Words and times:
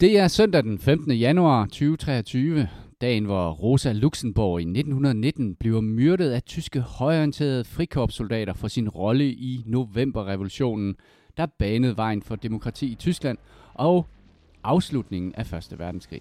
Det 0.00 0.18
er 0.18 0.28
søndag 0.28 0.62
den 0.62 0.78
15. 0.78 1.12
januar 1.12 1.64
2023, 1.64 2.68
dagen 3.00 3.24
hvor 3.24 3.50
Rosa 3.50 3.92
Luxemburg 3.92 4.60
i 4.60 4.62
1919 4.62 5.54
bliver 5.54 5.80
myrdet 5.80 6.30
af 6.30 6.42
tyske 6.42 6.80
højorienterede 6.80 7.64
frikorpssoldater 7.64 8.52
for 8.52 8.68
sin 8.68 8.88
rolle 8.88 9.24
i 9.24 9.62
novemberrevolutionen, 9.66 10.96
der 11.36 11.46
banede 11.46 11.96
vejen 11.96 12.22
for 12.22 12.36
demokrati 12.36 12.86
i 12.86 12.94
Tyskland 12.94 13.38
og 13.74 14.06
afslutningen 14.64 15.34
af 15.34 15.46
Første 15.46 15.78
Verdenskrig. 15.78 16.20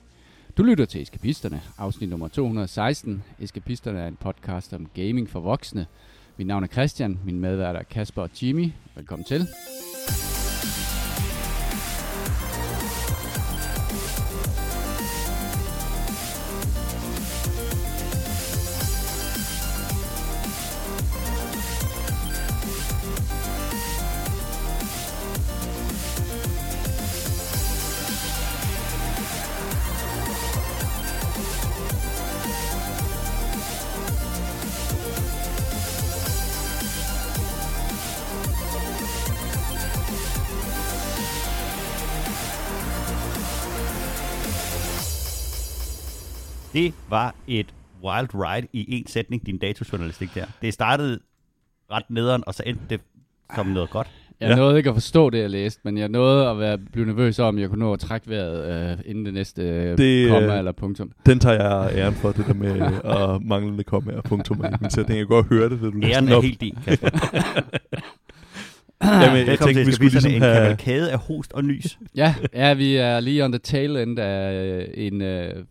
Du 0.58 0.64
lytter 0.64 0.86
til 0.86 1.02
Eskapisterne, 1.02 1.62
afsnit 1.78 2.10
nummer 2.10 2.28
216. 2.28 3.24
Eskapisterne 3.40 4.00
er 4.00 4.08
en 4.08 4.18
podcast 4.20 4.74
om 4.74 4.88
gaming 4.94 5.30
for 5.30 5.40
voksne. 5.40 5.86
Mit 6.38 6.48
navn 6.48 6.64
er 6.64 6.68
Christian, 6.68 7.20
min 7.26 7.40
medvært 7.40 7.76
er 7.76 7.84
Kasper 7.84 8.22
og 8.22 8.30
Jimmy. 8.42 8.72
Velkommen 8.96 9.26
til. 9.26 9.48
Det 46.88 46.96
var 47.10 47.36
et 47.48 47.74
wild 48.04 48.30
ride 48.36 48.68
i 48.74 48.96
en 49.00 49.08
sætning, 49.08 49.46
din 49.46 49.58
datajournalistik 49.58 50.30
der. 50.36 50.46
Det 50.62 50.74
startede 50.74 51.20
ret 51.92 52.04
nederen, 52.10 52.44
og 52.48 52.54
så 52.54 52.64
endte 52.66 52.82
det 52.90 53.00
som 53.56 53.66
noget 53.68 53.90
godt. 53.90 54.08
Jeg 54.40 54.50
Ja. 54.50 54.56
nåede 54.56 54.78
ikke 54.78 54.90
at 54.90 54.96
forstå 54.96 55.30
det, 55.30 55.40
jeg 55.40 55.50
læste, 55.50 55.82
men 55.84 55.98
jeg 55.98 56.10
nåede 56.10 56.50
at 56.50 56.60
være, 56.60 56.78
blive 56.78 57.06
nervøs 57.06 57.40
om, 57.40 57.60
jeg 57.60 57.70
kunne 57.70 57.80
nå 57.80 57.94
at 57.94 58.00
trække 58.00 58.30
vejret 58.30 58.92
øh, 58.92 58.98
inden 59.06 59.26
det 59.26 59.34
næste 59.34 59.62
øh, 59.62 59.98
Det, 59.98 60.30
komma 60.30 60.54
øh, 60.54 60.58
eller 60.58 60.72
punktum. 60.72 61.12
Den 61.26 61.40
tager 61.40 61.56
jeg 61.64 61.98
æren 61.98 62.14
for, 62.14 62.32
det 62.32 62.46
der 62.48 62.54
med 62.54 62.82
at 63.04 63.42
manglende 63.46 63.84
komme 63.84 64.18
og 64.18 64.24
punktum 64.24 64.58
i 64.66 64.68
min 64.82 64.90
sætning. 64.90 65.18
Jeg 65.18 65.28
kan 65.28 65.36
godt 65.36 65.46
høre 65.48 65.70
det, 65.70 65.82
da 65.82 65.86
du 65.86 65.92
læste 65.92 66.14
Æren 66.16 66.28
er 66.30 66.42
helt 66.42 66.62
din, 66.62 66.78
Kasper. 66.86 67.10
Jamen, 69.04 69.38
jeg 69.38 69.48
Velkommen 69.48 69.76
tænkte, 69.76 69.86
vi 69.86 69.92
skulle 69.92 70.12
ligesom 70.12 70.32
en 70.32 70.42
have... 70.42 70.56
kavalkade 70.56 71.12
af 71.12 71.20
host 71.20 71.54
og 71.54 71.64
nys. 71.64 71.98
Ja, 72.16 72.36
ja, 72.54 72.74
vi 72.74 72.96
er 72.96 73.20
lige 73.20 73.46
on 73.46 73.52
the 73.52 73.60
tail 73.60 73.96
end 73.98 74.20
af 74.20 74.54
øh, 74.54 74.86
en 74.94 75.22
øh, 75.22 75.66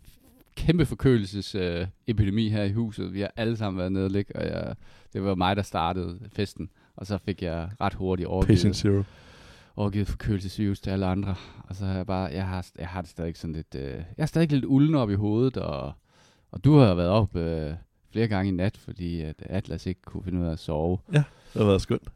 kæmpe 0.56 0.86
forkølelsesepidemi 0.86 2.46
øh, 2.46 2.52
her 2.52 2.62
i 2.62 2.72
huset. 2.72 3.14
Vi 3.14 3.20
har 3.20 3.30
alle 3.36 3.56
sammen 3.56 3.78
været 3.78 3.92
nede 3.92 4.04
og 4.04 4.10
ligge, 4.10 4.36
og 4.36 4.44
jeg, 4.46 4.74
det 5.12 5.24
var 5.24 5.34
mig, 5.34 5.56
der 5.56 5.62
startede 5.62 6.18
festen. 6.32 6.70
Og 6.96 7.06
så 7.06 7.18
fik 7.18 7.42
jeg 7.42 7.70
ret 7.80 7.94
hurtigt 7.94 8.28
Patient 8.28 8.64
overgivet, 8.64 8.76
Zero. 8.76 9.02
overgivet 9.76 10.08
forkølelsesvirus 10.08 10.80
til 10.80 10.90
alle 10.90 11.06
andre. 11.06 11.34
Og 11.68 11.76
så 11.76 11.86
har 11.86 11.96
jeg 11.96 12.06
bare, 12.06 12.30
jeg 12.32 12.46
har, 12.46 12.66
jeg 12.78 12.88
har 12.88 13.00
det 13.00 13.10
stadig 13.10 13.36
sådan 13.36 13.54
lidt, 13.54 13.74
øh, 13.74 13.90
jeg 13.90 14.04
er 14.18 14.26
stadig 14.26 14.52
lidt 14.52 14.64
ulden 14.64 14.94
op 14.94 15.10
i 15.10 15.14
hovedet, 15.14 15.56
og, 15.56 15.92
og 16.50 16.64
du 16.64 16.76
har 16.76 16.94
været 16.94 17.08
op 17.10 17.36
øh, 17.36 17.72
flere 18.12 18.28
gange 18.28 18.48
i 18.48 18.54
nat, 18.54 18.76
fordi 18.76 19.20
at 19.20 19.34
Atlas 19.42 19.86
ikke 19.86 20.02
kunne 20.02 20.24
finde 20.24 20.40
ud 20.40 20.46
af 20.46 20.52
at 20.52 20.58
sove. 20.58 20.98
Det 21.52 21.60
har 21.62 21.64
været 21.64 21.82
skønt. 21.82 22.08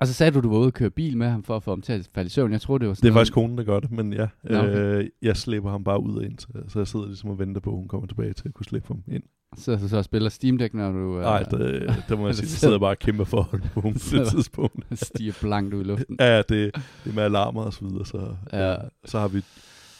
Og 0.00 0.06
så 0.06 0.12
sagde 0.14 0.30
du, 0.32 0.40
du 0.40 0.48
var 0.50 0.58
ude 0.58 0.66
og 0.66 0.72
køre 0.72 0.90
bil 0.90 1.16
med 1.16 1.28
ham 1.28 1.42
for 1.42 1.56
at 1.56 1.62
få 1.62 1.70
ham 1.70 1.80
til 1.82 1.92
at 1.92 2.08
falde 2.14 2.26
i 2.26 2.30
søvn. 2.30 2.52
Jeg 2.52 2.60
troede, 2.60 2.80
det 2.80 2.88
var 2.88 2.94
sådan 2.94 3.02
Det 3.02 3.08
er 3.08 3.12
noget- 3.14 3.20
faktisk 3.26 3.34
konen, 3.34 3.58
der 3.58 3.64
gør 3.64 3.80
det, 3.80 3.90
men 3.90 4.12
ja. 4.12 4.28
Nå, 4.44 4.58
okay. 4.58 4.98
Øh, 4.98 5.08
jeg 5.22 5.36
slæber 5.36 5.70
ham 5.70 5.84
bare 5.84 6.02
ud 6.02 6.16
og 6.16 6.24
ind, 6.24 6.38
så, 6.38 6.48
så 6.68 6.78
jeg 6.78 6.88
sidder 6.88 7.06
ligesom 7.06 7.30
og 7.30 7.38
venter 7.38 7.60
på, 7.60 7.70
at 7.70 7.76
hun 7.76 7.88
kommer 7.88 8.06
tilbage 8.06 8.32
til 8.32 8.48
at 8.48 8.54
kunne 8.54 8.66
slæbe 8.66 8.84
ham 8.88 9.02
ind. 9.08 9.22
Så 9.56 9.88
så 9.88 9.96
og 9.96 10.04
spiller 10.04 10.28
Steam 10.28 10.58
Deck, 10.58 10.74
når 10.74 10.92
du 10.92 11.16
øh, 11.16 11.22
Nej, 11.22 11.42
det, 11.42 11.94
det 12.08 12.18
må 12.18 12.26
jeg 12.26 12.34
sige. 12.34 12.42
det 12.46 12.50
sidder 12.52 12.78
bare 12.78 12.90
og 12.90 12.98
kæmper 12.98 13.24
for 13.24 13.48
at 13.52 13.60
på 13.74 13.80
på 13.80 13.88
det 14.12 14.28
tidspunkt. 14.28 14.98
stiger 14.98 15.32
blankt 15.40 15.74
ud 15.74 15.80
i 15.80 15.84
luften. 15.84 16.16
Ja, 16.20 16.38
det, 16.38 16.48
det 16.48 17.10
er 17.10 17.12
med 17.14 17.22
alarmer 17.22 17.62
og 17.62 17.72
så 17.72 17.84
videre, 17.88 18.06
så, 18.06 18.34
Ja. 18.52 18.76
så 19.04 19.18
har 19.18 19.28
vi 19.28 19.38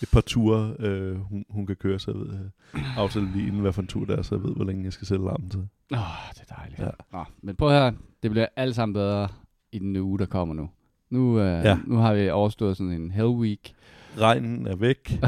et 0.03 0.09
par 0.13 0.21
ture, 0.21 0.75
øh, 0.79 1.17
hun, 1.17 1.45
hun 1.51 1.67
kan 1.67 1.77
køre, 1.77 1.99
så 1.99 2.11
jeg 2.11 2.21
ved, 2.21 2.29
øh, 2.35 2.99
aftale 2.99 3.33
lige 3.35 3.47
inden, 3.47 3.61
hvad 3.61 3.73
for 3.73 3.83
en 3.83 3.89
tur 3.89 4.05
det 4.05 4.19
er, 4.19 4.23
så 4.23 4.35
jeg 4.35 4.45
ved, 4.45 4.55
hvor 4.55 4.65
længe 4.65 4.85
jeg 4.85 4.93
skal 4.93 5.07
sætte 5.07 5.25
alarmen 5.25 5.51
til. 5.51 5.61
Åh, 5.93 5.99
oh, 5.99 6.05
det 6.35 6.41
er 6.51 6.55
dejligt. 6.55 6.81
Ja. 6.81 6.89
Nå, 7.13 7.25
men 7.43 7.57
prøv 7.57 7.71
her, 7.71 7.93
det 8.23 8.31
bliver 8.31 8.47
alt 8.57 8.75
sammen 8.75 8.93
bedre 8.95 9.29
i 9.73 9.79
den 9.79 9.97
uge, 9.97 10.19
der 10.19 10.27
kommer 10.27 10.55
nu. 10.55 10.71
Nu, 11.11 11.41
øh, 11.41 11.65
ja. 11.65 11.79
Nu 11.87 11.97
har 11.97 12.15
vi 12.15 12.31
overstået 12.31 12.77
sådan 12.77 12.93
en 12.93 13.11
hell 13.11 13.29
week. 13.29 13.73
Regnen 14.19 14.67
er 14.67 14.77
væk. 14.77 15.09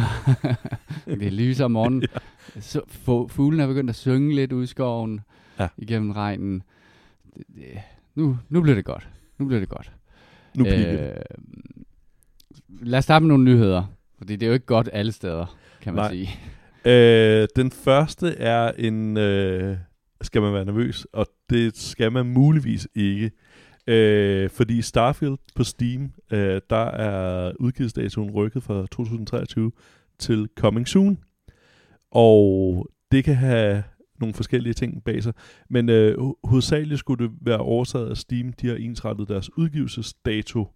det 1.07 1.23
er 1.27 1.31
lyser 1.31 1.65
om 1.65 1.71
morgenen. 1.71 2.03
ja. 2.55 2.61
Så, 2.61 2.81
få, 2.89 3.29
fuglen 3.29 3.61
er 3.61 3.67
begyndt 3.67 3.91
at 3.91 3.97
synge 3.97 4.35
lidt 4.35 4.53
ude 4.53 4.65
i 4.65 4.67
skoven 4.67 5.21
Ja. 5.59 5.69
igennem 5.77 6.11
regnen. 6.11 6.63
Det, 7.37 7.45
det, 7.55 7.65
nu, 8.15 8.39
nu 8.49 8.61
bliver 8.63 8.75
det 8.75 8.85
godt. 8.85 9.09
Nu 9.39 9.47
bliver 9.47 9.61
det 9.61 9.69
godt. 9.69 9.93
Nu 10.57 10.65
bliver 10.65 10.77
det. 10.93 11.01
Øh, 11.01 11.15
lad 12.83 12.99
os 12.99 13.05
starte 13.05 13.23
med 13.23 13.29
nogle 13.29 13.45
nyheder. 13.45 13.85
Fordi 14.19 14.37
det 14.37 14.43
er 14.43 14.49
jo 14.49 14.55
ikke 14.55 14.67
godt 14.67 14.89
alle 14.93 15.13
steder, 15.13 15.57
kan 15.81 15.95
man 15.95 16.03
Nej. 16.03 16.11
sige. 16.11 16.31
Øh, 17.43 17.49
den 17.57 17.71
første 17.71 18.37
er 18.39 18.73
en, 18.79 19.17
øh, 19.17 19.77
skal 20.23 20.43
man 20.43 20.53
være 20.55 20.65
nervøs, 20.65 21.07
og 21.13 21.27
det 21.51 21.77
skal 21.77 22.13
man 22.13 22.27
muligvis 22.27 22.89
ikke. 22.95 23.31
Øh, 23.87 24.51
fordi 24.51 24.83
Starfield 24.83 25.37
på 25.55 25.65
Steam, 25.65 26.13
øh, 26.33 26.61
der 26.71 26.77
er 26.87 27.53
udgivelsesdatoen 27.61 28.31
rykket 28.31 28.63
fra 28.63 28.87
2023 28.87 29.73
til 30.19 30.49
Coming 30.57 30.89
Soon. 30.89 31.19
Og 32.11 32.89
det 33.13 33.25
kan 33.25 33.35
have 33.35 33.83
nogle 34.21 34.35
forskellige 34.35 34.73
ting 34.75 35.05
bag 35.05 35.23
sig. 35.23 35.33
Men 35.71 35.89
øh, 35.89 36.15
ho- 36.19 36.41
hovedsageligt 36.45 36.99
skulle 36.99 37.25
det 37.29 37.35
være 37.41 37.59
oversaget 37.59 38.11
af 38.11 38.17
Steam. 38.17 38.53
De 38.53 38.67
har 38.69 38.75
ensrettet 38.75 39.29
deres 39.29 39.59
udgivelsesdato. 39.59 40.69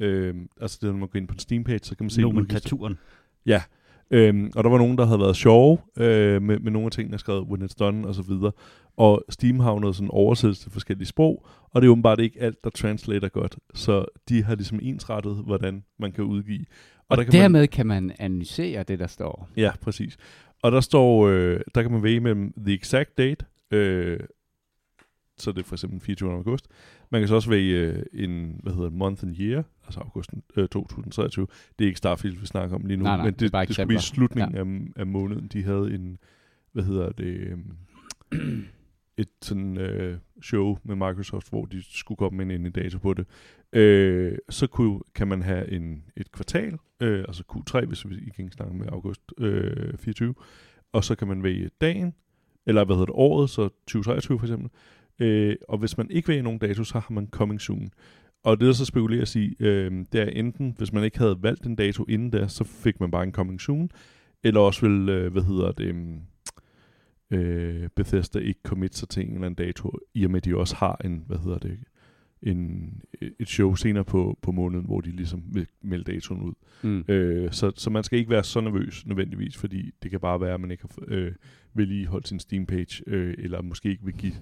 Øh, 0.00 0.34
altså 0.60 0.78
det, 0.82 0.90
når 0.90 0.98
man 0.98 1.08
går 1.08 1.16
ind 1.18 1.28
på 1.28 1.34
en 1.34 1.38
Steam-page, 1.38 1.78
så 1.82 1.96
kan 1.96 2.04
man 2.04 2.10
se. 2.10 2.20
Nomenklaturen. 2.22 2.98
Ja, 3.46 3.62
øhm, 4.10 4.52
og 4.56 4.64
der 4.64 4.70
var 4.70 4.78
nogen, 4.78 4.98
der 4.98 5.06
havde 5.06 5.20
været 5.20 5.36
sjove 5.36 5.78
øh, 5.96 6.42
med, 6.42 6.58
med 6.58 6.72
nogle 6.72 6.86
af 6.86 6.92
tingene, 6.92 7.12
der 7.12 7.18
skrevet 7.18 7.42
when 7.42 7.62
it's 7.62 7.74
done 7.78 8.08
og 8.08 8.14
så 8.14 8.22
videre. 8.22 8.52
Og 8.96 9.24
Steam 9.28 9.60
har 9.60 9.72
jo 9.72 9.78
noget 9.78 9.96
sådan 9.96 10.10
oversættelse 10.10 10.62
til 10.62 10.72
forskellige 10.72 11.06
sprog, 11.06 11.46
og 11.70 11.82
det 11.82 11.88
er 11.88 11.92
åbenbart 11.92 12.20
ikke 12.20 12.42
alt, 12.42 12.64
der 12.64 12.70
translater 12.70 13.28
godt. 13.28 13.56
Så 13.74 14.04
de 14.28 14.44
har 14.44 14.54
ligesom 14.54 14.78
ensrettet, 14.82 15.36
hvordan 15.46 15.84
man 15.98 16.12
kan 16.12 16.24
udgive. 16.24 16.64
Og, 17.08 17.16
der 17.16 17.22
og 17.22 17.30
kan 17.30 17.40
dermed 17.40 17.60
man, 17.60 17.68
kan 17.68 17.86
man 17.86 18.12
analysere 18.18 18.82
det, 18.82 18.98
der 18.98 19.06
står. 19.06 19.48
Ja, 19.56 19.70
præcis. 19.80 20.16
Og 20.62 20.72
der 20.72 20.80
står, 20.80 21.28
øh, 21.28 21.60
der 21.74 21.82
kan 21.82 21.92
man 21.92 22.02
vælge 22.02 22.20
mellem 22.20 22.52
the 22.66 22.74
exact 22.74 23.18
date, 23.18 23.44
øh, 23.70 24.20
så 25.40 25.52
det 25.52 25.58
er 25.58 25.64
for 25.64 25.74
eksempel 25.74 26.00
24. 26.00 26.32
august. 26.32 26.68
Man 27.10 27.20
kan 27.20 27.28
så 27.28 27.34
også 27.34 27.50
vælge 27.50 27.78
øh, 27.78 28.02
en, 28.12 28.60
hvad 28.62 28.72
hedder 28.72 28.88
det, 28.88 28.98
month 28.98 29.24
and 29.24 29.36
year, 29.40 29.64
altså 29.84 30.00
august 30.00 30.30
øh, 30.56 30.68
2023. 30.68 31.46
Det 31.78 31.84
er 31.84 31.88
ikke 31.88 31.98
Starfield, 31.98 32.36
vi 32.36 32.46
snakker 32.46 32.76
om 32.76 32.86
lige 32.86 32.96
nu, 32.96 33.02
Nej, 33.02 33.16
nej, 33.16 33.24
men 33.24 33.34
det 33.34 33.40
det, 33.40 33.52
det 33.68 33.74
skulle 33.74 33.86
blive 33.86 33.98
eksempler. 33.98 34.26
slutningen 34.26 34.54
ja. 34.54 34.60
af, 34.98 35.00
af 35.00 35.06
måneden. 35.06 35.48
De 35.48 35.62
havde 35.62 35.94
en, 35.94 36.18
hvad 36.72 36.84
hedder 36.84 37.12
det, 37.12 37.24
øhm, 37.26 37.76
et 39.16 39.28
sådan 39.42 39.78
øh, 39.78 40.18
show 40.42 40.78
med 40.82 40.94
Microsoft, 40.94 41.50
hvor 41.50 41.64
de 41.64 41.82
skulle 41.82 42.16
komme 42.16 42.42
en 42.42 42.50
endelig 42.50 42.74
dato 42.74 42.98
på 42.98 43.14
det. 43.14 43.26
Øh, 43.72 44.38
så 44.48 44.66
kunne, 44.66 45.00
kan 45.14 45.28
man 45.28 45.42
have 45.42 45.70
en, 45.72 46.04
et 46.16 46.32
kvartal, 46.32 46.78
øh, 47.00 47.18
altså 47.28 47.42
Q3, 47.52 47.86
hvis 47.86 48.08
vi 48.08 48.14
igen 48.14 48.52
snakker 48.52 48.74
med 48.74 48.86
august 48.92 49.20
øh, 49.38 49.98
24, 49.98 50.34
og 50.92 51.04
så 51.04 51.14
kan 51.14 51.28
man 51.28 51.42
vælge 51.42 51.70
dagen, 51.80 52.14
eller 52.66 52.84
hvad 52.84 52.96
hedder 52.96 53.06
det, 53.06 53.14
året, 53.14 53.50
så 53.50 53.68
2023 53.68 54.38
for 54.38 54.46
eksempel. 54.46 54.70
Øh, 55.20 55.56
og 55.68 55.78
hvis 55.78 55.98
man 55.98 56.10
ikke 56.10 56.28
vælger 56.28 56.42
nogen 56.42 56.58
dato, 56.58 56.84
så 56.84 56.98
har 56.98 57.14
man 57.14 57.28
coming 57.30 57.60
soon. 57.60 57.90
Og 58.44 58.60
det, 58.60 58.66
der 58.66 58.72
så 58.72 58.84
spekuleres 58.84 59.36
i, 59.36 59.56
øh, 59.60 59.92
det 60.12 60.20
er 60.20 60.26
enten, 60.26 60.74
hvis 60.78 60.92
man 60.92 61.04
ikke 61.04 61.18
havde 61.18 61.42
valgt 61.42 61.66
en 61.66 61.76
dato 61.76 62.04
inden 62.08 62.30
da, 62.30 62.48
så 62.48 62.64
fik 62.64 63.00
man 63.00 63.10
bare 63.10 63.22
en 63.22 63.32
coming 63.32 63.60
soon, 63.60 63.90
eller 64.44 64.60
også 64.60 64.88
vil, 64.88 65.08
øh, 65.08 65.32
hvad 65.32 65.42
hedder 65.42 65.72
det, 65.72 65.86
øhm, 65.86 66.20
øh, 67.30 67.88
Bethesda 67.96 68.38
ikke 68.38 68.60
commit 68.64 68.96
sig 68.96 69.08
til 69.08 69.22
en 69.22 69.34
eller 69.34 69.46
anden 69.46 69.66
dato, 69.66 69.98
i 70.14 70.24
og 70.24 70.30
med, 70.30 70.36
at 70.36 70.44
de 70.44 70.56
også 70.56 70.76
har 70.76 71.00
en, 71.04 71.24
hvad 71.26 71.38
hedder 71.38 71.58
det, 71.58 71.78
en, 72.42 72.92
et 73.40 73.48
show 73.48 73.74
senere 73.74 74.04
på, 74.04 74.38
på 74.42 74.52
måneden, 74.52 74.84
hvor 74.84 75.00
de 75.00 75.10
ligesom 75.10 75.42
vil 75.52 75.66
melde 75.82 76.12
datoen 76.12 76.42
ud. 76.42 76.52
Mm. 76.82 77.04
Øh, 77.08 77.52
så, 77.52 77.72
så 77.76 77.90
man 77.90 78.04
skal 78.04 78.18
ikke 78.18 78.30
være 78.30 78.44
så 78.44 78.60
nervøs 78.60 79.06
nødvendigvis, 79.06 79.56
fordi 79.56 79.90
det 80.02 80.10
kan 80.10 80.20
bare 80.20 80.40
være, 80.40 80.54
at 80.54 80.60
man 80.60 80.70
ikke 80.70 80.82
har 80.82 81.04
øh, 81.08 81.32
vedligeholdt 81.74 82.28
sin 82.28 82.40
Steam-page, 82.40 83.02
øh, 83.06 83.34
eller 83.38 83.62
måske 83.62 83.88
ikke 83.88 84.04
vil 84.04 84.14
give 84.14 84.32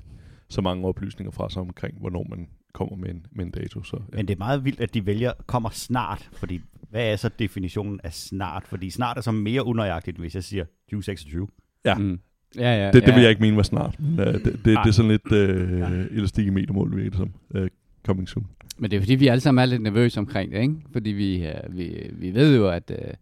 så 0.51 0.61
mange 0.61 0.87
oplysninger 0.89 1.31
fra 1.31 1.51
sig 1.51 1.63
omkring, 1.63 2.01
hvornår 2.01 2.27
man 2.31 2.49
kommer 2.75 2.97
med 2.97 3.11
en, 3.11 3.27
med 3.33 3.45
en 3.45 3.51
dato. 3.51 3.83
Så, 3.83 3.97
ja. 4.13 4.17
Men 4.17 4.29
det 4.29 4.35
er 4.35 4.39
meget 4.39 4.65
vildt, 4.65 4.81
at 4.81 4.95
de 4.95 5.07
vælger 5.07 5.33
kommer 5.47 5.71
snart, 5.71 6.29
fordi 6.33 6.61
hvad 6.91 7.13
er 7.13 7.17
så 7.17 7.31
definitionen 7.39 8.01
af 8.05 8.13
snart? 8.13 8.65
Fordi 8.67 8.91
snart 8.91 9.17
er 9.17 9.21
så 9.21 9.33
mere 9.33 9.65
unøjagtigt, 9.67 10.17
hvis 10.17 10.35
jeg 10.35 10.45
siger 10.45 10.65
2026. 10.65 11.49
Ja. 11.85 11.95
Mm. 11.95 12.21
Ja, 12.57 12.77
ja, 12.77 12.87
det, 12.87 12.95
det 12.95 13.09
ja. 13.09 13.15
vil 13.15 13.21
jeg 13.23 13.31
ikke 13.31 13.43
mene 13.43 13.57
var 13.57 13.63
snart. 13.63 13.99
Øh, 14.19 14.27
det, 14.27 14.45
det, 14.45 14.65
det 14.65 14.77
er 14.77 14.91
sådan 14.91 15.11
lidt 15.11 15.33
øh, 15.33 15.79
Ja. 15.79 15.87
elastik 16.11 16.47
i 16.47 16.51
metermål, 16.51 16.97
virker 16.97 17.11
det 17.11 17.19
som. 17.19 17.33
Øh, 17.55 17.69
coming 18.07 18.29
soon. 18.29 18.47
Men 18.79 18.91
det 18.91 18.97
er 18.97 19.01
fordi, 19.01 19.15
vi 19.15 19.29
alle 19.29 19.41
sammen 19.41 19.63
er 19.63 19.67
lidt 19.67 19.83
nervøse 19.83 20.21
omkring 20.21 20.53
det, 20.53 20.61
ikke? 20.61 20.75
Fordi 20.93 21.11
vi, 21.11 21.47
øh, 21.47 21.77
vi, 21.77 22.11
vi 22.13 22.35
ved 22.35 22.57
jo, 22.57 22.69
at, 22.69 22.91
øh, 22.91 23.15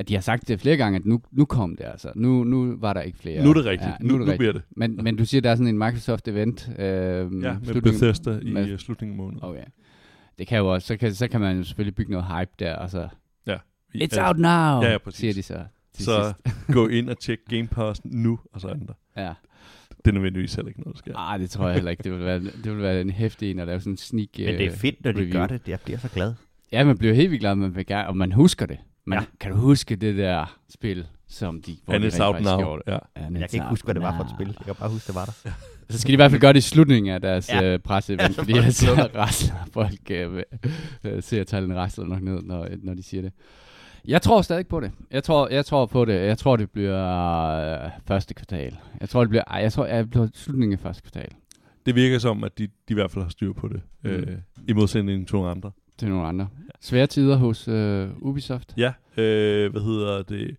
at 0.00 0.08
de 0.08 0.14
har 0.14 0.20
sagt 0.20 0.48
det 0.48 0.60
flere 0.60 0.76
gange, 0.76 0.96
at 0.96 1.04
nu, 1.04 1.22
nu 1.32 1.44
kom 1.44 1.76
det 1.76 1.84
altså. 1.84 2.12
Nu, 2.14 2.44
nu 2.44 2.76
var 2.78 2.92
der 2.92 3.00
ikke 3.00 3.18
flere. 3.18 3.44
Nu 3.44 3.50
er 3.50 3.54
det 3.54 3.64
rigtigt. 3.64 3.88
Ja, 3.90 3.94
nu, 4.00 4.08
nu, 4.08 4.14
er 4.14 4.18
det 4.18 4.26
nu 4.26 4.30
rigtigt. 4.32 4.38
bliver 4.38 4.52
det. 4.52 4.62
Men, 4.76 4.98
men 5.04 5.16
du 5.16 5.24
siger, 5.24 5.40
der 5.40 5.50
er 5.50 5.54
sådan 5.54 5.66
en 5.66 5.78
Microsoft-event. 5.82 6.80
Øh, 6.82 7.42
Ja, 7.42 7.56
med 7.66 7.82
Bethesda 7.82 8.30
i 8.38 8.52
med- 8.52 8.66
med, 8.66 8.78
slutningen 8.78 9.14
af 9.20 9.24
måneden. 9.24 9.44
Okay. 9.44 9.64
Det 10.38 10.46
kan 10.46 10.58
jo 10.58 10.72
også, 10.72 10.86
så 10.86 10.96
kan, 10.96 11.14
så 11.14 11.28
kan 11.28 11.40
man 11.40 11.56
jo 11.56 11.64
selvfølgelig 11.64 11.94
bygge 11.94 12.12
noget 12.12 12.26
hype 12.26 12.50
der, 12.58 12.74
og 12.76 12.90
så, 12.90 13.08
I- 13.94 14.04
it's 14.04 14.20
out 14.26 14.38
now, 14.38 14.50
Ja, 14.82 14.90
ja, 14.92 14.98
præcis. 14.98 15.18
siger 15.20 15.32
de 15.34 15.42
så. 15.42 15.58
Til 15.94 16.04
Så 16.04 16.34
sidst. 16.44 16.66
gå 16.76 16.88
ind 16.88 17.10
og 17.10 17.18
tjek 17.18 17.38
Game 17.48 17.66
Pass 17.66 18.00
nu, 18.04 18.38
og 18.52 18.60
så 18.60 18.68
er 18.68 18.74
den 18.74 18.86
der. 18.86 19.22
Ja. 19.22 19.32
Det 19.96 20.06
er 20.06 20.12
nødvendigvis 20.12 20.54
heller 20.54 20.68
ikke 20.68 20.80
noget, 20.80 20.94
der 20.94 20.98
sker. 20.98 21.16
Ah, 21.16 21.40
det 21.40 21.50
tror 21.50 21.66
jeg 21.66 21.74
heller 21.74 21.90
ikke. 21.90 22.02
Det 22.02 22.12
vil 22.12 22.20
være, 22.20 22.40
det 22.40 22.64
vil 22.72 22.78
være 22.82 23.00
en 23.00 23.10
hæftig 23.10 23.50
en 23.50 23.58
at 23.58 23.66
lave 23.66 23.80
sådan 23.80 23.92
en 23.92 23.96
sneak 23.96 24.28
Men 24.38 24.46
det 24.46 24.60
er 24.66 24.72
øh, 24.72 24.76
fedt, 24.76 25.04
når 25.04 25.12
de 25.12 25.18
review. 25.20 25.32
gør 25.32 25.46
det. 25.46 25.68
Jeg 25.68 25.78
bliver 25.84 25.98
så 25.98 26.08
glad. 26.08 26.34
Ja, 26.72 26.84
man 26.84 26.98
bliver 26.98 27.14
helt 27.14 27.30
vildt 27.30 27.40
glad, 27.40 27.54
man 27.54 27.74
vil 27.76 27.86
gerne, 27.86 28.08
og 28.08 28.16
man 28.16 28.32
husker 28.32 28.66
det. 28.66 28.78
Man, 29.06 29.18
Ja. 29.18 29.24
Kan 29.40 29.50
du 29.52 29.56
huske 29.56 29.96
det 29.96 30.16
der 30.16 30.58
spil, 30.68 31.06
som 31.28 31.62
de, 31.62 31.76
hvor 31.84 31.94
And 31.94 32.02
de 32.02 32.08
it's 32.08 32.12
rent 32.14 32.22
out 32.22 32.34
faktisk 32.34 32.50
now. 32.50 32.58
gjorde? 32.60 32.82
Ja. 32.86 32.98
And 33.14 33.38
Jeg 33.38 33.50
kan 33.50 33.56
ikke 33.56 33.66
huske, 33.68 33.84
hvad 33.84 33.94
det 33.94 34.02
var 34.02 34.16
for 34.16 34.24
et 34.24 34.30
spil. 34.36 34.46
Jeg 34.46 34.64
kan 34.66 34.74
bare 34.74 34.88
huske, 34.90 35.06
det 35.06 35.14
var 35.14 35.24
der. 35.24 35.50
Så 35.90 35.98
skal 35.98 36.08
de 36.08 36.12
i 36.12 36.16
hvert 36.16 36.30
fald 36.30 36.40
gøre 36.40 36.52
det 36.52 36.58
i 36.58 36.62
slutningen 36.62 37.14
af 37.14 37.20
deres 37.20 37.48
Ja. 37.48 37.62
øh, 37.72 37.78
presseevent, 37.78 38.36
Ja, 38.36 38.42
fordi 38.42 38.70
så 38.72 38.86
helvede. 38.94 39.18
rasler 39.18 39.54
folk 39.72 40.10
øh, 40.10 40.42
øh, 41.04 41.22
ser 41.22 41.44
tallet 41.44 41.76
rasler 41.76 42.04
nok 42.04 42.22
ned, 42.22 42.42
når, 42.42 42.68
når 42.82 42.94
de 42.94 43.02
siger 43.02 43.22
det. 43.22 43.32
Jeg 44.04 44.22
tror 44.22 44.42
stadig 44.42 44.66
på 44.66 44.80
det. 44.80 44.90
Jeg 45.10 45.24
tror, 45.24 45.48
jeg 45.48 45.64
tror 45.66 45.86
på 45.86 46.04
det. 46.04 46.14
Jeg 46.26 46.38
tror, 46.38 46.56
det 46.56 46.70
bliver 46.70 47.06
øh, 47.84 47.90
første 48.06 48.34
kvartal. 48.34 48.76
Jeg 49.00 49.08
tror, 49.08 49.20
det 49.20 49.28
bliver, 49.28 49.44
ej, 49.46 49.60
jeg 49.62 49.72
tror, 49.72 49.86
jeg 49.86 50.10
bliver 50.10 50.28
slutningen 50.34 50.72
af 50.72 50.78
første 50.80 51.02
kvartal. 51.02 51.30
Det 51.86 51.94
virker 51.94 52.18
som, 52.18 52.44
at 52.44 52.58
de, 52.58 52.66
de 52.66 52.70
i 52.88 52.94
hvert 52.94 53.10
fald 53.10 53.24
har 53.24 53.30
styr 53.30 53.52
på 53.52 53.68
det. 53.68 53.80
Mm. 54.02 54.10
Øh, 54.10 54.38
I 54.68 54.72
modsætning 54.72 55.28
til 55.28 55.36
nogle 55.36 55.50
andre. 55.50 55.70
Til 56.00 56.08
nogle 56.08 56.26
andre. 56.26 56.48
Svære 56.80 57.06
tider 57.06 57.36
hos 57.36 57.68
øh, 57.68 58.08
Ubisoft. 58.20 58.74
Ja, 58.76 58.92
øh, 59.16 59.70
hvad 59.70 59.82
hedder 59.82 60.22
det? 60.22 60.56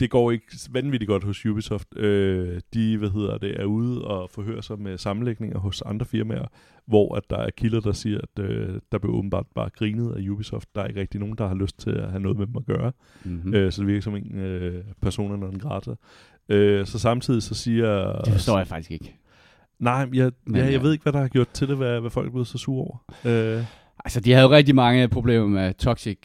Det 0.00 0.10
går 0.10 0.30
ikke 0.30 0.46
vanvittigt 0.70 1.08
godt 1.08 1.24
hos 1.24 1.46
Ubisoft. 1.46 1.98
Øh, 1.98 2.60
de, 2.74 2.98
hvad 2.98 3.10
hedder 3.10 3.38
det, 3.38 3.60
er 3.60 3.64
ude 3.64 4.04
og 4.04 4.30
forhører 4.30 4.60
sig 4.60 4.78
med 4.78 4.98
sammenlægninger 4.98 5.58
hos 5.58 5.82
andre 5.82 6.06
firmaer, 6.06 6.46
hvor 6.86 7.14
at 7.14 7.22
der 7.30 7.36
er 7.36 7.50
kilder, 7.50 7.80
der 7.80 7.92
siger, 7.92 8.18
at 8.18 8.44
øh, 8.44 8.80
der 8.92 8.98
bliver 8.98 9.14
åbenbart 9.14 9.46
bare 9.54 9.70
grinet 9.70 10.12
af 10.16 10.28
Ubisoft. 10.28 10.68
Der 10.74 10.82
er 10.82 10.86
ikke 10.86 11.00
rigtig 11.00 11.20
nogen, 11.20 11.38
der 11.38 11.48
har 11.48 11.54
lyst 11.54 11.78
til 11.78 11.90
at 11.90 12.10
have 12.10 12.20
noget 12.20 12.38
med 12.38 12.46
dem 12.46 12.56
at 12.56 12.66
gøre. 12.66 12.92
Mm-hmm. 13.24 13.50
Mm. 13.50 13.54
Øh, 13.54 13.72
så 13.72 13.80
det 13.80 13.88
virker 13.88 14.02
som 14.02 14.16
en 14.16 14.38
øh, 14.38 14.84
persona 15.02 15.36
non 15.36 15.58
grata. 15.58 15.94
Øh, 16.48 16.86
så 16.86 16.98
samtidig 16.98 17.42
så 17.42 17.54
siger... 17.54 18.20
det 18.20 18.32
forstår 18.32 18.58
jeg 18.58 18.66
faktisk 18.66 18.90
ikke. 18.90 19.14
Nej, 19.78 20.08
jeg, 20.12 20.32
Men, 20.46 20.56
ja, 20.56 20.64
ja. 20.64 20.72
jeg 20.72 20.82
ved 20.82 20.92
ikke, 20.92 21.02
hvad 21.02 21.12
der 21.12 21.20
har 21.20 21.28
gjort 21.28 21.48
til 21.48 21.68
det, 21.68 21.76
hvad, 21.76 22.00
hvad 22.00 22.10
folk 22.10 22.26
er 22.26 22.30
blevet 22.30 22.46
så 22.46 22.58
sure 22.58 22.84
over. 22.84 22.96
Øh, 23.24 23.64
Altså, 24.04 24.20
de 24.20 24.32
havde 24.32 24.44
jo 24.44 24.50
rigtig 24.50 24.74
mange 24.74 25.08
problemer 25.08 25.46
med 25.46 25.74
toxic 25.74 26.18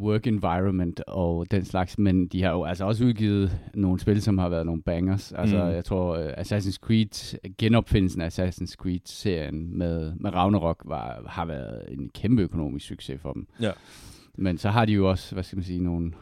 work 0.00 0.26
environment 0.26 1.00
og 1.06 1.50
den 1.50 1.64
slags, 1.64 1.98
men 1.98 2.26
de 2.28 2.42
har 2.42 2.50
jo 2.50 2.64
altså 2.64 2.84
også 2.84 3.04
udgivet 3.04 3.58
nogle 3.74 4.00
spil, 4.00 4.22
som 4.22 4.38
har 4.38 4.48
været 4.48 4.66
nogle 4.66 4.82
bangers. 4.82 5.32
Altså, 5.32 5.56
Mm. 5.64 5.70
jeg 5.70 5.84
tror, 5.84 6.18
uh, 6.18 6.26
Assassin's 6.32 6.76
Creed, 6.76 7.38
genopfindelsen 7.58 8.20
af 8.22 8.38
Assassin's 8.38 8.74
Creed-serien 8.74 9.78
med, 9.78 10.12
med 10.20 10.34
Ragnarok 10.34 10.82
var, 10.84 11.22
har 11.28 11.44
været 11.44 11.82
en 11.88 12.08
kæmpe 12.14 12.42
økonomisk 12.42 12.86
succes 12.86 13.20
for 13.20 13.32
dem. 13.32 13.46
Ja. 13.60 13.70
Men 14.34 14.58
så 14.58 14.70
har 14.70 14.84
de 14.84 14.92
jo 14.92 15.10
også, 15.10 15.34
hvad 15.34 15.44
skal 15.44 15.56
man 15.56 15.64
sige, 15.64 15.80
nogle, 15.82 16.12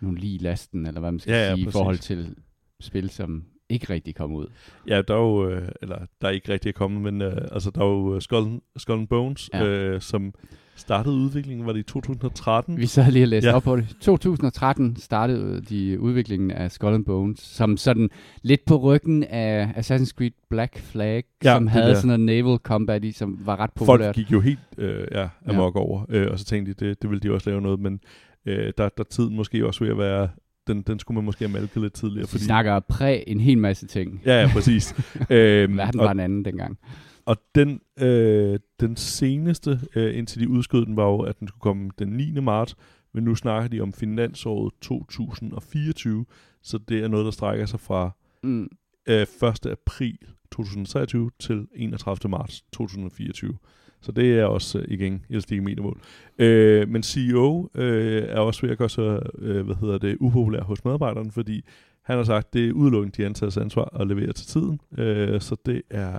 nogle 0.00 0.18
lige 0.18 0.34
i 0.34 0.38
lasten, 0.38 0.86
eller 0.86 1.00
hvad 1.00 1.10
man 1.12 1.20
skal 1.20 1.32
Ja, 1.32 1.38
ja, 1.48 1.54
sige, 1.54 1.60
i 1.60 1.64
præcis. 1.64 1.78
forhold 1.78 1.98
til 1.98 2.34
spil, 2.80 3.10
som 3.10 3.44
ikke 3.68 3.92
rigtig 3.92 4.14
kom 4.14 4.32
ud. 4.32 4.46
Ja, 4.88 5.02
der 5.02 5.14
er 5.14 5.18
jo, 5.18 5.48
øh, 5.50 5.68
eller 5.82 5.98
der 6.20 6.28
er 6.28 6.32
ikke 6.32 6.52
rigtig 6.52 6.74
kommet, 6.74 7.02
men 7.02 7.22
øh, 7.22 7.36
altså 7.52 7.70
der 7.70 7.80
er 7.80 7.86
jo 7.86 8.14
øh, 8.14 8.22
Skull, 8.22 8.60
Skull 8.76 8.98
and 8.98 9.08
Bones, 9.08 9.50
ja. 9.54 9.64
Øh, 9.64 10.00
som 10.00 10.34
startede 10.76 11.14
udviklingen, 11.14 11.66
var 11.66 11.72
det 11.72 11.80
i 11.80 11.82
2013? 11.82 12.76
Vi 12.76 12.86
sad 12.86 13.12
lige 13.12 13.24
og 13.24 13.28
læste 13.28 13.48
Ja. 13.50 13.56
op 13.56 13.62
på 13.62 13.76
det. 13.76 13.96
2013 14.00 14.96
startede 14.96 15.60
de 15.62 16.00
udviklingen 16.00 16.50
af 16.50 16.70
Skull 16.72 16.94
and 16.94 17.04
Bones, 17.04 17.38
som 17.40 17.76
sådan 17.76 18.10
lidt 18.42 18.64
på 18.66 18.76
ryggen 18.76 19.24
af 19.24 19.72
Assassin's 19.76 20.10
Creed 20.12 20.30
Black 20.50 20.78
Flag, 20.78 21.24
Ja, 21.44 21.54
som 21.54 21.66
havde 21.66 21.86
der. 21.88 21.94
sådan 21.94 22.06
noget 22.08 22.20
naval 22.20 22.58
combat 22.58 23.04
i, 23.04 23.12
som 23.12 23.38
var 23.44 23.56
ret 23.60 23.70
Folk 23.76 23.86
populært. 23.88 24.14
gik 24.14 24.32
jo 24.32 24.40
helt 24.40 24.58
øh, 24.78 25.06
ja, 25.12 25.28
amok 25.46 25.74
ja. 25.74 25.80
over, 25.80 26.04
øh, 26.08 26.26
og 26.30 26.38
så 26.38 26.44
tænkte 26.44 26.74
de, 26.74 26.86
det, 26.88 27.02
det 27.02 27.10
ville 27.10 27.20
de 27.20 27.34
også 27.34 27.50
lave 27.50 27.60
noget, 27.62 27.80
men 27.80 28.00
øh, 28.46 28.72
der, 28.78 28.88
der 28.88 28.88
er 28.98 29.02
tiden 29.10 29.36
måske 29.36 29.66
også 29.66 29.84
ved 29.84 29.90
at 29.90 29.98
være, 29.98 30.28
den, 30.68 30.82
den 30.82 30.98
skulle 30.98 31.14
man 31.14 31.24
måske 31.24 31.44
have 31.48 31.52
malket 31.60 31.82
lidt 31.82 31.92
tidligere. 31.92 32.28
Vi 32.32 32.38
snakker 32.38 32.80
præ 32.80 33.22
en 33.26 33.40
hel 33.40 33.58
masse 33.58 33.86
ting. 33.86 34.22
Ja, 34.26 34.40
ja, 34.40 34.50
præcis. 34.52 34.94
øhm, 35.30 35.76
Verden 35.76 36.00
og, 36.00 36.04
var 36.04 36.12
en 36.12 36.20
anden 36.20 36.44
dengang. 36.44 36.78
og 37.24 37.36
den, 37.54 37.80
øh, 38.00 38.58
den 38.80 38.96
seneste, 38.96 39.80
øh, 39.94 40.18
indtil 40.18 40.40
de 40.40 40.48
udskød 40.48 40.86
den, 40.86 40.96
var 40.96 41.04
jo, 41.04 41.18
at 41.20 41.40
den 41.40 41.48
skulle 41.48 41.60
komme 41.60 41.90
den 41.98 42.08
9. 42.08 42.40
marts, 42.40 42.76
men 43.14 43.24
nu 43.24 43.34
snakker 43.34 43.68
de 43.68 43.80
om 43.80 43.92
finansåret 43.92 44.72
2024, 44.80 46.24
så 46.62 46.78
det 46.88 46.98
er 47.04 47.08
noget, 47.08 47.24
der 47.24 47.30
strækker 47.30 47.66
sig 47.66 47.80
fra 47.80 48.10
Mm. 48.42 48.68
øh, 49.08 49.22
1. 49.22 49.66
april 49.66 50.18
2023 50.52 51.30
til 51.38 51.66
31. 51.74 52.30
marts 52.30 52.62
2024. 52.72 53.54
Så 54.00 54.12
det 54.12 54.38
er 54.38 54.44
også 54.44 54.78
øh, 54.78 54.84
igen 54.88 55.24
elastik 55.30 55.62
metermål. 55.62 56.00
Øh, 56.38 56.88
men 56.88 57.02
CEO 57.02 57.68
øh, 57.74 58.22
er 58.28 58.38
også 58.40 58.62
ved 58.62 58.70
at 58.70 58.78
gøre 58.78 58.88
sig, 58.88 59.20
øh, 59.38 59.66
hvad 59.66 59.76
hedder 59.80 59.98
det, 59.98 60.16
upopulær 60.20 60.60
hos 60.62 60.84
medarbejderne, 60.84 61.30
fordi 61.32 61.64
han 62.04 62.16
har 62.16 62.24
sagt, 62.24 62.54
det 62.54 62.68
er 62.68 62.72
udelukkende 62.72 63.22
de 63.22 63.26
ansattes 63.26 63.56
ansvar 63.56 64.00
at 64.00 64.06
levere 64.06 64.32
til 64.32 64.46
tiden. 64.46 64.80
Øh, 64.98 65.40
så 65.40 65.56
det 65.66 65.82
er, 65.90 66.10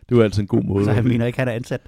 det 0.00 0.12
er 0.12 0.16
jo 0.16 0.22
altid 0.22 0.42
en 0.42 0.46
god 0.48 0.62
måde. 0.62 0.84
Så 0.84 0.92
han 0.92 1.04
mener 1.08 1.26
ikke, 1.26 1.38
han 1.38 1.48
er 1.48 1.52
ansat. 1.52 1.80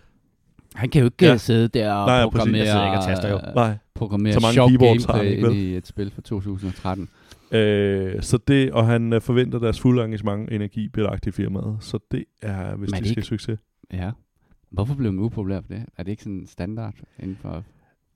Han 0.74 0.88
kan 0.88 1.00
jo 1.00 1.06
ikke 1.06 1.24
Ja. 1.24 1.30
ja. 1.30 1.36
sidde 1.36 1.68
der 1.68 1.92
og 1.92 2.06
Nej, 2.06 2.16
ja, 2.16 2.24
programmere, 2.28 2.58
Jeg 2.58 2.66
sidder 2.66 2.86
ikke 2.86 2.98
og 2.98 3.04
taster 3.04 3.30
jo. 3.30 3.38
Nej, 3.54 3.76
programmere 3.94 4.32
Så 4.32 4.40
mange 4.40 4.54
sjov 4.54 4.70
gameplay 4.70 5.38
ind 5.38 5.52
i 5.56 5.76
et 5.76 5.86
spil 5.86 6.10
fra 6.10 6.22
2013. 6.22 7.08
Øh, 7.52 8.22
så 8.22 8.38
det, 8.48 8.72
og 8.72 8.86
han 8.86 9.12
øh, 9.12 9.20
forventer 9.20 9.58
deres 9.58 9.80
fulde 9.80 10.04
engagement 10.04 10.48
og 10.48 10.54
energi 10.54 10.88
bliver 10.88 11.10
lagt 11.10 11.26
i 11.26 11.30
firmaet. 11.30 11.76
Så 11.80 11.98
det 12.10 12.24
er, 12.42 12.76
hvis 12.76 12.90
Men 12.90 12.98
det 13.00 13.08
skal 13.08 13.10
ikke- 13.10 13.22
succes. 13.22 13.58
Ja. 13.92 14.10
Hvorfor 14.70 14.94
blev 14.94 15.12
man 15.12 15.24
upopulær 15.24 15.60
for 15.60 15.68
det? 15.68 15.86
Er 15.96 16.02
det 16.02 16.10
ikke 16.10 16.22
sådan 16.22 16.46
standard 16.46 16.94
inden 17.18 17.36
for... 17.36 17.64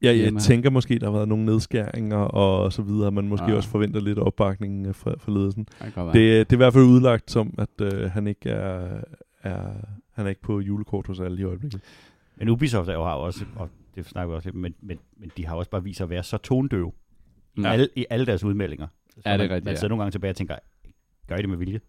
Ja, 0.02 0.16
jeg 0.16 0.32
tænker 0.40 0.70
måske, 0.70 0.98
der 0.98 1.06
har 1.06 1.12
været 1.12 1.28
nogle 1.28 1.44
nedskæringer 1.44 2.16
og 2.16 2.72
så 2.72 2.82
videre. 2.82 3.10
Man 3.12 3.28
måske 3.28 3.44
Ah. 3.46 3.54
også 3.54 3.68
forventer 3.68 4.00
lidt 4.00 4.18
opbakning 4.18 4.86
øh, 4.86 4.94
fra, 4.94 5.14
fra 5.18 5.32
ledelsen. 5.32 5.66
Det. 5.80 5.94
Det, 5.96 6.14
det 6.14 6.52
er 6.52 6.52
i 6.52 6.56
hvert 6.56 6.72
fald 6.72 6.84
udlagt 6.84 7.30
som, 7.30 7.54
at 7.58 7.80
øh, 7.94 8.10
han 8.10 8.26
ikke 8.26 8.50
er, 8.50 9.00
er, 9.42 9.72
han 10.12 10.24
er 10.26 10.28
ikke 10.28 10.40
på 10.42 10.60
julekort 10.60 11.06
hos 11.06 11.20
alle 11.20 11.40
i 11.40 11.44
øjeblikket. 11.44 11.80
Men 12.36 12.48
Ubisoft 12.48 12.88
er 12.88 12.92
jo 12.92 13.04
har 13.04 13.14
også, 13.14 13.44
og 13.56 13.68
det 13.94 14.06
snakker 14.06 14.30
vi 14.30 14.36
også 14.36 14.48
lidt, 14.48 14.56
men, 14.56 14.74
men, 14.80 14.98
men 15.20 15.30
de 15.36 15.46
har 15.46 15.56
også 15.56 15.70
bare 15.70 15.82
vist 15.84 15.96
sig 15.96 16.04
at 16.04 16.10
være 16.10 16.22
så 16.22 16.36
tondøve 16.36 16.92
i, 17.56 17.62
alle, 17.64 17.88
i 17.96 18.06
alle 18.10 18.26
deres 18.26 18.44
udmeldinger. 18.44 18.86
Så 19.14 19.20
Ja, 19.26 19.32
det 19.32 19.34
er 19.34 19.38
man, 19.38 19.50
rigtigt, 19.50 19.64
Man 19.64 19.72
ja. 19.72 19.76
sidder 19.76 19.88
nogle 19.88 20.02
gange 20.02 20.10
tilbage 20.12 20.30
og 20.32 20.36
tænker, 20.36 20.56
gør 21.28 21.36
I 21.36 21.40
det 21.42 21.48
med 21.48 21.56
vilje? 21.58 21.80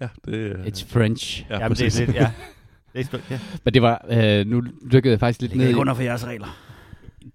Ja, 0.00 0.08
det, 0.24 0.32
øh, 0.34 0.66
It's 0.66 0.86
French. 0.88 1.46
ja, 1.50 1.58
Jamen, 1.58 1.76
det 1.76 2.00
er 2.00 2.06
lidt, 2.06 2.16
ja. 2.16 2.32
Sgu- 3.02 3.30
ja. 3.30 3.40
Men 3.64 3.74
det 3.74 3.82
var... 3.82 4.06
Øh, 4.10 4.46
nu 4.46 4.62
dykkede 4.92 5.12
jeg 5.12 5.20
faktisk 5.20 5.40
lidt 5.40 5.50
Det 5.52 5.58
ned 5.58 5.64
er 5.64 5.68
i... 5.68 5.70
ikke 5.70 5.80
under 5.80 5.94
for 5.94 6.02
jeres 6.02 6.26
regler. 6.26 6.58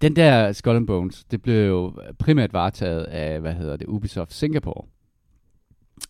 Den 0.00 0.16
der 0.16 0.52
Skull 0.52 0.76
and 0.76 0.86
Bones, 0.86 1.24
det 1.24 1.42
blev 1.42 1.66
jo 1.66 1.92
primært 2.18 2.52
varetaget 2.52 3.04
af, 3.04 3.40
hvad 3.40 3.54
hedder 3.54 3.76
det, 3.76 3.86
Ubisoft 3.86 4.32
Singapore. 4.34 4.84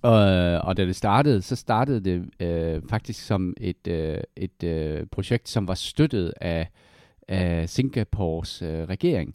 Og, 0.03 0.19
og 0.69 0.77
da 0.77 0.85
det 0.85 0.97
startede, 0.97 1.43
så 1.43 1.57
startede 1.57 2.01
det 2.01 2.47
øh, 2.47 2.83
faktisk 2.91 3.27
som 3.27 3.55
et, 3.61 3.87
øh, 3.89 4.19
et 4.37 4.65
øh, 4.65 5.07
projekt, 5.13 5.49
som 5.49 5.69
var 5.69 5.75
støttet 5.75 6.33
af, 6.41 6.69
af 7.29 7.69
Singapores 7.69 8.63
øh, 8.63 8.85
regering. 8.85 9.35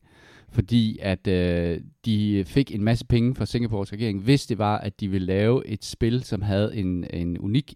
Fordi 0.51 0.99
at 1.01 1.27
øh, 1.27 1.81
de 2.05 2.43
fik 2.47 2.75
en 2.75 2.83
masse 2.83 3.05
penge 3.05 3.35
fra 3.35 3.45
Singapores 3.45 3.93
regering, 3.93 4.21
hvis 4.21 4.45
det 4.45 4.57
var, 4.57 4.77
at 4.77 4.99
de 4.99 5.07
ville 5.07 5.27
lave 5.27 5.67
et 5.67 5.85
spil, 5.85 6.23
som 6.23 6.41
havde 6.41 6.75
en, 6.75 7.05
en 7.13 7.37
unik 7.39 7.73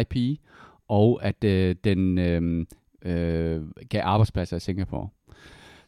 IP, 0.00 0.40
og 0.90 1.20
at 1.22 1.44
øh, 1.44 1.76
den 1.84 2.18
øh, 2.18 2.66
øh, 3.02 3.62
gav 3.88 4.02
arbejdspladser 4.04 4.56
i 4.56 4.60
Singapore. 4.60 5.08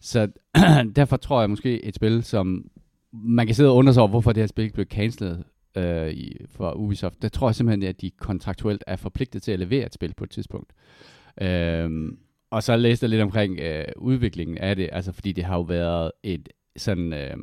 Så 0.00 0.28
derfor 0.96 1.16
tror 1.16 1.40
jeg 1.40 1.50
måske 1.50 1.84
et 1.84 1.94
spil, 1.94 2.22
som 2.22 2.70
man 3.12 3.46
kan 3.46 3.54
sidde 3.54 3.70
og 3.70 3.76
undre 3.76 3.94
sig 3.94 4.00
over, 4.00 4.10
hvorfor 4.10 4.32
det 4.32 4.42
her 4.42 4.46
spil 4.46 4.72
blev 4.72 4.86
cancelled 4.86 5.38
øh, 5.76 6.10
i, 6.10 6.36
for 6.50 6.72
Ubisoft. 6.72 7.22
Der 7.22 7.28
tror 7.28 7.48
jeg 7.48 7.54
simpelthen, 7.54 7.88
at 7.88 8.00
de 8.00 8.10
kontraktuelt 8.10 8.84
er 8.86 8.96
forpligtet 8.96 9.42
til 9.42 9.52
at 9.52 9.58
levere 9.58 9.86
et 9.86 9.94
spil 9.94 10.14
på 10.14 10.24
et 10.24 10.30
tidspunkt. 10.30 10.72
Øh, 11.40 11.90
og 12.50 12.62
så 12.62 12.76
læste 12.76 13.04
jeg 13.04 13.10
lidt 13.10 13.22
omkring 13.22 13.60
øh, 13.60 13.84
udviklingen 13.96 14.58
af 14.58 14.76
det, 14.76 14.88
altså 14.92 15.12
fordi 15.12 15.32
det 15.32 15.44
har 15.44 15.56
jo 15.56 15.62
været 15.62 16.12
et 16.22 16.48
sådan 16.76 17.12
øh, 17.12 17.36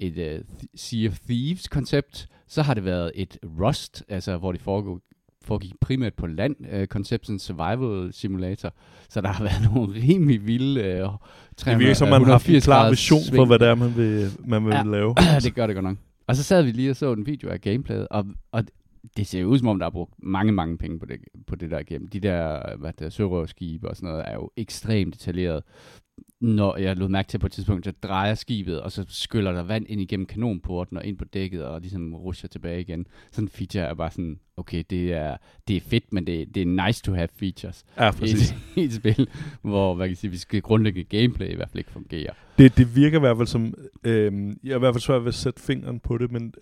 et 0.00 0.18
øh, 0.18 0.40
Sea 0.74 1.08
of 1.08 1.18
Thieves 1.18 1.68
koncept, 1.68 2.28
så 2.46 2.62
har 2.62 2.74
det 2.74 2.84
været 2.84 3.12
et 3.14 3.38
Rust, 3.44 4.04
altså 4.08 4.36
hvor 4.36 4.52
det 4.52 4.60
foregår 4.60 5.00
foregik 5.44 5.72
primært 5.80 6.14
på 6.14 6.26
land, 6.26 6.56
øh, 6.72 6.86
koncept 6.86 7.26
sådan 7.26 7.38
survival 7.38 8.12
simulator, 8.12 8.72
så 9.08 9.20
der 9.20 9.28
har 9.28 9.44
været 9.44 9.62
nogle 9.74 9.94
rimelig 9.94 10.46
vilde 10.46 10.80
øh, 10.80 10.86
300, 10.96 11.18
Det 11.66 11.78
virker 11.78 11.94
som, 11.94 12.08
man 12.08 12.24
har 12.24 12.32
haft 12.32 12.48
en 12.48 12.54
180 12.54 12.64
klar 12.64 12.90
vision 12.90 13.20
for, 13.20 13.26
sving. 13.30 13.46
hvad 13.46 13.58
det 13.58 13.68
er, 13.68 13.74
man 13.74 13.96
vil, 13.96 14.30
man 14.46 14.64
vil 14.66 14.72
Ja. 14.72 14.82
lave. 14.82 15.14
det 15.44 15.54
gør 15.54 15.66
det 15.66 15.76
godt 15.76 15.84
nok. 15.84 15.96
Og 16.26 16.36
så 16.36 16.42
sad 16.42 16.62
vi 16.62 16.70
lige 16.70 16.90
og 16.90 16.96
så 16.96 17.12
en 17.12 17.26
video 17.26 17.48
af 17.48 17.60
gameplayet, 17.60 18.08
og, 18.10 18.26
og 18.52 18.64
det 19.16 19.26
ser 19.26 19.40
jo 19.40 19.48
ud 19.48 19.58
som 19.58 19.68
om, 19.68 19.78
der 19.78 19.86
er 19.86 19.90
brugt 19.90 20.12
mange, 20.22 20.52
mange 20.52 20.78
penge 20.78 20.98
på 20.98 21.06
det, 21.06 21.16
på 21.46 21.54
det 21.56 21.70
der 21.70 21.82
game. 21.82 22.06
De 22.12 22.20
der, 22.20 22.60
hvad 22.76 22.92
der 22.98 23.08
sørøverskibe 23.08 23.88
og 23.88 23.96
sådan 23.96 24.08
noget, 24.08 24.24
er 24.26 24.34
jo 24.34 24.50
ekstremt 24.56 25.14
detaljeret. 25.14 25.62
Når 26.44 26.76
jeg 26.76 26.96
lod 26.96 27.08
mærke 27.08 27.28
til 27.28 27.38
på 27.38 27.46
et 27.46 27.52
tidspunkt, 27.52 27.86
at 27.86 28.02
drejer 28.02 28.34
skibet, 28.34 28.80
og 28.80 28.92
så 28.92 29.04
skyller 29.08 29.52
der 29.52 29.62
vand 29.62 29.86
ind 29.88 30.00
igennem 30.00 30.26
kanonporten 30.26 30.96
og 30.96 31.04
ind 31.04 31.18
på 31.18 31.24
dækket, 31.24 31.64
og 31.64 31.80
ligesom 31.80 32.14
rusher 32.14 32.48
tilbage 32.48 32.80
igen. 32.80 33.06
Sådan 33.30 33.44
en 33.44 33.48
feature 33.48 33.84
er 33.84 33.94
bare 33.94 34.10
sådan, 34.10 34.38
okay, 34.56 34.84
det 34.90 35.12
er, 35.12 35.36
det 35.68 35.76
er 35.76 35.80
fedt, 35.80 36.12
men 36.12 36.26
det, 36.26 36.54
det 36.54 36.62
er 36.62 36.86
nice 36.86 37.02
to 37.02 37.12
have 37.12 37.28
features. 37.36 37.84
Ja, 37.98 38.10
præcis. 38.10 38.50
et, 38.50 38.56
i 38.82 38.84
et 38.84 38.92
spil, 38.92 39.28
hvor 39.62 39.94
hvad 39.94 40.08
kan 40.08 40.16
sige, 40.16 40.30
vi 40.30 40.36
skal 40.36 40.62
grundlæggende 40.62 41.18
gameplay 41.18 41.52
i 41.52 41.54
hvert 41.54 41.70
fald 41.70 41.78
ikke 41.78 41.90
fungere. 41.90 42.30
Det, 42.58 42.76
det 42.76 42.96
virker 42.96 43.18
i 43.18 43.20
hvert 43.20 43.36
fald 43.36 43.48
som... 43.48 43.74
Øh, 44.04 44.32
jeg 44.64 44.72
er 44.72 44.76
i 44.76 44.78
hvert 44.78 44.94
fald 44.94 45.02
svært 45.02 45.22
ved 45.22 45.28
at 45.28 45.34
sætte 45.34 45.62
fingeren 45.62 46.00
på 46.00 46.18
det, 46.18 46.32
men 46.32 46.54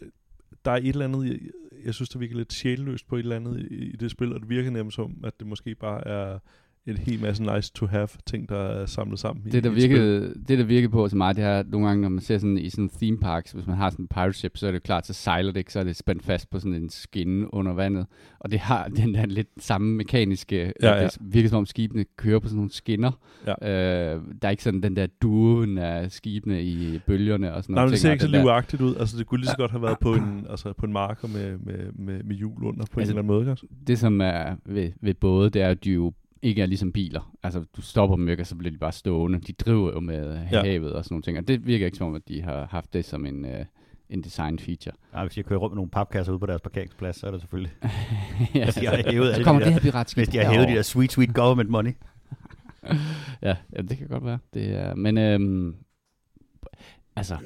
der 0.65 0.71
er 0.71 0.77
et 0.77 0.89
eller 0.89 1.05
andet... 1.05 1.29
Jeg, 1.29 1.39
jeg 1.85 1.95
synes, 1.95 2.09
der 2.09 2.19
virker 2.19 2.37
lidt 2.37 2.53
sjælløst 2.53 3.09
på 3.09 3.17
et 3.17 3.21
eller 3.21 3.37
andet 3.37 3.67
i, 3.71 3.75
i 3.75 3.97
det 3.97 4.11
spil, 4.11 4.33
og 4.33 4.41
det 4.41 4.49
virker 4.49 4.71
nærmest 4.71 4.95
som, 4.95 5.17
at 5.25 5.39
det 5.39 5.47
måske 5.47 5.75
bare 5.75 6.09
er 6.09 6.39
en 6.87 6.97
hel 6.97 7.21
masse 7.21 7.55
nice 7.55 7.73
to 7.75 7.87
have 7.87 8.09
ting, 8.27 8.49
der 8.49 8.57
er 8.59 8.87
samlet 8.87 9.19
sammen. 9.19 9.53
Det 9.53 9.65
der, 9.65 9.71
virkede, 9.71 10.35
det, 10.49 10.59
der 10.59 10.65
virkede 10.65 10.93
på 10.93 11.09
til 11.09 11.17
mig, 11.17 11.37
det 11.37 11.45
er 11.45 11.63
nogle 11.67 11.87
gange, 11.87 12.03
når 12.03 12.09
man 12.09 12.21
ser 12.21 12.39
sådan 12.39 12.59
i 12.59 12.71
sådan 12.71 12.89
theme 12.89 13.19
parks, 13.19 13.53
hvis 13.53 13.67
man 13.67 13.77
har 13.77 13.91
sådan 13.91 14.05
en 14.05 14.09
pirate 14.09 14.33
ship, 14.33 14.57
så 14.57 14.67
er 14.67 14.73
det 14.73 14.83
klart, 14.83 15.07
så 15.07 15.13
sejler 15.13 15.53
det 15.53 15.59
ikke, 15.59 15.73
så 15.73 15.81
er 15.81 15.85
det 15.85 15.97
spændt 15.97 16.25
fast 16.25 16.51
på 16.51 16.59
sådan 16.59 16.75
en 16.75 16.91
skinne 16.91 17.55
under 17.55 17.73
vandet. 17.73 18.07
Og 18.39 18.51
det 18.51 18.59
har 18.59 18.89
den 19.03 19.15
der 19.15 19.27
lidt 19.27 19.49
samme 19.59 19.97
mekaniske, 19.97 20.73
Ja, 20.83 20.97
ja, 20.97 21.03
det 21.03 21.19
virker 21.21 21.49
som 21.49 21.59
om 21.59 21.67
skibene 21.67 22.05
kører 22.17 22.39
på 22.39 22.47
sådan 22.49 22.57
nogle 22.57 22.73
skinner. 22.73 23.11
Ja. 23.47 24.15
Øh, 24.15 24.23
der 24.43 24.49
er 24.49 24.51
ikke 24.51 24.63
sådan 24.63 24.83
den 24.83 24.97
der 24.97 25.07
duven 25.23 25.79
af 25.79 26.13
skibene 26.13 26.63
i 26.63 26.99
bølgerne 27.07 27.55
og 27.55 27.63
sådan 27.63 27.75
Nej, 27.75 27.81
noget. 27.83 27.91
men 27.91 27.93
det 27.93 28.01
ser 28.01 28.13
ikke 28.13 28.25
så 28.25 28.29
livagtigt 28.29 28.83
ud. 28.83 28.97
Altså, 28.97 29.19
det 29.19 29.27
kunne 29.27 29.41
lige 29.41 29.51
så 29.51 29.57
godt 29.57 29.71
have 29.71 29.83
været 29.83 29.99
på 29.99 30.15
en, 30.15 30.47
altså, 30.51 30.73
på 30.73 30.87
en 30.87 30.93
marker 30.93 31.29
med, 31.29 31.59
med, 31.59 31.93
med, 31.93 32.23
med 32.23 32.37
hjul 32.37 32.65
under 32.65 32.85
på 32.93 33.01
Altså, 33.01 33.13
en 33.15 33.19
eller 33.19 33.33
anden 33.33 33.45
måde. 33.45 33.51
Også? 33.51 33.67
Det 33.87 33.99
som 33.99 34.21
er 34.21 34.57
ved, 34.67 34.91
ved 35.01 35.15
både, 35.15 35.51
det 35.51 35.63
er, 35.63 35.69
at 35.69 35.85
de 35.85 35.91
jo 35.91 36.13
ikke 36.43 36.63
er 36.63 36.67
ligesom 36.67 36.93
biler. 36.93 37.35
Altså, 37.43 37.65
du 37.77 37.83
stopper 37.83 38.17
dem 38.17 38.29
ikke, 38.29 38.43
og 38.43 38.47
så 38.47 38.57
bliver 38.57 38.73
de 38.73 38.79
bare 38.79 38.93
stående. 38.93 39.41
De 39.41 39.53
driver 39.53 39.93
jo 39.93 40.01
med 40.01 40.35
Ja. 40.35 40.49
ja. 40.53 40.63
havet 40.63 40.93
og 40.93 41.05
sådan 41.05 41.15
nogle 41.15 41.23
ting. 41.23 41.39
Og 41.39 41.49
det 41.49 41.67
virker 41.67 41.87
ikke 41.87 41.99
som 41.99 42.07
om, 42.07 42.15
at 42.15 42.29
de 42.29 42.43
har 42.43 42.67
haft 42.71 42.93
det 42.93 43.05
som 43.05 43.27
en, 43.27 43.45
øh, 43.45 43.65
en 44.11 44.23
design 44.23 44.59
feature. 44.59 44.95
Ja, 45.15 45.23
hvis 45.25 45.37
jeg 45.37 45.45
kører 45.45 45.61
rundt 45.61 45.73
med 45.73 45.77
nogle 45.77 45.91
papkasser 45.91 46.33
ude 46.33 46.39
på 46.41 46.47
deres 46.47 46.61
parkeringsplads, 46.61 47.17
så 47.17 47.27
er 47.27 47.31
det 47.31 47.41
selvfølgelig... 47.41 47.73
ja, 48.55 48.65
Hvis 48.65 48.75
de 48.75 48.87
har 48.87 49.11
hævet 49.11 49.37
så 49.37 49.43
kommer 49.45 49.61
de 49.63 49.65
det 49.67 49.75
der, 49.75 49.81
her 49.81 49.91
piratskib 49.91 50.17
hvis 50.19 50.29
de 50.29 50.39
har 50.39 50.53
hævet 50.53 50.69
de 50.69 50.75
der 50.75 50.83
sweet, 50.83 51.13
sweet 51.13 51.35
government 51.35 51.71
money. 51.71 51.93
ja, 53.43 53.57
ja, 53.77 53.83
det 53.83 53.99
kan 53.99 54.09
godt 54.09 54.25
være. 54.25 54.39
Det 54.55 54.75
er, 54.75 54.95
men 54.95 55.19
øhm, 55.19 55.75
altså, 57.17 57.37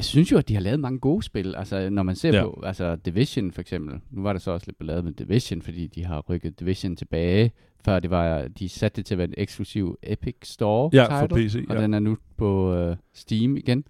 jeg 0.00 0.04
synes 0.04 0.32
jo, 0.32 0.38
at 0.38 0.48
de 0.48 0.54
har 0.54 0.60
lavet 0.60 0.80
mange 0.80 0.98
gode 0.98 1.22
spil. 1.22 1.54
Altså, 1.56 1.90
når 1.90 2.02
man 2.02 2.16
ser 2.16 2.36
Ja. 2.36 2.42
på 2.44 2.62
altså 2.66 2.96
Division 2.96 3.52
for 3.52 3.60
eksempel. 3.60 4.00
Nu 4.10 4.22
var 4.22 4.32
det 4.32 4.42
så 4.42 4.50
også 4.50 4.66
lidt 4.66 4.78
ballade 4.78 5.02
med 5.02 5.12
Division, 5.12 5.62
fordi 5.62 5.86
de 5.86 6.04
har 6.04 6.20
rykket 6.28 6.60
Division 6.60 6.96
tilbage. 6.96 7.52
Før 7.84 8.00
det 8.00 8.10
var, 8.10 8.48
de 8.48 8.68
satte 8.68 8.96
det 8.96 9.06
til 9.06 9.14
at 9.14 9.18
være 9.18 9.28
en 9.28 9.34
eksklusiv 9.36 9.98
Epic 10.02 10.34
Store 10.42 10.90
Ja, 10.92 11.20
for 11.22 11.26
title, 11.26 11.46
PC. 11.48 11.66
og 11.68 11.76
Ja. 11.76 11.82
den 11.82 11.94
er 11.94 11.98
nu 11.98 12.16
på 12.36 12.74
øh, 12.74 12.96
Steam 13.14 13.56
igen. 13.56 13.84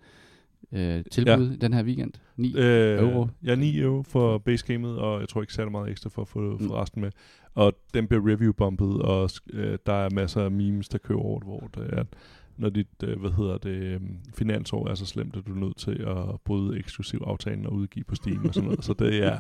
Øh, 0.73 1.05
tilbud 1.11 1.49
ja. 1.51 1.57
den 1.57 1.73
her 1.73 1.83
weekend. 1.85 2.13
9 2.37 2.55
Øh, 2.57 2.99
euro. 2.99 3.27
Ja, 3.45 3.55
9 3.55 3.79
euro 3.81 4.03
for 4.03 4.39
basegamet, 4.39 4.99
og 4.99 5.21
jeg 5.21 5.29
tror 5.29 5.41
ikke 5.41 5.53
særlig 5.55 5.73
meget 5.73 5.91
ekstra 5.91 6.11
for 6.11 6.23
at 6.23 6.29
få, 6.29 6.41
Mm. 6.61 6.71
resten 6.71 7.01
med. 7.03 7.11
Og 7.55 7.73
den 7.95 8.07
bliver 8.07 8.23
review-bumpet, 8.33 9.03
og 9.03 9.31
øh, 9.53 9.79
der 9.87 9.93
er 9.93 10.11
masser 10.11 10.43
af 10.45 10.51
memes, 10.51 10.89
der 10.89 10.99
kører 10.99 11.19
over 11.19 11.39
det, 11.39 11.47
hvor 11.49 11.71
det 11.75 11.91
er, 11.99 12.05
når 12.61 12.69
dit, 12.69 12.87
øh, 13.05 13.21
hvad 13.21 13.31
hedder 13.31 13.59
det, 13.59 13.71
øh, 13.71 14.01
finansår 14.35 14.89
er 14.89 14.95
så 14.95 15.07
slemt, 15.07 15.37
at 15.37 15.47
du 15.47 15.53
er 15.55 15.59
nødt 15.59 15.77
til 15.77 16.05
at 16.09 16.41
bryde 16.45 16.79
eksklusiv 16.79 17.23
aftalen 17.27 17.67
og 17.67 17.73
udgive 17.73 18.05
på 18.05 18.15
Steam 18.15 18.45
og 18.49 18.55
sådan 18.55 18.69
noget. 18.69 18.85
Så 18.85 18.93
det 18.93 19.25
er, 19.25 19.37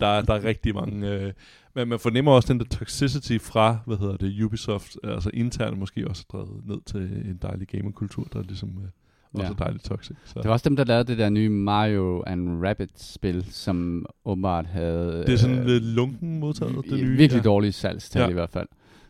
der, 0.00 0.06
er- 0.06 0.22
der 0.22 0.34
er 0.34 0.44
rigtig 0.44 0.74
mange... 0.74 1.10
Øh, 1.14 1.32
men 1.74 1.88
man 1.88 1.98
fornemmer 1.98 2.32
også 2.32 2.52
den 2.52 2.60
der 2.60 2.66
toxicity 2.66 3.38
fra, 3.40 3.78
hvad 3.86 3.96
hedder 3.96 4.16
det, 4.16 4.42
Ubisoft, 4.42 4.96
altså 5.04 5.30
internt 5.34 5.78
måske 5.78 6.08
også 6.08 6.24
drevet 6.32 6.62
ned 6.66 6.78
til 6.86 7.00
en 7.00 7.38
dejlig 7.42 7.68
gamerkultur, 7.68 8.28
der 8.32 8.38
er 8.38 8.42
ligesom 8.42 8.68
øh, 8.68 8.88
også 9.32 9.54
Ja. 9.58 9.64
dejligt 9.64 9.84
toxic. 9.84 10.16
Så. 10.24 10.34
Det 10.38 10.44
var 10.44 10.52
også 10.52 10.68
dem, 10.68 10.76
der 10.76 10.84
lavede 10.84 11.04
det 11.04 11.18
der 11.18 11.28
nye 11.28 11.48
Mario 11.48 12.22
and 12.26 12.66
Rabbids-spil, 12.66 13.44
som 13.50 14.06
åbenbart 14.24 14.66
havde... 14.66 15.24
det 15.26 15.32
er 15.32 15.36
sådan 15.36 15.58
øh, 15.58 15.66
lidt 15.66 15.84
lunken 15.84 16.40
modtaget, 16.40 16.74
det 16.90 16.92
nye. 17.04 17.16
Virkelig 17.16 17.40
ja. 17.40 17.44
dårlige 17.44 17.72
salgstal 17.72 18.22
ja. 18.22 18.28
i 18.28 18.32
hvert 18.32 18.50
fald. 18.50 18.68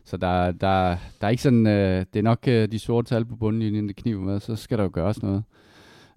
Så 0.09 0.17
der, 0.17 0.51
der, 0.51 0.97
der 1.21 1.27
er 1.27 1.29
ikke 1.29 1.43
sådan, 1.43 1.67
øh, 1.67 2.05
det 2.13 2.19
er 2.19 2.23
nok 2.23 2.47
øh, 2.47 2.71
de 2.71 2.79
sorte 2.79 3.09
tal 3.09 3.25
på 3.25 3.35
bundlinjen, 3.35 3.87
det 3.87 3.95
kniver 3.95 4.21
med, 4.21 4.39
så 4.39 4.55
skal 4.55 4.77
der 4.77 4.83
jo 4.83 4.89
gøres 4.93 5.23
noget. 5.23 5.43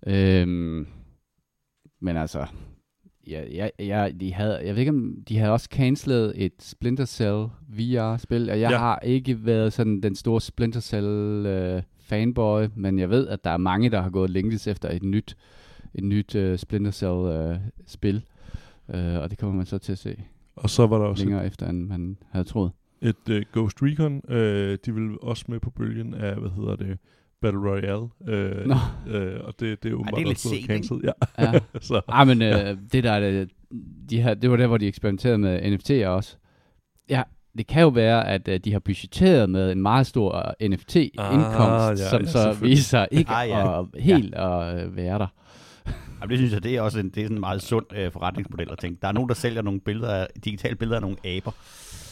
Øhm, 0.06 0.86
men 2.00 2.16
altså, 2.16 2.46
ja, 3.26 3.44
ja, 3.52 3.68
ja, 3.78 4.10
de 4.20 4.32
havde, 4.34 4.66
jeg 4.66 4.74
ved 4.74 4.80
ikke 4.80 4.90
om, 4.90 5.14
de 5.28 5.38
havde 5.38 5.52
også 5.52 5.68
cancelet 5.72 6.32
et 6.36 6.52
Splinter 6.60 7.04
Cell 7.04 7.46
VR-spil, 7.68 8.50
og 8.50 8.60
jeg 8.60 8.70
Ja. 8.70 8.78
har 8.78 8.98
ikke 8.98 9.44
været 9.46 9.72
sådan 9.72 10.00
den 10.00 10.14
store 10.14 10.40
Splinter 10.40 10.80
Cell 10.80 11.46
øh, 11.46 11.82
fanboy, 12.00 12.66
men 12.76 12.98
jeg 12.98 13.10
ved, 13.10 13.28
at 13.28 13.44
der 13.44 13.50
er 13.50 13.56
mange, 13.56 13.90
der 13.90 14.00
har 14.00 14.10
gået 14.10 14.30
længes 14.30 14.66
efter 14.66 14.88
et 14.90 15.02
nyt, 15.02 15.36
et 15.94 16.04
nyt 16.04 16.34
øh, 16.34 16.58
Splinter 16.58 16.90
Cell-spil. 16.90 18.24
Øh, 18.94 19.18
og 19.18 19.30
det 19.30 19.38
kommer 19.38 19.56
man 19.56 19.66
så 19.66 19.78
til 19.78 19.92
at 19.92 19.98
se 19.98 20.22
Og 20.56 20.70
så 20.70 20.86
var 20.86 20.98
der 20.98 21.04
også 21.04 21.24
længere 21.24 21.46
efter, 21.46 21.68
end 21.68 21.86
man 21.86 22.16
havde 22.30 22.44
troet. 22.44 22.70
Et 23.02 23.28
uh, 23.30 23.36
Ghost 23.52 23.78
Recon. 23.82 24.20
Uh, 24.28 24.34
de 24.86 24.94
vil 24.94 25.16
også 25.22 25.44
med 25.48 25.60
på 25.60 25.70
bølgen 25.70 26.14
af, 26.14 26.36
hvad 26.36 26.50
hedder 26.50 26.76
det, 26.76 26.98
Battle 27.42 27.60
Royale. 27.60 28.02
Uh, 28.20 28.66
Nå. 28.66 28.74
uh, 29.06 29.46
og 29.46 29.54
det, 29.60 29.82
det 29.82 29.90
er 29.90 29.94
åbenbart 29.94 30.18
lidt 30.18 30.28
også 30.28 30.48
blevet 30.48 30.64
sent, 30.64 30.66
cancelled. 30.66 31.02
Ja. 31.38 31.42
Ja. 31.52 31.58
så, 31.80 32.00
Ah, 32.08 32.26
men 32.26 32.42
øh, 32.42 32.76
det 32.92 33.04
der, 33.04 33.20
det, 33.20 33.50
de 34.10 34.22
her, 34.22 34.34
det 34.34 34.50
var 34.50 34.56
der, 34.56 34.66
hvor 34.66 34.78
de 34.78 34.86
eksperimenterede 34.86 35.38
med 35.38 35.60
NFT'er 35.78 36.06
også. 36.06 36.36
Ja, 37.08 37.22
det 37.58 37.66
kan 37.66 37.82
jo 37.82 37.88
være, 37.88 38.28
at 38.28 38.48
øh, 38.48 38.60
de 38.60 38.72
har 38.72 38.78
budgetteret 38.78 39.50
med 39.50 39.72
en 39.72 39.82
meget 39.82 40.06
stor 40.06 40.54
øh, 40.60 40.68
NFT-indkomst, 40.70 41.18
Ah, 41.18 41.98
ja, 41.98 42.04
ja, 42.04 42.10
som 42.10 42.20
ja, 42.20 42.26
så 42.26 42.56
viser 42.62 42.82
sig 42.82 43.08
ikke 43.10 43.30
Ah, 43.30 43.48
ja. 43.48 43.80
at 43.80 43.86
helt 43.98 44.34
at 44.34 44.84
øh, 44.84 44.96
være 44.96 45.18
der. 45.18 45.26
Jamen, 46.22 46.30
det 46.30 46.38
synes 46.38 46.52
jeg, 46.52 46.62
det 46.62 46.76
er 46.76 46.80
også 46.80 47.00
en, 47.00 47.08
det 47.08 47.18
er 47.18 47.24
sådan 47.24 47.36
en 47.36 47.40
meget 47.40 47.62
sund 47.62 47.86
øh, 47.96 48.12
forretningsmodel 48.12 48.68
at 48.72 48.78
tænke. 48.78 48.98
Der 49.02 49.08
er 49.08 49.12
nogen, 49.12 49.28
der 49.28 49.34
sælger 49.34 49.62
nogle 49.62 49.80
billeder 49.80 50.26
digitale 50.44 50.76
billeder 50.76 50.96
af 50.96 51.02
nogle 51.02 51.16
aber. 51.24 51.50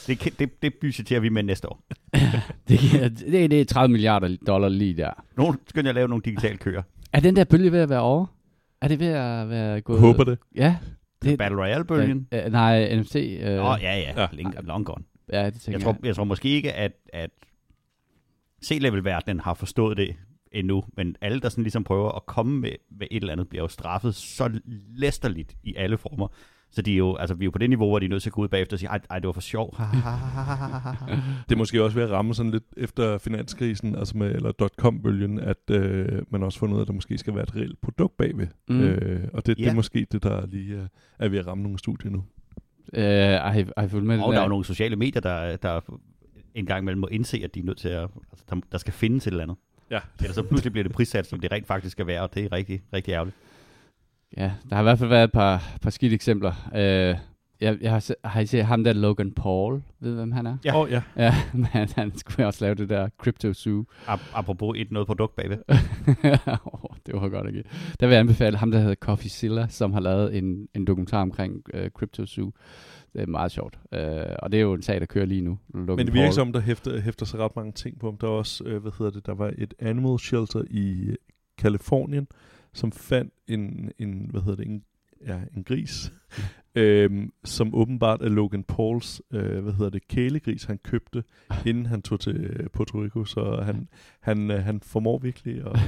Det, 0.07 0.39
det, 0.39 0.63
det 0.63 0.75
budgeterer 0.75 1.21
vi 1.21 1.29
med 1.29 1.43
næste 1.43 1.69
år. 1.69 1.83
Det, 2.69 2.81
det, 3.19 3.51
det 3.51 3.61
er 3.61 3.65
30 3.65 3.93
milliarder 3.93 4.37
dollar 4.47 4.69
lige 4.69 4.97
der. 4.97 5.11
Nogen 5.37 5.57
skal 5.69 5.85
jeg 5.85 5.95
lave 5.95 6.09
nogle 6.09 6.23
digitale 6.25 6.57
køer. 6.57 6.83
Er 7.13 7.21
den 7.21 7.37
der 7.37 7.45
bølge 7.45 7.73
ved 7.73 7.79
at 7.79 7.89
være 7.89 8.01
over? 8.01 8.27
Er 8.81 8.89
det 8.89 9.01
ved 9.01 9.07
at 9.07 9.51
være 9.51 9.81
gået? 9.81 10.01
håber 10.01 10.25
det. 10.25 10.39
Ja. 10.55 10.77
Det, 11.23 11.39
Battle 11.39 11.59
Royale-bølgen. 11.59 12.29
Øh, 12.33 12.45
øh, 12.45 12.53
nej, 12.53 12.97
NFT. 12.97 13.17
Øh, 13.17 13.65
Åh, 13.65 13.71
oh, 13.71 13.79
ja, 13.83 13.99
ja. 13.99 14.21
Ja. 14.21 14.27
Link, 14.33 14.55
long 14.63 14.87
gone. 14.87 15.05
ja, 15.33 15.47
det 15.47 15.61
tænker 15.61 15.79
Jeg 15.79 15.85
tror, 15.85 15.97
jeg 16.03 16.17
tror 16.17 16.25
måske 16.25 16.49
ikke, 16.49 16.73
at, 16.73 16.93
at 17.13 17.31
C-level-verdenen 18.65 19.41
har 19.41 19.55
forstået 19.55 19.97
det 19.97 20.17
endnu, 20.53 20.85
men 20.97 21.17
alle, 21.21 21.41
der 21.41 21.49
sådan 21.49 21.65
ligesom 21.65 21.85
prøver 21.85 22.13
at 22.13 22.27
komme 22.27 22.61
med, 22.61 22.73
med 22.99 23.07
et 23.11 23.21
eller 23.21 23.33
andet, 23.33 23.49
bliver 23.49 23.63
jo 23.63 23.69
straffet 23.69 24.15
så 24.15 24.61
læsterligt 24.95 25.57
i 25.65 25.75
alle 25.77 25.99
former. 25.99 26.29
Så 26.73 26.83
de 26.83 26.93
er 26.93 26.97
jo, 26.97 27.17
altså, 27.17 27.35
vi 27.35 27.45
er 27.45 27.47
jo 27.47 27.51
på 27.51 27.59
det 27.59 27.69
niveau, 27.71 27.89
hvor 27.89 27.99
de 27.99 28.05
er 28.05 28.09
nødt 28.11 28.23
til 28.23 28.29
at 28.31 28.33
gå 28.35 28.43
ud 28.43 28.49
bagefter 28.49 28.77
og 28.77 28.79
sige, 28.81 28.89
ej, 28.89 29.01
ej 29.11 29.19
det 29.19 29.27
var 29.27 29.33
for 29.33 29.41
sjov. 29.41 29.77
Det 31.49 31.55
er 31.55 31.57
måske 31.57 31.83
også 31.85 31.95
ved 31.97 32.05
at 32.05 32.11
ramme 32.11 32.35
sådan 32.35 32.53
lidt 32.53 32.65
efter 32.77 33.19
finanskrisen, 33.19 33.95
altså 33.95 34.17
med, 34.19 34.35
eller 34.35 34.53
dot-com-bølgen, 34.53 35.39
at 35.41 35.71
øh, 35.71 36.23
man 36.31 36.43
også 36.43 36.59
fundet 36.59 36.75
ud 36.75 36.79
af, 36.81 36.85
at 36.85 36.89
der 36.89 36.95
måske 36.95 37.19
skal 37.19 37.35
være 37.35 37.43
et 37.43 37.57
reelt 37.57 37.81
produkt 37.81 38.17
bagved. 38.17 38.47
Mm. 38.69 38.81
Øh, 38.81 39.29
og 39.33 39.47
det, 39.47 39.57
det 39.57 39.65
Ja. 39.65 39.71
er 39.71 39.75
måske 39.75 40.07
det, 40.13 40.23
der 40.23 40.47
lige 40.47 40.77
er, 40.77 40.87
er 41.19 41.29
ved 41.29 41.39
at 41.39 41.47
ramme 41.47 41.63
nogle 41.63 41.79
studier 41.79 42.11
nu. 42.11 42.25
Øh, 42.95 43.05
har, 43.05 43.55
I, 43.59 43.65
har 43.79 43.85
I 43.85 43.89
fulgt 43.89 44.07
med 44.07 44.17
det 44.17 44.25
Og 44.25 44.33
der 44.33 44.39
er 44.39 44.41
der? 44.41 44.47
jo 44.47 44.49
nogle 44.49 44.65
sociale 44.65 44.97
medier, 44.97 45.21
der, 45.21 45.57
der 45.57 45.81
en 46.55 46.67
gang 46.67 46.83
imellem 46.83 47.01
må 47.01 47.07
indse, 47.07 47.41
at 47.45 47.55
de 47.55 47.61
er 47.61 47.65
nødt 47.65 47.79
til 47.79 47.89
at, 47.89 48.03
altså, 48.31 48.45
der, 48.51 48.57
der 48.73 48.79
skal 48.79 48.93
findes 48.93 49.27
et 49.27 49.31
eller 49.31 49.43
andet. 49.43 49.57
Ja. 49.91 50.01
Ellers 50.21 50.35
så 50.35 50.43
pludselig 50.43 50.73
bliver 50.73 50.83
det 50.85 50.93
prissat, 50.93 51.27
som 51.27 51.41
det 51.41 51.53
rent 51.53 51.67
faktisk 51.67 51.93
skal 51.93 52.07
være, 52.07 52.21
og 52.23 52.35
det 52.35 52.45
er 52.45 52.53
rigtig, 52.53 52.83
rigtig 52.93 53.13
ærgerligt. 53.13 53.37
Ja, 54.37 54.53
der 54.69 54.75
har 54.75 54.83
i 54.83 54.85
hvert 54.85 54.99
fald 54.99 55.09
været 55.09 55.25
et 55.25 55.33
par, 55.33 55.73
par 55.83 55.91
skidt 55.91 56.13
eksempler. 56.13 56.53
Øh, 56.75 57.17
jeg, 57.61 57.79
jeg 57.81 57.93
har, 57.93 58.29
har 58.29 58.41
I 58.41 58.47
set 58.47 58.65
ham 58.65 58.85
der 58.85 58.93
Logan 58.93 59.33
Paul? 59.33 59.83
Ved 60.01 60.15
hvem 60.15 60.33
han 60.33 60.47
er? 60.47 60.57
Ja. 60.65 60.81
Oh, 60.81 60.91
ja. 60.91 61.03
Ja, 61.17 61.35
men 61.53 61.89
han 61.97 62.13
skulle 62.17 62.47
også 62.47 62.65
lave 62.65 62.75
det 62.75 62.89
der 62.89 63.09
Crypto 63.19 63.53
Zoo. 63.53 63.85
Ap- 64.07 64.31
apropos 64.35 64.79
et 64.79 64.93
noget 64.93 65.07
produkt 65.07 65.37
bagved. 65.37 65.59
oh, 66.65 66.97
det 67.07 67.15
var 67.15 67.29
godt 67.29 67.49
ikke. 67.49 67.65
Der 68.01 68.07
vil 68.07 68.15
jeg 68.15 68.21
anbefale 68.21 68.57
ham, 68.57 68.71
der 68.71 68.79
hedder 68.79 68.95
Coffeezilla, 68.95 69.67
som 69.69 69.93
har 69.93 70.01
lavet 70.01 70.37
en, 70.39 70.69
en 70.75 70.85
dokumentar 70.85 71.23
omkring 71.23 71.63
uh, 71.75 71.89
Crypto 71.89 72.27
Zoo. 72.27 72.53
Det 73.13 73.23
er 73.23 73.27
meget 73.27 73.53
sjovt. 73.53 73.79
Uh, 73.93 73.99
og 74.39 74.53
det 74.53 74.59
er 74.59 74.63
jo 74.63 74.75
en 74.75 74.83
sag, 74.83 75.01
der 75.01 75.07
kører 75.07 75.27
lige 75.27 75.41
nu. 75.41 75.59
Logan 75.75 75.97
Men 75.97 76.07
det 76.07 76.15
virker 76.15 76.31
som, 76.31 76.53
der 76.53 76.61
hæfter, 76.61 77.01
hæfter 77.01 77.27
sig 77.27 77.41
ret 77.41 77.57
mange 77.57 77.73
ting 77.73 77.99
på. 77.99 78.17
Der 78.21 78.27
er 78.27 78.31
også, 78.31 78.65
øh, 78.65 78.83
hvad 78.83 78.93
hedder 78.99 79.13
det, 79.13 79.27
der 79.27 79.35
var 79.35 79.53
et 79.59 79.75
animal 79.79 80.19
shelter 80.19 80.63
i 80.71 81.17
Kalifornien, 81.59 82.29
som 82.73 82.93
fandt 82.93 83.35
en, 83.49 83.93
en 83.99 84.27
hvad 84.31 84.41
hedder 84.41 84.57
det, 84.57 84.67
en, 84.67 84.83
ja, 85.27 85.39
en 85.57 85.65
gris, 85.65 86.13
øhm, 86.75 87.33
som 87.45 87.75
åbenbart 87.75 88.23
er 88.23 88.29
Logan 88.29 88.65
Pauls, 88.65 89.23
øh, 89.31 89.63
hvad 89.63 89.73
hedder 89.73 89.91
det, 89.91 90.09
kælegris, 90.09 90.65
han 90.65 90.79
købte, 90.79 91.25
inden 91.67 91.87
han 91.87 92.03
tog 92.03 92.21
til 92.21 92.37
øh, 92.37 92.71
Puerto 92.71 93.03
Rico, 93.03 93.25
så 93.25 93.63
han, 93.65 93.89
han, 94.21 94.51
øh, 94.51 94.65
han 94.65 94.81
formår 94.81 95.19
virkelig 95.19 95.63
at, 95.67 95.81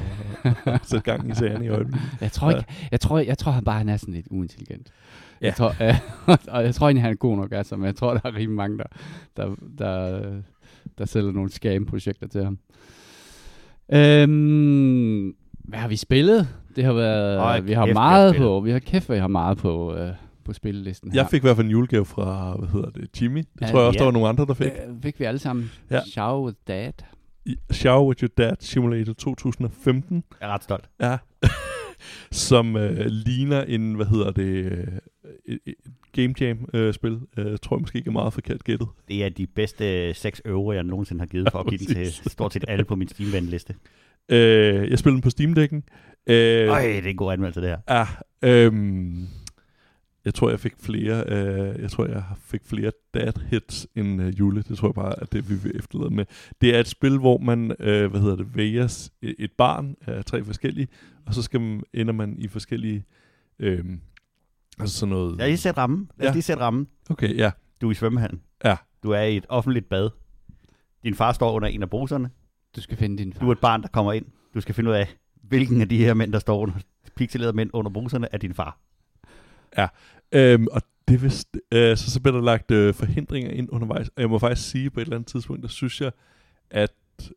at 0.67 0.87
sætte 0.87 1.13
gang 1.13 1.31
i 1.31 1.35
sagerne 1.35 1.65
i 1.65 1.69
øjeblikket. 1.69 2.11
Jeg 2.21 2.33
tror 2.33 2.51
ikke, 2.51 2.65
jeg 2.91 3.01
tror, 3.01 3.19
jeg 3.19 3.39
tror 3.39 3.53
han 3.53 3.65
bare 3.65 3.79
han 3.79 3.89
er 3.89 3.97
sådan 3.97 4.15
lidt 4.15 4.27
uintelligent. 4.31 4.93
Ja. 5.43 5.47
Jeg 5.47 5.55
tror, 5.55 5.75
øh, 5.83 5.99
og 6.55 6.65
jeg 6.65 6.75
tror 6.75 6.87
egentlig, 6.87 7.03
han 7.03 7.13
er 7.13 7.17
god 7.17 7.37
nok, 7.37 7.53
altså, 7.53 7.77
men 7.77 7.87
jeg 7.87 7.97
tror, 7.97 8.13
der 8.13 8.21
er 8.25 8.35
rimelig 8.35 8.51
mange, 8.57 8.79
der, 8.79 8.85
der, 9.37 9.55
der, 9.79 10.23
der 10.99 11.05
sælger 11.05 11.33
nogle 11.33 11.51
scam-projekter 11.51 12.27
til 12.29 12.45
ham. 12.45 12.59
Øhm, 13.93 15.35
hvad 15.65 15.79
har 15.79 15.89
vi 15.89 15.97
spillet? 15.97 16.49
Det 16.77 16.85
har 16.85 16.93
været, 16.93 17.39
Øj, 17.39 17.61
vi 17.61 17.73
har 17.73 17.87
kæft, 17.87 17.95
meget 17.95 18.37
på, 18.37 18.61
vi 18.61 18.71
har 18.71 18.79
kæft, 18.79 19.11
vi 19.11 19.17
har 19.17 19.29
meget 19.29 19.59
på, 19.59 19.95
øh, 19.97 20.13
på 20.45 20.53
spillelisten 20.53 21.13
her. 21.13 21.21
Jeg 21.21 21.27
fik 21.31 21.43
i 21.43 21.47
hvert 21.47 21.57
fald 21.57 21.67
en 21.67 21.71
julegave 21.71 22.05
fra, 22.05 22.57
hvad 22.59 22.69
hedder 22.69 22.91
det, 22.91 23.23
Jimmy. 23.23 23.39
Det 23.39 23.47
Ja, 23.61 23.67
tror 23.67 23.79
jeg 23.79 23.87
også, 23.87 23.97
ja. 23.97 23.99
der 23.99 24.05
var 24.05 24.13
nogle 24.13 24.29
andre, 24.29 24.47
der 24.47 24.55
fik. 24.55 24.67
Øh, 24.67 25.03
fik 25.03 25.21
vi 25.21 25.25
alle 25.25 25.39
sammen. 25.39 25.71
Ja. 25.91 26.01
Shower 26.07 26.45
with 26.45 26.57
Dad. 26.69 26.93
I 27.47 27.57
Shower 27.71 28.09
with 28.09 28.23
Your 28.23 28.31
Dad 28.39 28.55
Simulator 28.61 29.13
2015. 29.13 30.25
Jeg 30.41 30.49
er 30.49 30.53
ret 30.55 30.63
stolt. 30.65 30.91
Ja. 31.01 31.19
som 32.31 32.77
øh, 32.77 33.07
ligner 33.07 33.63
en, 33.63 33.95
hvad 33.95 34.07
hedder 34.07 34.31
det, 34.31 34.45
øh, 34.65 34.87
Game 36.13 36.35
Jam-spil. 36.41 37.21
Øh, 37.37 37.59
tror 37.63 37.77
jeg 37.77 37.81
måske 37.81 37.99
ikke 37.99 38.09
er 38.09 38.13
meget 38.13 38.33
forkert 38.33 38.65
gættet. 38.65 38.89
Det 39.09 39.25
er 39.25 39.29
de 39.29 39.47
bedste 39.47 40.15
6 40.15 40.43
euro, 40.45 40.73
jeg 40.73 40.83
nogensinde 40.83 41.21
har 41.21 41.27
givet 41.27 41.49
for 41.53 41.59
at 41.59 41.67
give 41.67 41.79
den 41.79 41.87
til 41.87 42.13
stort 42.31 42.53
set 42.53 42.65
alle 42.69 42.85
på 42.85 42.97
min 42.97 43.09
Steam-venliste. 43.09 43.75
Øh, 44.29 44.91
jeg 44.91 44.99
spillede 44.99 45.17
den 45.17 45.23
på 45.23 45.31
Steam-dækken. 45.31 45.85
Øh, 46.27 46.69
Øj, 46.69 46.83
det 46.83 47.05
er 47.05 47.11
en 47.11 47.17
god 47.17 47.33
anmeldelse, 47.33 47.61
det 47.61 47.69
her. 47.69 47.79
Ja, 47.89 48.07
øhm, 48.43 49.29
jeg 50.25 50.35
tror, 50.35 50.51
jeg 50.51 50.61
fik 50.61 50.73
flere, 50.81 51.25
øh, 51.29 51.83
jeg 51.83 51.91
tror, 51.91 52.07
jeg 52.07 52.23
fik 52.45 52.61
flere 52.65 52.93
dad 53.15 53.33
hits 53.51 53.87
end 53.95 54.23
øh, 54.23 54.39
Jule. 54.39 54.63
Det 54.63 54.79
tror 54.79 54.89
jeg 54.89 54.95
bare, 54.95 55.23
at 55.23 55.33
det 55.33 55.51
vi 55.51 55.55
vil 55.55 55.77
efterlade 55.79 56.15
med. 56.15 56.25
Det 56.61 56.77
er 56.77 56.81
et 56.81 56.89
spil, 56.89 57.19
hvor 57.19 57.39
man, 57.39 57.75
øh, 57.81 58.11
hvad 58.11 58.21
hedder 58.21 58.37
det, 58.37 58.57
vælger 58.57 59.09
et 59.23 59.53
barn 59.53 59.97
af 60.07 60.25
tre 60.25 60.45
forskellige, 60.45 60.89
og 61.27 61.35
så 61.35 61.43
skal 61.43 61.61
man, 61.61 61.83
ender 61.95 62.13
man 62.13 62.37
i 62.39 62.49
forskellige, 62.49 63.05
øh, 63.59 63.85
altså 64.83 64.99
sådan 64.99 65.11
noget... 65.11 65.37
Lad 65.39 65.47
os 65.47 65.49
lige 65.49 65.59
sætte 65.59 65.81
rammen. 65.81 66.11
Lad 66.17 66.27
os 66.29 66.31
Ja. 66.31 66.35
lige 66.35 66.43
sætte 66.43 66.63
rammen. 66.63 66.87
Okay, 67.11 67.37
ja. 67.37 67.51
Du 67.81 67.87
er 67.87 67.91
i 67.91 67.95
svømmehallen. 67.95 68.41
Ja. 68.65 68.77
Du 69.03 69.11
er 69.11 69.21
i 69.23 69.37
et 69.37 69.47
offentligt 69.49 69.89
bad. 69.89 70.11
Din 71.05 71.15
far 71.15 71.33
står 71.33 71.53
under 71.53 71.69
en 71.69 71.83
af 71.83 71.91
bruserne. 71.91 72.31
Du 72.77 72.81
skal 72.81 72.97
finde 72.97 73.19
din 73.19 73.33
far. 73.33 73.41
Du 73.41 73.49
er 73.49 73.53
et 73.53 73.59
barn, 73.61 73.83
der 73.83 73.89
kommer 73.89 74.13
ind. 74.13 74.25
Du 74.55 74.61
skal 74.61 74.75
finde 74.75 74.91
ud 74.91 74.95
af, 74.95 75.09
hvilken 75.43 75.81
af 75.81 75.89
de 75.89 75.99
her 75.99 76.15
mænd, 76.15 76.33
der 76.33 76.39
står 76.39 76.59
under, 76.59 76.75
pixelerede 77.17 77.57
mænd 77.57 77.71
under 77.73 77.91
bruserne, 77.91 78.29
er 78.33 78.39
din 78.39 78.55
far. 78.55 78.79
Øhm, 80.33 80.67
og 80.73 80.83
det 81.09 81.23
vist, 81.23 81.57
øh, 81.73 81.97
så, 81.97 82.11
så 82.11 82.21
bliver 82.21 82.37
der 82.37 82.45
lagt 82.45 82.71
øh, 82.71 82.95
forhindringer 82.95 83.51
ind 83.51 83.69
undervejs. 83.73 84.09
Og 84.09 84.21
jeg 84.23 84.31
må 84.31 84.39
faktisk 84.39 84.71
sige, 84.71 84.91
på 84.91 85.01
et 85.01 85.05
eller 85.05 85.17
andet 85.17 85.29
tidspunkt, 85.29 85.63
der 85.63 85.69
synes 85.69 86.01
jeg, 86.01 86.13
at 86.71 86.93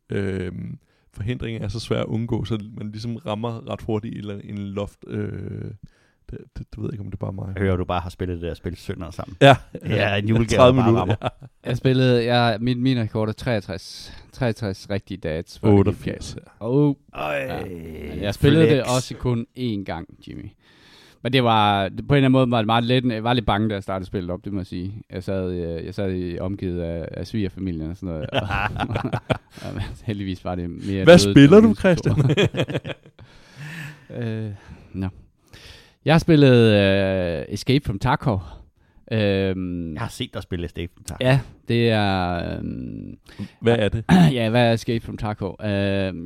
øh, 0.10 0.52
forhindringer 1.14 1.62
er 1.62 1.68
så 1.68 1.80
svære 1.80 2.00
at 2.00 2.06
undgå, 2.06 2.46
så 2.46 2.60
man 2.78 2.92
ligesom 2.92 3.16
rammer 3.16 3.70
ret 3.70 3.82
hurtigt 3.82 4.16
i 4.16 4.20
en, 4.20 4.42
en 4.44 4.58
loft. 4.58 5.00
Øh, 5.08 5.72
det, 6.32 6.38
det, 6.58 6.66
det, 6.72 6.78
ved 6.78 6.86
jeg 6.86 6.94
ikke, 6.94 7.02
om 7.04 7.12
det 7.12 7.14
er 7.14 7.26
bare 7.26 7.34
mig. 7.34 7.54
Jeg 7.56 7.62
hører, 7.64 7.76
du 7.78 7.86
bare 7.86 8.00
har 8.02 8.10
spillet 8.10 8.42
det 8.42 8.48
der 8.48 8.54
spil 8.54 8.76
sønder 8.76 9.12
sammen. 9.12 9.38
Ja, 9.42 9.56
Ja, 9.86 10.16
en 10.16 10.28
julegave, 10.30 10.58
30 10.60 10.78
der 10.78 10.84
bare 10.84 10.92
minutter. 10.92 11.16
rammer. 11.22 11.48
Jeg 11.66 11.78
spillede, 11.78 12.26
jeg, 12.26 12.58
min, 12.62 12.82
min 12.84 13.00
rekord 13.00 13.30
er 13.30 13.34
63. 13.34 14.14
63 14.32 14.88
rigtige. 14.90 15.20
Ja. 15.24 15.38
gik 15.42 15.64
88. 15.64 16.34
galt. 16.36 16.48
Oh, 16.60 16.96
Øj, 17.14 17.36
Ja. 17.36 17.60
Jeg 18.22 18.34
spillede 18.34 18.66
flex. 18.68 18.72
det 18.76 18.84
også 18.96 19.16
kun 19.16 19.46
én 19.58 19.84
gang, 19.84 20.08
Jimmy. 20.28 20.46
Men 21.22 21.34
det 21.34 21.44
var, 21.44 21.90
på 21.90 21.92
en 21.94 22.00
eller 22.00 22.16
anden 22.16 22.32
måde 22.32 22.52
var 22.52 22.58
det 22.58 22.66
meget 22.66 22.84
let. 22.84 23.06
Jeg 23.06 23.24
var 23.24 23.34
lidt 23.34 23.46
bange, 23.46 23.70
da 23.70 23.74
jeg 23.74 23.84
startede 23.84 24.08
spillet 24.08 24.32
op, 24.32 24.46
det 24.46 24.54
må 24.54 24.60
jeg 24.60 24.66
sige. 24.66 25.02
Jeg 25.12 25.24
sad, 25.24 25.52
øh, 25.52 25.86
jeg 25.86 25.94
sad 25.96 26.14
i 26.14 26.40
omgivet 26.40 26.82
af, 26.82 27.08
af 27.12 27.28
svigerfamilien 27.28 27.90
og 27.92 27.98
sådan 27.98 28.10
noget. 28.10 28.30
Og, 28.34 28.48
og, 29.68 29.74
men 29.74 29.82
heldigvis 30.04 30.46
var 30.46 30.56
det 30.56 30.70
mere... 30.70 31.04
Hvad 31.04 31.18
døde 31.18 31.32
spiller 31.34 31.60
du. 31.60 31.76
Christian? 31.76 32.16
øh, 34.24 34.52
no. 34.94 35.08
Jeg 36.06 36.14
har 36.14 36.20
spillet 36.20 36.74
øh, 36.74 37.46
Escape 37.54 37.86
from 37.86 38.00
Tarkov. 38.00 38.42
Øhm, 39.12 39.94
Jeg 39.94 40.02
har 40.02 40.10
set 40.10 40.34
dig 40.34 40.44
spille 40.44 40.66
Escape 40.66 40.94
from 40.94 41.04
Tarkov. 41.04 41.28
ja, 41.28 41.40
det 41.68 41.90
er... 41.90 42.58
Øhm, 42.58 43.18
Hvad 43.62 43.80
er 43.80 43.90
det? 43.90 44.06
ja, 44.38 44.50
hvad 44.50 44.62
er 44.70 44.74
Escape 44.74 45.06
from 45.06 45.18
Tarkov? 45.18 45.56
Uh, 45.60 45.68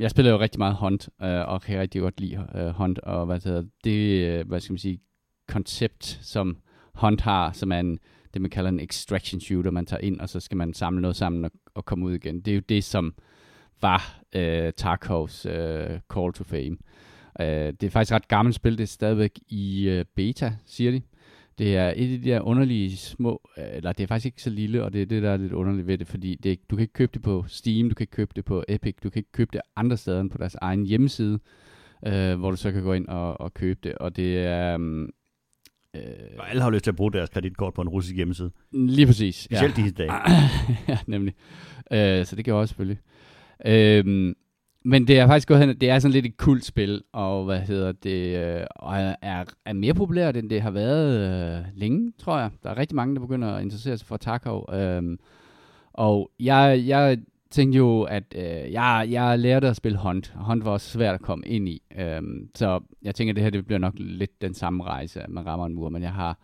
jeg 0.02 0.10
spiller 0.10 0.32
jo 0.32 0.38
rigtig 0.38 0.58
meget 0.58 0.74
Hunt, 0.74 1.08
uh, 1.22 1.28
og 1.28 1.62
kan 1.62 1.80
rigtig 1.80 2.00
godt 2.00 2.20
lide 2.20 2.46
uh, 2.54 2.68
Hunt, 2.68 2.98
og 2.98 3.26
hvad 3.26 3.36
det 3.36 3.44
hedder, 3.44 3.62
det, 3.84 4.40
uh, 4.40 4.48
hvad 4.48 4.60
skal 4.60 4.72
man 4.72 4.78
sige, 4.78 5.00
koncept, 5.48 6.18
som 6.22 6.56
Hunt 6.94 7.20
har, 7.20 7.52
som 7.52 7.72
er 7.72 7.78
en, 7.80 7.98
det 8.34 8.42
man 8.42 8.50
kalder 8.50 8.70
en 8.70 8.80
extraction 8.80 9.40
shooter, 9.40 9.70
man 9.70 9.86
tager 9.86 10.00
ind, 10.00 10.20
og 10.20 10.28
så 10.28 10.40
skal 10.40 10.56
man 10.56 10.74
samle 10.74 11.00
noget 11.02 11.16
sammen 11.16 11.44
og, 11.44 11.50
og 11.74 11.84
komme 11.84 12.06
ud 12.06 12.14
igen. 12.14 12.40
Det 12.40 12.50
er 12.50 12.54
jo 12.54 12.62
det, 12.68 12.84
som 12.84 13.14
var 13.82 14.20
uh, 14.36 14.70
Tarkovs 14.76 15.46
uh, 15.46 15.52
Call 16.14 16.32
to 16.34 16.44
Fame. 16.44 16.76
Uh, 17.40 17.72
det 17.80 17.82
er 17.82 17.90
faktisk 17.90 18.12
et 18.12 18.14
ret 18.14 18.28
gammelt 18.28 18.56
spil, 18.56 18.78
det 18.78 18.82
er 18.82 18.86
stadigvæk 18.86 19.38
i 19.48 19.96
uh, 19.98 20.04
beta, 20.16 20.52
siger 20.66 20.90
de. 20.90 21.02
Det 21.60 21.76
er 21.76 21.88
et 21.96 22.12
af 22.12 22.20
de 22.20 22.30
der 22.30 22.40
underlige 22.40 22.96
små, 22.96 23.50
øh, 23.58 23.64
eller 23.72 23.92
det 23.92 24.02
er 24.02 24.06
faktisk 24.06 24.26
ikke 24.26 24.42
så 24.42 24.50
lille, 24.50 24.84
og 24.84 24.92
det 24.92 25.02
er 25.02 25.06
det, 25.06 25.22
der 25.22 25.30
er 25.30 25.36
lidt 25.36 25.52
underligt 25.52 25.86
ved 25.86 25.98
det, 25.98 26.06
fordi 26.06 26.34
det, 26.34 26.70
du 26.70 26.76
kan 26.76 26.82
ikke 26.82 26.92
købe 26.92 27.10
det 27.14 27.22
på 27.22 27.44
Steam, 27.48 27.88
du 27.88 27.94
kan 27.94 28.02
ikke 28.02 28.10
købe 28.10 28.32
det 28.36 28.44
på 28.44 28.64
Epic, 28.68 28.94
du 29.02 29.10
kan 29.10 29.20
ikke 29.20 29.32
købe 29.32 29.50
det 29.52 29.60
andre 29.76 29.96
steder 29.96 30.20
end 30.20 30.30
på 30.30 30.38
deres 30.38 30.54
egen 30.54 30.86
hjemmeside, 30.86 31.38
øh, 32.06 32.38
hvor 32.38 32.50
du 32.50 32.56
så 32.56 32.72
kan 32.72 32.82
gå 32.82 32.92
ind 32.92 33.08
og, 33.08 33.40
og 33.40 33.54
købe 33.54 33.80
det, 33.82 33.94
og 33.94 34.16
det 34.16 34.38
er... 34.38 34.74
Um, 34.74 35.10
øh, 35.96 36.02
Og 36.38 36.50
alle 36.50 36.62
har 36.62 36.70
lyst 36.70 36.84
til 36.84 36.90
at 36.90 36.96
bruge 36.96 37.12
deres 37.12 37.30
kreditkort 37.30 37.74
på 37.74 37.82
en 37.82 37.88
russisk 37.88 38.16
hjemmeside. 38.16 38.50
lige 38.72 39.06
præcis. 39.06 39.36
Specielt 39.36 39.78
ja. 39.78 39.82
disse 39.82 39.96
dage. 39.96 40.12
ja, 40.88 40.98
nemlig. 41.06 41.34
Øh, 41.92 42.24
så 42.26 42.36
det 42.36 42.44
kan 42.44 42.52
jeg 42.52 42.60
også 42.60 42.72
selvfølgelig. 42.72 42.98
Øhm, 43.66 44.34
men 44.84 45.06
det 45.06 45.18
er 45.18 45.26
faktisk 45.26 45.48
gået 45.48 45.60
hen, 45.60 45.68
det 45.68 45.90
er 45.90 45.98
sådan 45.98 46.12
lidt 46.12 46.26
et 46.26 46.36
kult 46.36 46.64
spil, 46.64 47.02
og 47.12 47.44
hvad 47.44 47.60
hedder 47.60 47.92
det, 47.92 48.38
øh, 48.38 48.66
og 48.76 48.96
er, 49.22 49.44
er, 49.64 49.72
mere 49.72 49.94
populært, 49.94 50.36
end 50.36 50.50
det 50.50 50.62
har 50.62 50.70
været 50.70 51.18
øh, 51.58 51.64
længe, 51.74 52.12
tror 52.18 52.38
jeg. 52.38 52.50
Der 52.62 52.70
er 52.70 52.78
rigtig 52.78 52.96
mange, 52.96 53.14
der 53.14 53.20
begynder 53.20 53.48
at 53.48 53.62
interessere 53.62 53.98
sig 53.98 54.06
for 54.06 54.16
Tarkov. 54.16 54.74
Øh, 54.74 55.18
og 55.92 56.30
jeg, 56.40 56.82
jeg 56.86 57.18
tænkte 57.50 57.76
jo, 57.76 58.02
at 58.02 58.24
øh, 58.36 58.72
jeg, 58.72 59.06
jeg 59.10 59.38
lærte 59.38 59.68
at 59.68 59.76
spille 59.76 59.98
Hunt. 59.98 60.34
Hunt 60.36 60.64
var 60.64 60.70
også 60.70 60.90
svært 60.90 61.14
at 61.14 61.22
komme 61.22 61.46
ind 61.46 61.68
i. 61.68 61.82
Øh, 61.98 62.22
så 62.54 62.80
jeg 63.02 63.14
tænker, 63.14 63.32
at 63.32 63.36
det 63.36 63.44
her 63.44 63.50
det 63.50 63.66
bliver 63.66 63.78
nok 63.78 63.94
lidt 63.96 64.42
den 64.42 64.54
samme 64.54 64.84
rejse, 64.84 65.22
at 65.22 65.30
man 65.30 65.46
rammer 65.46 65.66
en 65.66 65.74
mur, 65.74 65.88
men 65.88 66.02
jeg 66.02 66.12
har, 66.12 66.38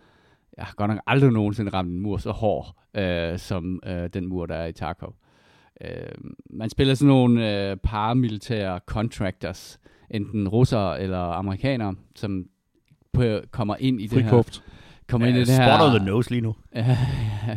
jeg 0.57 0.65
har 0.65 0.75
godt 0.75 0.91
nok 0.91 1.01
aldrig 1.07 1.33
nogensinde 1.33 1.71
ramt 1.71 1.91
en 1.91 2.01
mur 2.01 2.17
så 2.17 2.31
hård, 2.31 2.75
øh, 2.95 3.39
som 3.39 3.81
øh, 3.87 4.09
den 4.15 4.27
mur, 4.27 4.47
der 4.47 4.55
er 4.55 4.67
i 4.67 4.73
Tarkov. 4.73 5.15
Øh, 5.81 6.09
man 6.51 6.71
spiller 6.71 6.95
sådan 6.95 7.09
nogle 7.09 7.71
øh, 7.71 7.77
paramilitære 7.77 8.81
contractors, 8.87 9.81
enten 10.11 10.49
russere 10.49 11.01
eller 11.01 11.19
amerikanere, 11.19 11.95
som 12.15 12.45
på, 13.13 13.41
kommer 13.51 13.77
ind 13.81 14.01
i 14.01 14.07
det 14.07 14.25
her, 14.25 14.61
kommer 15.09 15.27
ind 15.27 15.37
i 15.37 15.41
det 15.41 15.49
her, 15.49 15.79
spot 15.79 16.01
the 16.01 16.07
nose 16.07 16.31
lige 16.31 16.41
nu. 16.41 16.55
Ja, 16.75 16.97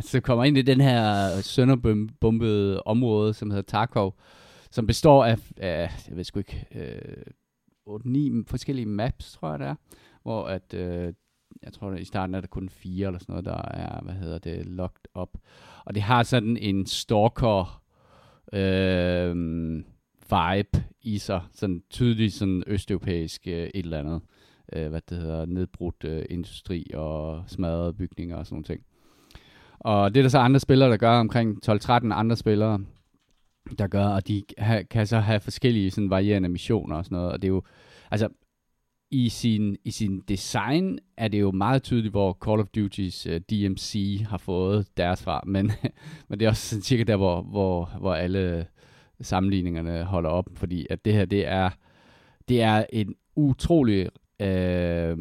så 0.00 0.20
kommer 0.20 0.44
ind 0.44 0.58
i 0.58 0.62
den 0.62 0.80
her 0.80 1.28
sønderbombede 1.42 2.82
område, 2.82 3.34
som 3.34 3.50
hedder 3.50 3.62
Tarkov, 3.62 4.18
som 4.70 4.86
består 4.86 5.24
af, 5.24 5.38
af 5.56 5.90
jeg 6.08 6.16
ved 6.16 6.24
sgu 6.24 6.38
ikke, 6.38 6.66
øh, 6.74 7.22
8-9 7.88 8.44
forskellige 8.46 8.86
maps, 8.86 9.32
tror 9.32 9.50
jeg 9.50 9.58
det 9.58 9.66
er, 9.66 9.74
hvor 10.22 10.44
at, 10.44 10.74
øh, 10.74 11.12
jeg 11.62 11.72
tror 11.72 11.90
at 11.90 12.00
i 12.00 12.04
starten 12.04 12.34
er 12.34 12.40
der 12.40 12.48
kun 12.48 12.68
fire 12.68 13.06
eller 13.06 13.18
sådan 13.18 13.32
noget, 13.32 13.44
der 13.44 13.62
er, 13.62 14.00
hvad 14.02 14.14
hedder 14.14 14.38
det, 14.38 14.66
locked 14.66 15.04
up. 15.20 15.38
Og 15.84 15.94
det 15.94 16.02
har 16.02 16.22
sådan 16.22 16.56
en 16.56 16.86
stalker 16.86 17.79
øh, 18.52 19.36
vibe 20.30 20.84
i 21.02 21.18
sig, 21.18 21.40
sådan 21.52 21.82
tydeligt 21.90 22.34
sådan 22.34 22.62
østeuropæisk 22.66 23.46
øh, 23.46 23.52
et 23.52 23.70
eller 23.74 23.98
andet. 23.98 24.20
Øh, 24.72 24.88
hvad 24.88 25.00
det 25.08 25.18
hedder, 25.18 25.46
nedbrudt 25.46 26.04
øh, 26.04 26.24
industri 26.30 26.86
og 26.94 27.44
smadrede 27.46 27.92
bygninger 27.92 28.36
og 28.36 28.46
sådan 28.46 28.56
noget 28.56 28.66
ting. 28.66 28.80
Og 29.78 30.14
det 30.14 30.20
er 30.20 30.22
der 30.24 30.30
så 30.30 30.38
andre 30.38 30.60
spillere, 30.60 30.90
der 30.90 30.96
gør 30.96 31.10
omkring 31.10 31.58
12-13 31.70 31.90
andre 31.90 32.36
spillere, 32.36 32.80
der 33.78 33.86
gør, 33.86 34.06
og 34.06 34.28
de 34.28 34.42
ha, 34.58 34.82
kan 34.82 35.06
så 35.06 35.18
have 35.18 35.40
forskellige 35.40 35.90
sådan 35.90 36.10
varierende 36.10 36.48
missioner 36.48 36.96
og 36.96 37.04
sådan 37.04 37.16
noget, 37.16 37.32
og 37.32 37.42
det 37.42 37.48
er 37.48 37.52
jo, 37.52 37.62
altså, 38.10 38.28
i 39.10 39.28
sin, 39.28 39.76
i 39.84 39.90
sin 39.90 40.20
design 40.20 40.98
er 41.16 41.28
det 41.28 41.40
jo 41.40 41.50
meget 41.50 41.82
tydeligt, 41.82 42.12
hvor 42.12 42.38
Call 42.44 42.60
of 42.60 42.66
Duty's 42.76 43.28
øh, 43.28 43.34
uh, 43.34 43.40
DMC 43.50 44.20
har 44.28 44.38
fået 44.38 44.86
deres 44.96 45.22
fra, 45.22 45.42
men, 45.46 45.72
men 46.28 46.40
det 46.40 46.46
er 46.46 46.50
også 46.50 46.68
sådan 46.68 46.82
cirka 46.82 47.02
der, 47.02 47.16
hvor, 47.16 47.42
hvor, 47.42 47.84
hvor 48.00 48.14
alle 48.14 48.66
sammenligningerne 49.20 50.04
holder 50.04 50.30
op, 50.30 50.48
fordi 50.54 50.86
at 50.90 51.04
det 51.04 51.12
her, 51.12 51.24
det 51.24 51.46
er, 51.46 51.70
det 52.48 52.62
er 52.62 52.84
en 52.92 53.14
utrolig 53.36 54.08
øh, 54.40 55.16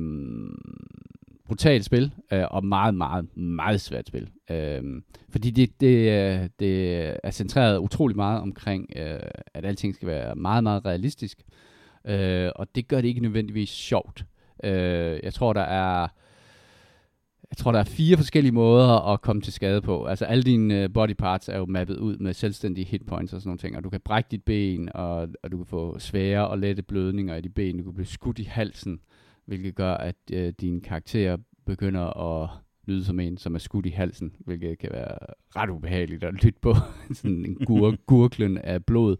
brutalt 1.45 1.86
spil, 1.86 2.12
øh, 2.34 2.45
og 2.52 2.65
meget, 2.65 2.95
meget, 2.95 3.38
meget 3.38 3.82
svært 3.82 4.08
spil. 4.08 4.30
Øh, 4.52 4.84
fordi 5.30 5.49
det, 5.49 5.82
det, 5.82 5.95
øh, 5.95 6.49
det 6.60 6.99
er 7.23 7.32
centreret 7.32 7.78
utrolig 7.78 8.15
meget 8.15 8.41
omkring, 8.41 8.89
øh, 8.95 9.19
at 9.54 9.65
alting 9.65 9.95
skal 9.95 10.08
være 10.08 10.36
meget, 10.36 10.63
meget 10.63 10.86
realistisk. 10.86 11.38
Øh, 11.39 11.68
Øh, 12.06 12.52
og 12.56 12.76
det 12.76 12.88
gør 12.88 13.02
det 13.02 13.08
ikke 13.08 13.22
nødvendigvis 13.22 13.70
sjovt. 13.70 14.26
Øh, 14.64 15.20
jeg 15.24 15.34
tror, 15.34 15.54
der 15.54 15.62
er 15.62 16.08
jeg 17.52 17.58
tror, 17.58 17.72
der 17.72 17.80
er 17.80 17.84
fire 17.84 18.18
forskellige 18.18 18.52
måder 18.52 19.14
at 19.14 19.22
komme 19.22 19.42
til 19.42 19.54
skade 19.54 19.82
på. 19.82 20.06
Altså 20.06 20.26
alle 20.26 20.44
dine 20.44 20.84
øh, 20.84 20.94
body 20.94 21.16
parts 21.18 21.50
er 21.50 21.58
jo 21.58 21.66
mappet 21.66 21.98
ud 21.98 22.18
med 22.18 22.34
selvstændige 22.34 22.86
hit 22.86 23.06
points 23.06 23.34
og 23.34 23.42
sådan 23.42 23.50
nogle 23.50 23.60
ting, 23.60 23.78
og 23.78 23.84
du 23.84 23.90
kan 23.90 24.02
brække 24.06 24.28
dit 24.32 24.44
ben, 24.44 24.90
og, 24.96 25.28
og 25.44 25.52
du 25.52 25.58
kan 25.58 25.66
få 25.66 26.00
svære 26.00 26.48
og 26.48 26.60
lette 26.60 26.84
blødninger 26.84 27.36
i 27.36 27.42
dit 27.42 27.54
ben. 27.54 27.78
Du 27.78 27.84
kan 27.84 27.94
blive 27.94 28.06
skudt 28.06 28.40
i 28.40 28.44
halsen, 28.44 29.00
hvilket 29.46 29.76
gør, 29.76 29.94
at 29.94 30.16
øh, 30.34 30.54
din 30.62 30.82
karakter 30.82 31.38
begynder 31.66 32.18
at 32.18 32.50
lyde 32.86 33.06
som 33.06 33.20
en, 33.20 33.38
som 33.38 33.56
er 33.56 33.60
skudt 33.60 33.86
i 33.86 33.90
halsen, 33.90 34.36
hvilket 34.40 34.80
kan 34.80 34.90
være 34.94 35.18
ret 35.56 35.70
ubehageligt 35.70 36.24
at 36.24 36.34
lytte 36.34 36.60
på. 36.62 36.74
sådan 37.14 37.46
en 37.46 37.56
gur, 37.56 37.96
gurklen 38.06 38.58
af 38.58 38.86
blod. 38.86 39.18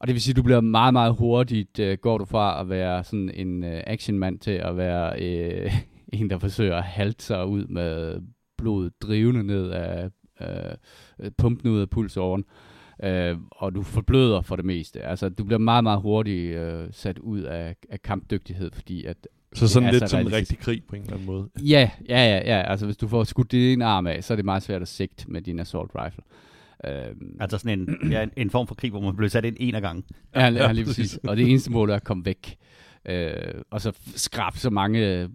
Og 0.00 0.06
det 0.06 0.14
vil 0.14 0.22
sige, 0.22 0.32
at 0.32 0.36
du 0.36 0.42
bliver 0.42 0.60
meget, 0.60 0.92
meget 0.92 1.14
hurtigt, 1.14 1.78
øh, 1.78 1.98
går 1.98 2.18
du 2.18 2.24
fra 2.24 2.60
at 2.60 2.68
være 2.68 3.04
sådan 3.04 3.30
en 3.34 3.64
øh, 3.64 3.82
actionmand 3.86 4.38
til 4.38 4.50
at 4.50 4.76
være 4.76 5.22
øh, 5.22 5.72
en, 6.12 6.30
der 6.30 6.38
forsøger 6.38 6.76
at 6.76 6.82
halte 6.82 7.24
sig 7.24 7.46
ud 7.46 7.66
med 7.66 8.20
blodet 8.58 8.92
drivende 9.02 9.42
ned 9.42 9.70
af 9.70 10.10
øh, 10.40 11.30
pumpen 11.38 11.70
ud 11.70 11.80
af 11.80 11.90
pulsåren. 11.90 12.44
Øh, 13.04 13.36
og 13.50 13.74
du 13.74 13.82
forbløder 13.82 14.40
for 14.40 14.56
det 14.56 14.64
meste. 14.64 15.02
Altså, 15.02 15.28
du 15.28 15.44
bliver 15.44 15.58
meget, 15.58 15.84
meget 15.84 16.00
hurtigt 16.00 16.56
øh, 16.56 16.88
sat 16.90 17.18
ud 17.18 17.40
af, 17.40 17.76
af 17.90 18.02
kampdygtighed, 18.02 18.70
fordi 18.72 19.04
at 19.04 19.28
Så 19.54 19.68
sådan 19.68 19.90
lidt 19.90 20.02
så 20.02 20.06
som 20.06 20.20
en 20.20 20.32
rigtig 20.32 20.58
krig 20.58 20.82
på 20.88 20.96
en 20.96 21.02
eller 21.02 21.14
anden 21.14 21.26
måde. 21.26 21.48
Ja, 21.62 21.90
ja, 22.08 22.24
ja, 22.24 22.56
ja. 22.56 22.70
Altså, 22.70 22.86
hvis 22.86 22.96
du 22.96 23.08
får 23.08 23.24
skudt 23.24 23.52
din 23.52 23.82
arm 23.82 24.06
af, 24.06 24.24
så 24.24 24.34
er 24.34 24.36
det 24.36 24.44
meget 24.44 24.62
svært 24.62 24.82
at 24.82 24.88
sigte 24.88 25.30
med 25.30 25.42
din 25.42 25.60
assault 25.60 25.90
rifle. 25.94 26.22
Øhm, 26.86 27.36
Altså 27.40 27.58
sådan 27.58 27.80
en, 27.80 28.10
ja, 28.10 28.22
en, 28.22 28.30
en 28.36 28.50
form 28.50 28.66
for 28.66 28.74
krig, 28.74 28.90
hvor 28.90 29.00
man 29.00 29.16
bliver 29.16 29.30
sat 29.30 29.44
ind 29.44 29.56
en 29.60 29.74
af 29.74 29.82
gangen. 29.82 30.04
ja, 30.34 30.48
ja, 30.48 30.72
lige 30.72 30.84
præcis. 30.84 31.18
Og 31.28 31.36
det 31.36 31.50
eneste 31.50 31.70
mål 31.70 31.90
er 31.90 31.94
at 31.94 32.04
komme 32.04 32.24
væk. 32.24 32.56
Øh, 33.08 33.32
og 33.70 33.80
så 33.80 33.92
skrab 34.16 34.56
så 34.56 34.70
mange 34.70 35.20
øh, 35.20 35.28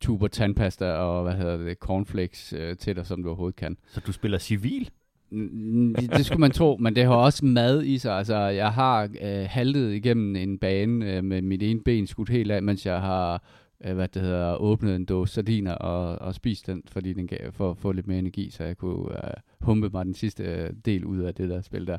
tuber 0.00 0.28
tandpasta 0.28 0.92
og 0.92 1.22
hvad 1.22 1.34
hedder 1.34 1.56
det, 1.56 1.78
cornflakes 1.78 2.52
øh, 2.52 2.76
til 2.76 2.96
dig, 2.96 3.06
som 3.06 3.22
du 3.22 3.28
overhovedet 3.28 3.56
kan. 3.56 3.76
Så 3.88 4.00
du 4.06 4.12
spiller 4.12 4.38
civil? 4.38 4.90
Det, 5.30 6.10
det 6.16 6.26
skulle 6.26 6.40
man 6.40 6.50
tro, 6.50 6.76
men 6.80 6.96
det 6.96 7.04
har 7.04 7.14
også 7.14 7.44
mad 7.44 7.82
i 7.84 7.98
sig. 7.98 8.14
Altså, 8.18 8.36
jeg 8.36 8.72
har 8.72 9.02
øh, 9.22 9.46
haltet 9.48 9.94
igennem 9.94 10.36
en 10.36 10.58
bane 10.58 11.16
øh, 11.16 11.24
med 11.24 11.42
mit 11.42 11.62
ene 11.62 11.80
ben 11.80 12.06
skudt 12.06 12.28
helt 12.28 12.50
af, 12.50 12.62
mens 12.62 12.86
jeg 12.86 13.00
har 13.00 13.42
øh, 13.84 13.94
hvad 13.94 14.08
det 14.08 14.22
hedder, 14.22 14.56
åbnet 14.56 14.96
en 14.96 15.04
dåse 15.04 15.34
sardiner 15.34 15.72
og, 15.72 16.18
og 16.18 16.34
spist 16.34 16.66
den, 16.66 16.82
fordi 16.88 17.12
den 17.12 17.26
gav, 17.26 17.52
for 17.52 17.70
at 17.70 17.78
få 17.78 17.92
lidt 17.92 18.06
mere 18.06 18.18
energi, 18.18 18.50
så 18.50 18.64
jeg 18.64 18.76
kunne 18.76 19.26
øh, 19.26 19.32
humpe 19.60 19.90
mig 19.92 20.04
den 20.04 20.14
sidste 20.14 20.42
øh, 20.42 20.70
del 20.84 21.04
ud 21.04 21.18
af 21.18 21.34
det 21.34 21.48
der 21.48 21.60
spil 21.60 21.86
der. 21.86 21.98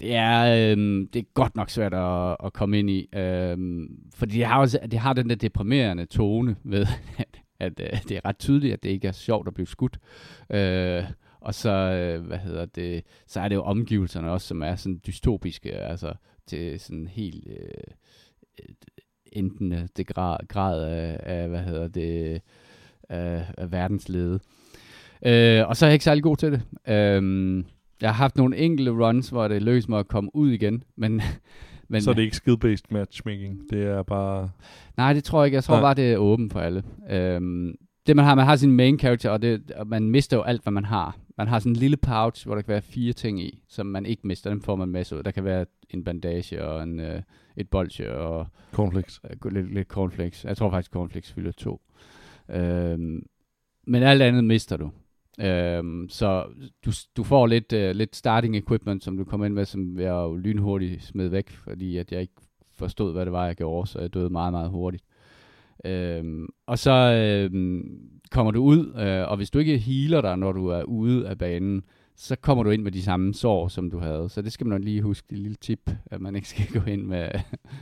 Det 0.00 0.14
er, 0.14 0.42
øh, 0.42 0.76
det 1.12 1.16
er 1.16 1.32
godt 1.34 1.56
nok 1.56 1.70
svært 1.70 1.94
at, 1.94 2.36
at 2.44 2.52
komme 2.52 2.78
ind 2.78 2.90
i, 2.90 3.08
øh, 3.14 3.58
fordi 4.14 4.38
det 4.38 4.44
har, 4.44 4.60
også, 4.60 4.78
det 4.90 4.98
har 4.98 5.12
den 5.12 5.28
der 5.28 5.34
deprimerende 5.34 6.06
tone 6.06 6.56
ved, 6.64 6.86
at, 7.18 7.42
at 7.60 7.80
øh, 7.80 8.02
det 8.08 8.16
er 8.16 8.24
ret 8.24 8.38
tydeligt, 8.38 8.72
at 8.72 8.82
det 8.82 8.88
ikke 8.88 9.08
er 9.08 9.12
sjovt 9.12 9.48
at 9.48 9.54
blive 9.54 9.66
skudt. 9.66 9.98
Øh, 10.50 11.04
og 11.40 11.54
så, 11.54 11.70
øh, 11.70 12.26
hvad 12.26 12.38
hedder 12.38 12.64
det, 12.64 13.04
så 13.26 13.40
er 13.40 13.48
det 13.48 13.54
jo 13.54 13.62
omgivelserne 13.62 14.30
også, 14.30 14.46
som 14.46 14.62
er 14.62 14.76
sådan 14.76 15.00
dystopiske, 15.06 15.72
altså 15.72 16.14
til 16.46 16.80
sådan 16.80 17.06
helt 17.06 17.46
øh, 17.48 17.94
enten 19.32 19.72
øh, 19.72 19.80
det 19.96 20.06
grad, 20.06 20.36
grad 20.48 20.84
af, 20.84 21.20
af, 21.22 21.48
hvad 21.48 21.60
hedder 21.60 21.88
det, 21.88 22.40
af, 23.08 23.44
af 23.58 23.72
verdenslede. 23.72 24.40
Øh, 25.26 25.68
og 25.68 25.76
så 25.76 25.86
er 25.86 25.88
jeg 25.88 25.92
ikke 25.92 26.04
særlig 26.04 26.22
god 26.22 26.36
til 26.36 26.52
det. 26.52 26.62
Øh, 26.88 27.64
jeg 28.00 28.10
har 28.10 28.14
haft 28.14 28.36
nogle 28.36 28.56
enkelte 28.56 28.90
runs, 28.92 29.28
hvor 29.28 29.48
det 29.48 29.62
lykkedes 29.62 29.88
mig 29.88 29.98
at 29.98 30.08
komme 30.08 30.30
ud 30.36 30.50
igen, 30.50 30.82
men... 30.96 31.22
men 31.88 32.02
Så 32.02 32.10
er 32.10 32.14
det 32.14 32.22
ikke 32.22 32.36
skill-based 32.36 32.84
matchmaking. 32.90 33.60
Det 33.70 33.82
er 33.82 34.02
bare... 34.02 34.50
Nej, 34.96 35.12
det 35.12 35.24
tror 35.24 35.40
jeg 35.40 35.46
ikke. 35.46 35.54
Jeg 35.54 35.64
tror 35.64 35.74
Nej. 35.74 35.82
bare, 35.82 35.94
det 35.94 36.12
er 36.12 36.16
åbent 36.16 36.52
for 36.52 36.60
alle. 36.60 36.82
Øhm, 37.10 37.74
det 38.06 38.16
man 38.16 38.24
har, 38.24 38.34
man 38.34 38.44
har 38.44 38.56
sin 38.56 38.72
main 38.72 38.98
character, 38.98 39.30
og, 39.30 39.42
det, 39.42 39.70
og 39.76 39.86
man 39.86 40.10
mister 40.10 40.36
jo 40.36 40.42
alt, 40.42 40.62
hvad 40.62 40.72
man 40.72 40.84
har. 40.84 41.16
Man 41.38 41.48
har 41.48 41.58
sådan 41.58 41.72
en 41.72 41.76
lille 41.76 41.96
pouch, 41.96 42.46
hvor 42.46 42.54
der 42.54 42.62
kan 42.62 42.72
være 42.72 42.82
fire 42.82 43.12
ting 43.12 43.40
i, 43.40 43.62
som 43.68 43.86
man 43.86 44.06
ikke 44.06 44.26
mister. 44.26 44.50
Dem 44.50 44.60
får 44.60 44.76
man 44.76 44.88
med 44.88 45.04
sig 45.04 45.18
ud. 45.18 45.22
Der 45.22 45.30
kan 45.30 45.44
være 45.44 45.66
en 45.90 46.04
bandage 46.04 46.64
og 46.64 46.82
en, 46.82 47.00
øh, 47.00 47.22
et 47.56 47.70
bolsje 47.70 48.14
og 48.14 48.46
Cornflakes. 48.72 49.20
øh, 49.44 49.52
lidt, 49.52 49.74
lidt 49.74 49.88
cornflakes. 49.88 50.44
Jeg 50.44 50.56
tror 50.56 50.70
faktisk, 50.70 50.90
cornflakes 50.90 51.32
fylder 51.32 51.52
to. 51.52 51.80
Øhm, 52.50 53.26
men 53.86 54.02
alt 54.02 54.22
andet 54.22 54.44
mister 54.44 54.76
du. 54.76 54.90
Øhm, 55.40 56.08
så 56.08 56.46
du, 56.84 56.90
du 57.16 57.22
får 57.22 57.46
lidt, 57.46 57.72
øh, 57.72 57.94
lidt 57.94 58.16
starting 58.16 58.56
equipment, 58.56 59.04
som 59.04 59.16
du 59.16 59.24
kommer 59.24 59.46
ind 59.46 59.54
med, 59.54 59.64
som 59.64 59.98
jeg 59.98 60.10
jo 60.10 60.36
lynhurtigt 60.36 61.02
smed 61.02 61.28
væk, 61.28 61.50
fordi 61.50 61.96
at 61.96 62.12
jeg 62.12 62.20
ikke 62.20 62.34
forstod, 62.72 63.12
hvad 63.12 63.24
det 63.24 63.32
var, 63.32 63.46
jeg 63.46 63.56
gjorde, 63.56 63.90
så 63.90 64.00
jeg 64.00 64.14
døde 64.14 64.30
meget, 64.30 64.52
meget 64.52 64.70
hurtigt. 64.70 65.04
Øhm, 65.84 66.48
og 66.66 66.78
så 66.78 66.90
øhm, 66.92 68.10
kommer 68.30 68.52
du 68.52 68.62
ud, 68.62 68.94
øh, 68.98 69.30
og 69.30 69.36
hvis 69.36 69.50
du 69.50 69.58
ikke 69.58 69.78
healer 69.78 70.20
dig, 70.20 70.36
når 70.36 70.52
du 70.52 70.66
er 70.66 70.82
ude 70.82 71.28
af 71.28 71.38
banen, 71.38 71.82
så 72.16 72.36
kommer 72.36 72.64
du 72.64 72.70
ind 72.70 72.82
med 72.82 72.92
de 72.92 73.02
samme 73.02 73.34
sår, 73.34 73.68
som 73.68 73.90
du 73.90 73.98
havde. 73.98 74.28
Så 74.28 74.42
det 74.42 74.52
skal 74.52 74.66
man 74.66 74.84
lige 74.84 75.02
huske, 75.02 75.26
det 75.30 75.38
lille 75.38 75.56
tip, 75.60 75.90
at 76.06 76.20
man 76.20 76.36
ikke 76.36 76.48
skal 76.48 76.66
gå 76.80 76.90
ind 76.90 77.02
med, 77.02 77.28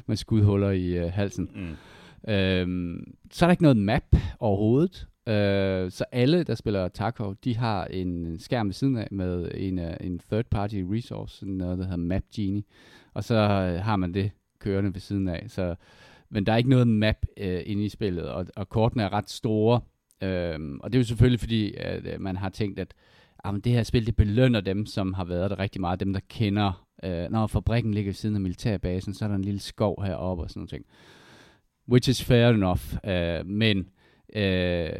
med 0.06 0.16
skudhuller 0.16 0.70
i 0.70 0.98
øh, 0.98 1.12
halsen. 1.12 1.50
Mm. 1.54 2.32
Øhm, 2.32 3.14
så 3.30 3.44
er 3.44 3.46
der 3.46 3.50
ikke 3.50 3.62
noget 3.62 3.76
map 3.76 4.16
overhovedet. 4.38 5.06
Øh, 5.28 5.90
så 5.90 6.04
alle, 6.12 6.42
der 6.42 6.54
spiller 6.54 6.88
Tarkov, 6.88 7.36
de 7.44 7.56
har 7.56 7.84
en 7.84 8.38
skærm 8.38 8.66
ved 8.66 8.74
siden 8.74 8.96
af 8.96 9.08
med 9.10 9.50
en, 9.54 9.78
øh, 9.78 9.96
en 10.00 10.20
third-party 10.32 10.76
resource, 10.94 11.36
sådan 11.36 11.54
noget, 11.54 11.78
der 11.78 11.84
hedder 11.84 11.96
Map 11.96 12.22
Genie. 12.34 12.62
Og 13.14 13.24
så 13.24 13.34
øh, 13.34 13.80
har 13.84 13.96
man 13.96 14.14
det 14.14 14.30
kørende 14.58 14.94
ved 14.94 15.00
siden 15.00 15.28
af. 15.28 15.44
Så, 15.48 15.74
men 16.30 16.46
der 16.46 16.52
er 16.52 16.56
ikke 16.56 16.70
noget 16.70 16.88
map 16.88 17.16
øh, 17.36 17.62
inde 17.66 17.84
i 17.84 17.88
spillet, 17.88 18.28
og, 18.28 18.46
og 18.56 18.68
kortene 18.68 19.02
er 19.02 19.12
ret 19.12 19.30
store. 19.30 19.80
Øhm, 20.22 20.80
og 20.80 20.92
det 20.92 20.98
er 20.98 21.00
jo 21.00 21.06
selvfølgelig 21.06 21.40
fordi, 21.40 21.74
at 21.74 22.06
øh, 22.06 22.20
man 22.20 22.36
har 22.36 22.48
tænkt, 22.48 22.78
at 22.78 22.94
ah, 23.44 23.48
jamen, 23.48 23.60
det 23.60 23.72
her 23.72 23.82
spil, 23.82 24.06
det 24.06 24.16
belønner 24.16 24.60
dem, 24.60 24.86
som 24.86 25.14
har 25.14 25.24
været 25.24 25.50
der 25.50 25.58
rigtig 25.58 25.80
meget. 25.80 26.00
Dem, 26.00 26.12
der 26.12 26.20
kender, 26.28 26.86
øh, 27.02 27.30
når 27.30 27.46
fabrikken 27.46 27.94
ligger 27.94 28.08
ved 28.08 28.14
siden 28.14 28.34
af 28.34 28.40
militærbasen, 28.40 29.14
så 29.14 29.24
er 29.24 29.28
der 29.28 29.36
en 29.36 29.44
lille 29.44 29.60
skov 29.60 30.02
heroppe 30.02 30.42
og 30.42 30.50
sådan 30.50 30.68
noget. 30.72 30.86
Which 31.88 32.10
is 32.10 32.24
fair 32.24 32.48
enough. 32.48 32.96
Øh, 33.04 33.46
men 33.46 33.88
øh, 34.34 34.92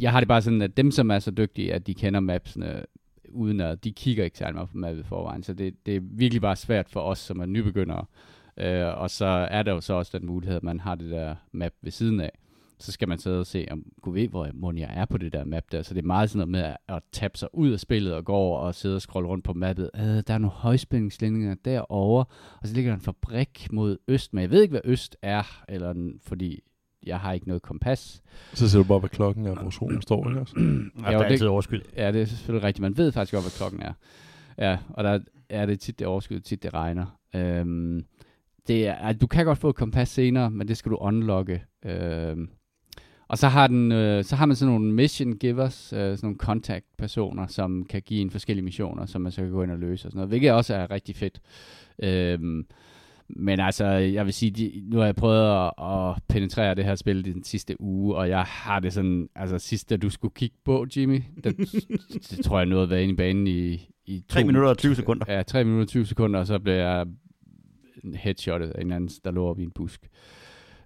jeg 0.00 0.12
har 0.12 0.20
det 0.20 0.28
bare 0.28 0.42
sådan, 0.42 0.62
at 0.62 0.76
dem, 0.76 0.90
som 0.90 1.10
er 1.10 1.18
så 1.18 1.30
dygtige, 1.30 1.74
at 1.74 1.86
de 1.86 1.94
kender 1.94 2.20
mapsene 2.20 2.84
uden 3.30 3.60
at 3.60 3.84
de 3.84 3.92
kigger 3.92 4.24
ikke 4.24 4.38
særlig 4.38 4.54
meget 4.54 4.68
på 4.68 4.78
mappet 4.78 5.06
forvejen. 5.06 5.42
Så 5.42 5.54
det, 5.54 5.86
det 5.86 5.96
er 5.96 6.00
virkelig 6.02 6.42
bare 6.42 6.56
svært 6.56 6.88
for 6.88 7.00
os, 7.00 7.18
som 7.18 7.40
er 7.40 7.46
nybegyndere. 7.46 7.98
Øh, 7.98 8.37
og 8.96 9.10
så 9.10 9.26
er 9.50 9.62
der 9.62 9.72
jo 9.72 9.80
så 9.80 9.94
også 9.94 10.18
den 10.18 10.26
mulighed, 10.26 10.56
at 10.56 10.62
man 10.62 10.80
har 10.80 10.94
det 10.94 11.10
der 11.10 11.34
map 11.52 11.72
ved 11.82 11.90
siden 11.92 12.20
af. 12.20 12.30
Så 12.80 12.92
skal 12.92 13.08
man 13.08 13.18
sidde 13.18 13.40
og 13.40 13.46
se, 13.46 13.66
om 13.70 13.82
kunne 14.02 14.14
ved, 14.14 14.28
hvor 14.28 14.48
hvor 14.54 14.72
jeg 14.76 14.90
er 14.94 15.04
på 15.04 15.18
det 15.18 15.32
der 15.32 15.44
map 15.44 15.62
der. 15.72 15.82
Så 15.82 15.94
det 15.94 16.02
er 16.02 16.06
meget 16.06 16.30
sådan 16.30 16.38
noget 16.48 16.50
med 16.64 16.74
at, 16.88 16.96
at 16.96 17.02
tabe 17.12 17.38
sig 17.38 17.48
ud 17.52 17.70
af 17.72 17.80
spillet 17.80 18.14
og 18.14 18.24
gå 18.24 18.32
over 18.32 18.58
og 18.58 18.74
sidde 18.74 18.96
og 18.96 19.02
scrolle 19.02 19.28
rundt 19.28 19.44
på 19.44 19.52
mappet. 19.52 19.90
Øh, 19.96 20.02
der 20.02 20.34
er 20.34 20.38
nogle 20.38 20.52
højspændingslinjer 20.54 21.54
derovre, 21.64 22.24
og 22.62 22.68
så 22.68 22.74
ligger 22.74 22.90
der 22.90 22.96
en 22.96 23.02
fabrik 23.02 23.68
mod 23.72 23.98
øst, 24.08 24.34
men 24.34 24.42
jeg 24.42 24.50
ved 24.50 24.62
ikke, 24.62 24.72
hvad 24.72 24.80
øst 24.84 25.16
er, 25.22 25.62
eller 25.68 25.92
den, 25.92 26.20
fordi 26.22 26.60
jeg 27.06 27.20
har 27.20 27.32
ikke 27.32 27.48
noget 27.48 27.62
kompas. 27.62 28.22
Så 28.54 28.68
ser 28.68 28.78
du 28.78 28.84
bare, 28.84 28.98
hvad 28.98 29.10
klokken 29.10 29.46
er, 29.46 29.54
hvor 29.54 29.70
solen 29.70 30.02
står, 30.02 30.28
ikke 30.28 30.40
også? 30.40 30.54
Altså, 30.60 30.70
Ja, 30.96 31.02
der 31.02 31.06
og 31.06 31.12
er 31.14 31.18
det- 31.18 31.32
altid 31.32 31.46
overskyld. 31.46 31.82
Ja, 31.96 32.12
det 32.12 32.22
er 32.22 32.26
selvfølgelig 32.26 32.64
rigtigt. 32.66 32.82
Man 32.82 32.96
ved 32.96 33.12
faktisk 33.12 33.32
godt, 33.34 33.44
hvad 33.44 33.56
klokken 33.58 33.82
er. 33.82 33.92
Ja, 34.58 34.78
og 34.88 35.04
der 35.04 35.18
er 35.48 35.66
det 35.66 35.80
tit 35.80 35.98
det 35.98 36.06
overskud, 36.06 36.40
tit 36.40 36.62
det 36.62 36.74
regner. 36.74 37.06
Øhm, 37.34 38.04
det 38.68 38.86
er, 38.86 39.12
du 39.12 39.26
kan 39.26 39.46
godt 39.46 39.58
få 39.58 39.68
et 39.68 39.76
kompas 39.76 40.08
senere, 40.08 40.50
men 40.50 40.68
det 40.68 40.76
skal 40.76 40.92
du 40.92 40.96
unlocke. 40.96 41.64
Øhm, 41.84 42.48
og 43.28 43.38
så 43.38 43.48
har, 43.48 43.66
den, 43.66 43.92
øh, 43.92 44.24
så 44.24 44.36
har 44.36 44.46
man 44.46 44.56
sådan 44.56 44.74
nogle 44.74 44.92
mission 44.92 45.32
givers, 45.32 45.92
øh, 45.92 45.98
sådan 45.98 46.18
nogle 46.22 46.38
contact 46.38 46.84
personer, 46.98 47.46
som 47.46 47.86
kan 47.90 48.02
give 48.02 48.20
en 48.20 48.30
forskellige 48.30 48.64
missioner, 48.64 49.06
som 49.06 49.20
man 49.20 49.32
så 49.32 49.42
kan 49.42 49.50
gå 49.50 49.62
ind 49.62 49.70
og 49.70 49.78
løse 49.78 50.08
og 50.08 50.12
sådan 50.12 50.18
noget, 50.18 50.28
hvilket 50.28 50.52
også 50.52 50.74
er 50.74 50.90
rigtig 50.90 51.16
fedt. 51.16 51.40
Øhm, 52.02 52.66
men 53.28 53.60
altså, 53.60 53.86
jeg 53.86 54.24
vil 54.24 54.34
sige, 54.34 54.50
de, 54.50 54.82
nu 54.90 54.98
har 54.98 55.04
jeg 55.04 55.14
prøvet 55.14 55.66
at, 55.66 55.72
at 55.84 56.22
penetrere 56.28 56.74
det 56.74 56.84
her 56.84 56.94
spil 56.94 57.24
den 57.24 57.44
sidste 57.44 57.80
uge, 57.80 58.16
og 58.16 58.28
jeg 58.28 58.42
har 58.42 58.80
det 58.80 58.92
sådan, 58.92 59.28
altså 59.34 59.58
sidst, 59.58 59.90
da 59.90 59.96
du 59.96 60.10
skulle 60.10 60.34
kigge 60.34 60.56
på, 60.64 60.86
Jimmy, 60.96 61.22
der, 61.44 61.50
det 62.30 62.44
tror 62.44 62.58
jeg 62.58 62.66
nåede 62.66 62.82
at 62.82 62.90
være 62.90 63.02
inde 63.02 63.14
i 63.14 63.16
banen 63.16 63.46
i, 63.46 63.88
i 64.06 64.24
3 64.28 64.44
minutter 64.44 64.68
og 64.68 64.78
20 64.78 64.94
sekunder. 64.94 65.32
Ja, 65.32 65.42
3 65.42 65.64
minutter 65.64 65.84
og 65.84 65.88
20 65.88 66.06
sekunder, 66.06 66.40
og 66.40 66.46
så 66.46 66.58
blev 66.58 66.74
jeg 66.74 67.06
headshottet 68.14 68.70
af 68.70 68.80
en 68.80 68.92
anden, 68.92 69.10
der 69.24 69.30
lå 69.30 69.46
op 69.46 69.58
i 69.58 69.62
en 69.62 69.70
busk. 69.70 70.08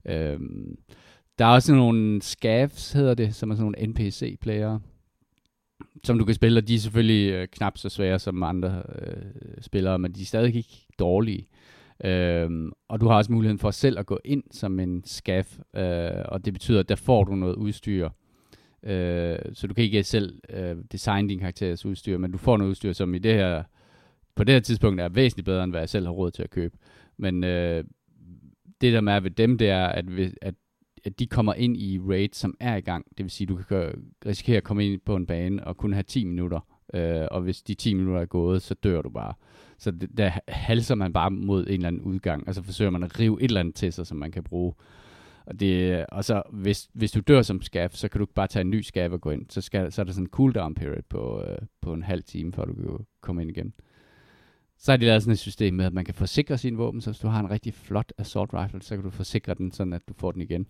Øhm, 0.05 0.79
der 1.39 1.45
er 1.45 1.51
også 1.51 1.75
nogle 1.75 2.23
scavs, 2.23 2.93
hedder 2.93 3.15
det, 3.15 3.35
som 3.35 3.51
er 3.51 3.55
sådan 3.55 3.73
nogle 3.73 3.87
NPC-player, 3.87 4.79
som 6.05 6.19
du 6.19 6.25
kan 6.25 6.35
spille, 6.35 6.59
og 6.61 6.69
de 6.69 6.75
er 6.75 6.79
selvfølgelig 6.79 7.33
øh, 7.33 7.49
knap 7.49 7.79
så 7.79 7.89
svære 7.89 8.19
som 8.19 8.43
andre 8.43 8.83
øh, 8.99 9.23
spillere, 9.61 9.99
men 9.99 10.13
de 10.13 10.23
er 10.23 10.27
stadig 10.27 10.55
ikke 10.55 10.87
dårlige. 10.99 11.47
Øhm, 12.05 12.73
og 12.89 13.01
du 13.01 13.09
har 13.09 13.17
også 13.17 13.33
muligheden 13.33 13.59
for 13.59 13.71
selv 13.71 13.99
at 13.99 14.07
gå 14.07 14.19
ind 14.25 14.43
som 14.51 14.81
en 14.81 15.05
scav, 15.05 15.45
øh, 15.77 16.25
og 16.25 16.45
det 16.45 16.53
betyder, 16.53 16.81
at 16.81 16.89
der 16.89 16.95
får 16.95 17.25
du 17.25 17.35
noget 17.35 17.55
udstyr. 17.55 18.09
Øh, 18.83 19.39
så 19.53 19.67
du 19.67 19.75
kan 19.75 19.85
ikke 19.85 20.05
selv 20.05 20.39
øh, 20.51 20.77
designe 20.93 21.29
din 21.29 21.39
karakteres 21.39 21.87
udstyr, 21.87 22.19
men 22.19 22.33
du 22.33 22.39
får 22.39 22.57
noget 22.57 22.71
udstyr, 22.71 22.93
som 22.93 23.15
i 23.15 23.19
det 23.19 23.35
her, 23.35 23.63
på 24.35 24.45
det 24.45 24.55
her 24.55 24.61
tidspunkt 24.61 25.01
er 25.01 25.09
væsentligt 25.09 25.47
bedre, 25.47 25.65
end 25.65 25.73
hvad 25.73 25.81
jeg 25.81 25.89
selv 25.89 26.07
har 26.07 26.13
råd 26.13 26.31
til 26.31 26.43
at 26.43 26.51
købe. 26.51 26.77
Men 27.17 27.45
øh, 27.45 27.85
det 28.81 28.93
der 28.93 29.01
med 29.01 29.21
ved 29.21 29.31
dem, 29.31 29.59
det 29.59 29.69
er, 29.69 29.87
at, 29.87 30.05
at, 30.43 30.55
at 31.05 31.19
de 31.19 31.27
kommer 31.27 31.55
ind 31.55 31.77
i 31.77 31.99
raid, 31.99 32.29
som 32.33 32.57
er 32.61 32.77
i 32.77 32.81
gang. 32.81 33.07
Det 33.19 33.25
vil 33.25 33.31
sige, 33.31 33.47
du 33.47 33.57
kan 33.57 33.93
risikere 34.27 34.57
at 34.57 34.65
komme 34.65 34.87
ind 34.87 35.01
på 35.05 35.17
en 35.17 35.27
bane 35.27 35.65
og 35.65 35.77
kun 35.77 35.93
have 35.93 36.03
10 36.03 36.25
minutter. 36.25 36.61
Øh, 36.95 37.27
og 37.31 37.41
hvis 37.41 37.63
de 37.63 37.75
10 37.75 37.95
minutter 37.95 38.21
er 38.21 38.27
gået, 38.27 38.63
så 38.63 38.75
dør 38.75 39.03
du 39.03 39.11
bare. 39.11 39.35
Så 39.79 39.91
det, 39.91 40.19
der 40.19 40.31
halser 40.49 40.95
man 40.95 41.13
bare 41.13 41.31
mod 41.31 41.67
en 41.67 41.73
eller 41.73 41.89
anden 41.89 42.03
udgang, 42.03 42.49
og 42.49 42.55
så 42.55 42.63
forsøger 42.63 42.91
man 42.91 43.03
at 43.03 43.21
rive 43.21 43.43
et 43.43 43.49
eller 43.49 43.61
andet 43.61 43.75
til 43.75 43.93
sig, 43.93 44.07
som 44.07 44.17
man 44.19 44.33
kan 44.33 44.45
bruge. 44.45 44.75
Og, 45.47 45.61
det, 45.61 46.07
og 46.07 46.25
så 46.25 46.43
hvis, 46.53 46.89
hvis 46.93 47.13
du 47.13 47.21
dør 47.21 47.43
som 47.43 47.63
skaf, 47.63 47.91
så 47.93 48.09
kan 48.09 48.19
du 48.19 48.27
bare 48.35 48.47
tage 48.47 48.61
en 48.61 48.71
ny 48.71 48.81
skaf 48.81 49.11
og 49.11 49.21
gå 49.21 49.31
ind. 49.31 49.47
Så, 49.49 49.61
skal, 49.61 49.93
så 49.93 50.03
er 50.03 50.05
der 50.05 50.13
sådan 50.13 50.25
en 50.25 50.31
cooldown 50.31 50.75
period 50.75 51.03
på, 51.09 51.43
øh, 51.49 51.59
på 51.81 51.93
en 51.93 52.03
halv 52.03 52.23
time, 52.23 52.53
før 52.53 52.65
du 52.65 52.75
kan 52.75 53.07
komme 53.21 53.43
ind 53.43 53.51
igen. 53.51 53.73
Så 54.83 54.93
har 54.93 54.97
de 54.97 55.05
lavet 55.07 55.23
sådan 55.23 55.33
et 55.33 55.39
system 55.39 55.75
med, 55.75 55.85
at 55.85 55.93
man 55.93 56.05
kan 56.05 56.15
forsikre 56.15 56.59
sine 56.59 56.77
våben, 56.77 57.01
så 57.01 57.11
hvis 57.11 57.19
du 57.19 57.29
har 57.29 57.41
en 57.41 57.51
rigtig 57.51 57.75
flot 57.75 58.13
assault 58.19 58.51
rifle, 58.55 58.83
så 58.83 58.95
kan 58.95 59.05
du 59.05 59.11
forsikre 59.11 59.55
den, 59.55 59.73
sådan 59.73 59.93
at 59.93 60.03
du 60.09 60.15
får 60.15 60.33
den 60.33 60.43
igen. 60.43 60.67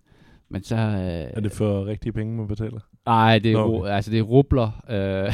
Men 0.49 0.63
så... 0.63 0.75
Øh, 0.75 1.31
Er 1.33 1.39
det 1.39 1.51
for 1.51 1.85
rigtige 1.85 2.13
penge, 2.13 2.37
man 2.37 2.47
betaler? 2.47 2.79
Nej, 3.05 3.39
det 3.39 3.51
er, 3.51 3.57
Nå, 3.57 3.79
okay. 3.79 3.91
altså 3.91 4.11
det 4.11 4.19
er 4.19 4.23
rubler, 4.23 4.83
øh, 4.89 5.33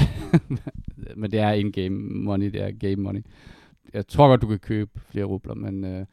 men 1.21 1.31
det 1.31 1.39
er 1.39 1.51
in-game 1.51 1.95
money, 2.23 2.45
det 2.45 2.61
er 2.61 2.71
game 2.71 3.03
money. 3.03 3.21
Jeg 3.93 4.07
tror 4.07 4.27
godt, 4.27 4.41
du 4.41 4.47
kan 4.47 4.59
købe 4.59 4.91
flere 5.09 5.25
rubler, 5.25 5.53
men, 5.53 5.85
øh, 5.85 6.05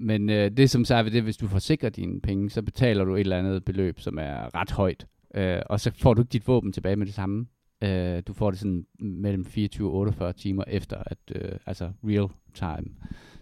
men 0.00 0.30
øh, 0.30 0.50
det 0.50 0.70
som 0.70 0.84
så 0.84 0.94
er 0.94 1.02
ved 1.02 1.10
det, 1.10 1.22
hvis 1.22 1.36
du 1.36 1.48
forsikrer 1.48 1.90
dine 1.90 2.20
penge, 2.20 2.50
så 2.50 2.62
betaler 2.62 3.04
du 3.04 3.14
et 3.14 3.20
eller 3.20 3.38
andet 3.38 3.64
beløb, 3.64 4.00
som 4.00 4.18
er 4.18 4.54
ret 4.54 4.70
højt, 4.70 5.06
øh, 5.34 5.58
og 5.66 5.80
så 5.80 5.90
får 5.98 6.14
du 6.14 6.20
ikke 6.22 6.32
dit 6.32 6.48
våben 6.48 6.72
tilbage 6.72 6.96
med 6.96 7.06
det 7.06 7.14
samme. 7.14 7.46
Øh, 7.84 8.22
du 8.26 8.32
får 8.32 8.50
det 8.50 8.60
sådan 8.60 8.86
mellem 8.98 9.44
24 9.44 9.88
og 9.88 9.94
48 9.94 10.32
timer 10.32 10.64
efter, 10.66 10.96
at 11.06 11.18
øh, 11.34 11.52
altså 11.66 11.90
real 12.04 12.28
time. 12.54 12.94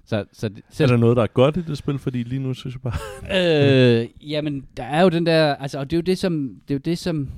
Så, 0.05 0.25
så 0.33 0.49
det, 0.49 0.63
Så 0.71 0.83
er 0.83 0.87
der 0.87 0.97
noget, 0.97 1.17
der 1.17 1.23
er 1.23 1.27
godt 1.27 1.57
i 1.57 1.63
det 1.63 1.79
spil? 1.79 1.99
Fordi 1.99 2.23
lige 2.23 2.43
nu 2.43 2.55
synes 2.55 2.75
jeg 2.75 2.83
bare... 2.83 4.01
øh, 4.01 4.09
jamen, 4.33 4.67
der 4.77 4.83
er 4.83 5.03
jo 5.03 5.09
den 5.09 5.27
der, 5.27 5.55
altså, 5.55 5.79
og 5.79 5.91
det 5.91 5.97
er 5.97 5.99
jo 5.99 6.03
det, 6.03 6.19
som, 6.19 6.61
det 6.69 6.75
er 6.75 6.79
jo 6.79 6.83
det, 6.85 6.99
som, 6.99 7.29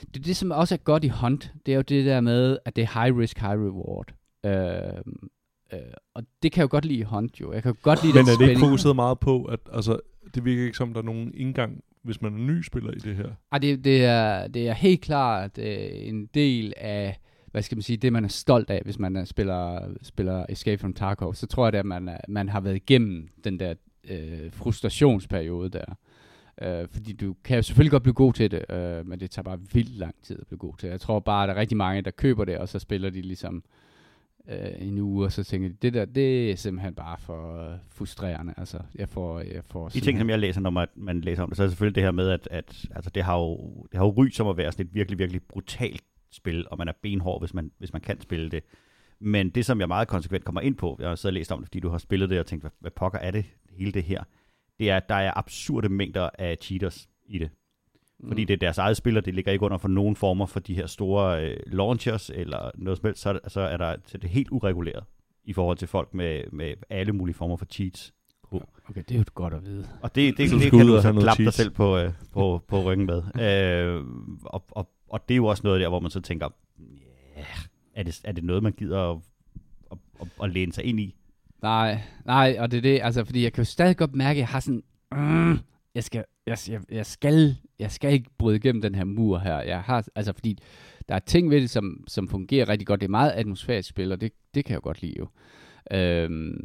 det 0.00 0.16
er 0.16 0.24
det, 0.24 0.36
som 0.36 0.50
også 0.50 0.74
er 0.74 0.78
godt 0.78 1.04
i 1.04 1.08
Hunt, 1.08 1.52
det 1.66 1.72
er 1.72 1.76
jo 1.76 1.82
det 1.82 2.06
der 2.06 2.20
med, 2.20 2.58
at 2.64 2.76
det 2.76 2.82
er 2.82 3.02
high 3.02 3.18
risk, 3.18 3.38
high 3.38 3.60
reward. 3.60 4.14
Øh, 4.46 5.02
øh, 5.72 5.92
og 6.14 6.22
det 6.42 6.52
kan 6.52 6.60
jeg 6.60 6.62
jo 6.62 6.70
godt 6.70 6.84
lide 6.84 6.98
i 6.98 7.02
Hunt, 7.02 7.40
jo. 7.40 7.52
Jeg 7.52 7.62
kan 7.62 7.72
jo 7.72 7.76
godt 7.82 8.02
lide 8.02 8.14
Men 8.14 8.24
den 8.24 8.32
er 8.34 8.38
det 8.38 8.48
ikke 8.48 8.60
fokuseret 8.60 8.96
meget 8.96 9.18
på, 9.18 9.44
at 9.44 9.60
altså, 9.72 9.98
det 10.34 10.44
virker 10.44 10.64
ikke 10.64 10.76
som, 10.76 10.92
der 10.92 11.00
er 11.00 11.04
nogen 11.04 11.34
indgang, 11.34 11.80
hvis 12.02 12.22
man 12.22 12.34
er 12.34 12.38
ny 12.38 12.62
spiller 12.62 12.90
i 12.90 12.98
det 12.98 13.16
her? 13.16 13.30
Ej, 13.52 13.58
det, 13.58 13.84
det, 13.84 14.04
er, 14.04 14.48
det 14.48 14.68
er 14.68 14.72
helt 14.72 15.00
klart 15.00 15.58
øh, 15.58 15.88
en 15.92 16.26
del 16.26 16.74
af, 16.76 17.20
hvad 17.50 17.62
skal 17.62 17.76
man 17.76 17.82
sige, 17.82 17.96
det 17.96 18.12
man 18.12 18.24
er 18.24 18.28
stolt 18.28 18.70
af, 18.70 18.82
hvis 18.84 18.98
man 18.98 19.16
er, 19.16 19.24
spiller, 19.24 19.94
spiller 20.02 20.46
Escape 20.48 20.78
from 20.78 20.94
Tarkov. 20.94 21.34
Så 21.34 21.46
tror 21.46 21.66
jeg, 21.66 21.72
det, 21.72 21.78
at 21.78 21.86
man, 21.86 22.10
man 22.28 22.48
har 22.48 22.60
været 22.60 22.76
igennem 22.76 23.28
den 23.44 23.60
der 23.60 23.74
øh, 24.10 24.52
frustrationsperiode 24.52 25.70
der. 25.70 25.96
Øh, 26.62 26.88
fordi 26.88 27.12
du 27.12 27.36
kan 27.44 27.56
jo 27.56 27.62
selvfølgelig 27.62 27.90
godt 27.90 28.02
blive 28.02 28.14
god 28.14 28.32
til 28.32 28.50
det, 28.50 28.64
øh, 28.70 29.06
men 29.06 29.20
det 29.20 29.30
tager 29.30 29.44
bare 29.44 29.58
vildt 29.72 29.98
lang 29.98 30.14
tid 30.22 30.40
at 30.40 30.46
blive 30.46 30.58
god 30.58 30.76
til. 30.78 30.88
Jeg 30.88 31.00
tror 31.00 31.20
bare, 31.20 31.42
at 31.42 31.48
der 31.48 31.54
er 31.54 31.60
rigtig 31.60 31.76
mange, 31.76 32.02
der 32.02 32.10
køber 32.10 32.44
det, 32.44 32.58
og 32.58 32.68
så 32.68 32.78
spiller 32.78 33.10
de 33.10 33.20
ligesom 33.20 33.56
øh, 33.56 33.62
en 34.78 34.98
uge, 34.98 35.24
og 35.24 35.32
så 35.32 35.44
tænker 35.44 35.68
de, 35.68 35.74
det 35.82 35.94
der, 35.94 36.04
det 36.04 36.50
er 36.50 36.56
simpelthen 36.56 36.94
bare 36.94 37.18
for 37.18 37.72
øh, 37.72 37.78
frustrerende. 37.88 38.54
Altså, 38.56 38.78
jeg 38.94 39.08
får, 39.08 39.40
jeg 39.40 39.64
får 39.64 39.88
De 39.88 40.00
ting, 40.00 40.18
som 40.18 40.30
jeg 40.30 40.38
læser, 40.38 40.60
når 40.60 40.70
man, 40.70 40.88
man 40.94 41.20
læser 41.20 41.42
om 41.42 41.48
det, 41.48 41.56
så 41.56 41.62
er 41.62 41.66
det 41.66 41.72
selvfølgelig 41.72 41.94
det 41.94 42.02
her 42.02 42.10
med, 42.10 42.30
at, 42.30 42.48
at 42.50 42.86
altså 42.94 43.10
det, 43.10 43.22
har 43.22 43.38
jo, 43.38 43.56
det 43.92 43.98
har 43.98 44.04
jo 44.04 44.10
ry 44.10 44.28
som 44.28 44.48
at 44.48 44.56
være 44.56 44.72
sådan 44.72 44.86
et 44.86 44.94
virkelig, 44.94 45.18
virkelig 45.18 45.42
brutalt 45.42 46.04
spil, 46.30 46.66
og 46.70 46.78
man 46.78 46.88
er 46.88 46.92
benhård, 47.02 47.40
hvis 47.40 47.54
man, 47.54 47.70
hvis 47.78 47.92
man 47.92 48.02
kan 48.02 48.20
spille 48.20 48.50
det. 48.50 48.62
Men 49.20 49.50
det, 49.50 49.66
som 49.66 49.80
jeg 49.80 49.88
meget 49.88 50.08
konsekvent 50.08 50.44
kommer 50.44 50.60
ind 50.60 50.76
på, 50.76 50.96
jeg 51.00 51.08
har 51.08 51.14
siddet 51.14 51.32
og 51.32 51.38
læst 51.38 51.52
om 51.52 51.58
det, 51.58 51.68
fordi 51.68 51.80
du 51.80 51.88
har 51.88 51.98
spillet 51.98 52.30
det, 52.30 52.40
og 52.40 52.46
tænkt, 52.46 52.62
hvad, 52.62 52.70
hvad 52.80 52.90
pokker 52.90 53.18
er 53.18 53.30
det, 53.30 53.44
hele 53.70 53.92
det 53.92 54.02
her, 54.02 54.24
det 54.78 54.90
er, 54.90 54.96
at 54.96 55.08
der 55.08 55.14
er 55.14 55.38
absurde 55.38 55.88
mængder 55.88 56.30
af 56.38 56.56
cheaters 56.60 57.08
i 57.26 57.38
det. 57.38 57.50
Fordi 58.28 58.44
det 58.44 58.54
er 58.54 58.58
deres 58.58 58.78
eget 58.78 58.96
spil, 58.96 59.16
og 59.16 59.24
det 59.24 59.34
ligger 59.34 59.52
ikke 59.52 59.64
under 59.64 59.78
for 59.78 59.88
nogen 59.88 60.16
former 60.16 60.46
for 60.46 60.60
de 60.60 60.74
her 60.74 60.86
store 60.86 61.44
øh, 61.46 61.56
launchers, 61.66 62.30
eller 62.34 62.70
noget 62.74 62.98
som 62.98 63.06
helst, 63.06 63.20
så, 63.22 63.28
er 63.28 63.32
det- 63.32 63.52
så 63.52 63.60
er 63.60 63.76
der 63.76 63.96
så 64.06 64.10
er 64.14 64.18
det 64.18 64.30
helt 64.30 64.48
ureguleret 64.50 65.04
i 65.44 65.52
forhold 65.52 65.76
til 65.76 65.88
folk 65.88 66.14
med, 66.14 66.42
med 66.52 66.74
alle 66.90 67.12
mulige 67.12 67.34
former 67.34 67.56
for 67.56 67.66
cheats. 67.66 68.12
Okay, 68.88 69.02
det 69.08 69.14
er 69.14 69.18
jo 69.18 69.24
godt 69.34 69.54
at 69.54 69.64
vide. 69.64 69.88
Og 70.02 70.14
det, 70.14 70.38
det, 70.38 70.50
det, 70.50 70.60
det 70.60 70.70
kan 70.70 70.86
du 70.86 71.00
så 71.02 71.12
klappe 71.12 71.44
dig 71.44 71.52
selv 71.52 71.70
på, 71.70 71.96
øh, 71.98 72.12
på, 72.32 72.62
på 72.68 72.82
ryggen 72.82 73.06
med. 73.06 73.22
øh, 73.96 74.04
og, 74.44 74.64
og, 74.70 74.90
og 75.08 75.28
det 75.28 75.34
er 75.34 75.36
jo 75.36 75.46
også 75.46 75.60
noget 75.64 75.80
der, 75.80 75.88
hvor 75.88 76.00
man 76.00 76.10
så 76.10 76.20
tænker, 76.20 76.48
yeah, 77.36 77.46
er, 77.94 78.02
det, 78.02 78.20
er 78.24 78.32
det 78.32 78.44
noget, 78.44 78.62
man 78.62 78.72
gider 78.72 79.10
at, 79.12 79.18
at, 79.92 79.98
at, 80.20 80.28
at 80.42 80.50
læne 80.50 80.72
sig 80.72 80.84
ind 80.84 81.00
i? 81.00 81.14
Nej, 81.62 82.00
nej, 82.24 82.56
og 82.58 82.70
det 82.70 82.76
er 82.76 82.82
det, 82.82 83.00
altså, 83.02 83.24
fordi 83.24 83.42
jeg 83.42 83.52
kan 83.52 83.62
jo 83.62 83.66
stadig 83.70 83.96
godt 83.96 84.14
mærke, 84.14 84.30
at 84.30 84.40
jeg 84.40 84.48
har 84.48 84.60
sådan, 84.60 84.82
mm, 85.12 85.58
jeg 85.94 86.04
skal, 86.04 86.24
jeg, 86.46 86.56
jeg, 86.68 86.80
jeg 86.90 87.06
skal, 87.06 87.56
jeg 87.80 87.90
skal 87.90 88.12
ikke 88.12 88.30
bryde 88.38 88.56
igennem 88.56 88.82
den 88.82 88.94
her 88.94 89.04
mur 89.04 89.38
her. 89.38 89.60
Jeg 89.60 89.80
har, 89.80 90.08
altså, 90.14 90.32
fordi 90.32 90.58
der 91.08 91.14
er 91.14 91.18
ting 91.18 91.50
ved 91.50 91.60
det, 91.60 91.70
som, 91.70 92.04
som 92.08 92.28
fungerer 92.28 92.68
rigtig 92.68 92.86
godt. 92.86 93.00
Det 93.00 93.06
er 93.06 93.10
meget 93.10 93.30
atmosfærisk 93.30 93.88
spil, 93.88 94.12
og 94.12 94.20
det, 94.20 94.32
det 94.54 94.64
kan 94.64 94.74
jeg 94.74 94.82
godt 94.82 95.02
lide 95.02 95.14
jo. 95.18 95.28
Øhm, 95.92 96.64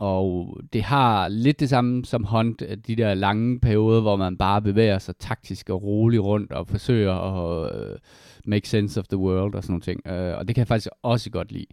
og 0.00 0.60
det 0.72 0.82
har 0.82 1.28
lidt 1.28 1.60
det 1.60 1.68
samme 1.68 2.04
som 2.04 2.24
Hunt, 2.24 2.62
de 2.86 2.96
der 2.96 3.14
lange 3.14 3.60
perioder, 3.60 4.00
hvor 4.00 4.16
man 4.16 4.36
bare 4.36 4.62
bevæger 4.62 4.98
sig 4.98 5.16
taktisk 5.16 5.70
og 5.70 5.82
roligt 5.82 6.22
rundt 6.22 6.52
og 6.52 6.68
forsøger 6.68 7.12
at 7.12 7.72
uh, 7.74 7.98
make 8.44 8.68
sense 8.68 9.00
of 9.00 9.06
the 9.06 9.18
world 9.18 9.54
og 9.54 9.62
sådan 9.62 9.72
nogle 9.72 9.82
ting. 9.82 10.00
Uh, 10.06 10.38
og 10.38 10.48
det 10.48 10.54
kan 10.54 10.60
jeg 10.60 10.68
faktisk 10.68 10.88
også 11.02 11.30
godt 11.30 11.52
lide. 11.52 11.66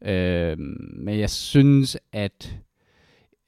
Uh, 0.00 0.58
men 1.04 1.18
jeg 1.18 1.30
synes, 1.30 1.98
at 2.12 2.58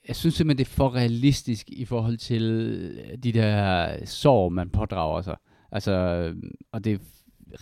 jeg 0.09 0.17
synes 0.17 0.35
simpelthen, 0.35 0.59
det 0.59 0.73
er 0.73 0.77
for 0.77 0.95
realistisk 0.95 1.71
i 1.71 1.85
forhold 1.85 2.17
til 2.17 2.43
øh, 2.43 3.19
de 3.19 3.33
der 3.33 4.05
sår, 4.05 4.49
man 4.49 4.71
pådrager 4.71 5.23
sig. 5.23 5.37
Altså, 5.73 5.93
og 6.73 6.85
det 6.85 6.93
er 6.93 6.99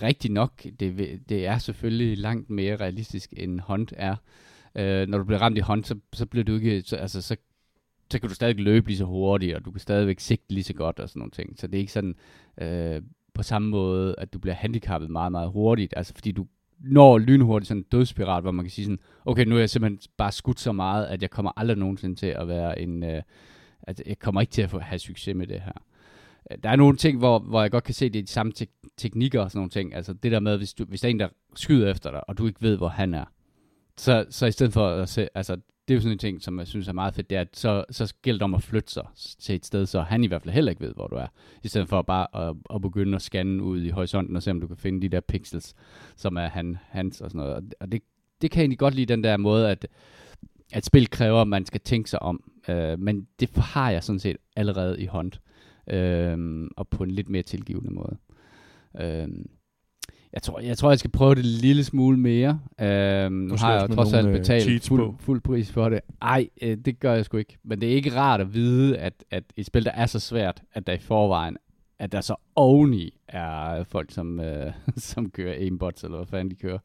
rigtigt 0.02 0.32
nok, 0.32 0.62
det, 0.80 1.20
det 1.28 1.46
er 1.46 1.58
selvfølgelig 1.58 2.18
langt 2.18 2.50
mere 2.50 2.76
realistisk, 2.76 3.34
end 3.36 3.60
hånd 3.60 3.88
er. 3.92 4.16
Øh, 4.74 5.08
når 5.08 5.18
du 5.18 5.24
bliver 5.24 5.40
ramt 5.42 5.58
i 5.58 5.60
hånd, 5.60 5.84
så, 5.84 5.94
så 6.12 6.26
bliver 6.26 6.44
du 6.44 6.54
ikke, 6.54 6.82
så, 6.82 6.96
altså, 6.96 7.22
så, 7.22 7.36
så 8.10 8.18
kan 8.18 8.28
du 8.28 8.34
stadig 8.34 8.60
løbe 8.60 8.88
lige 8.88 8.98
så 8.98 9.04
hurtigt, 9.04 9.56
og 9.56 9.64
du 9.64 9.70
kan 9.70 9.80
stadigvæk 9.80 10.20
sigte 10.20 10.54
lige 10.54 10.64
så 10.64 10.74
godt 10.74 10.98
og 10.98 11.08
sådan 11.08 11.20
nogle 11.20 11.30
ting. 11.30 11.58
Så 11.58 11.66
det 11.66 11.74
er 11.74 11.80
ikke 11.80 11.92
sådan 11.92 12.14
øh, 12.60 13.02
på 13.34 13.42
samme 13.42 13.68
måde, 13.68 14.14
at 14.18 14.32
du 14.32 14.38
bliver 14.38 14.54
handicappet 14.54 15.10
meget, 15.10 15.32
meget 15.32 15.50
hurtigt. 15.50 15.94
Altså 15.96 16.14
fordi 16.14 16.32
du 16.32 16.46
når 16.80 17.18
lynhurtigt 17.18 17.68
sådan 17.68 17.80
en 17.80 17.86
dødsspiral, 17.92 18.42
hvor 18.42 18.50
man 18.50 18.64
kan 18.64 18.70
sige 18.70 18.84
sådan, 18.84 18.98
okay, 19.24 19.44
nu 19.44 19.54
er 19.54 19.58
jeg 19.58 19.70
simpelthen 19.70 20.00
bare 20.16 20.32
skudt 20.32 20.60
så 20.60 20.72
meget, 20.72 21.06
at 21.06 21.22
jeg 21.22 21.30
kommer 21.30 21.52
aldrig 21.56 21.76
nogensinde 21.78 22.14
til 22.14 22.26
at 22.26 22.48
være 22.48 22.80
en, 22.80 23.04
øh, 23.04 23.22
at 23.82 24.02
jeg 24.06 24.18
kommer 24.18 24.40
ikke 24.40 24.50
til 24.50 24.62
at 24.62 24.70
få, 24.70 24.78
have 24.78 24.98
succes 24.98 25.34
med 25.34 25.46
det 25.46 25.60
her. 25.60 25.72
Øh, 26.50 26.58
der 26.62 26.70
er 26.70 26.76
nogle 26.76 26.96
ting, 26.96 27.18
hvor, 27.18 27.38
hvor 27.38 27.60
jeg 27.60 27.70
godt 27.70 27.84
kan 27.84 27.94
se, 27.94 28.08
det 28.08 28.18
er 28.18 28.22
de 28.22 28.28
samme 28.28 28.52
te- 28.52 28.66
teknikker 28.96 29.40
og 29.40 29.50
sådan 29.50 29.58
nogle 29.58 29.70
ting. 29.70 29.94
Altså 29.94 30.12
det 30.12 30.32
der 30.32 30.40
med, 30.40 30.56
hvis, 30.56 30.74
du, 30.74 30.84
hvis 30.84 31.00
der 31.00 31.08
er 31.08 31.10
en, 31.10 31.20
der 31.20 31.28
skyder 31.54 31.90
efter 31.90 32.10
dig, 32.10 32.28
og 32.28 32.38
du 32.38 32.46
ikke 32.46 32.62
ved, 32.62 32.76
hvor 32.76 32.88
han 32.88 33.14
er, 33.14 33.24
så, 33.96 34.26
så 34.30 34.46
i 34.46 34.52
stedet 34.52 34.72
for 34.72 34.88
at 34.88 35.08
se, 35.08 35.28
altså 35.34 35.56
det 35.90 35.94
er 35.94 35.96
jo 35.98 36.00
sådan 36.02 36.12
en 36.12 36.18
ting, 36.18 36.42
som 36.42 36.58
jeg 36.58 36.66
synes 36.66 36.88
er 36.88 36.92
meget 36.92 37.14
fedt, 37.14 37.30
det 37.30 37.36
er, 37.36 37.40
at 37.40 37.56
så, 37.56 37.84
så 37.90 38.14
gælder 38.22 38.38
det 38.38 38.42
om 38.44 38.54
at 38.54 38.62
flytte 38.62 38.92
sig 38.92 39.06
til 39.16 39.54
et 39.54 39.66
sted, 39.66 39.86
så 39.86 40.00
han 40.00 40.24
i 40.24 40.26
hvert 40.26 40.42
fald 40.42 40.54
heller 40.54 40.70
ikke 40.70 40.82
ved, 40.86 40.94
hvor 40.94 41.06
du 41.06 41.16
er. 41.16 41.26
I 41.62 41.68
stedet 41.68 41.88
for 41.88 42.02
bare 42.02 42.48
at, 42.48 42.56
at 42.74 42.82
begynde 42.82 43.14
at 43.16 43.22
scanne 43.22 43.62
ud 43.62 43.82
i 43.82 43.88
horisonten 43.88 44.36
og 44.36 44.42
se, 44.42 44.50
om 44.50 44.60
du 44.60 44.66
kan 44.66 44.76
finde 44.76 45.00
de 45.02 45.08
der 45.08 45.20
pixels, 45.20 45.74
som 46.16 46.36
er 46.36 46.46
han, 46.46 46.78
hans 46.88 47.20
og 47.20 47.30
sådan 47.30 47.38
noget. 47.38 47.54
Og- 47.56 47.62
Og 47.80 47.92
det, 47.92 48.02
det 48.42 48.50
kan 48.50 48.58
jeg 48.58 48.62
egentlig 48.64 48.78
godt 48.78 48.94
lide, 48.94 49.06
den 49.06 49.24
der 49.24 49.36
måde, 49.36 49.70
at, 49.70 49.86
at 50.72 50.84
spil 50.84 51.10
kræver, 51.10 51.40
at 51.40 51.48
man 51.48 51.66
skal 51.66 51.80
tænke 51.80 52.10
sig 52.10 52.22
om. 52.22 52.52
Øh, 52.68 52.98
men 52.98 53.26
det 53.40 53.50
har 53.56 53.90
jeg 53.90 54.02
sådan 54.04 54.18
set 54.18 54.36
allerede 54.56 55.00
i 55.02 55.06
hånd. 55.06 55.32
Øh, 55.90 56.68
og 56.76 56.88
på 56.88 57.04
en 57.04 57.10
lidt 57.10 57.28
mere 57.28 57.42
tilgivende 57.42 57.90
måde. 57.90 58.16
Øh, 59.00 59.28
jeg 60.32 60.42
tror, 60.42 60.60
jeg 60.60 60.78
tror, 60.78 60.90
jeg 60.90 60.98
skal 60.98 61.10
prøve 61.10 61.34
det 61.34 61.44
en 61.44 61.50
lille 61.50 61.84
smule 61.84 62.18
mere. 62.18 62.60
Øhm, 62.80 63.32
nu 63.32 63.54
har 63.58 63.72
jeg 63.72 63.90
trods 63.90 64.12
alt 64.12 64.26
øh, 64.26 64.32
betalt 64.32 64.88
fuld, 64.88 65.14
fuld 65.18 65.40
pris 65.40 65.72
for 65.72 65.88
det. 65.88 66.00
Ej, 66.22 66.48
øh, 66.62 66.76
det 66.76 67.00
gør 67.00 67.14
jeg 67.14 67.24
sgu 67.24 67.36
ikke. 67.36 67.58
Men 67.62 67.80
det 67.80 67.90
er 67.90 67.94
ikke 67.94 68.16
rart 68.16 68.40
at 68.40 68.54
vide, 68.54 68.98
at, 68.98 69.24
at 69.30 69.44
et 69.56 69.66
spil, 69.66 69.84
der 69.84 69.90
er 69.90 70.06
så 70.06 70.20
svært, 70.20 70.62
at 70.72 70.86
der 70.86 70.92
i 70.92 70.98
forvejen, 70.98 71.56
at 71.98 72.12
der 72.12 72.20
så 72.20 72.34
oveni 72.54 73.18
er 73.28 73.84
folk, 73.84 74.10
som, 74.10 74.40
øh, 74.40 74.72
som 74.96 75.30
kører 75.30 75.54
aimbots, 75.54 76.04
eller 76.04 76.16
hvad 76.16 76.26
fanden 76.26 76.50
de 76.50 76.56
kører 76.56 76.78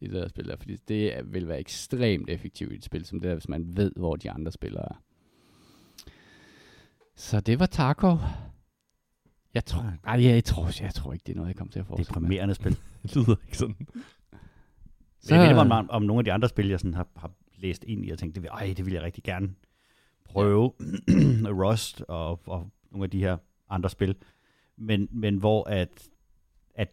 i 0.00 0.06
det 0.06 0.20
her 0.20 0.28
spil 0.28 0.48
der. 0.48 0.56
Fordi 0.56 0.76
det 0.88 1.12
vil 1.24 1.48
være 1.48 1.60
ekstremt 1.60 2.30
effektivt 2.30 2.72
i 2.72 2.76
et 2.76 2.84
spil 2.84 3.04
som 3.04 3.20
det 3.20 3.28
her, 3.28 3.34
hvis 3.34 3.48
man 3.48 3.64
ved, 3.76 3.92
hvor 3.96 4.16
de 4.16 4.30
andre 4.30 4.52
spillere 4.52 4.84
er. 4.84 5.00
Så 7.16 7.40
det 7.40 7.60
var 7.60 7.66
Tarkov. 7.66 8.18
Jeg 9.54 9.64
tror, 9.64 9.92
ej, 10.04 10.22
jeg, 10.24 10.34
jeg, 10.34 10.44
tror, 10.44 10.82
jeg 10.82 10.94
tror 10.94 11.12
ikke, 11.12 11.22
det 11.26 11.32
er 11.32 11.36
noget, 11.36 11.48
jeg 11.48 11.56
kommer 11.56 11.72
til 11.72 11.80
at 11.80 11.86
fortsætte 11.86 12.12
med. 12.12 12.20
Deprimerende 12.20 12.54
spil. 12.54 12.78
Det 13.02 13.16
lyder 13.16 13.36
ikke 13.46 13.58
sådan. 13.58 13.76
Så... 15.20 15.34
Det 15.34 15.40
minder 15.40 15.64
mig 15.64 15.78
om, 15.78 15.90
om 15.90 16.02
nogle 16.02 16.20
af 16.20 16.24
de 16.24 16.32
andre 16.32 16.48
spil, 16.48 16.68
jeg 16.68 16.80
sådan 16.80 16.94
har, 16.94 17.06
har 17.16 17.30
læst 17.56 17.84
ind 17.84 18.06
i, 18.06 18.10
og 18.10 18.18
tænkt, 18.18 18.34
det 18.34 18.42
vil, 18.42 18.48
ej, 18.48 18.74
det 18.76 18.84
vil 18.86 18.92
jeg 18.94 19.02
rigtig 19.02 19.24
gerne 19.24 19.54
prøve. 20.24 20.72
Rust 21.62 22.04
og, 22.08 22.48
og 22.48 22.70
nogle 22.90 23.04
af 23.04 23.10
de 23.10 23.18
her 23.18 23.36
andre 23.70 23.90
spil. 23.90 24.14
Men, 24.76 25.08
men 25.10 25.36
hvor 25.36 25.68
at, 25.68 26.08
at 26.74 26.88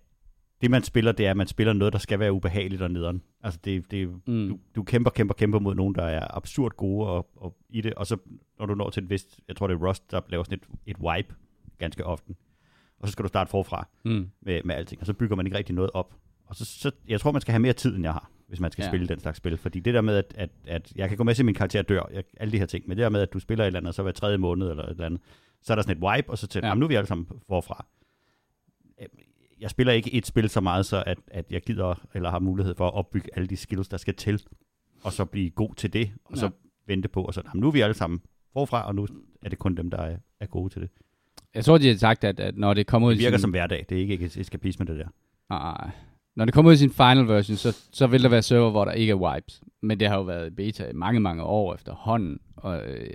det, 0.61 0.71
man 0.71 0.83
spiller, 0.83 1.11
det 1.11 1.25
er, 1.25 1.31
at 1.31 1.37
man 1.37 1.47
spiller 1.47 1.73
noget, 1.73 1.93
der 1.93 1.99
skal 1.99 2.19
være 2.19 2.33
ubehageligt 2.33 2.81
og 2.81 2.91
nederen. 2.91 3.21
Altså, 3.43 3.59
det, 3.63 3.91
det, 3.91 4.07
Mm. 4.27 4.49
du, 4.49 4.59
du 4.75 4.83
kæmper, 4.83 5.11
kæmper, 5.11 5.33
kæmper 5.33 5.59
mod 5.59 5.75
nogen, 5.75 5.95
der 5.95 6.03
er 6.03 6.37
absurd 6.37 6.71
gode 6.77 7.07
og, 7.07 7.29
og 7.35 7.57
i 7.69 7.81
det, 7.81 7.93
og 7.93 8.07
så 8.07 8.17
når 8.59 8.65
du 8.65 8.75
når 8.75 8.89
til 8.89 9.03
et 9.03 9.09
vist, 9.09 9.39
jeg 9.47 9.55
tror 9.55 9.67
det 9.67 9.73
er 9.73 9.87
Rust, 9.87 10.11
der 10.11 10.21
laver 10.29 10.43
sådan 10.43 10.59
et, 10.85 10.95
et 10.95 10.97
wipe 10.97 11.35
ganske 11.77 12.05
ofte, 12.05 12.35
og 13.01 13.07
så 13.07 13.11
skal 13.11 13.23
du 13.23 13.27
starte 13.27 13.49
forfra 13.49 13.87
Mm. 14.03 14.29
med, 14.41 14.61
med 14.65 14.75
alting, 14.75 15.01
og 15.01 15.05
så 15.07 15.13
bygger 15.13 15.35
man 15.35 15.45
ikke 15.45 15.57
rigtig 15.57 15.75
noget 15.75 15.91
op. 15.93 16.15
Og 16.45 16.55
så, 16.55 16.65
så 16.65 16.91
jeg 17.07 17.19
tror, 17.21 17.31
man 17.31 17.41
skal 17.41 17.51
have 17.51 17.59
mere 17.59 17.73
tid, 17.73 17.95
end 17.95 18.03
jeg 18.03 18.13
har, 18.13 18.31
hvis 18.47 18.59
man 18.59 18.71
skal 18.71 18.83
Ja. 18.83 18.89
spille 18.89 19.07
den 19.07 19.19
slags 19.19 19.37
spil. 19.37 19.57
Fordi 19.57 19.79
det 19.79 19.93
der 19.93 20.01
med, 20.01 20.15
at, 20.17 20.33
at, 20.37 20.49
at 20.67 20.93
jeg 20.95 21.09
kan 21.09 21.17
gå 21.17 21.23
med 21.23 21.35
til, 21.35 21.45
min 21.45 21.55
karakter 21.55 21.81
dør, 21.81 22.03
jeg, 22.13 22.23
alle 22.37 22.51
de 22.51 22.57
her 22.59 22.65
ting, 22.65 22.83
men 22.87 22.97
det 22.97 23.03
der 23.03 23.09
med, 23.09 23.21
at 23.21 23.33
du 23.33 23.39
spiller 23.39 23.63
et 23.63 23.67
eller 23.67 23.79
andet, 23.79 23.87
og 23.87 23.93
så 23.93 24.03
hver 24.03 24.11
tredje 24.11 24.37
måned 24.37 24.69
eller 24.69 24.83
et 24.83 24.89
eller 24.89 25.05
andet, 25.05 25.21
så 25.61 25.73
er 25.73 25.75
der 25.75 25.81
sådan 25.83 25.97
et 25.97 26.03
wipe, 26.03 26.29
og 26.29 26.37
så 26.37 26.47
til, 26.47 26.61
Ja. 26.63 26.73
nu 26.73 26.85
er 26.85 26.87
vi 26.89 26.95
alle 26.95 27.07
sammen 27.07 27.27
forfra. 27.47 27.85
Øh, 29.01 29.07
Jeg 29.61 29.69
spiller 29.69 29.93
ikke 29.93 30.13
et 30.13 30.25
spil 30.25 30.49
så 30.49 30.61
meget, 30.61 30.85
så 30.85 31.03
at, 31.05 31.17
at 31.27 31.51
jeg 31.51 31.61
gider, 31.61 32.07
eller 32.13 32.29
har 32.29 32.39
mulighed 32.39 32.75
for 32.75 32.87
at 32.87 32.93
opbygge 32.93 33.29
alle 33.35 33.47
de 33.47 33.57
skills, 33.57 33.87
der 33.87 33.97
skal 33.97 34.15
til, 34.15 34.43
og 35.03 35.13
så 35.13 35.25
blive 35.25 35.49
god 35.49 35.75
til 35.75 35.93
det, 35.93 36.11
og 36.25 36.37
så 36.37 36.45
Ja. 36.45 36.51
vente 36.85 37.07
på, 37.07 37.23
og 37.23 37.33
så, 37.33 37.41
"Jamen, 37.45 37.61
nu 37.61 37.67
er 37.67 37.71
vi 37.71 37.81
alle 37.81 37.93
sammen 37.93 38.21
forfra, 38.53 38.87
og 38.87 38.95
nu 38.95 39.07
er 39.41 39.49
det 39.49 39.59
kun 39.59 39.75
dem, 39.75 39.89
der 39.89 39.97
er, 39.97 40.17
er 40.39 40.45
gode 40.45 40.73
til 40.73 40.81
det. 40.81 40.89
Jeg 41.55 41.65
tror, 41.65 41.77
de 41.77 41.87
har 41.87 41.95
sagt, 41.95 42.23
at, 42.23 42.39
at 42.39 42.57
når 42.57 42.73
det 42.73 42.87
kommer 42.87 43.07
ud 43.07 43.13
Det 43.13 43.19
virker 43.19 43.37
sin, 43.37 43.41
som 43.41 43.49
hverdag, 43.49 43.85
det 43.89 43.97
er 43.97 44.01
ikke 44.01 44.31
eskapisme, 44.37 44.85
det 44.85 44.97
der. 44.97 45.07
Nej. 45.49 45.91
Når 46.35 46.45
det 46.45 46.53
kommer 46.53 46.69
ud 46.71 46.75
i 46.75 46.77
sin 46.77 46.91
final 46.91 47.27
version, 47.27 47.57
så, 47.57 47.77
så 47.91 48.07
vil 48.07 48.23
der 48.23 48.29
være 48.29 48.41
server, 48.41 48.71
hvor 48.71 48.85
der 48.85 48.91
ikke 48.91 49.11
er 49.11 49.15
wipes. 49.15 49.61
Men 49.81 49.99
det 49.99 50.07
har 50.07 50.15
jo 50.15 50.23
været 50.23 50.55
beta 50.55 50.89
i 50.89 50.93
mange, 50.93 51.19
mange 51.19 51.43
år 51.43 51.75
efterhånden. 51.75 52.39
Og, 52.55 52.89
øh, 52.89 53.13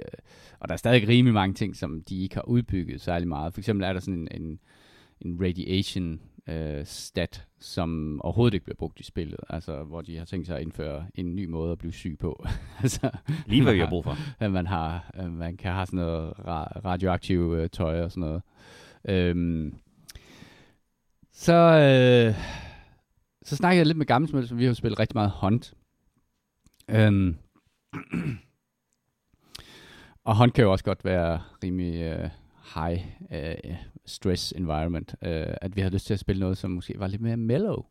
og 0.61 0.69
der 0.69 0.73
er 0.73 0.77
stadig 0.77 1.09
rimelig 1.09 1.35
mange 1.35 1.55
ting, 1.55 1.77
som 1.77 2.03
de 2.09 2.23
ikke 2.23 2.35
har 2.35 2.49
udbygget 2.49 3.01
særlig 3.01 3.29
meget. 3.29 3.55
For 3.55 3.61
eksempel 3.61 3.85
er 3.85 3.93
der 3.93 4.01
sådan 4.01 4.15
en, 4.15 4.43
en, 4.43 4.59
en 5.21 5.39
radiation 5.41 6.21
øh, 6.49 6.87
stat, 6.87 7.47
som 7.61 8.21
overhovedet 8.23 8.55
ikke 8.55 8.65
bliver 8.65 8.77
brugt 8.77 9.01
i 9.01 9.03
spillet. 9.03 9.41
Altså, 9.49 9.83
hvor 9.83 10.01
de 10.01 10.19
har 10.19 10.25
tænkt 10.25 10.47
sig 10.47 10.57
at 10.57 10.63
indføre 10.63 11.07
en 11.15 11.37
ny 11.37 11.47
måde 11.47 11.73
at 11.73 11.79
blive 11.79 11.93
syg 11.93 12.17
på. 12.21 12.47
altså, 12.83 13.11
Lige 13.47 13.63
hvad 13.63 13.73
vi 13.73 13.79
har 13.81 13.89
brug 13.89 14.05
for. 14.05 14.17
at 14.39 14.53
man 14.53 14.67
har, 14.67 15.11
at 15.15 15.33
man 15.33 15.57
kan 15.57 15.73
have 15.73 15.87
sådan 15.87 15.97
noget 15.97 16.31
ra- 16.31 16.81
radioaktiv 16.85 17.55
øh, 17.59 17.71
tøj 17.71 18.03
og 18.03 18.11
sådan 18.13 18.21
noget. 18.21 18.43
Øhm, 19.09 19.75
så, 21.33 21.53
øh, 21.53 22.35
så 23.43 23.57
snakkede 23.57 23.79
jeg 23.79 23.87
lidt 23.87 23.99
med 23.99 24.07
Gammelsmøl, 24.07 24.49
som 24.49 24.59
vi 24.59 24.65
har 24.65 24.73
spillet 24.75 24.99
rigtig 24.99 25.17
meget 25.17 25.33
Hunt. 25.41 25.75
Øhm, 26.89 27.37
og 30.25 30.39
Hunt 30.39 30.55
kan 30.55 30.65
jo 30.65 30.73
også 30.73 30.85
godt 30.85 31.05
være 31.05 31.43
rimelig 31.65 32.03
øh, 32.03 32.31
high 32.75 33.01
øh, 33.33 33.75
stress 34.07 34.53
environment. 34.57 35.15
Øh, 35.23 35.47
at 35.61 35.77
vi 35.77 35.81
havde 35.81 35.95
lyst 35.95 36.07
til 36.07 36.15
at 36.15 36.21
spille 36.21 36.41
noget, 36.41 36.59
som 36.59 36.71
måske 36.71 36.95
var 36.99 37.07
lidt 37.07 37.23
mere 37.23 37.37
mellow. 37.37 37.83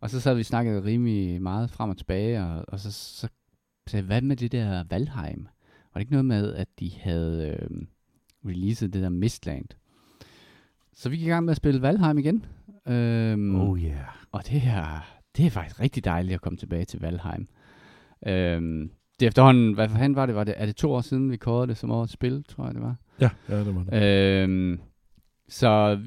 Og 0.00 0.10
så 0.10 0.20
sad 0.20 0.34
vi 0.34 0.42
snakket 0.42 0.84
rimelig 0.84 1.42
meget 1.42 1.70
frem 1.70 1.90
og 1.90 1.96
tilbage, 1.96 2.44
og, 2.44 2.64
og 2.68 2.80
så, 2.80 2.92
så 2.92 3.28
sagde 3.86 4.06
hvad 4.06 4.22
med 4.22 4.36
det 4.36 4.52
der 4.52 4.84
Valheim? 4.90 5.48
Var 5.94 5.98
det 5.98 6.00
ikke 6.00 6.12
noget 6.12 6.24
med, 6.24 6.54
at 6.54 6.68
de 6.80 6.90
havde 7.00 7.58
øh, 7.62 7.68
releaset 8.44 8.92
det 8.92 9.02
der 9.02 9.08
Mistland? 9.08 9.66
Så 10.92 11.08
vi 11.08 11.16
gik 11.16 11.26
i 11.26 11.30
gang 11.30 11.44
med 11.44 11.50
at 11.50 11.56
spille 11.56 11.82
Valheim 11.82 12.18
igen. 12.18 12.44
Øhm, 12.88 13.60
Oh 13.60 13.80
yeah. 13.82 13.98
og 14.32 14.46
det 14.46 14.62
er, 14.66 15.00
det 15.36 15.46
er 15.46 15.50
faktisk 15.50 15.80
rigtig 15.80 16.04
dejligt 16.04 16.34
at 16.34 16.40
komme 16.40 16.56
tilbage 16.56 16.84
til 16.84 17.00
Valheim. 17.00 17.48
Øhm, 18.26 18.90
det 19.20 19.26
er 19.26 19.28
efterhånden, 19.28 19.74
hvad 19.74 19.88
fanden 19.88 20.16
var 20.16 20.26
det? 20.26 20.34
Var 20.34 20.44
det? 20.44 20.54
Er 20.56 20.66
det 20.66 20.76
to 20.76 20.92
år 20.92 21.00
siden, 21.00 21.30
vi 21.30 21.36
kårede 21.36 21.66
det 21.66 21.76
som 21.76 21.90
årets 21.90 22.12
spil, 22.12 22.44
tror 22.44 22.64
jeg 22.64 22.74
det 22.74 22.82
var? 22.82 22.96
Ja, 23.20 23.30
ja 23.48 23.58
det 23.58 23.74
var 23.74 23.84
det. 23.84 24.42
Øhm, 24.42 24.80
så 25.48 25.98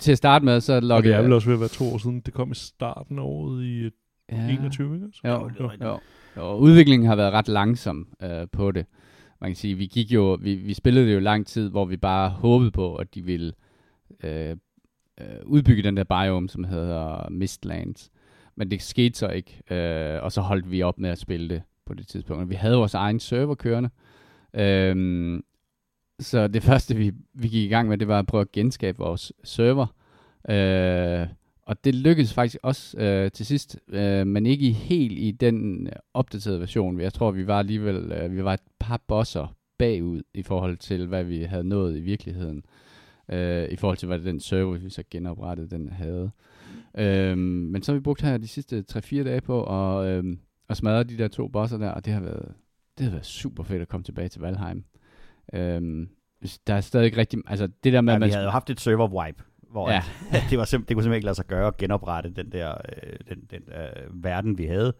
til 0.00 0.12
at 0.12 0.18
starte 0.18 0.44
med, 0.44 0.60
så 0.60 0.74
Og 0.74 0.82
loggede 0.82 1.12
det 1.12 1.18
er 1.18 1.22
vel 1.22 1.32
også 1.32 1.46
ved 1.46 1.54
at 1.54 1.60
være 1.60 1.68
to 1.68 1.84
år 1.94 1.98
siden. 1.98 2.20
Det 2.20 2.34
kom 2.34 2.52
i 2.52 2.54
starten 2.54 3.18
af 3.18 3.22
året 3.22 3.64
i 3.64 3.90
ja, 4.32 4.48
21, 4.48 4.94
ikke? 4.94 5.06
også? 5.06 5.20
Jo, 5.24 5.46
rigtigt. 5.46 5.82
jo, 5.82 5.98
jo. 6.36 6.56
Udviklingen 6.56 7.08
har 7.08 7.16
været 7.16 7.32
ret 7.32 7.48
langsom 7.48 8.08
øh, 8.22 8.46
på 8.52 8.70
det. 8.70 8.86
Man 9.40 9.50
kan 9.50 9.56
sige, 9.56 9.74
vi 9.74 9.86
gik 9.86 10.12
jo, 10.12 10.38
vi, 10.40 10.54
vi 10.54 10.74
spillede 10.74 11.06
det 11.06 11.14
jo 11.14 11.20
lang 11.20 11.46
tid, 11.46 11.70
hvor 11.70 11.84
vi 11.84 11.96
bare 11.96 12.30
håbede 12.30 12.70
på, 12.70 12.96
at 12.96 13.14
de 13.14 13.22
ville 13.22 13.52
øh, 14.24 14.56
øh, 15.20 15.26
udbygge 15.44 15.82
den 15.82 15.96
der 15.96 16.04
biome, 16.04 16.48
som 16.48 16.64
hedder 16.64 17.28
Mistlands. 17.30 18.10
Men 18.56 18.70
det 18.70 18.82
skete 18.82 19.18
så 19.18 19.28
ikke, 19.28 19.62
øh, 19.70 20.22
og 20.22 20.32
så 20.32 20.40
holdt 20.40 20.70
vi 20.70 20.82
op 20.82 20.98
med 20.98 21.10
at 21.10 21.18
spille 21.18 21.48
det 21.48 21.62
på 21.86 21.94
det 21.94 22.08
tidspunkt. 22.08 22.42
Og 22.42 22.50
vi 22.50 22.54
havde 22.54 22.76
vores 22.76 22.94
egen 22.94 23.20
server 23.20 23.54
kørende. 23.54 23.90
Øhm, 24.54 25.44
så 26.20 26.48
det 26.48 26.62
første, 26.70 26.96
vi, 26.96 27.12
vi 27.34 27.48
gik 27.48 27.64
i 27.64 27.68
gang 27.68 27.88
med, 27.88 27.98
det 27.98 28.08
var 28.08 28.18
at 28.18 28.26
prøve 28.26 28.40
at 28.40 28.52
genskabe 28.52 28.98
vores 28.98 29.32
server. 29.44 29.86
Øh, 30.48 31.26
og 31.66 31.84
det 31.84 31.94
lykkedes 31.94 32.34
faktisk 32.34 32.58
også 32.62 32.98
øh, 32.98 33.30
til 33.30 33.46
sidst, 33.46 33.78
øh, 33.88 34.26
men 34.26 34.46
ikke 34.46 34.66
i 34.66 34.70
helt 34.70 35.18
i 35.18 35.30
den 35.30 35.86
øh, 35.86 35.92
opdaterede 36.14 36.60
version. 36.60 37.00
Jeg 37.00 37.12
tror, 37.12 37.30
vi 37.30 37.46
var 37.46 37.58
alligevel 37.58 38.12
øh, 38.12 38.36
vi 38.36 38.44
var 38.44 38.54
et 38.54 38.60
par 38.78 39.00
bosser 39.08 39.56
bagud 39.78 40.22
i 40.34 40.42
forhold 40.42 40.76
til, 40.76 41.06
hvad 41.06 41.24
vi 41.24 41.42
havde 41.42 41.64
nået 41.64 41.96
i 41.96 42.00
virkeligheden. 42.00 42.64
Øh, 43.28 43.68
I 43.70 43.76
forhold 43.76 43.98
til, 43.98 44.06
hvad 44.06 44.18
den 44.18 44.40
server, 44.40 44.78
vi 44.78 44.90
så 44.90 45.02
genoprettede, 45.10 45.70
den 45.70 45.88
havde. 45.88 46.30
Øh, 46.98 47.38
men 47.38 47.82
så 47.82 47.92
har 47.92 47.98
vi 47.98 48.02
brugt 48.02 48.22
her 48.22 48.38
de 48.38 48.48
sidste 48.48 48.84
3-4 48.92 49.22
dage 49.22 49.40
på 49.40 49.64
at, 49.64 50.06
øh, 50.06 50.36
at 50.68 50.76
smadre 50.76 51.04
de 51.04 51.18
der 51.18 51.28
to 51.28 51.48
bosser 51.48 51.78
der, 51.78 51.90
og 51.90 52.04
det 52.04 52.12
har 52.12 52.20
været, 52.20 52.52
det 52.98 53.04
har 53.04 53.10
været 53.10 53.26
super 53.26 53.62
fedt 53.62 53.82
at 53.82 53.88
komme 53.88 54.04
tilbage 54.04 54.28
til 54.28 54.40
Valheim. 54.40 54.84
Øh, 55.52 56.06
der 56.66 56.74
er 56.74 56.80
stadig 56.80 57.04
ikke 57.06 57.16
rigtig... 57.16 57.38
Altså, 57.46 57.68
det 57.84 57.92
der 57.92 58.00
med, 58.00 58.12
Ja, 58.12 58.18
man 58.18 58.28
vi 58.28 58.32
havde 58.32 58.44
jo 58.44 58.50
haft 58.50 58.70
et 58.70 58.80
server 58.80 59.08
wipe, 59.08 59.42
hvor 59.70 59.90
Ja. 59.90 60.02
at, 60.32 60.44
det, 60.50 60.58
var 60.58 60.64
simp- 60.64 60.68
det 60.68 60.78
kunne 60.78 60.86
simpelthen 60.86 61.12
ikke 61.14 61.24
lade 61.24 61.34
sig 61.34 61.46
gøre 61.46 61.66
at 61.66 61.76
genoprette 61.76 62.30
den 62.30 62.52
der 62.52 62.74
øh, 63.02 63.12
den, 63.28 63.38
den, 63.50 63.62
øh, 63.72 64.24
verden, 64.24 64.58
vi 64.58 64.64
havde. 64.66 64.94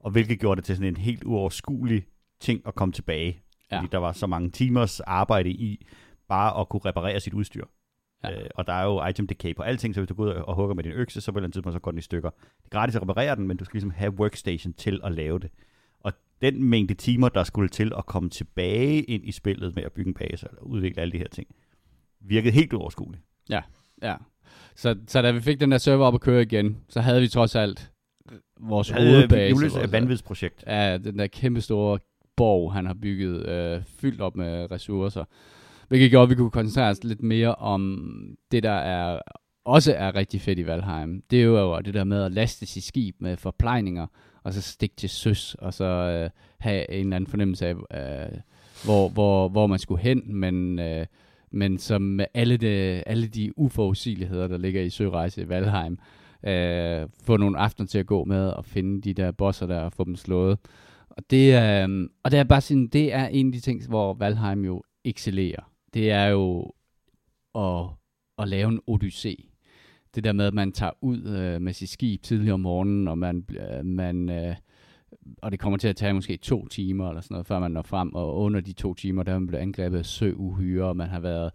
Og 0.00 0.10
hvilket 0.10 0.40
gjorde 0.40 0.56
det 0.58 0.64
til 0.64 0.76
sådan 0.76 0.88
en 0.88 0.96
helt 0.96 1.24
uoverskuelig 1.24 2.04
ting 2.40 2.62
at 2.66 2.74
komme 2.74 2.92
tilbage. 2.92 3.40
Ja. 3.72 3.76
Fordi 3.78 3.88
der 3.92 3.98
var 3.98 4.12
så 4.12 4.26
mange 4.26 4.50
timers 4.50 5.00
arbejde 5.00 5.50
i 5.50 5.86
bare 6.28 6.60
at 6.60 6.68
kunne 6.68 6.80
reparere 6.84 7.20
sit 7.20 7.34
udstyr. 7.34 7.64
Ja. 8.24 8.30
Øh, 8.40 8.46
og 8.54 8.66
der 8.66 8.72
er 8.72 8.84
jo 8.84 9.06
item 9.06 9.26
decay 9.26 9.54
på 9.56 9.62
alting, 9.62 9.94
så 9.94 10.00
hvis 10.00 10.08
du 10.08 10.14
går 10.14 10.24
ud 10.24 10.28
og 10.28 10.54
hugger 10.54 10.74
med 10.74 10.84
din 10.84 10.92
økse, 10.92 11.20
så 11.20 11.32
på 11.32 11.38
et 11.38 11.40
eller 11.40 11.46
andet 11.46 11.54
tidspunkt 11.54 11.74
så 11.74 11.80
går 11.80 11.90
den 11.90 11.98
i 11.98 12.02
stykker. 12.02 12.30
Det 12.30 12.64
er 12.64 12.68
gratis 12.70 12.96
at 12.96 13.02
reparere 13.02 13.36
den, 13.36 13.48
men 13.48 13.56
du 13.56 13.64
skal 13.64 13.74
ligesom 13.76 13.90
have 13.90 14.10
workstation 14.20 14.72
til 14.72 15.00
at 15.04 15.12
lave 15.12 15.38
det. 15.38 15.50
Den 16.42 16.64
mængde 16.64 16.94
timer, 16.94 17.28
der 17.28 17.44
skulle 17.44 17.68
til 17.68 17.92
at 17.98 18.06
komme 18.06 18.30
tilbage 18.30 19.02
ind 19.02 19.24
i 19.24 19.32
spillet 19.32 19.74
med 19.74 19.82
at 19.82 19.92
bygge 19.92 20.08
en 20.08 20.14
base 20.14 20.50
og 20.50 20.70
udvikle 20.70 21.02
alle 21.02 21.12
de 21.12 21.18
her 21.18 21.28
ting, 21.28 21.46
virkede 22.20 22.52
helt 22.54 22.72
uoverskueligt. 22.72 23.22
Ja. 23.50 23.60
Så, 24.76 24.96
så 25.08 25.22
da 25.22 25.30
vi 25.30 25.40
fik 25.40 25.60
den 25.60 25.72
der 25.72 25.78
server 25.78 26.06
op 26.06 26.14
at 26.14 26.20
køre 26.20 26.42
igen, 26.42 26.76
så 26.88 27.00
havde 27.00 27.20
vi 27.20 27.28
trods 27.28 27.54
alt 27.54 27.92
vores 28.60 28.90
havde 28.90 29.10
hovedbase. 29.10 29.50
Jules 29.50 29.74
vores- 29.74 29.92
vanvidsprojekt. 29.92 30.64
Ja, 30.66 30.98
den 30.98 31.18
der 31.18 31.26
kæmpe 31.26 31.60
store 31.60 31.98
borg, 32.36 32.72
han 32.72 32.86
har 32.86 32.94
bygget, 32.94 33.48
øh, 33.48 33.82
fyldt 33.86 34.20
op 34.20 34.36
med 34.36 34.70
ressourcer. 34.70 35.24
Hvilket 35.88 36.10
gjorde, 36.10 36.22
at 36.22 36.30
vi 36.30 36.34
kunne 36.34 36.50
koncentrere 36.50 36.90
os 36.90 37.04
lidt 37.04 37.22
mere 37.22 37.54
om 37.54 38.08
det, 38.50 38.62
der 38.62 38.70
er 38.72 39.20
også 39.64 39.94
er 39.94 40.14
rigtig 40.14 40.40
fedt 40.40 40.58
i 40.58 40.66
Valheim. 40.66 41.22
Det 41.30 41.38
er 41.38 41.44
jo 41.44 41.80
det 41.80 41.94
der 41.94 42.04
med 42.04 42.22
at 42.22 42.32
laste 42.32 42.66
sit 42.66 42.84
skib 42.84 43.16
med 43.18 43.36
forplejninger, 43.36 44.06
og 44.44 44.52
så 44.52 44.62
stikke 44.62 44.96
til 44.96 45.08
søs, 45.08 45.54
og 45.54 45.74
så 45.74 45.84
øh, 45.84 46.30
have 46.58 46.90
en 46.90 47.00
eller 47.00 47.16
anden 47.16 47.30
fornemmelse 47.30 47.66
af, 47.66 47.74
øh, 47.74 48.38
hvor, 48.84 49.08
hvor, 49.08 49.48
hvor 49.48 49.66
man 49.66 49.78
skulle 49.78 50.02
hen, 50.02 50.36
men, 50.36 50.78
øh, 50.78 51.06
men 51.50 51.78
som 51.78 52.02
med 52.02 52.26
alle, 52.34 52.56
de, 52.56 52.68
alle 53.06 53.26
de 53.26 53.58
uforudsigeligheder, 53.58 54.48
der 54.48 54.58
ligger 54.58 54.82
i 54.82 54.90
Sørejse 54.90 55.42
i 55.42 55.48
Valheim, 55.48 55.98
øh, 56.46 57.08
få 57.24 57.36
nogle 57.36 57.58
aftener 57.58 57.86
til 57.86 57.98
at 57.98 58.06
gå 58.06 58.24
med 58.24 58.48
og 58.48 58.64
finde 58.64 59.02
de 59.02 59.14
der 59.14 59.30
bosser 59.30 59.66
der 59.66 59.80
og 59.80 59.92
få 59.92 60.04
dem 60.04 60.16
slået. 60.16 60.58
Og 61.10 61.22
det, 61.30 61.54
er, 61.54 61.88
øh, 61.88 62.08
og 62.22 62.30
det 62.30 62.38
er 62.38 62.44
bare 62.44 62.60
sådan, 62.60 62.86
det 62.86 63.12
er 63.12 63.26
en 63.26 63.46
af 63.46 63.52
de 63.52 63.60
ting, 63.60 63.88
hvor 63.88 64.14
Valheim 64.14 64.64
jo 64.64 64.82
excellerer. 65.04 65.70
Det 65.94 66.10
er 66.10 66.26
jo 66.26 66.72
at, 67.54 67.86
at 68.38 68.48
lave 68.48 68.68
en 68.68 68.80
odyssé. 68.90 69.51
Det 70.14 70.24
der 70.24 70.32
med, 70.32 70.44
at 70.44 70.54
man 70.54 70.72
tager 70.72 70.92
ud 71.00 71.22
øh, 71.24 71.62
med 71.62 71.72
sit 71.72 71.88
skib 71.88 72.22
tidligere 72.22 72.54
om 72.54 72.60
morgenen, 72.60 73.08
og 73.08 73.18
man, 73.18 73.44
øh, 73.50 73.84
man 73.84 74.28
øh, 74.28 74.56
og 75.42 75.52
det 75.52 75.60
kommer 75.60 75.78
til 75.78 75.88
at 75.88 75.96
tage 75.96 76.12
måske 76.12 76.36
to 76.36 76.68
timer 76.68 77.08
eller 77.08 77.20
sådan 77.20 77.34
noget, 77.34 77.46
før 77.46 77.58
man 77.58 77.70
når 77.70 77.82
frem, 77.82 78.14
og 78.14 78.36
under 78.36 78.60
de 78.60 78.72
to 78.72 78.94
timer, 78.94 79.22
der 79.22 79.32
er 79.32 79.38
man 79.38 79.46
blevet 79.46 79.62
angrebet 79.62 79.98
af 79.98 80.06
søuhyre, 80.06 80.84
og 80.84 80.96
man 80.96 81.08
har 81.08 81.20
været 81.20 81.50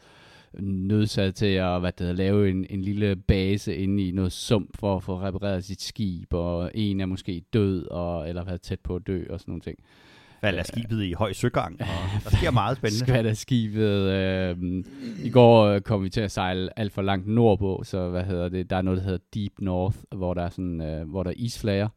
nødsat 0.60 1.36
til 1.36 1.46
at 1.46 1.80
hvad 1.80 1.91
det 1.91 2.00
hedder, 2.00 2.13
lave 2.13 2.50
en, 2.50 2.65
en 2.70 2.82
lille 2.82 3.15
base 3.15 3.76
inde 3.76 4.08
i 4.08 4.12
noget 4.12 4.32
sump 4.32 4.78
for 4.78 4.96
at 4.96 5.04
få 5.04 5.20
repareret 5.20 5.63
sit 5.63 5.82
skib, 5.82 6.34
og 6.34 6.72
en 6.74 7.02
er 7.02 7.06
måske 7.06 7.43
død, 7.54 7.86
og, 7.86 8.30
eller 8.30 8.43
været 8.43 8.62
tæt 8.62 8.80
på 8.80 8.96
at 8.96 9.08
dø, 9.08 9.24
og 9.30 9.39
sådan 9.39 9.52
nogle 9.52 9.62
ting. 9.62 9.80
Øh, 9.80 10.07
af 10.41 10.65
skibet 10.65 11.04
i 11.04 11.13
høj 11.13 11.34
søgang, 11.34 11.82
og 11.82 12.32
der 12.32 12.38
sker 12.38 12.52
meget 12.52 12.78
spændende. 12.78 13.06
Skvat 13.06 13.26
af 13.26 13.38
skibet. 13.38 14.12
Øh, 14.12 14.84
I 15.23 15.30
går 15.30 15.65
øh, 15.65 15.82
kom 15.82 16.04
vi 16.04 16.10
til 16.10 16.21
at 16.21 16.32
sejle 16.32 16.80
alt 16.80 16.93
for 16.93 17.02
langt 17.02 17.28
nordpå, 17.28 17.82
så 17.86 18.10
hvad 18.10 18.23
hedder 18.23 18.50
det? 18.50 18.69
Der 18.69 18.76
er 18.76 18.82
noget, 18.82 18.97
der 18.97 19.04
hedder 19.04 19.26
Deep 19.34 19.54
North, 19.60 19.97
hvor 20.15 20.34
der 20.34 20.41
er, 20.41 20.50
sådan, 20.50 20.82
øh, 20.82 21.10
hvor 21.10 21.23
der 21.23 21.30
er 21.30 21.36
isflager, 21.38 21.89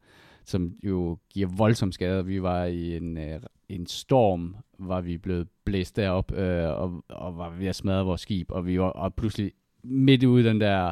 som 0.45 0.71
jo 0.83 1.17
giver 1.33 1.47
voldsom 1.57 1.91
skade. 1.91 2.25
Vi 2.25 2.41
var 2.41 2.65
i 2.65 2.97
en, 2.97 3.17
øh, 3.17 3.39
en 3.69 3.87
storm, 3.87 4.55
var 4.79 5.01
vi 5.01 5.17
blevet 5.17 5.47
blæst 5.65 5.95
derop, 5.95 6.31
øh, 6.31 6.69
og, 6.69 7.03
og 7.09 7.37
var 7.37 7.49
ved 7.49 7.67
at 7.67 7.75
smadre 7.75 8.05
vores 8.05 8.21
skib, 8.21 8.51
og 8.51 8.65
vi 8.65 8.79
var 8.79 8.85
og 8.85 9.13
pludselig 9.13 9.51
midt 9.83 10.23
ude 10.23 10.43
den 10.43 10.61
der 10.61 10.91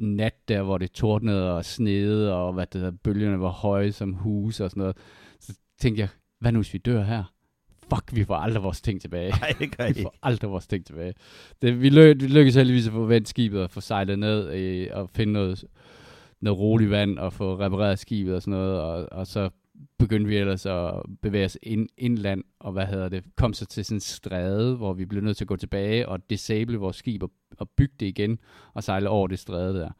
nat 0.00 0.48
der, 0.48 0.62
hvor 0.62 0.78
det 0.78 0.92
tordnede 0.92 1.56
og 1.56 1.64
snede, 1.64 2.34
og 2.34 2.52
hvad 2.52 2.66
det 2.66 2.80
hedder, 2.80 2.96
bølgerne 3.04 3.40
var 3.40 3.48
høje 3.48 3.92
som 3.92 4.12
huse 4.12 4.64
og 4.64 4.70
sådan 4.70 4.80
noget. 4.80 4.96
Så 5.40 5.54
tænkte 5.78 6.00
jeg, 6.00 6.08
hvad 6.40 6.52
nu 6.52 6.58
hvis 6.58 6.72
vi 6.74 6.78
dør 6.78 7.02
her? 7.02 7.24
Fuck, 7.94 8.16
vi 8.16 8.24
får 8.24 8.34
aldrig 8.34 8.62
vores 8.62 8.80
ting 8.80 9.00
tilbage. 9.00 9.30
Nej, 9.30 9.52
det 9.58 9.76
gør 9.76 9.84
jeg 9.84 9.94
Vi 9.94 9.98
ikke. 9.98 10.02
får 10.02 10.14
aldrig 10.22 10.50
vores 10.50 10.66
ting 10.66 10.86
tilbage. 10.86 11.14
Det, 11.62 11.80
vi, 11.82 11.88
ly- 11.88 12.20
vi 12.22 12.26
lykkedes 12.26 12.54
heldigvis 12.54 12.86
at 12.86 12.92
få 12.92 13.04
vendt 13.04 13.28
skibet 13.28 13.62
og 13.62 13.70
få 13.70 13.80
sejlet 13.80 14.18
ned 14.18 14.52
øh, 14.54 14.88
og 14.92 15.10
finde 15.10 15.32
noget, 15.32 15.64
noget 16.40 16.58
roligt 16.58 16.90
vand 16.90 17.18
og 17.18 17.32
få 17.32 17.58
repareret 17.58 17.98
skibet 17.98 18.34
og 18.34 18.42
sådan 18.42 18.58
noget. 18.60 18.80
Og, 18.80 19.08
og 19.12 19.26
så 19.26 19.50
begyndte 19.98 20.28
vi 20.28 20.36
ellers 20.36 20.66
at 20.66 20.92
bevæge 21.22 21.44
os 21.44 21.58
ind, 21.62 21.88
indland 21.98 22.44
og 22.60 22.72
hvad 22.72 22.86
hedder 22.86 23.08
det, 23.08 23.24
kom 23.36 23.52
så 23.52 23.66
til 23.66 23.84
sådan 23.84 23.96
en 23.96 24.00
stræde, 24.00 24.76
hvor 24.76 24.92
vi 24.92 25.04
blev 25.04 25.22
nødt 25.22 25.36
til 25.36 25.44
at 25.44 25.48
gå 25.48 25.56
tilbage 25.56 26.08
og 26.08 26.30
disable 26.30 26.76
vores 26.76 26.96
skib 26.96 27.22
og, 27.22 27.30
og 27.58 27.68
bygge 27.76 27.94
det 28.00 28.06
igen 28.06 28.38
og 28.74 28.82
sejle 28.82 29.08
over 29.08 29.26
det 29.26 29.38
stræde 29.38 29.74
der. 29.74 29.90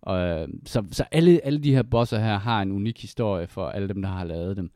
Og, 0.00 0.18
øh, 0.18 0.48
så 0.66 0.84
så 0.90 1.04
alle, 1.12 1.40
alle 1.44 1.58
de 1.58 1.74
her 1.74 1.82
bosser 1.82 2.18
her 2.18 2.38
har 2.38 2.62
en 2.62 2.72
unik 2.72 3.02
historie 3.02 3.46
for 3.46 3.68
alle 3.68 3.88
dem, 3.88 4.02
der 4.02 4.08
har 4.08 4.24
lavet 4.24 4.56
dem. 4.56 4.70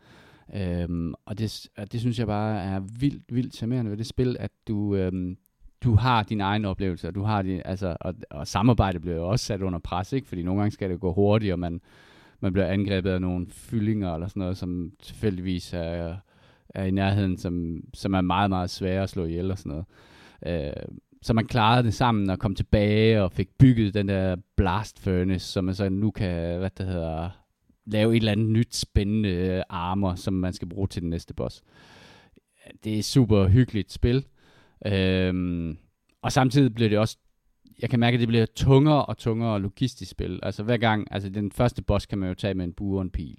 Øhm, 0.55 1.15
og 1.27 1.39
det, 1.39 1.69
og 1.77 1.93
det 1.93 2.01
synes 2.01 2.19
jeg 2.19 2.27
bare 2.27 2.63
er 2.63 2.81
vildt, 2.81 3.35
vildt 3.35 3.55
charmerende 3.55 3.91
ved 3.91 3.99
det 3.99 4.07
spil, 4.07 4.37
at 4.41 4.51
du, 4.69 4.95
øhm, 4.97 5.37
du 5.85 5.95
har 5.95 6.23
din 6.23 6.41
egen 6.41 6.65
oplevelse, 6.65 7.09
og 7.09 7.15
du 7.15 7.23
har 7.23 7.43
din, 7.43 7.63
altså, 7.65 7.97
og, 8.01 8.15
og 8.31 8.47
samarbejde 8.47 9.01
bliver 9.01 9.17
jo 9.17 9.29
også 9.29 9.45
sat 9.45 9.63
under 9.63 9.79
pres, 9.79 10.13
ikke? 10.13 10.29
fordi 10.29 10.43
nogle 10.43 10.61
gange 10.61 10.73
skal 10.73 10.91
det 10.91 11.01
gå 11.01 11.13
hurtigt, 11.13 11.53
og 11.53 11.59
man, 11.59 11.81
man 12.41 12.53
bliver 12.53 12.67
angrebet 12.67 13.11
af 13.11 13.21
nogle 13.21 13.47
fyldinger 13.51 14.15
eller 14.15 14.29
sådan 14.29 14.41
noget, 14.41 14.57
som 14.57 14.91
tilfældigvis 15.03 15.73
er, 15.73 16.17
er 16.69 16.85
i 16.85 16.91
nærheden, 16.91 17.37
som, 17.37 17.81
som 17.95 18.15
er 18.15 18.21
meget, 18.21 18.51
meget 18.51 18.71
svære 18.71 19.03
at 19.03 19.11
slå 19.11 19.25
ihjel 19.25 19.51
og 19.51 19.59
sådan 19.59 19.71
noget. 19.71 19.87
Øh, 20.47 20.83
så 21.23 21.33
man 21.35 21.47
klarede 21.47 21.83
det 21.83 21.95
sammen 21.95 22.31
og 22.31 22.39
kom 22.39 22.55
tilbage 22.55 23.23
og 23.23 23.33
fik 23.33 23.49
bygget 23.59 23.95
den 23.95 24.09
der 24.09 24.37
blast 24.57 24.99
furnace, 24.99 25.47
som 25.47 25.65
man 25.65 25.75
så 25.75 25.89
nu 25.89 26.11
kan, 26.11 26.59
hvad 26.59 26.71
det 26.79 26.87
hedder, 26.87 27.31
lave 27.87 28.13
et 28.13 28.17
eller 28.17 28.33
andet 28.33 28.49
nyt 28.51 28.77
spændende 28.77 29.29
øh, 29.29 29.63
armor, 29.69 30.15
som 30.15 30.35
man 30.35 30.53
skal 30.53 30.69
bruge 30.69 30.89
til 30.89 31.03
den 31.03 31.11
næste 31.11 31.35
boss. 31.35 31.63
Det 32.85 32.99
er 32.99 33.03
super 33.03 33.49
hyggeligt 33.49 33.93
spil. 33.93 34.25
Øhm, 34.87 35.79
og 36.23 36.33
samtidig 36.33 36.75
bliver 36.75 36.89
det 36.89 36.99
også, 36.99 37.17
jeg 37.83 37.91
kan 37.91 38.01
mærke, 38.01 38.15
at 38.15 38.21
det 38.21 38.29
bliver 38.29 38.47
tungere 38.57 39.07
og 39.07 39.19
tungere 39.19 39.61
logistisk 39.61 40.11
spil. 40.11 40.41
Altså 40.43 40.63
hver 40.63 40.77
gang, 40.77 41.09
altså 41.11 41.29
den 41.29 41.53
første 41.53 41.83
boss 41.83 42.07
kan 42.07 42.19
man 42.19 42.29
jo 42.29 42.35
tage 42.35 42.55
med 42.55 42.65
en 42.65 42.73
bue 42.73 42.99
og 42.99 43.03
en 43.03 43.11
pil. 43.11 43.39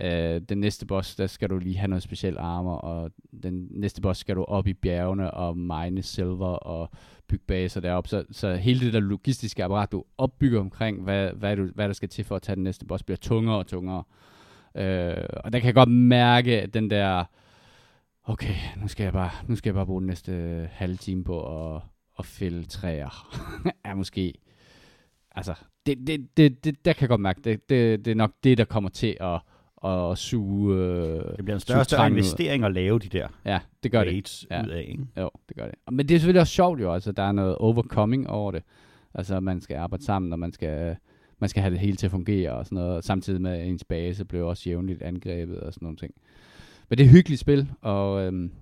Øh, 0.00 0.40
den 0.48 0.58
næste 0.58 0.86
boss, 0.86 1.16
der 1.16 1.26
skal 1.26 1.50
du 1.50 1.58
lige 1.58 1.76
have 1.76 1.88
noget 1.88 2.02
specielt 2.02 2.38
armor, 2.38 2.76
og 2.76 3.10
den 3.42 3.68
næste 3.70 4.00
boss 4.00 4.20
skal 4.20 4.36
du 4.36 4.44
op 4.44 4.66
i 4.66 4.74
bjergene 4.74 5.30
og 5.30 5.58
mine 5.58 6.02
silver 6.02 6.46
og 6.46 6.90
bygge 7.28 7.44
baser 7.46 7.80
derop. 7.80 8.08
Så, 8.08 8.24
så 8.30 8.54
hele 8.54 8.80
det 8.80 8.92
der 8.92 9.00
logistiske 9.00 9.64
apparat, 9.64 9.92
du 9.92 10.04
opbygger 10.18 10.60
omkring, 10.60 11.02
hvad, 11.02 11.30
hvad, 11.32 11.56
du, 11.56 11.68
hvad 11.74 11.88
der 11.88 11.94
skal 11.94 12.08
til 12.08 12.24
for 12.24 12.36
at 12.36 12.42
tage 12.42 12.56
den 12.56 12.64
næste 12.64 12.86
boss, 12.86 13.02
bliver 13.02 13.16
tungere 13.16 13.58
og 13.58 13.66
tungere. 13.66 14.04
Øh, 14.74 15.24
og 15.44 15.52
der 15.52 15.58
kan 15.58 15.66
jeg 15.66 15.74
godt 15.74 15.90
mærke, 15.90 16.66
den 16.66 16.90
der, 16.90 17.24
okay, 18.24 18.54
nu 18.76 18.88
skal 18.88 19.04
jeg 19.04 19.12
bare, 19.12 19.30
nu 19.48 19.56
skal 19.56 19.70
jeg 19.70 19.74
bare 19.74 19.86
bruge 19.86 20.00
den 20.00 20.06
næste 20.06 20.32
halve 20.72 20.96
time 20.96 21.24
på 21.24 21.74
at, 21.74 21.82
at 22.18 22.26
fælde 22.26 22.64
træer. 22.64 23.38
er 23.84 23.94
måske, 23.94 24.34
altså, 25.30 25.54
det, 25.86 25.98
det, 26.06 26.36
det, 26.36 26.64
det, 26.64 26.84
der 26.84 26.92
kan 26.92 27.00
jeg 27.00 27.08
godt 27.08 27.20
mærke, 27.20 27.40
det, 27.44 27.68
det, 27.68 28.04
det 28.04 28.10
er 28.10 28.14
nok 28.14 28.32
det, 28.44 28.58
der 28.58 28.64
kommer 28.64 28.90
til 28.90 29.16
at, 29.20 29.40
at 29.84 30.18
suge 30.18 30.76
øh, 30.76 31.36
Det 31.36 31.44
bliver 31.44 31.54
en 31.54 31.60
større, 31.60 31.84
større 31.84 32.06
investering 32.06 32.64
at 32.64 32.72
lave 32.72 32.98
de 32.98 33.08
der 33.08 33.28
ja, 33.44 33.60
det 33.82 33.92
gør 33.92 34.04
det. 34.04 34.46
Ja. 34.50 34.64
ud 34.64 34.68
af, 34.68 34.84
ikke? 34.88 35.06
Jo, 35.16 35.30
det 35.48 35.56
gør 35.56 35.64
det. 35.64 35.74
Men 35.90 36.08
det 36.08 36.14
er 36.14 36.18
selvfølgelig 36.18 36.40
også 36.40 36.52
sjovt 36.52 36.80
jo, 36.80 36.92
altså 36.92 37.12
der 37.12 37.22
er 37.22 37.32
noget 37.32 37.54
overcoming 37.54 38.30
over 38.30 38.50
det. 38.50 38.62
Altså 39.14 39.40
man 39.40 39.60
skal 39.60 39.76
arbejde 39.76 40.04
sammen, 40.04 40.32
og 40.32 40.38
man 40.38 40.52
skal, 40.52 40.96
man 41.38 41.48
skal 41.50 41.62
have 41.62 41.70
det 41.70 41.80
hele 41.80 41.96
til 41.96 42.06
at 42.06 42.10
fungere 42.10 42.52
og 42.52 42.64
sådan 42.64 42.76
noget. 42.76 43.04
Samtidig 43.04 43.42
med 43.42 43.50
at 43.50 43.66
ens 43.66 43.84
base 43.84 44.24
blev 44.24 44.46
også 44.46 44.70
jævnligt 44.70 45.02
angrebet 45.02 45.60
og 45.60 45.72
sådan 45.74 45.86
nogle 45.86 45.96
ting. 45.96 46.14
Men 46.88 46.98
det 46.98 47.04
er 47.04 47.08
et 47.08 47.14
hyggeligt 47.14 47.40
spil, 47.40 47.68
og 47.80 48.22
øhm, 48.22 48.52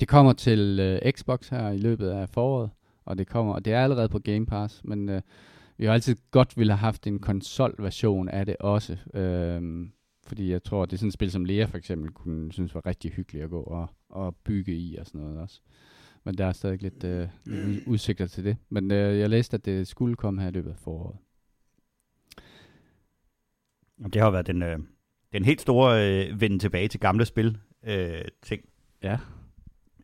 det 0.00 0.08
kommer 0.08 0.32
til 0.32 0.78
øh, 0.80 1.12
Xbox 1.12 1.48
her 1.48 1.70
i 1.70 1.78
løbet 1.78 2.08
af 2.08 2.28
foråret, 2.28 2.70
og 3.04 3.18
det 3.18 3.26
kommer, 3.26 3.54
og 3.54 3.64
det 3.64 3.72
er 3.72 3.84
allerede 3.84 4.08
på 4.08 4.18
Game 4.18 4.46
Pass, 4.46 4.80
men 4.84 5.08
øh, 5.08 5.22
vi 5.78 5.84
har 5.84 5.92
altid 5.92 6.16
godt 6.30 6.56
ville 6.56 6.72
have 6.72 6.78
haft 6.78 7.06
en 7.06 7.18
konsolversion 7.18 8.28
af 8.28 8.46
det 8.46 8.56
også. 8.60 8.96
Øhm, 9.14 9.92
fordi 10.26 10.50
jeg 10.50 10.62
tror, 10.62 10.86
det 10.86 10.92
er 10.92 10.96
sådan 10.96 11.08
et 11.08 11.14
spil, 11.14 11.30
som 11.30 11.44
Lea 11.44 11.64
for 11.64 11.78
eksempel 11.78 12.10
kunne 12.10 12.52
synes 12.52 12.74
var 12.74 12.86
rigtig 12.86 13.12
hyggeligt 13.12 13.44
at 13.44 13.50
gå 13.50 13.60
og, 13.60 13.90
og 14.08 14.36
bygge 14.36 14.72
i 14.72 14.96
og 14.96 15.06
sådan 15.06 15.20
noget 15.20 15.38
også. 15.38 15.60
Men 16.24 16.38
der 16.38 16.46
er 16.46 16.52
stadig 16.52 16.82
lidt, 16.82 17.04
øh, 17.04 17.28
lidt 17.44 17.86
udsigter 17.86 18.26
til 18.26 18.44
det. 18.44 18.56
Men 18.68 18.90
øh, 18.90 19.18
jeg 19.18 19.30
læste, 19.30 19.54
at 19.54 19.64
det 19.64 19.88
skulle 19.88 20.16
komme 20.16 20.40
her 20.42 20.48
i 20.48 20.52
løbet 20.52 20.70
af 20.70 20.76
foråret. 20.76 21.16
Det 24.12 24.22
har 24.22 24.30
været 24.30 24.46
den, 24.46 24.62
øh, 24.62 24.78
den 25.32 25.44
helt 25.44 25.60
store 25.60 26.26
øh, 26.28 26.40
vende 26.40 26.58
tilbage 26.58 26.88
til 26.88 27.00
gamle 27.00 27.24
spil 27.24 27.58
øh, 27.84 28.24
ting. 28.42 28.62
Ja. 29.02 29.18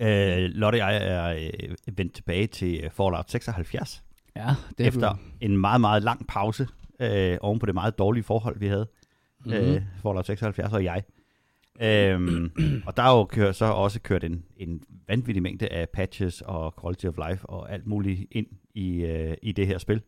Øh, 0.01 0.51
Lotte 0.51 0.75
og 0.75 0.79
jeg 0.79 0.97
er 0.97 1.29
øh, 1.29 1.99
vendt 1.99 2.15
tilbage 2.15 2.47
til 2.47 2.91
Fallout 2.91 3.31
76. 3.31 4.05
Ja, 4.37 4.55
det 4.79 4.87
Efter 4.87 5.13
du... 5.13 5.19
en 5.41 5.57
meget, 5.57 5.81
meget 5.81 6.03
lang 6.03 6.27
pause 6.27 6.69
øh, 7.01 7.39
oven 7.41 7.59
på 7.59 7.67
det 7.67 7.75
meget 7.75 7.99
dårlige 7.99 8.25
forhold, 8.25 8.59
vi 8.59 8.67
havde. 8.67 8.89
Mm-hmm. 9.45 9.75
Øh, 9.75 9.83
Fallout 10.03 10.27
76 10.27 10.73
og 10.73 10.85
jeg. 10.85 11.03
Øhm, 11.81 12.53
og 12.87 12.97
der 12.97 13.03
er 13.03 13.19
jo 13.19 13.25
kørt, 13.25 13.57
så 13.57 13.65
også 13.65 14.01
kørt 14.01 14.25
en, 14.25 14.45
en 14.57 14.83
vanvittig 15.09 15.43
mængde 15.43 15.69
af 15.69 15.89
patches 15.89 16.41
og 16.41 16.75
quality 16.83 17.07
of 17.07 17.15
life 17.29 17.47
og 17.47 17.73
alt 17.73 17.87
muligt 17.87 18.29
ind 18.31 18.47
i, 18.75 19.05
øh, 19.05 19.37
i 19.43 19.53
det 19.53 19.67
her 19.67 19.79
spil. 19.79 20.03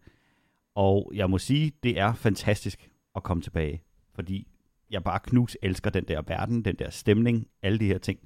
Og 0.75 1.13
jeg 1.15 1.31
må 1.31 1.39
sige, 1.39 1.73
det 1.83 1.99
er 1.99 2.15
fantastisk 2.15 2.91
at 3.17 3.23
komme 3.23 3.43
tilbage, 3.43 3.83
fordi 4.15 4.47
jeg 4.91 5.05
bare 5.05 5.21
knus 5.25 5.57
elsker 5.63 5.91
den 5.91 6.05
der 6.05 6.23
verden, 6.27 6.65
den 6.65 6.77
der 6.77 6.91
stemning, 6.91 7.49
alle 7.63 7.79
de 7.79 7.87
her 7.87 7.99
ting. 7.99 8.19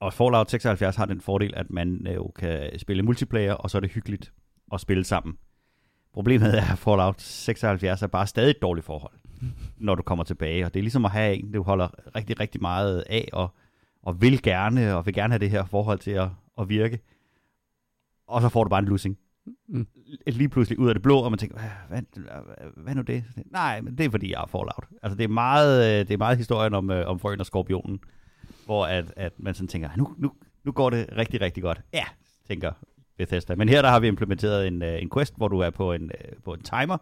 Og 0.00 0.12
Fallout 0.12 0.50
76 0.50 0.96
har 0.96 1.06
den 1.06 1.20
fordel, 1.20 1.54
at 1.56 1.70
man 1.70 2.06
jo 2.14 2.32
kan 2.36 2.78
spille 2.78 3.02
multiplayer, 3.02 3.52
og 3.52 3.70
så 3.70 3.78
er 3.78 3.80
det 3.80 3.90
hyggeligt 3.90 4.32
at 4.72 4.80
spille 4.80 5.04
sammen. 5.04 5.36
Problemet 6.12 6.58
er, 6.58 6.72
at 6.72 6.78
Fallout 6.78 7.22
76 7.22 8.02
er 8.02 8.06
bare 8.06 8.26
stadig 8.26 8.50
et 8.50 8.62
dårligt 8.62 8.86
forhold, 8.86 9.12
når 9.76 9.94
du 9.94 10.02
kommer 10.02 10.24
tilbage. 10.24 10.64
Og 10.64 10.74
det 10.74 10.80
er 10.80 10.82
ligesom 10.82 11.04
at 11.04 11.10
have 11.10 11.36
en, 11.36 11.52
du 11.52 11.62
holder 11.62 12.16
rigtig, 12.16 12.40
rigtig 12.40 12.60
meget 12.60 13.04
af, 13.10 13.28
og, 13.32 13.54
og 14.02 14.20
vil 14.20 14.42
gerne, 14.42 14.96
og 14.96 15.06
vil 15.06 15.14
gerne 15.14 15.32
have 15.32 15.38
det 15.38 15.50
her 15.50 15.64
forhold 15.64 15.98
til 15.98 16.10
at, 16.10 16.28
at 16.58 16.68
virke. 16.68 17.00
Og 18.26 18.42
så 18.42 18.48
får 18.48 18.64
du 18.64 18.70
bare 18.70 18.78
en 18.78 18.88
losing. 18.88 19.18
Mm. 19.68 19.86
Lige 20.26 20.48
pludselig 20.48 20.78
ud 20.78 20.88
af 20.88 20.94
det 20.94 21.02
blå, 21.02 21.18
og 21.18 21.30
man 21.30 21.38
tænker, 21.38 21.58
hvad, 21.58 21.70
hvad, 21.88 22.02
hvad 22.76 22.94
nu 22.94 23.02
det? 23.02 23.24
Nej, 23.50 23.80
men 23.80 23.98
det 23.98 24.06
er 24.06 24.10
fordi, 24.10 24.32
jeg 24.32 24.42
er 24.42 24.46
Fallout. 24.46 24.84
Altså 25.02 25.16
det 25.16 25.24
er 25.24 25.28
meget, 25.28 26.00
øh, 26.00 26.08
det 26.08 26.14
er 26.14 26.18
meget 26.18 26.36
historien 26.36 26.74
om, 26.74 26.90
øh, 26.90 27.08
om 27.08 27.18
frøen 27.18 27.40
og 27.40 27.46
skorpionen, 27.46 28.00
hvor 28.66 28.86
at, 28.86 29.12
at 29.16 29.32
man 29.38 29.54
sådan 29.54 29.68
tænker, 29.68 29.88
nu, 29.96 30.14
nu, 30.18 30.32
nu 30.64 30.72
går 30.72 30.90
det 30.90 31.08
rigtig, 31.16 31.40
rigtig 31.40 31.62
godt. 31.62 31.80
Ja, 31.94 32.04
tænker 32.48 32.72
Bethesda. 33.18 33.54
Men 33.54 33.68
her 33.68 33.82
der 33.82 33.88
har 33.88 34.00
vi 34.00 34.08
implementeret 34.08 34.66
en, 34.66 34.82
uh, 34.82 34.88
en 34.88 35.10
quest, 35.10 35.36
hvor 35.36 35.48
du 35.48 35.58
er 35.58 35.70
på 35.70 35.92
en, 35.92 36.02
uh, 36.02 36.42
på 36.44 36.54
en 36.54 36.60
timer, 36.62 36.96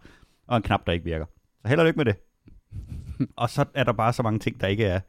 og 0.47 0.57
en 0.57 0.63
knap, 0.63 0.87
der 0.87 0.93
ikke 0.93 1.05
virker. 1.05 1.27
Så 1.63 1.69
held 1.69 1.81
og 1.81 1.87
lykke 1.87 1.97
med 1.97 2.05
det. 2.05 2.17
og 3.43 3.51
så 3.51 3.65
er 3.75 3.85
der 3.85 3.93
bare 3.93 4.13
så 4.13 4.23
mange 4.23 4.39
ting, 4.39 4.61
der 4.61 4.67
ikke 4.67 4.85
er, 4.85 5.01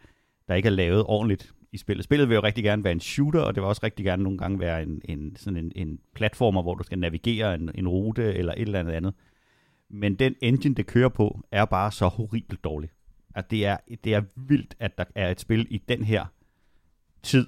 der 0.47 0.55
ikke 0.55 0.67
er 0.67 0.71
lavet 0.71 1.03
ordentligt 1.07 1.53
i 1.71 1.77
spillet. 1.77 2.03
Spillet 2.03 2.29
vil 2.29 2.35
jo 2.35 2.43
rigtig 2.43 2.63
gerne 2.63 2.83
være 2.83 2.93
en 2.93 2.99
shooter, 2.99 3.41
og 3.41 3.55
det 3.55 3.61
vil 3.61 3.67
også 3.67 3.81
rigtig 3.83 4.05
gerne 4.05 4.23
nogle 4.23 4.37
gange 4.37 4.59
være 4.59 4.83
en, 4.83 5.01
en, 5.05 5.35
sådan 5.35 5.57
en, 5.57 5.71
en 5.75 5.99
platformer, 6.15 6.61
hvor 6.61 6.75
du 6.75 6.83
skal 6.83 6.99
navigere 6.99 7.55
en, 7.55 7.71
en 7.75 7.87
rute 7.87 8.33
eller 8.33 8.53
et 8.53 8.61
eller 8.61 8.79
andet 8.79 8.93
andet. 8.93 9.13
Men 9.89 10.15
den 10.15 10.35
engine, 10.41 10.75
det 10.75 10.85
kører 10.85 11.09
på, 11.09 11.45
er 11.51 11.65
bare 11.65 11.91
så 11.91 12.07
horribelt 12.07 12.63
dårlig. 12.63 12.89
At 13.35 13.51
det 13.51 13.65
er, 13.65 13.77
det 14.03 14.13
er 14.13 14.21
vildt, 14.35 14.75
at 14.79 14.97
der 14.97 15.03
er 15.15 15.31
et 15.31 15.39
spil 15.39 15.67
i 15.69 15.77
den 15.77 16.03
her 16.03 16.25
tid, 17.25 17.47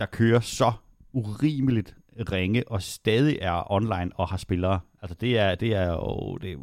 der 0.00 0.06
kører 0.06 0.40
så 0.40 0.72
urimeligt 1.12 1.96
ringe 2.32 2.68
og 2.68 2.82
stadig 2.82 3.38
er 3.40 3.72
online 3.72 4.10
og 4.14 4.28
har 4.28 4.36
spillere. 4.36 4.80
Altså 5.02 5.16
det 5.20 5.38
er, 5.38 5.54
det 5.54 5.74
er 5.74 5.86
jo... 5.86 6.38
Det 6.42 6.52
er, 6.52 6.56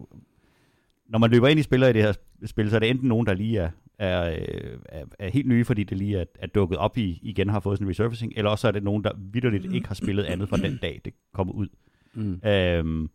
når 1.10 1.20
man 1.20 1.32
løber 1.32 1.48
ind 1.48 1.60
i 1.60 1.64
spillere 1.64 1.90
i 1.90 1.94
det 1.94 2.02
her 2.02 2.14
spil, 2.46 2.70
så 2.70 2.76
er 2.76 2.80
det 2.80 2.90
enten 2.90 3.10
nogen, 3.10 3.28
der 3.28 3.34
lige 3.34 3.60
er, 3.60 3.70
er, 4.00 4.38
er, 4.86 5.06
er 5.20 5.30
helt 5.30 5.48
nye, 5.48 5.66
fordi 5.66 5.84
det 5.84 5.98
lige 5.98 6.18
er, 6.18 6.26
er 6.40 6.48
dukket 6.48 6.78
op 6.78 6.98
i, 6.98 7.20
igen 7.22 7.50
har 7.50 7.60
fået 7.60 7.78
sådan 7.78 7.88
en 7.88 7.90
resurfacing, 7.90 8.34
eller 8.36 8.52
også 8.52 8.68
er 8.68 8.72
det 8.72 8.84
nogen, 8.84 9.04
der 9.04 9.12
vidderligt 9.18 9.74
ikke 9.74 9.88
har 9.88 9.96
spillet 9.96 10.24
andet 10.24 10.50
fra 10.50 10.58
den 10.58 10.78
dag, 10.82 11.02
det 11.06 11.14
kommer 11.34 11.54
ud. 11.54 11.68
Mm. 12.14 12.42
Øhm, 12.48 13.10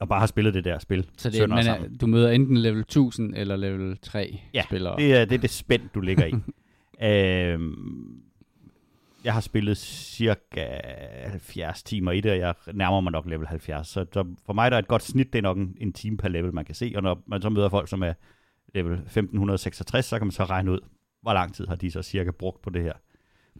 og 0.00 0.08
bare 0.08 0.20
har 0.20 0.26
spillet 0.26 0.54
det 0.54 0.64
der 0.64 0.78
spil. 0.78 1.06
Så 1.16 1.30
det, 1.30 1.48
men, 1.48 1.64
sammen. 1.64 1.96
du 1.96 2.06
møder 2.06 2.30
enten 2.30 2.56
level 2.56 2.80
1000 2.80 3.34
eller 3.36 3.56
level 3.56 3.98
3 4.02 4.38
ja, 4.54 4.62
spillere? 4.62 4.96
det 4.96 5.14
er 5.14 5.24
det, 5.24 5.34
er 5.34 5.40
det 5.40 5.50
spænd, 5.50 5.82
du 5.94 6.00
ligger 6.00 6.26
i. 6.26 6.32
Øh, 7.02 7.60
jeg 9.24 9.32
har 9.32 9.40
spillet 9.40 9.76
cirka 9.76 10.66
70 11.26 11.82
timer 11.82 12.12
i 12.12 12.20
det, 12.20 12.32
og 12.32 12.38
jeg 12.38 12.54
nærmer 12.74 13.00
mig 13.00 13.12
nok 13.12 13.26
level 13.26 13.46
70. 13.46 13.88
Så, 13.88 14.06
så 14.12 14.34
for 14.46 14.52
mig 14.52 14.70
der 14.70 14.76
er 14.76 14.82
et 14.82 14.88
godt 14.88 15.02
snit, 15.02 15.32
det 15.32 15.38
er 15.38 15.42
nok 15.42 15.56
en, 15.56 15.76
en 15.80 15.92
time 15.92 16.16
per 16.16 16.28
level, 16.28 16.54
man 16.54 16.64
kan 16.64 16.74
se. 16.74 16.92
Og 16.96 17.02
når 17.02 17.22
man 17.26 17.42
så 17.42 17.48
møder 17.48 17.68
folk, 17.68 17.88
som 17.88 18.02
er 18.02 18.12
level 18.74 18.92
1566, 18.92 20.06
så 20.06 20.18
kan 20.18 20.26
man 20.26 20.32
så 20.32 20.44
regne 20.44 20.72
ud, 20.72 20.80
hvor 21.22 21.32
lang 21.32 21.54
tid 21.54 21.66
har 21.66 21.74
de 21.74 21.90
så 21.90 22.02
cirka 22.02 22.30
brugt 22.30 22.62
på 22.62 22.70
det 22.70 22.82
her 22.82 22.92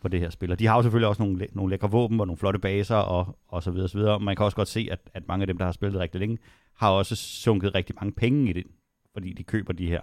på 0.01 0.09
det 0.09 0.21
her 0.21 0.31
spil. 0.31 0.53
Og 0.53 0.59
de 0.59 0.67
har 0.67 0.77
jo 0.77 0.83
selvfølgelig 0.83 1.09
også 1.09 1.23
nogle, 1.23 1.47
nogle 1.53 1.71
lækre 1.71 1.91
våben 1.91 2.21
og 2.21 2.27
nogle 2.27 2.39
flotte 2.39 2.59
baser 2.59 2.97
og, 2.97 3.39
og 3.49 3.63
så 3.63 3.71
videre, 3.71 3.87
og 3.87 3.91
så 3.91 3.99
videre. 3.99 4.21
Man 4.21 4.37
kan 4.37 4.45
også 4.45 4.57
godt 4.57 4.69
se, 4.69 4.89
at, 4.91 5.11
at 5.15 5.29
mange 5.29 5.43
af 5.43 5.47
dem, 5.47 5.59
der 5.59 5.65
har 5.65 5.73
spillet 5.73 6.01
rigtig 6.01 6.19
længe, 6.19 6.39
har 6.75 6.91
også 6.91 7.17
sunket 7.17 7.75
rigtig 7.75 7.95
mange 8.01 8.13
penge 8.13 8.51
i 8.51 8.53
det, 8.53 8.65
fordi 9.13 9.33
de 9.33 9.43
køber 9.43 9.73
de 9.73 9.89
her 9.89 10.01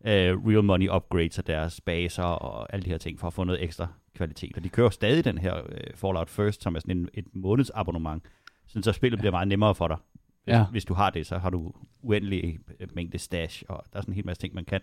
uh, 0.00 0.48
real 0.48 0.64
money 0.64 0.88
upgrades 0.88 1.38
af 1.38 1.44
deres 1.44 1.80
baser 1.80 2.22
og 2.22 2.74
alle 2.74 2.84
de 2.84 2.90
her 2.90 2.98
ting 2.98 3.20
for 3.20 3.26
at 3.26 3.32
få 3.32 3.44
noget 3.44 3.62
ekstra 3.62 3.86
kvalitet. 4.14 4.56
Og 4.56 4.64
de 4.64 4.68
kører 4.68 4.90
stadig 4.90 5.24
den 5.24 5.38
her 5.38 5.62
uh, 5.62 5.94
Fallout 5.94 6.30
First, 6.30 6.62
som 6.62 6.74
er 6.74 6.80
sådan 6.80 6.98
en, 6.98 7.08
et 7.14 7.26
månedsabonnement, 7.32 8.24
så 8.66 8.92
spillet 8.92 9.16
ja. 9.16 9.20
bliver 9.20 9.30
meget 9.30 9.48
nemmere 9.48 9.74
for 9.74 9.88
dig. 9.88 9.96
Hvis, 10.44 10.52
ja. 10.52 10.64
hvis 10.64 10.84
du 10.84 10.94
har 10.94 11.10
det, 11.10 11.26
så 11.26 11.38
har 11.38 11.50
du 11.50 11.72
uendelig 12.02 12.58
øh, 12.80 12.88
mængde 12.94 13.18
stash, 13.18 13.62
og 13.68 13.84
der 13.92 13.98
er 13.98 14.02
sådan 14.02 14.12
en 14.12 14.16
hel 14.16 14.26
masse 14.26 14.40
ting, 14.40 14.54
man 14.54 14.64
kan. 14.64 14.80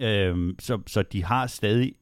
Øhm, 0.00 0.56
så, 0.58 0.82
så 0.86 1.02
de 1.02 1.24
har 1.24 1.46
stadig, 1.46 1.94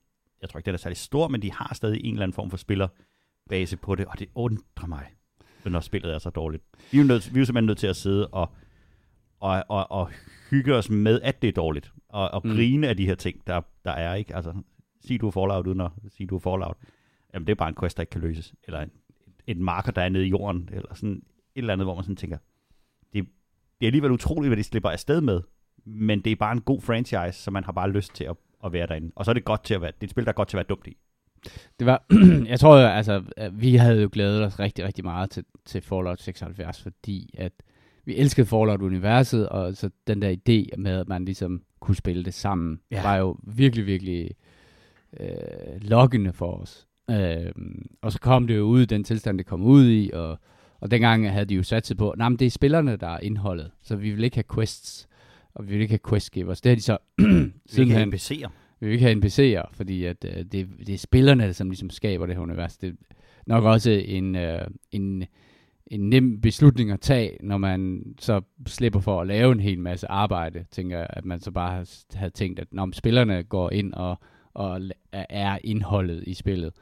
jeg 0.42 0.48
tror 0.48 0.58
ikke, 0.58 0.66
det 0.66 0.72
er 0.72 0.78
særlig 0.78 0.96
stor, 0.96 1.28
men 1.28 1.42
de 1.42 1.52
har 1.52 1.74
stadig 1.74 2.00
en 2.04 2.14
eller 2.14 2.22
anden 2.22 2.34
form 2.34 2.50
for 2.50 2.56
spillerbase 2.56 3.76
på 3.76 3.94
det, 3.94 4.06
og 4.06 4.18
det 4.18 4.28
undrer 4.34 4.86
mig, 4.86 5.06
når 5.64 5.80
spillet 5.80 6.14
er 6.14 6.18
så 6.18 6.30
dårligt. 6.30 6.64
Vi 6.92 6.98
er 6.98 7.02
jo, 7.02 7.08
nødt, 7.08 7.34
vi 7.34 7.38
er 7.38 7.40
jo 7.40 7.44
simpelthen 7.44 7.66
nødt 7.66 7.78
til 7.78 7.86
at 7.86 7.96
sidde 7.96 8.28
og 8.28 8.52
og, 9.40 9.64
og, 9.68 9.90
og 9.90 10.10
hygge 10.50 10.74
os 10.74 10.90
med, 10.90 11.20
at 11.20 11.42
det 11.42 11.48
er 11.48 11.52
dårligt, 11.52 11.92
og, 12.08 12.30
og 12.30 12.40
Mm. 12.44 12.50
grine 12.50 12.88
af 12.88 12.96
de 12.96 13.06
her 13.06 13.14
ting, 13.14 13.46
der, 13.46 13.60
der 13.84 13.90
er, 13.92 14.14
ikke? 14.14 14.36
Altså, 14.36 14.54
sig 15.00 15.20
du 15.20 15.26
er 15.26 15.30
Fallout, 15.30 15.66
uden 15.66 15.80
at 15.80 15.90
sige 16.08 16.26
du 16.26 16.36
er 16.36 16.40
Fallout. 16.40 16.76
Jamen, 17.34 17.46
det 17.46 17.50
er 17.52 17.56
bare 17.56 17.68
en 17.68 17.74
quest, 17.80 17.96
der 17.96 18.02
ikke 18.02 18.10
kan 18.10 18.20
løses. 18.20 18.54
Eller 18.64 18.80
en, 18.80 18.90
et 19.46 19.56
marker, 19.56 19.92
der 19.92 20.02
er 20.02 20.08
nede 20.08 20.26
i 20.26 20.28
jorden, 20.28 20.68
eller 20.72 20.94
sådan 20.94 21.10
et 21.16 21.22
eller 21.54 21.72
andet, 21.72 21.86
hvor 21.86 21.94
man 21.94 22.04
sådan 22.04 22.16
tænker, 22.16 22.38
det, 23.12 23.24
det 23.80 23.86
er 23.86 23.88
alligevel 23.88 24.10
utroligt, 24.10 24.48
hvad 24.48 24.56
de 24.56 24.62
slipper 24.62 24.90
afsted 24.90 25.20
med, 25.20 25.40
men 25.84 26.20
det 26.20 26.32
er 26.32 26.36
bare 26.36 26.52
en 26.52 26.60
god 26.60 26.80
franchise, 26.80 27.32
så 27.32 27.50
man 27.50 27.64
har 27.64 27.72
bare 27.72 27.90
lyst 27.90 28.14
til 28.14 28.24
at, 28.24 28.36
at 28.64 28.72
være 28.72 28.86
derinde. 28.86 29.12
Og 29.16 29.24
så 29.24 29.30
er 29.30 29.32
det 29.32 29.44
godt 29.44 29.64
til 29.64 29.74
at 29.74 29.80
være, 29.80 29.90
det 29.90 30.00
er 30.02 30.06
et 30.06 30.10
spil, 30.10 30.24
der 30.24 30.30
er 30.30 30.34
godt 30.34 30.48
til 30.48 30.56
at 30.56 30.58
være 30.58 30.76
dumt 30.76 30.86
i. 30.86 30.96
Det 31.78 31.86
var, 31.86 32.04
jeg 32.52 32.60
tror, 32.60 32.76
altså, 32.78 33.22
at 33.36 33.60
vi 33.60 33.74
havde 33.76 34.02
jo 34.02 34.08
glædet 34.12 34.44
os 34.44 34.58
rigtig, 34.58 34.84
rigtig 34.84 35.04
meget 35.04 35.30
til, 35.30 35.44
til 35.64 35.80
Fallout 35.82 36.20
76, 36.22 36.82
fordi 36.82 37.34
at 37.38 37.52
vi 38.08 38.16
elskede 38.16 38.46
Fallout-universet, 38.46 39.48
og 39.48 39.76
så 39.76 39.90
den 40.06 40.22
der 40.22 40.30
idé 40.32 40.76
med, 40.80 40.92
at 41.00 41.08
man 41.08 41.24
ligesom 41.24 41.62
kunne 41.80 41.96
spille 41.96 42.24
det 42.24 42.34
sammen, 42.34 42.80
Ja. 42.90 43.02
var 43.02 43.16
jo 43.16 43.36
virkelig, 43.42 43.86
virkelig 43.86 44.30
øh, 45.20 45.26
lokkende 45.80 46.32
for 46.32 46.52
os. 46.52 46.86
Øh, 47.10 47.52
og 48.02 48.12
så 48.12 48.20
kom 48.20 48.46
det 48.46 48.56
jo 48.56 48.62
ud 48.62 48.82
i 48.82 48.86
den 48.86 49.04
tilstand, 49.04 49.38
det 49.38 49.46
kom 49.46 49.62
ud 49.62 49.88
i, 49.90 50.10
og, 50.14 50.38
og 50.80 50.90
dengang 50.90 51.30
havde 51.32 51.44
de 51.44 51.54
jo 51.54 51.62
sat 51.62 51.86
sig 51.86 51.96
på, 51.96 52.14
nej, 52.18 52.28
men 52.28 52.38
det 52.38 52.46
er 52.46 52.50
spillerne, 52.50 52.96
der 52.96 53.08
er 53.08 53.18
indholdet, 53.20 53.70
så 53.82 53.96
vi 53.96 54.10
vil 54.10 54.24
ikke 54.24 54.36
have 54.36 54.54
quests, 54.54 55.08
og 55.54 55.68
vi 55.68 55.72
vil 55.72 55.80
ikke 55.82 55.92
have 55.92 56.08
questgivers. 56.08 56.60
Det 56.60 56.70
har 56.70 56.76
de 56.76 56.82
så 56.82 56.98
Vi 57.18 57.24
sidenhen 57.66 58.14
NPC'er. 58.14 58.48
vi 58.80 58.86
vil 58.86 58.92
ikke 58.92 59.04
have 59.04 59.24
NPC'er, 59.26 59.68
fordi 59.72 60.04
at, 60.04 60.24
øh, 60.24 60.44
det, 60.44 60.68
det 60.86 60.88
er 60.94 60.98
spillerne, 60.98 61.52
som 61.54 61.70
ligesom 61.70 61.90
skaber 61.90 62.26
det 62.26 62.34
her 62.34 62.42
univers. 62.42 62.76
Det 62.76 62.88
er 62.88 62.94
nok 63.46 63.64
også 63.64 63.90
en, 63.90 64.36
øh, 64.36 64.60
en, 64.90 65.24
en 65.90 66.10
nem 66.10 66.40
beslutning 66.40 66.90
at 66.90 67.00
tage, 67.00 67.36
når 67.40 67.58
man 67.58 68.02
så 68.18 68.40
slipper 68.66 69.00
for 69.00 69.20
at 69.20 69.26
lave 69.26 69.52
en 69.52 69.60
hel 69.60 69.80
masse 69.80 70.10
arbejde. 70.10 70.64
Tænker 70.70 70.98
jeg, 70.98 71.06
at 71.10 71.24
man 71.24 71.40
så 71.40 71.50
bare 71.50 71.84
havde 72.14 72.30
tænkt, 72.30 72.60
at 72.60 72.68
når 72.72 72.88
spillerne 72.92 73.42
går 73.42 73.70
ind 73.70 73.92
og, 73.92 74.18
og 74.54 74.80
er 75.12 75.58
indholdet 75.64 76.24
i 76.26 76.34
spillet. 76.34 76.72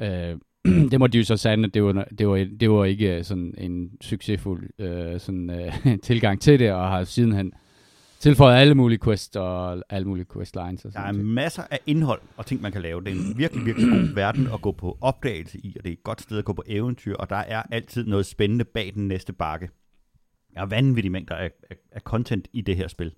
Øh, 0.00 0.36
det 0.90 1.00
må 1.00 1.06
de 1.06 1.18
jo 1.18 1.24
så 1.24 1.36
sande, 1.36 1.66
at 1.66 1.74
det 1.74 1.84
var, 1.84 2.06
det 2.18 2.28
var, 2.28 2.46
det 2.60 2.70
var 2.70 2.84
ikke 2.84 3.24
sådan 3.24 3.54
en 3.58 3.90
succesfuld 4.00 4.70
øh, 4.78 5.20
sådan, 5.20 5.50
øh, 5.50 5.98
tilgang 6.02 6.40
til 6.40 6.58
det, 6.58 6.72
og 6.72 6.88
har 6.88 7.04
sidenhen 7.04 7.52
tilføjet 8.24 8.56
alle 8.60 8.74
mulige 8.74 8.98
quests 9.04 9.36
og 9.36 9.82
alle 9.90 10.08
mulige 10.08 10.26
questlines. 10.34 10.84
Og 10.84 10.92
Der 10.92 10.98
er 10.98 11.02
sådan 11.06 11.14
ting. 11.14 11.28
masser 11.28 11.62
af 11.70 11.80
indhold 11.86 12.20
og 12.36 12.46
ting, 12.46 12.62
man 12.62 12.72
kan 12.72 12.82
lave. 12.82 13.00
Det 13.04 13.08
er 13.08 13.16
en 13.16 13.38
virkelig, 13.38 13.66
virkelig 13.66 13.88
god 13.90 14.14
verden 14.14 14.48
at 14.54 14.60
gå 14.62 14.72
på 14.72 14.98
opdagelse 15.00 15.58
i, 15.58 15.76
og 15.78 15.84
det 15.84 15.90
er 15.90 15.92
et 15.92 16.04
godt 16.04 16.20
sted 16.20 16.38
at 16.38 16.44
gå 16.44 16.52
på 16.52 16.62
eventyr, 16.66 17.16
og 17.16 17.30
der 17.30 17.36
er 17.36 17.62
altid 17.70 18.06
noget 18.06 18.26
spændende 18.26 18.64
bag 18.64 18.92
den 18.94 19.08
næste 19.08 19.32
bakke. 19.32 19.68
Der 20.54 20.60
er 20.60 20.66
vanvittige 20.66 21.10
mængder 21.12 21.34
af, 21.34 21.50
af, 21.70 21.76
af 21.92 22.00
content 22.00 22.48
i 22.52 22.60
det 22.60 22.76
her 22.76 22.88
spil. 22.88 23.12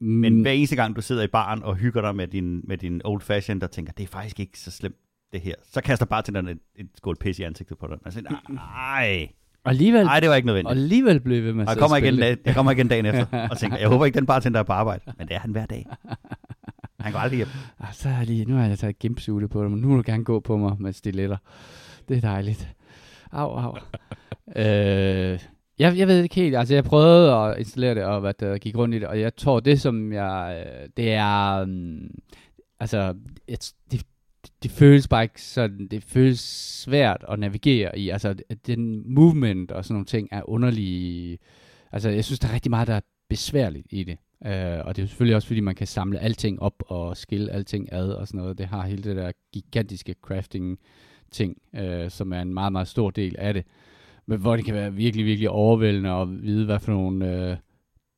Men 0.00 0.34
Mm, 0.34 0.42
hver 0.42 0.50
eneste 0.50 0.76
gang, 0.76 0.96
du 0.96 1.02
sidder 1.02 1.22
i 1.22 1.26
baren 1.26 1.62
og 1.62 1.76
hygger 1.76 2.00
dig 2.00 2.16
med 2.16 2.28
din, 2.28 2.60
med 2.64 2.78
din 2.78 3.00
old 3.04 3.20
fashion, 3.20 3.60
der 3.60 3.66
tænker, 3.66 3.92
det 3.92 4.02
er 4.02 4.08
faktisk 4.08 4.40
ikke 4.40 4.58
så 4.60 4.70
slemt, 4.70 4.96
det 5.32 5.40
her. 5.40 5.54
Så 5.72 5.80
kaster 5.80 6.06
bare 6.06 6.22
til 6.22 6.36
et, 6.36 6.58
et 6.76 6.88
skål 6.94 7.16
pis 7.16 7.38
i 7.38 7.42
ansigtet 7.42 7.78
på 7.78 7.86
dig. 7.86 7.98
Og 8.04 8.12
siger, 8.12 8.52
nej, 8.52 9.28
og 9.64 9.70
alligevel, 9.70 10.04
nej, 10.04 10.20
det 10.20 10.28
var 10.28 10.34
ikke 10.34 10.44
og 10.44 10.46
nødvendigt. 10.46 10.70
alligevel 10.82 11.20
blev 11.20 11.44
vi 11.44 11.52
med 11.52 11.66
Og 11.66 11.70
jeg 11.70 11.78
kommer, 11.78 11.96
og 11.96 12.02
igen, 12.02 12.16
dag- 12.18 12.36
jeg 12.44 12.54
kommer 12.54 12.72
igen 12.72 12.88
dagen 12.88 13.06
efter 13.06 13.48
og 13.50 13.58
tænker, 13.58 13.78
jeg 13.78 13.88
håber 13.88 14.04
ikke, 14.06 14.16
den 14.16 14.26
bartender 14.26 14.60
er 14.60 14.64
på 14.64 14.72
arbejde. 14.72 15.12
Men 15.18 15.28
det 15.28 15.34
er 15.34 15.40
han 15.40 15.50
hver 15.50 15.66
dag. 15.66 15.86
Han 17.00 17.12
går 17.12 17.18
aldrig 17.18 17.36
hjem. 17.36 17.48
Ah, 17.80 17.92
så 17.92 18.08
er 18.08 18.12
jeg 18.16 18.26
lige, 18.26 18.44
nu 18.44 18.54
har 18.56 18.66
jeg 18.66 18.78
taget 18.78 18.98
gimpsuite 18.98 19.48
på 19.48 19.62
dig, 19.62 19.70
men 19.70 19.80
nu 19.80 19.88
må 19.88 19.96
du 19.96 20.02
gerne 20.06 20.24
gå 20.24 20.40
på 20.40 20.56
mig 20.56 20.76
med 20.78 20.92
stiletter. 20.92 21.36
Det 22.08 22.16
er 22.16 22.20
dejligt. 22.20 22.68
Au, 23.32 23.50
au. 23.58 23.76
øh, 24.56 25.38
jeg, 25.78 25.96
jeg 25.98 26.08
ved 26.08 26.22
ikke 26.22 26.34
helt, 26.34 26.56
altså 26.56 26.74
jeg 26.74 26.84
prøvede 26.84 27.34
at 27.34 27.58
installere 27.58 27.94
det, 27.94 28.04
og 28.04 28.20
hvad 28.20 28.34
der 28.40 28.58
gik 28.58 28.76
rundt 28.76 28.94
i 28.94 28.98
det, 28.98 29.08
og 29.08 29.20
jeg 29.20 29.36
tror, 29.36 29.60
det 29.60 29.80
som 29.80 30.12
jeg, 30.12 30.64
øh, 30.66 30.88
det 30.96 31.12
er, 31.12 31.62
um, 31.62 31.98
altså, 32.80 33.14
et, 33.48 33.72
det, 33.90 34.02
det 34.62 34.70
føles 34.70 35.08
bare 35.08 35.22
ikke 35.22 35.42
sådan, 35.42 35.88
det 35.88 36.02
føles 36.02 36.40
svært 36.82 37.24
at 37.28 37.38
navigere 37.38 37.98
i, 37.98 38.08
altså 38.08 38.34
den 38.66 39.14
movement 39.14 39.70
og 39.70 39.84
sådan 39.84 39.94
nogle 39.94 40.06
ting 40.06 40.28
er 40.32 40.48
underlige, 40.48 41.38
altså 41.92 42.08
jeg 42.10 42.24
synes, 42.24 42.38
der 42.38 42.48
er 42.48 42.54
rigtig 42.54 42.70
meget, 42.70 42.88
der 42.88 42.94
er 42.94 43.00
besværligt 43.28 43.86
i 43.90 44.04
det. 44.04 44.18
Uh, 44.40 44.50
og 44.86 44.96
det 44.96 44.98
er 44.98 45.02
jo 45.02 45.06
selvfølgelig 45.06 45.36
også, 45.36 45.48
fordi 45.48 45.60
man 45.60 45.74
kan 45.74 45.86
samle 45.86 46.18
alting 46.18 46.62
op 46.62 46.82
og 46.86 47.16
skille 47.16 47.52
alting 47.52 47.92
ad 47.92 48.08
og 48.08 48.28
sådan 48.28 48.38
noget. 48.38 48.58
Det 48.58 48.66
har 48.66 48.86
hele 48.86 49.02
det 49.02 49.16
der 49.16 49.32
gigantiske 49.52 50.14
crafting 50.22 50.78
ting, 51.30 51.56
uh, 51.72 52.08
som 52.08 52.32
er 52.32 52.40
en 52.40 52.54
meget, 52.54 52.72
meget 52.72 52.88
stor 52.88 53.10
del 53.10 53.34
af 53.38 53.54
det. 53.54 53.64
Men 54.26 54.40
hvor 54.40 54.56
det 54.56 54.64
kan 54.64 54.74
være 54.74 54.94
virkelig, 54.94 55.26
virkelig 55.26 55.50
overvældende 55.50 56.10
at 56.10 56.42
vide, 56.42 56.64
hvad 56.64 56.78
for 56.78 56.92
nogle 56.92 57.50
uh, 57.50 57.56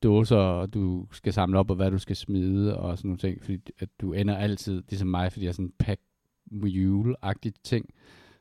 dåser 0.02 0.66
du 0.66 1.06
skal 1.12 1.32
samle 1.32 1.58
op, 1.58 1.70
og 1.70 1.76
hvad 1.76 1.90
du 1.90 1.98
skal 1.98 2.16
smide 2.16 2.76
og 2.76 2.98
sådan 2.98 3.08
nogle 3.08 3.18
ting. 3.18 3.44
Fordi 3.44 3.58
at 3.78 3.88
du 4.00 4.12
ender 4.12 4.36
altid, 4.36 4.82
ligesom 4.88 5.08
mig, 5.08 5.32
fordi 5.32 5.44
jeg 5.44 5.48
er 5.48 5.52
sådan 5.52 5.66
en 5.66 5.72
pack 5.78 6.00
mule-agtigt 6.50 7.56
ting, 7.64 7.90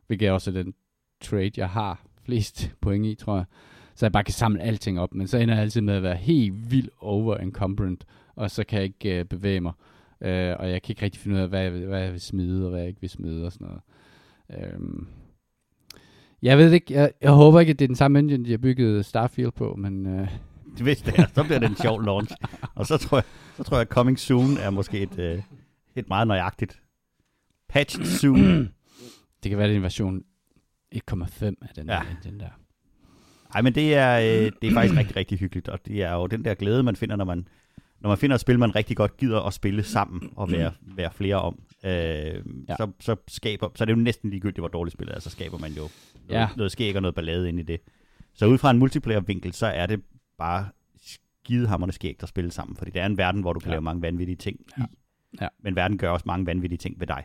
hvilket 0.08 0.28
er 0.28 0.32
også 0.32 0.52
den 0.52 0.74
trade, 1.22 1.52
jeg 1.58 1.70
har 1.70 2.06
flest 2.24 2.72
point 2.82 3.06
i, 3.06 3.16
tror 3.16 3.36
jeg 3.36 3.46
så 3.96 4.06
jeg 4.06 4.12
bare 4.12 4.24
kan 4.24 4.34
samle 4.34 4.62
alting 4.62 5.00
op, 5.00 5.14
men 5.14 5.28
så 5.28 5.38
ender 5.38 5.54
jeg 5.54 5.64
altid 5.64 5.82
med 5.82 5.94
at 5.94 6.04
være 6.04 6.16
helt 6.16 6.72
vildt 6.72 6.90
over 7.00 7.38
encumbrant, 7.38 8.06
og 8.36 8.52
så 8.52 8.64
kan 8.64 8.78
jeg 8.78 8.86
ikke 8.86 9.20
øh, 9.20 9.26
bevæge 9.26 9.60
mig, 9.60 9.74
øh, 10.22 10.56
og 10.60 10.72
jeg 10.72 10.82
kan 10.82 10.92
ikke 10.92 11.02
rigtig 11.02 11.22
finde 11.22 11.36
ud 11.36 11.42
af, 11.42 11.50
hvad 11.50 11.62
jeg, 11.62 11.74
vil, 11.74 11.86
hvad 11.86 12.02
jeg 12.02 12.12
vil 12.12 12.22
smide, 12.22 12.66
og 12.66 12.70
hvad 12.70 12.80
jeg 12.80 12.88
ikke 12.88 13.02
vil 13.02 13.10
smide, 13.10 13.46
og 13.46 13.52
sådan 13.52 13.68
noget. 13.68 13.82
Øhm. 14.74 15.08
Jeg 16.42 16.58
ved 16.58 16.72
ikke, 16.72 16.94
jeg, 16.94 17.12
jeg 17.22 17.32
håber 17.32 17.60
ikke, 17.60 17.70
at 17.70 17.80
det 17.80 17.86
er 17.86 17.88
den 17.88 17.96
samme 17.96 18.20
engine, 18.20 18.46
de 18.46 18.52
har 18.52 18.58
bygget 18.58 19.06
Starfield 19.06 19.52
på, 19.52 19.76
men 19.76 20.06
øh, 20.06 20.28
Hvis 20.82 21.02
det 21.02 21.20
er, 21.20 21.26
så 21.34 21.44
bliver 21.44 21.60
det 21.60 21.70
en 21.70 21.76
sjov 21.76 22.02
launch. 22.02 22.34
Og 22.76 22.86
så 22.86 22.98
tror 22.98 23.18
jeg, 23.18 23.24
så 23.58 23.64
tror 23.64 23.78
jeg 23.78 23.82
at 23.82 23.88
Coming 23.88 24.20
Soon 24.20 24.58
er 24.58 24.70
måske 24.70 25.00
et, 25.00 25.20
øh, 25.20 25.42
et 25.96 26.10
meget 26.10 26.28
nøjagtigt. 26.28 26.82
Soon. 28.06 28.40
det 29.44 29.50
kan 29.50 29.58
være, 29.58 29.68
det 29.68 29.74
er 29.74 29.78
en 29.78 29.84
version 29.84 30.24
1,5 30.96 31.46
af 31.46 31.54
den 31.76 31.88
Ja. 31.88 31.94
ja. 31.94 32.02
engine 32.12 32.40
der. 32.40 32.50
Nej, 33.54 33.62
men 33.62 33.76
det 33.76 33.96
er, 33.96 34.20
øh, 34.20 34.52
det 34.62 34.70
er 34.70 34.74
faktisk 34.74 34.98
rigtig, 34.98 35.16
rigtig 35.16 35.40
hyggeligt, 35.40 35.68
og 35.70 35.86
det 35.86 36.04
er 36.04 36.14
jo 36.14 36.28
den 36.28 36.46
der 36.46 36.54
glæde, 36.54 36.84
man 36.84 36.96
finder, 36.96 37.16
når 37.16 37.26
man, 37.26 37.48
når 38.00 38.10
man 38.10 38.18
finder 38.18 38.34
et 38.36 38.42
spil, 38.42 38.60
man 38.60 38.76
rigtig 38.76 38.98
godt 38.98 39.18
gider 39.18 39.42
at 39.42 39.54
spille 39.54 39.84
sammen 39.84 40.30
og 40.36 40.52
være, 40.52 40.72
være 40.98 41.12
flere 41.12 41.36
om. 41.36 41.60
Øh, 41.84 41.92
ja. 41.92 42.76
så, 42.78 42.92
så, 43.00 43.16
skaber, 43.28 43.70
så 43.76 43.84
er 43.84 43.86
det 43.86 43.94
jo 43.94 43.98
næsten 44.00 44.30
ligegyldigt, 44.30 44.60
hvor 44.60 44.68
dårligt 44.68 44.94
spillet 44.94 45.16
er, 45.16 45.20
så 45.20 45.30
skaber 45.30 45.58
man 45.58 45.72
jo 45.72 45.76
noget, 45.78 45.92
ja. 46.30 46.40
Ja. 46.40 46.48
noget 46.58 46.72
skæg 46.72 46.96
og 46.96 47.02
noget 47.02 47.16
ballade 47.16 47.50
ind 47.50 47.60
i 47.60 47.64
det. 47.64 47.80
Så 48.34 48.46
ud 48.46 48.58
fra 48.58 48.72
en 48.72 48.80
multiplayer-vinkel, 48.80 49.54
så 49.54 49.66
er 49.66 49.86
det 49.86 50.02
bare 50.38 50.70
skidehammerende 51.06 51.96
skægt 51.96 52.24
at 52.24 52.30
spille 52.30 52.52
sammen, 52.52 52.78
fordi 52.78 52.92
det 52.92 53.02
er 53.02 53.06
en 53.06 53.18
verden, 53.18 53.42
hvor 53.42 53.54
du 53.54 53.60
kan 53.60 53.68
ja. 53.68 53.72
Ja. 53.72 53.76
lave 53.76 53.82
mange 53.84 54.02
vanvittige 54.02 54.36
ting 54.36 54.60
i. 54.78 54.82
Ja. 55.42 55.48
Men 55.64 55.76
verden 55.76 55.98
gør 55.98 56.10
også 56.10 56.24
mange 56.28 56.46
vanvittige 56.46 56.78
ting 56.78 57.00
ved 57.00 57.08
dig. 57.08 57.24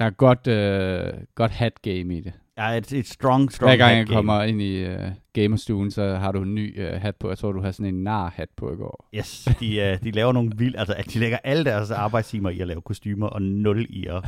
Der 0.00 0.06
er 0.06 0.10
godt, 0.10 0.46
øh, 0.46 1.12
godt 1.34 1.50
hat 1.50 1.82
game 1.82 2.16
i 2.16 2.20
det. 2.20 2.32
Ja, 2.56 2.68
et, 2.70 2.92
et 2.92 3.06
strong, 3.06 3.52
strong 3.52 3.70
Hver 3.70 3.76
gang 3.76 3.98
jeg 3.98 4.06
game. 4.06 4.16
kommer 4.16 4.42
ind 4.42 4.62
i 4.62 4.86
uh, 4.86 4.94
gamerstuen, 5.32 5.90
så 5.90 6.14
har 6.16 6.32
du 6.32 6.42
en 6.42 6.54
ny 6.54 6.86
uh, 6.86 7.00
hat 7.02 7.16
på. 7.16 7.28
Jeg 7.28 7.38
tror, 7.38 7.52
du 7.52 7.60
har 7.60 7.70
sådan 7.70 7.94
en 7.94 8.04
nar-hat 8.04 8.48
på 8.56 8.72
i 8.72 8.76
går. 8.76 9.08
Yes, 9.14 9.48
de, 9.60 9.66
uh, 9.92 10.04
de 10.04 10.10
laver 10.10 10.32
nogle 10.32 10.52
vildt, 10.56 10.76
altså 10.78 10.94
at 10.94 11.06
de 11.14 11.18
lægger 11.18 11.38
alle 11.44 11.64
deres 11.64 11.90
arbejdstimer 11.90 12.50
i 12.50 12.60
at 12.60 12.66
lave 12.66 12.80
kostymer, 12.80 13.26
og 13.26 13.42
nul 13.42 13.86
i 13.90 14.06
at, 14.06 14.16
at, 14.16 14.24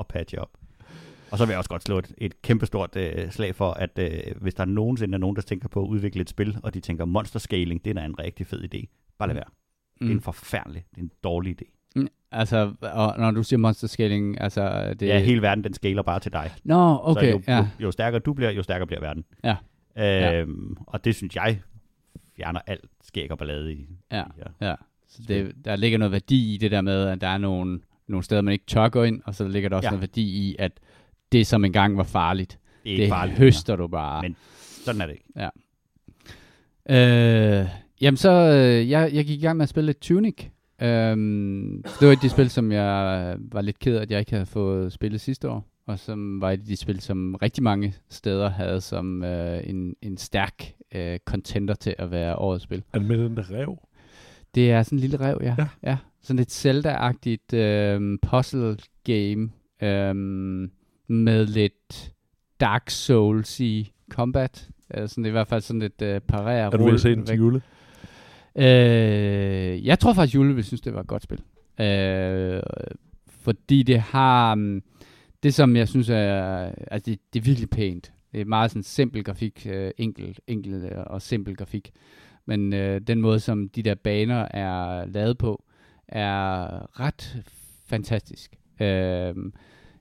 at 0.00 0.06
patche 0.06 0.38
op. 0.40 0.50
Og 1.30 1.38
så 1.38 1.44
vil 1.44 1.52
jeg 1.52 1.58
også 1.58 1.70
godt 1.70 1.82
slå 1.82 1.98
et, 1.98 2.12
et 2.18 2.42
kæmpestort 2.42 2.96
uh, 2.96 3.30
slag 3.30 3.54
for, 3.54 3.70
at 3.70 3.98
uh, 3.98 4.42
hvis 4.42 4.54
der 4.54 4.64
nogensinde 4.64 5.14
er 5.14 5.18
nogen, 5.18 5.36
der 5.36 5.42
tænker 5.42 5.68
på 5.68 5.82
at 5.82 5.86
udvikle 5.86 6.20
et 6.20 6.30
spil, 6.30 6.58
og 6.62 6.74
de 6.74 6.80
tænker 6.80 7.04
monster 7.04 7.38
scaling, 7.38 7.84
det 7.84 7.90
er 7.90 7.94
da 7.94 8.04
en 8.04 8.18
rigtig 8.18 8.46
fed 8.46 8.74
idé. 8.74 8.86
Bare 9.18 9.28
lad 9.28 9.34
være. 9.34 9.48
Mm. 10.00 10.06
Det 10.06 10.12
er 10.12 10.16
en 10.16 10.22
forfærdelig, 10.22 10.84
det 10.90 10.98
er 10.98 11.02
en 11.02 11.10
dårlig 11.24 11.56
idé. 11.62 11.77
Altså, 12.32 12.72
og 12.80 13.14
når 13.18 13.30
du 13.30 13.42
siger 13.42 13.58
monster 13.58 13.88
scaling, 13.88 14.40
altså 14.40 14.94
det... 15.00 15.06
Ja, 15.06 15.18
hele 15.18 15.42
verden, 15.42 15.64
den 15.64 15.74
scaler 15.74 16.02
bare 16.02 16.20
til 16.20 16.32
dig. 16.32 16.50
Nå, 16.64 16.98
okay, 17.02 17.20
så 17.22 17.26
jo, 17.30 17.42
ja. 17.48 17.58
jo, 17.58 17.64
jo 17.80 17.90
stærkere 17.90 18.20
du 18.20 18.32
bliver, 18.32 18.50
jo 18.50 18.62
stærkere 18.62 18.86
bliver 18.86 19.00
verden. 19.00 19.24
Ja. 19.44 19.56
Øhm, 20.40 20.76
Og 20.86 21.04
det 21.04 21.14
synes 21.14 21.36
jeg 21.36 21.60
fjerner 22.36 22.60
alt 22.66 22.84
skæg 23.04 23.30
og 23.32 23.38
ballade 23.38 23.72
i. 23.72 23.88
Ja, 24.12 24.22
i 24.22 24.42
ja. 24.60 24.74
Så 25.08 25.22
det, 25.28 25.52
der 25.64 25.76
ligger 25.76 25.98
noget 25.98 26.12
værdi 26.12 26.54
i 26.54 26.56
det 26.56 26.70
der 26.70 26.80
med, 26.80 27.06
at 27.08 27.20
der 27.20 27.28
er 27.28 27.38
nogle, 27.38 27.80
nogle 28.08 28.24
steder, 28.24 28.40
man 28.42 28.52
ikke 28.52 28.64
tør 28.66 28.88
gå 28.88 29.02
ind, 29.02 29.22
og 29.24 29.34
så 29.34 29.48
ligger 29.48 29.68
der 29.68 29.76
også 29.76 29.86
Ja. 29.86 29.88
ja. 29.88 29.96
noget 29.96 30.00
værdi 30.02 30.22
i, 30.22 30.56
at 30.58 30.72
det, 31.32 31.46
som 31.46 31.64
engang 31.64 31.96
var 31.96 32.02
farligt, 32.04 32.58
Det 32.84 32.92
er 32.94 32.96
det 32.98 33.08
farligt. 33.08 33.38
høster 33.38 33.76
du 33.76 33.86
bare. 33.88 34.22
Men- 34.22 34.36
Sådan 34.84 35.00
er 35.00 35.06
det 35.06 35.12
ikke. 35.12 35.24
Øh, 36.90 37.66
jamen 38.00 38.16
så, 38.16 38.30
øh, 38.30 38.90
jeg, 38.90 39.10
jeg 39.14 39.24
gik 39.24 39.38
i 39.38 39.42
gang 39.46 39.56
med 39.56 39.62
at 39.62 39.68
spille 39.68 39.86
lidt 39.86 40.00
Tunic. 40.00 40.46
Øhm, 40.82 41.82
det 41.82 42.06
var 42.06 42.12
et 42.12 42.16
af 42.16 42.22
de 42.22 42.28
spil, 42.28 42.50
som 42.50 42.72
jeg 42.72 43.36
var 43.38 43.60
lidt 43.60 43.78
ked 43.78 43.96
af, 43.96 44.02
at 44.02 44.10
jeg 44.10 44.18
ikke 44.18 44.32
havde 44.32 44.46
fået 44.46 44.92
spillet 44.92 45.20
sidste 45.20 45.50
år. 45.50 45.64
Og 45.86 45.98
som 45.98 46.40
var 46.40 46.50
et 46.50 46.60
af 46.60 46.66
de 46.66 46.76
spil, 46.76 47.00
som 47.00 47.34
rigtig 47.34 47.62
mange 47.62 47.94
steder 48.08 48.48
havde 48.48 48.80
som 48.80 49.24
øh, 49.24 49.60
en, 49.64 49.94
en 50.02 50.16
stærk 50.16 50.72
øh, 50.94 51.18
contender 51.24 51.74
til 51.74 51.94
at 51.98 52.10
være 52.10 52.36
årets 52.36 52.64
spil. 52.64 52.82
Er 52.92 52.98
det 52.98 53.08
med 53.08 53.18
den 53.18 53.36
der 53.36 53.50
rev? 53.50 53.78
Det 54.54 54.70
er 54.70 54.82
sådan 54.82 54.96
en 54.96 55.00
lille 55.00 55.20
rev, 55.20 55.38
ja. 55.42 55.54
Ja. 55.58 55.66
ja. 55.82 55.96
Sådan 56.22 56.38
et 56.38 56.52
Zelda-agtigt 56.52 57.54
øh, 57.56 58.18
puzzle 58.22 58.76
game 59.04 59.50
øh, 59.82 60.14
med 61.08 61.46
lidt 61.46 62.12
Dark 62.60 62.90
Souls 62.90 63.60
i 63.60 63.92
combat. 64.10 64.68
Uh, 64.98 65.08
sådan, 65.08 65.24
det 65.24 65.30
i 65.30 65.32
hvert 65.32 65.48
fald 65.48 65.60
sådan 65.60 65.82
et 65.82 66.02
uh, 66.02 66.22
parere 66.28 66.66
Er 66.66 66.70
du 66.70 66.84
ved 66.84 66.94
at 66.94 67.00
se 67.00 67.14
den 67.14 67.26
til 67.26 67.36
jule? 67.36 67.62
Øh, 68.58 69.86
jeg 69.86 69.98
tror 69.98 70.12
faktisk, 70.12 70.34
Jule 70.34 70.54
vil 70.54 70.64
synes, 70.64 70.80
det 70.80 70.94
var 70.94 71.00
et 71.00 71.06
godt 71.06 71.22
spil. 71.22 71.40
Øh, 71.80 72.62
fordi 73.28 73.82
det 73.82 74.00
har... 74.00 74.52
Um, 74.52 74.82
det, 75.42 75.54
som 75.54 75.76
jeg 75.76 75.88
synes 75.88 76.08
er... 76.08 76.72
Altså, 76.90 77.10
det, 77.10 77.18
det 77.32 77.40
er 77.40 77.44
virkelig 77.44 77.70
pænt. 77.70 78.12
Det 78.32 78.40
er 78.40 78.44
meget 78.44 78.70
sådan 78.70 78.82
simpel 78.82 79.24
grafik. 79.24 79.66
Øh, 79.70 79.90
enkel, 79.98 80.38
enkel 80.46 80.92
og 81.06 81.22
simpel 81.22 81.56
grafik. 81.56 81.90
Men 82.46 82.72
øh, 82.72 83.00
den 83.00 83.20
måde, 83.20 83.40
som 83.40 83.68
de 83.68 83.82
der 83.82 83.94
baner 83.94 84.48
er 84.50 85.06
lavet 85.06 85.38
på, 85.38 85.64
er 86.08 87.00
ret 87.00 87.42
fantastisk. 87.86 88.56
Øh, 88.80 88.86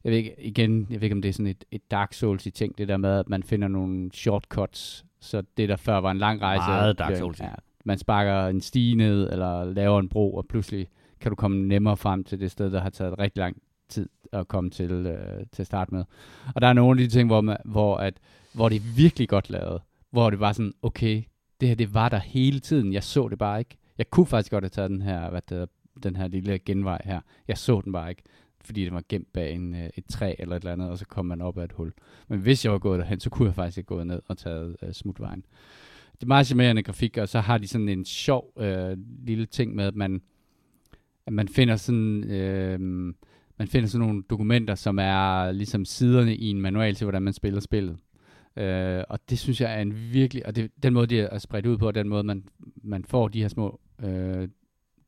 jeg 0.04 0.12
ved 0.12 0.18
ikke, 0.18 0.36
igen, 0.40 0.88
jeg 0.90 1.02
ved 1.02 1.04
ikke, 1.04 1.16
om 1.16 1.22
det 1.22 1.30
er 1.30 1.34
sådan 1.34 1.48
et, 1.48 1.66
et 1.72 1.92
Dark 1.92 2.14
Souls 2.14 2.46
i 2.46 2.52
ting, 2.52 2.78
det 2.78 2.88
der 2.88 2.98
med, 2.98 3.20
at 3.20 3.30
man 3.30 3.44
finder 3.44 3.68
nogle 3.68 4.12
shortcuts, 4.14 5.06
så 5.20 5.44
det 5.58 5.70
der 5.70 5.76
før 5.76 5.98
var 5.98 6.12
en 6.12 6.18
lang 6.18 6.42
rejse. 6.42 6.68
Meget 6.68 7.00
Dark 7.00 7.16
Souls. 7.16 7.40
Ja, 7.40 7.50
man 7.88 7.98
sparker 7.98 8.48
en 8.48 8.62
stige 8.62 8.96
ned, 8.96 9.30
eller 9.32 9.64
laver 9.64 10.00
en 10.00 10.10
bro, 10.10 10.34
og 10.34 10.46
pludselig 10.48 10.88
kan 11.20 11.32
du 11.32 11.36
komme 11.36 11.68
nemmere 11.68 11.98
frem 11.98 12.24
til 12.24 12.40
det 12.40 12.52
sted, 12.52 12.72
der 12.72 12.82
har 12.82 12.90
taget 12.90 13.20
rigtig 13.20 13.40
lang 13.40 13.58
tid 13.90 14.10
at 14.32 14.48
komme 14.48 14.70
til, 14.70 14.92
øh, 14.92 15.46
til 15.52 15.64
at 15.64 15.66
starte 15.66 15.94
med. 15.94 16.04
Og 16.56 16.62
der 16.62 16.68
er 16.68 16.74
nogle 16.74 17.02
af 17.02 17.08
de 17.08 17.14
ting, 17.14 17.30
hvor, 17.30 17.42
man, 17.42 17.58
hvor, 17.66 17.98
at, 17.98 18.14
hvor 18.54 18.70
det 18.70 18.76
er 18.76 18.96
virkelig 18.96 19.30
godt 19.30 19.50
lavet, 19.50 19.82
hvor 20.12 20.30
det 20.30 20.40
var 20.40 20.54
sådan, 20.54 20.74
okay, 20.82 21.24
det 21.62 21.70
her 21.70 21.76
det 21.76 21.94
var 21.94 22.10
der 22.10 22.20
hele 22.20 22.60
tiden, 22.60 22.94
jeg 22.94 23.04
så 23.04 23.28
det 23.28 23.38
bare 23.38 23.60
ikke. 23.60 23.78
Jeg 23.98 24.10
kunne 24.10 24.26
faktisk 24.26 24.52
godt 24.52 24.64
have 24.64 24.70
taget 24.70 24.90
den 24.90 25.02
her, 25.02 25.30
hvad 25.30 25.42
det, 25.50 25.70
den 26.04 26.16
her 26.16 26.28
lille 26.28 26.60
genvej 26.60 27.02
her. 27.06 27.22
Jeg 27.48 27.58
så 27.58 27.82
den 27.86 27.94
bare 27.94 28.10
ikke, 28.10 28.24
fordi 28.62 28.86
den 28.86 28.94
var 28.94 29.04
gemt 29.10 29.34
bag 29.34 29.54
en, 29.54 29.76
øh, 29.76 29.90
et 29.98 30.06
træ 30.10 30.36
eller 30.40 30.56
et 30.56 30.60
eller 30.60 30.74
andet, 30.74 30.90
og 30.90 30.98
så 30.98 31.06
kom 31.06 31.26
man 31.26 31.42
op 31.42 31.58
af 31.58 31.64
et 31.64 31.72
hul. 31.72 31.94
Men 32.28 32.40
hvis 32.40 32.66
jeg 32.66 32.72
var 32.72 32.80
gået 32.80 33.00
derhen, 33.00 33.20
så 33.20 33.30
kunne 33.30 33.48
jeg 33.48 33.56
faktisk 33.56 33.78
have 33.78 33.84
gået 33.84 34.08
ned 34.08 34.22
og 34.28 34.38
taget 34.38 34.76
uh, 34.82 34.92
smutvejen. 34.92 35.46
Det 36.20 36.24
er 36.24 36.28
meget 36.28 36.48
charmerende 36.48 36.84
grafik, 36.84 37.18
og 37.18 37.30
så 37.30 37.40
har 37.40 37.58
de 37.58 37.68
sådan 37.68 37.90
en 37.90 38.06
sjov 38.06 38.54
øh, 38.60 38.98
lille 39.26 39.46
ting 39.46 39.76
med, 39.76 39.86
at 39.86 39.96
man, 39.96 40.22
at 41.26 41.34
man 41.34 41.48
finder 41.48 41.76
sådan... 41.76 42.24
Øh, 42.24 42.80
man 43.60 43.68
finder 43.68 43.90
sådan 43.90 44.08
nogle 44.08 44.24
dokumenter, 44.30 44.76
som 44.76 45.00
er 45.00 45.52
ligesom 45.52 45.86
siderne 45.86 46.36
i 46.36 46.50
en 46.50 46.62
manual 46.62 46.96
til, 46.96 47.06
hvordan 47.06 47.22
man 47.22 47.34
spiller 47.34 47.60
spillet. 47.60 47.98
Øh, 48.58 49.04
og 49.10 49.20
det 49.30 49.40
synes 49.40 49.62
jeg 49.62 49.74
er 49.78 49.82
en 49.82 49.94
virkelig, 50.14 50.46
og 50.46 50.56
det, 50.56 50.72
den 50.84 50.94
måde, 50.94 51.08
de 51.08 51.20
er 51.20 51.38
spredt 51.38 51.66
ud 51.66 51.78
på, 51.78 51.92
den 51.92 52.10
måde, 52.10 52.24
man, 52.24 52.44
man 52.84 53.06
får 53.06 53.28
de 53.28 53.42
her 53.42 53.48
små 53.48 53.80
øh, 54.04 54.48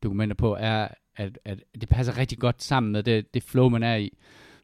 dokumenter 0.02 0.34
på, 0.34 0.56
er, 0.60 0.88
at, 1.16 1.38
at 1.44 1.62
det 1.80 1.88
passer 1.88 2.18
rigtig 2.18 2.38
godt 2.38 2.62
sammen 2.62 2.92
med 2.92 3.02
det, 3.02 3.34
det 3.34 3.42
flow, 3.42 3.68
man 3.68 3.82
er 3.82 3.96
i. 3.96 4.10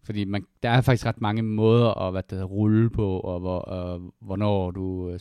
Fordi 0.02 0.24
man, 0.24 0.46
der 0.62 0.70
er 0.70 0.80
faktisk 0.80 1.06
ret 1.06 1.20
mange 1.20 1.42
måder 1.42 2.06
at 2.06 2.12
hvad 2.12 2.22
det, 2.22 2.30
hedder, 2.30 2.44
rulle 2.44 2.90
på, 2.90 3.20
og 3.20 3.40
hvor, 3.40 3.72
øh, 3.72 4.00
hvornår 4.20 4.70
du 4.70 5.10
øh, 5.10 5.20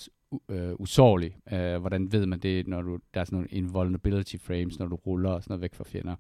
øh, 0.50 0.74
usårlig. 0.80 1.38
Øh, 1.52 1.78
hvordan 1.78 2.12
ved 2.12 2.26
man 2.26 2.40
det, 2.40 2.68
når 2.68 2.82
du, 2.82 3.00
der 3.14 3.20
er 3.20 3.26
sådan 3.26 3.36
nogle 3.36 3.50
invulnerability 3.52 4.36
frames, 4.40 4.80
når 4.80 4.88
du 4.88 4.96
ruller 4.96 5.30
og 5.30 5.44
sådan 5.44 5.52
noget 5.52 5.62
væk 5.62 5.74
fra 5.74 5.84
fjender. 5.84 6.16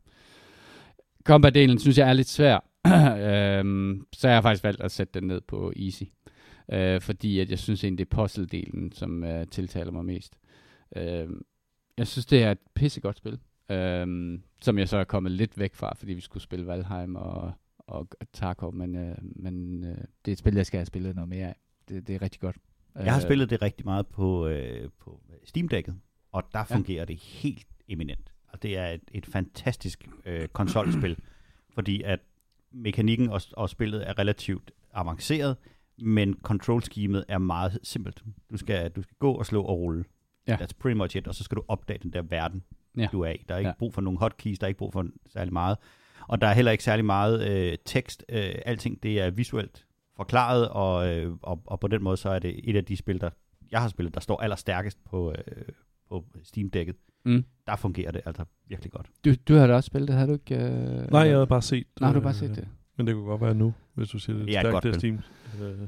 Combat-delen 1.29 1.79
synes 1.79 1.97
jeg 1.97 2.09
er 2.09 2.13
lidt 2.13 2.29
svær, 2.29 2.59
øh, 3.25 3.97
så 4.13 4.27
jeg 4.27 4.37
har 4.37 4.41
faktisk 4.41 4.63
valgt 4.63 4.81
at 4.81 4.91
sætte 4.91 5.19
den 5.19 5.27
ned 5.27 5.41
på 5.41 5.73
easy. 5.75 6.03
Øh, 6.71 7.01
fordi 7.01 7.39
at 7.39 7.49
jeg 7.49 7.59
synes 7.59 7.83
egentlig, 7.83 8.07
det 8.07 8.13
er 8.13 8.23
puzzle-delen, 8.23 8.89
som 8.93 9.23
øh, 9.23 9.47
tiltaler 9.47 9.91
mig 9.91 10.05
mest. 10.05 10.37
Øh, 10.95 11.27
jeg 11.97 12.07
synes, 12.07 12.25
det 12.25 12.43
er 12.43 12.51
et 12.51 12.59
pissegodt 12.75 13.17
spil, 13.17 13.39
øh, 13.71 14.39
som 14.61 14.77
jeg 14.77 14.89
så 14.89 14.97
er 14.97 15.03
kommet 15.03 15.31
lidt 15.31 15.59
væk 15.59 15.75
fra, 15.75 15.93
fordi 15.95 16.13
vi 16.13 16.21
skulle 16.21 16.43
spille 16.43 16.67
Valheim 16.67 17.15
og, 17.15 17.53
og 17.87 18.07
Tarkov, 18.33 18.75
men, 18.75 18.95
øh, 18.95 19.17
men 19.21 19.83
øh, 19.83 19.97
det 20.25 20.27
er 20.27 20.31
et 20.31 20.37
spil, 20.37 20.55
jeg 20.55 20.65
skal 20.65 20.77
have 20.77 20.85
spillet 20.85 21.15
noget 21.15 21.29
mere 21.29 21.47
af. 21.47 21.55
Det, 21.89 22.07
det 22.07 22.15
er 22.15 22.21
rigtig 22.21 22.41
godt. 22.41 22.57
Jeg 22.95 23.13
har 23.13 23.19
spillet 23.19 23.49
det 23.49 23.61
rigtig 23.61 23.85
meget 23.85 24.07
på, 24.07 24.47
øh, 24.47 24.89
på 24.99 25.21
Steam-dækket, 25.43 25.95
og 26.31 26.43
der 26.53 26.63
fungerer 26.63 26.99
ja. 26.99 27.05
det 27.05 27.17
helt 27.17 27.67
eminent. 27.87 28.33
Og 28.47 28.63
det 28.63 28.77
er 28.77 28.87
et, 28.87 29.01
et 29.11 29.25
fantastisk 29.25 30.07
øh, 30.25 30.47
konsolspil, 30.47 31.17
fordi 31.73 32.01
at 32.01 32.19
mekanikken 32.71 33.29
og, 33.29 33.41
og 33.53 33.69
spillet 33.69 34.09
er 34.09 34.19
relativt 34.19 34.71
avanceret, 34.93 35.57
men 35.97 36.37
control-schemet 36.43 37.25
er 37.27 37.37
meget 37.37 37.79
simpelt. 37.83 38.23
Du 38.51 38.57
skal, 38.57 38.89
du 38.89 39.01
skal 39.01 39.15
gå 39.19 39.31
og 39.31 39.45
slå 39.45 39.63
og 39.63 39.77
rulle. 39.79 40.05
Ja. 40.47 40.55
That's 40.55 40.73
pretty 40.79 40.97
much 40.97 41.17
it. 41.17 41.27
Og 41.27 41.35
så 41.35 41.43
skal 41.43 41.55
du 41.55 41.63
opdage 41.67 41.99
den 42.03 42.13
der 42.13 42.21
verden, 42.21 42.63
ja. 42.97 43.07
du 43.11 43.21
er 43.21 43.31
i. 43.31 43.45
Der 43.49 43.55
er 43.55 43.59
ikke 43.59 43.69
ja. 43.69 43.73
brug 43.79 43.93
for 43.93 44.01
nogle 44.01 44.19
hotkeys, 44.19 44.59
der 44.59 44.65
er 44.65 44.67
ikke 44.67 44.77
brug 44.77 44.93
for 44.93 45.05
særlig 45.27 45.53
meget. 45.53 45.77
Og 46.27 46.41
der 46.41 46.47
er 46.47 46.53
heller 46.53 46.71
ikke 46.71 46.83
særlig 46.83 47.05
meget 47.05 47.49
øh, 47.49 47.77
tekst. 47.85 48.25
Øh, 48.29 48.55
alting 48.65 49.03
det 49.03 49.19
er 49.19 49.29
visuelt 49.29 49.85
forklaret, 50.15 50.69
og, 50.69 51.07
øh, 51.07 51.33
og, 51.41 51.61
og 51.65 51.79
på 51.79 51.87
den 51.87 52.03
måde 52.03 52.17
så 52.17 52.29
er 52.29 52.39
det 52.39 52.69
et 52.69 52.75
af 52.75 52.85
de 52.85 52.97
spil, 52.97 53.21
der 53.21 53.29
jeg 53.71 53.81
har 53.81 53.87
spillet, 53.87 54.13
der 54.13 54.19
står 54.19 54.41
allerstærkest 54.41 55.03
på, 55.05 55.31
øh, 55.31 55.65
på 56.09 56.25
Steam-dækket. 56.43 56.95
Mm. 57.25 57.45
Der 57.67 57.75
fungerer 57.75 58.11
det 58.11 58.21
altså 58.25 58.45
virkelig 58.67 58.91
godt. 58.91 59.07
Du, 59.25 59.33
du 59.47 59.53
har 59.53 59.67
da 59.67 59.75
også 59.75 59.87
spillet 59.87 60.07
det, 60.07 60.15
har 60.15 60.25
du 60.25 60.33
ikke? 60.33 60.55
Øh, 60.55 61.11
Nej, 61.11 61.21
jeg 61.21 61.33
havde 61.33 61.47
bare 61.47 61.61
set 61.61 61.87
Nej, 61.99 62.09
du 62.09 62.13
har 62.13 62.21
bare 62.23 62.33
set 62.33 62.55
det. 62.55 62.67
Men 62.97 63.07
det 63.07 63.15
kunne 63.15 63.25
godt 63.25 63.41
være 63.41 63.55
nu, 63.55 63.73
hvis 63.93 64.09
du 64.09 64.19
siger 64.19 64.37
det. 64.37 64.47
Ja, 64.47 64.61
stærkt, 64.61 64.83
det 64.83 64.95
er 64.95 64.99
Steam. 64.99 65.19
Øh, 65.61 65.87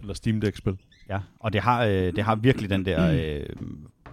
eller 0.00 0.14
Steam 0.14 0.40
Deck-spil. 0.40 0.78
Ja, 1.08 1.20
og 1.38 1.52
det 1.52 1.60
har, 1.60 1.84
øh, 1.84 1.92
det 1.92 2.24
har 2.24 2.34
virkelig 2.36 2.70
den 2.70 2.84
der 2.84 3.12
øh, 3.40 3.56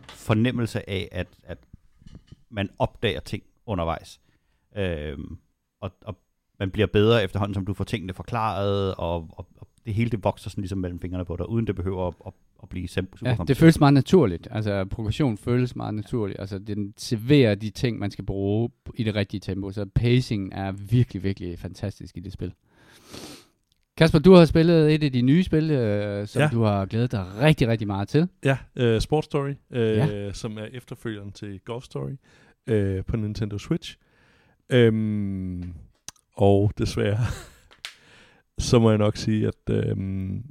fornemmelse 0.10 0.90
af, 0.90 1.10
at, 1.12 1.28
at 1.44 1.58
man 2.50 2.70
opdager 2.80 3.20
ting 3.20 3.44
undervejs. 3.66 4.22
Øh, 4.78 5.18
og, 5.82 5.92
og 6.02 6.17
man 6.68 6.72
bliver 6.72 6.88
bedre 6.88 7.24
efterhånden, 7.24 7.54
som 7.54 7.66
du 7.66 7.74
får 7.74 7.84
tingene 7.84 8.14
forklaret, 8.14 8.96
og, 8.96 9.16
og, 9.16 9.48
og 9.58 9.68
det 9.86 9.94
hele 9.94 10.10
det 10.10 10.24
vokser 10.24 10.50
sådan 10.50 10.62
ligesom 10.62 10.78
mellem 10.78 11.00
fingrene 11.00 11.26
på 11.26 11.36
dig, 11.36 11.50
uden 11.50 11.68
det 11.68 11.76
behøver 11.76 12.08
at, 12.08 12.14
at, 12.28 12.34
at 12.64 12.70
blive 12.70 12.88
super 12.88 13.18
Ja, 13.26 13.38
det 13.48 13.58
føles 13.58 13.80
meget 13.80 13.94
naturligt. 13.94 14.48
Altså, 14.52 14.86
progression 14.86 15.38
føles 15.38 15.76
meget 15.76 15.94
naturligt. 15.94 16.40
Altså, 16.40 16.60
den 16.60 16.94
serverer 16.98 17.56
de 17.56 17.70
ting, 17.70 18.00
man 18.00 18.12
skal 18.12 18.26
bruge 18.26 18.70
i 18.96 19.04
det 19.04 19.16
rigtige 19.16 19.42
tempo. 19.42 19.72
Så 19.72 19.86
pacing 19.96 20.54
er 20.54 20.72
virkelig, 20.72 21.24
virkelig 21.24 21.60
fantastisk 21.60 22.18
i 22.18 22.20
det 22.20 22.34
spil. 22.34 22.54
Kasper, 23.98 24.20
du 24.20 24.34
har 24.34 24.46
spillet 24.46 24.94
et 24.94 25.04
af 25.04 25.12
de 25.12 25.22
nye 25.22 25.44
spil, 25.44 25.72
øh, 25.72 26.28
som 26.28 26.42
ja. 26.42 26.50
du 26.52 26.62
har 26.62 26.86
glædet 26.86 27.12
dig 27.12 27.26
rigtig, 27.42 27.68
rigtig 27.68 27.88
meget 27.88 28.08
til. 28.08 28.28
Ja, 28.46 28.58
uh, 28.82 29.00
Sport 29.00 29.26
Story, 29.26 29.54
uh, 29.70 29.78
ja. 29.78 30.34
som 30.34 30.58
er 30.58 30.66
efterfølgeren 30.74 31.32
til 31.32 31.60
Golf 31.66 31.84
Story 31.84 32.12
uh, 32.72 33.06
på 33.06 33.18
Nintendo 33.18 33.58
Switch. 33.58 33.98
Um, 34.74 35.74
og 36.38 36.72
desværre, 36.78 37.20
så 38.70 38.80
må 38.80 38.90
jeg 38.90 38.98
nok 38.98 39.18
sige, 39.18 39.48
at 39.48 39.92
um, 39.92 40.44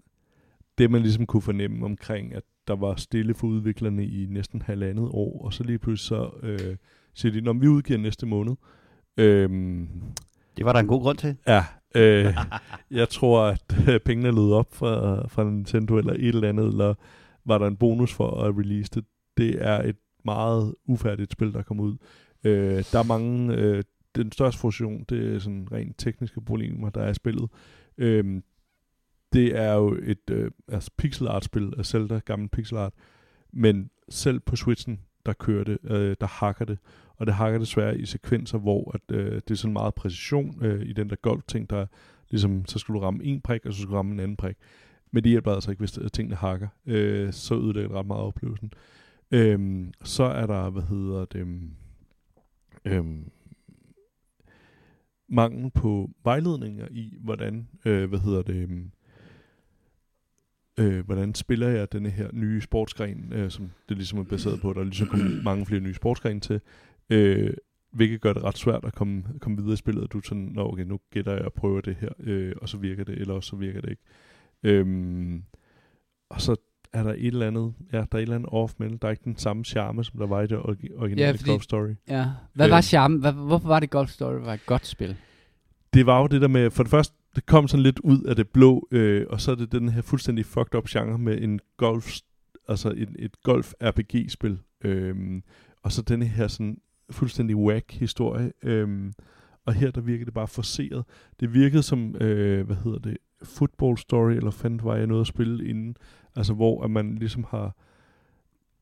det 0.78 0.90
man 0.90 1.02
ligesom 1.02 1.26
kunne 1.26 1.42
fornemme 1.42 1.84
omkring, 1.84 2.34
at 2.34 2.42
der 2.68 2.76
var 2.76 2.94
stille 2.94 3.34
for 3.34 3.46
udviklerne 3.46 4.06
i 4.06 4.26
næsten 4.30 4.62
halvandet 4.62 5.08
år, 5.12 5.44
og 5.44 5.52
så 5.52 5.64
lige 5.64 5.78
pludselig 5.78 6.18
så 6.18 6.30
uh, 6.42 6.76
siger 7.14 7.32
de, 7.32 7.40
når 7.40 7.52
vi 7.52 7.68
udgiver 7.68 7.98
næste 7.98 8.26
måned. 8.26 8.56
Um, 9.20 9.88
det 10.56 10.64
var 10.64 10.72
der 10.72 10.80
en 10.80 10.86
god 10.86 11.02
grund 11.02 11.18
til. 11.18 11.36
Ja, 11.46 11.64
øh, 11.94 12.36
jeg 13.00 13.08
tror, 13.08 13.42
at 13.42 13.88
øh, 13.88 14.00
pengene 14.00 14.30
lød 14.30 14.52
op 14.52 14.74
fra, 14.74 15.26
fra 15.28 15.44
Nintendo 15.44 15.96
eller 15.96 16.12
et 16.12 16.28
eller 16.28 16.48
andet, 16.48 16.66
eller 16.66 16.94
var 17.44 17.58
der 17.58 17.66
en 17.66 17.76
bonus 17.76 18.12
for 18.12 18.42
at 18.42 18.58
release 18.58 18.90
det. 18.94 19.04
Det 19.36 19.66
er 19.66 19.82
et 19.82 19.96
meget 20.24 20.74
ufærdigt 20.84 21.32
spil, 21.32 21.52
der 21.52 21.62
kommer 21.62 21.84
ud. 21.84 21.96
Øh, 22.44 22.84
der 22.92 22.98
er 22.98 23.06
mange... 23.06 23.54
Øh, 23.54 23.82
den 24.16 24.32
største 24.32 24.60
frustration, 24.60 25.04
det 25.08 25.34
er 25.34 25.38
sådan 25.38 25.68
rent 25.72 25.98
tekniske 25.98 26.40
problemer, 26.40 26.90
der 26.90 27.02
er 27.02 27.10
i 27.10 27.14
spillet. 27.14 27.50
Øhm, 27.98 28.42
det 29.32 29.58
er 29.58 29.72
jo 29.72 29.98
et 30.02 30.30
øh, 30.30 30.50
altså 30.68 30.90
pixel 30.96 31.28
art 31.28 31.44
spil 31.44 31.72
af 31.78 31.86
Zelda, 31.86 32.20
gammel 32.24 32.48
pixel 32.48 32.76
art, 32.76 32.92
men 33.52 33.90
selv 34.08 34.40
på 34.40 34.56
Switchen, 34.56 35.00
der 35.26 35.32
kører 35.32 35.64
det, 35.64 35.78
øh, 35.84 36.16
der 36.20 36.26
hakker 36.26 36.64
det, 36.64 36.78
og 37.16 37.26
det 37.26 37.34
hakker 37.34 37.58
desværre 37.58 37.98
i 37.98 38.06
sekvenser, 38.06 38.58
hvor 38.58 38.94
at, 38.94 39.16
øh, 39.16 39.34
det 39.34 39.50
er 39.50 39.54
sådan 39.54 39.72
meget 39.72 39.94
præcision 39.94 40.64
øh, 40.64 40.82
i 40.86 40.92
den 40.92 41.10
der 41.10 41.16
golf-ting, 41.16 41.70
der 41.70 41.86
ligesom, 42.30 42.66
så 42.66 42.78
skal 42.78 42.94
du 42.94 42.98
ramme 42.98 43.24
en 43.24 43.40
prik, 43.40 43.66
og 43.66 43.72
så 43.72 43.80
skal 43.80 43.90
du 43.90 43.96
ramme 43.96 44.12
en 44.12 44.20
anden 44.20 44.36
prik. 44.36 44.56
Men 45.10 45.24
det 45.24 45.30
hjælper 45.30 45.52
altså 45.52 45.70
ikke, 45.70 45.80
hvis 45.80 45.98
øh, 45.98 46.10
tingene 46.10 46.36
hakker. 46.36 46.68
Øh, 46.86 47.32
så 47.32 47.54
ødelægger 47.54 47.88
det 47.88 47.98
ret 47.98 48.06
meget 48.06 48.22
oplevelsen. 48.22 48.72
Øh, 49.30 49.86
så 50.04 50.24
er 50.24 50.46
der, 50.46 50.70
hvad 50.70 50.82
hedder 50.82 51.24
det, 51.24 51.46
øh, 52.84 53.04
mangel 55.28 55.70
på 55.70 56.10
vejledninger 56.24 56.88
i, 56.90 57.16
hvordan, 57.20 57.68
øh, 57.84 58.08
hvad 58.08 58.18
hedder 58.18 58.42
det, 58.42 58.54
øhm, 58.54 58.90
øh, 60.78 61.04
hvordan 61.04 61.34
spiller 61.34 61.68
jeg 61.68 61.92
denne 61.92 62.10
her 62.10 62.30
nye 62.32 62.60
sportsgren, 62.60 63.32
øh, 63.32 63.50
som 63.50 63.70
det 63.88 63.96
ligesom 63.96 64.18
er 64.18 64.24
baseret 64.24 64.60
på. 64.60 64.72
Der 64.72 64.80
er 64.80 64.84
ligesom 64.84 65.08
kommet 65.08 65.44
mange 65.44 65.66
flere 65.66 65.80
nye 65.80 65.94
sportsgrene 65.94 66.40
til. 66.40 66.60
Øh, 67.10 67.54
hvilket 67.90 68.20
gør 68.20 68.32
det 68.32 68.44
ret 68.44 68.58
svært 68.58 68.84
at 68.84 68.94
komme, 68.94 69.24
komme 69.40 69.58
videre 69.58 69.72
i 69.72 69.76
spillet, 69.76 70.04
og 70.04 70.12
du 70.12 70.18
er 70.18 70.22
sådan, 70.24 70.50
Nå, 70.54 70.72
okay, 70.72 70.84
nu 70.84 71.00
gætter 71.10 71.32
jeg 71.32 71.44
og 71.44 71.52
prøver 71.52 71.80
det 71.80 71.96
her, 71.96 72.08
øh, 72.20 72.54
og 72.62 72.68
så 72.68 72.76
virker 72.76 73.04
det, 73.04 73.18
eller 73.18 73.34
også 73.34 73.48
så 73.48 73.56
virker 73.56 73.80
det 73.80 73.90
ikke. 73.90 74.02
Øhm, 74.62 75.42
og 76.28 76.40
så 76.40 76.56
er 76.96 77.02
der 77.02 77.12
et 77.12 77.26
eller 77.26 77.46
andet, 77.46 77.74
ja, 77.92 77.96
der 77.96 78.06
er 78.12 78.16
et 78.16 78.22
eller 78.22 78.34
andet 78.34 78.48
off 78.52 78.74
med 78.78 78.90
Der 78.98 79.06
er 79.06 79.10
ikke 79.10 79.24
den 79.24 79.36
samme 79.36 79.64
charme, 79.64 80.04
som 80.04 80.18
der 80.18 80.26
var 80.26 80.42
i 80.42 80.46
det 80.46 80.58
originale 80.58 81.20
ja, 81.20 81.30
fordi, 81.30 81.50
Golf 81.50 81.62
Story. 81.62 81.94
Ja. 82.08 82.26
Hvad 82.54 82.66
øh, 82.66 82.72
var 82.72 82.80
charme? 82.80 83.18
Hvad, 83.18 83.32
hvorfor 83.32 83.68
var 83.68 83.80
det 83.80 83.90
Golf 83.90 84.10
Story 84.10 84.40
var 84.40 84.54
et 84.54 84.66
godt 84.66 84.86
spil? 84.86 85.16
Det 85.94 86.06
var 86.06 86.20
jo 86.20 86.26
det 86.26 86.40
der 86.40 86.48
med, 86.48 86.70
for 86.70 86.82
det 86.82 86.90
første, 86.90 87.14
det 87.36 87.46
kom 87.46 87.68
sådan 87.68 87.82
lidt 87.82 87.98
ud 87.98 88.22
af 88.22 88.36
det 88.36 88.48
blå, 88.48 88.88
øh, 88.90 89.26
og 89.30 89.40
så 89.40 89.50
er 89.50 89.54
det 89.54 89.72
den 89.72 89.88
her 89.88 90.02
fuldstændig 90.02 90.46
fucked 90.46 90.74
up 90.74 90.88
genre 90.88 91.18
med 91.18 91.42
en 91.42 91.60
golf, 91.76 92.16
altså 92.68 92.92
et, 92.96 93.08
et 93.18 93.42
golf 93.42 93.72
RPG-spil, 93.80 94.58
øh, 94.84 95.42
og 95.82 95.92
så 95.92 96.02
den 96.02 96.22
her 96.22 96.48
sådan 96.48 96.78
fuldstændig 97.10 97.56
whack 97.56 97.92
historie, 97.92 98.52
øh, 98.62 99.12
og 99.66 99.74
her 99.74 99.90
der 99.90 100.00
virkede 100.00 100.24
det 100.24 100.34
bare 100.34 100.48
forceret. 100.48 101.04
Det 101.40 101.54
virkede 101.54 101.82
som, 101.82 102.16
øh, 102.16 102.66
hvad 102.66 102.76
hedder 102.84 102.98
det, 102.98 103.16
football 103.42 103.98
story, 103.98 104.32
eller 104.32 104.50
fandt 104.50 104.84
var 104.84 104.96
jeg 104.96 105.06
noget 105.06 105.20
at 105.20 105.26
spille 105.26 105.68
inden, 105.68 105.96
altså 106.36 106.54
hvor 106.54 106.84
at 106.84 106.90
man 106.90 107.14
ligesom 107.14 107.44
har, 107.50 107.76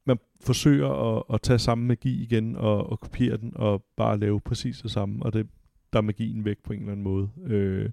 man 0.05 0.18
forsøger 0.40 1.16
at, 1.16 1.22
at 1.34 1.42
tage 1.42 1.59
samme 1.59 1.86
magi 1.86 2.22
igen 2.22 2.57
og, 2.57 2.90
og 2.90 3.00
kopiere 3.00 3.36
den, 3.36 3.52
og 3.55 3.84
bare 3.96 4.18
lave 4.18 4.40
præcis 4.40 4.78
det 4.78 4.90
samme, 4.90 5.22
og 5.22 5.32
det, 5.32 5.46
der 5.92 5.98
er 5.98 6.02
magien 6.02 6.44
væk 6.44 6.59
på 6.64 6.72
en 6.72 6.78
eller 6.78 6.92
anden 6.92 7.05
måde. 7.05 7.30
Øh, 7.46 7.90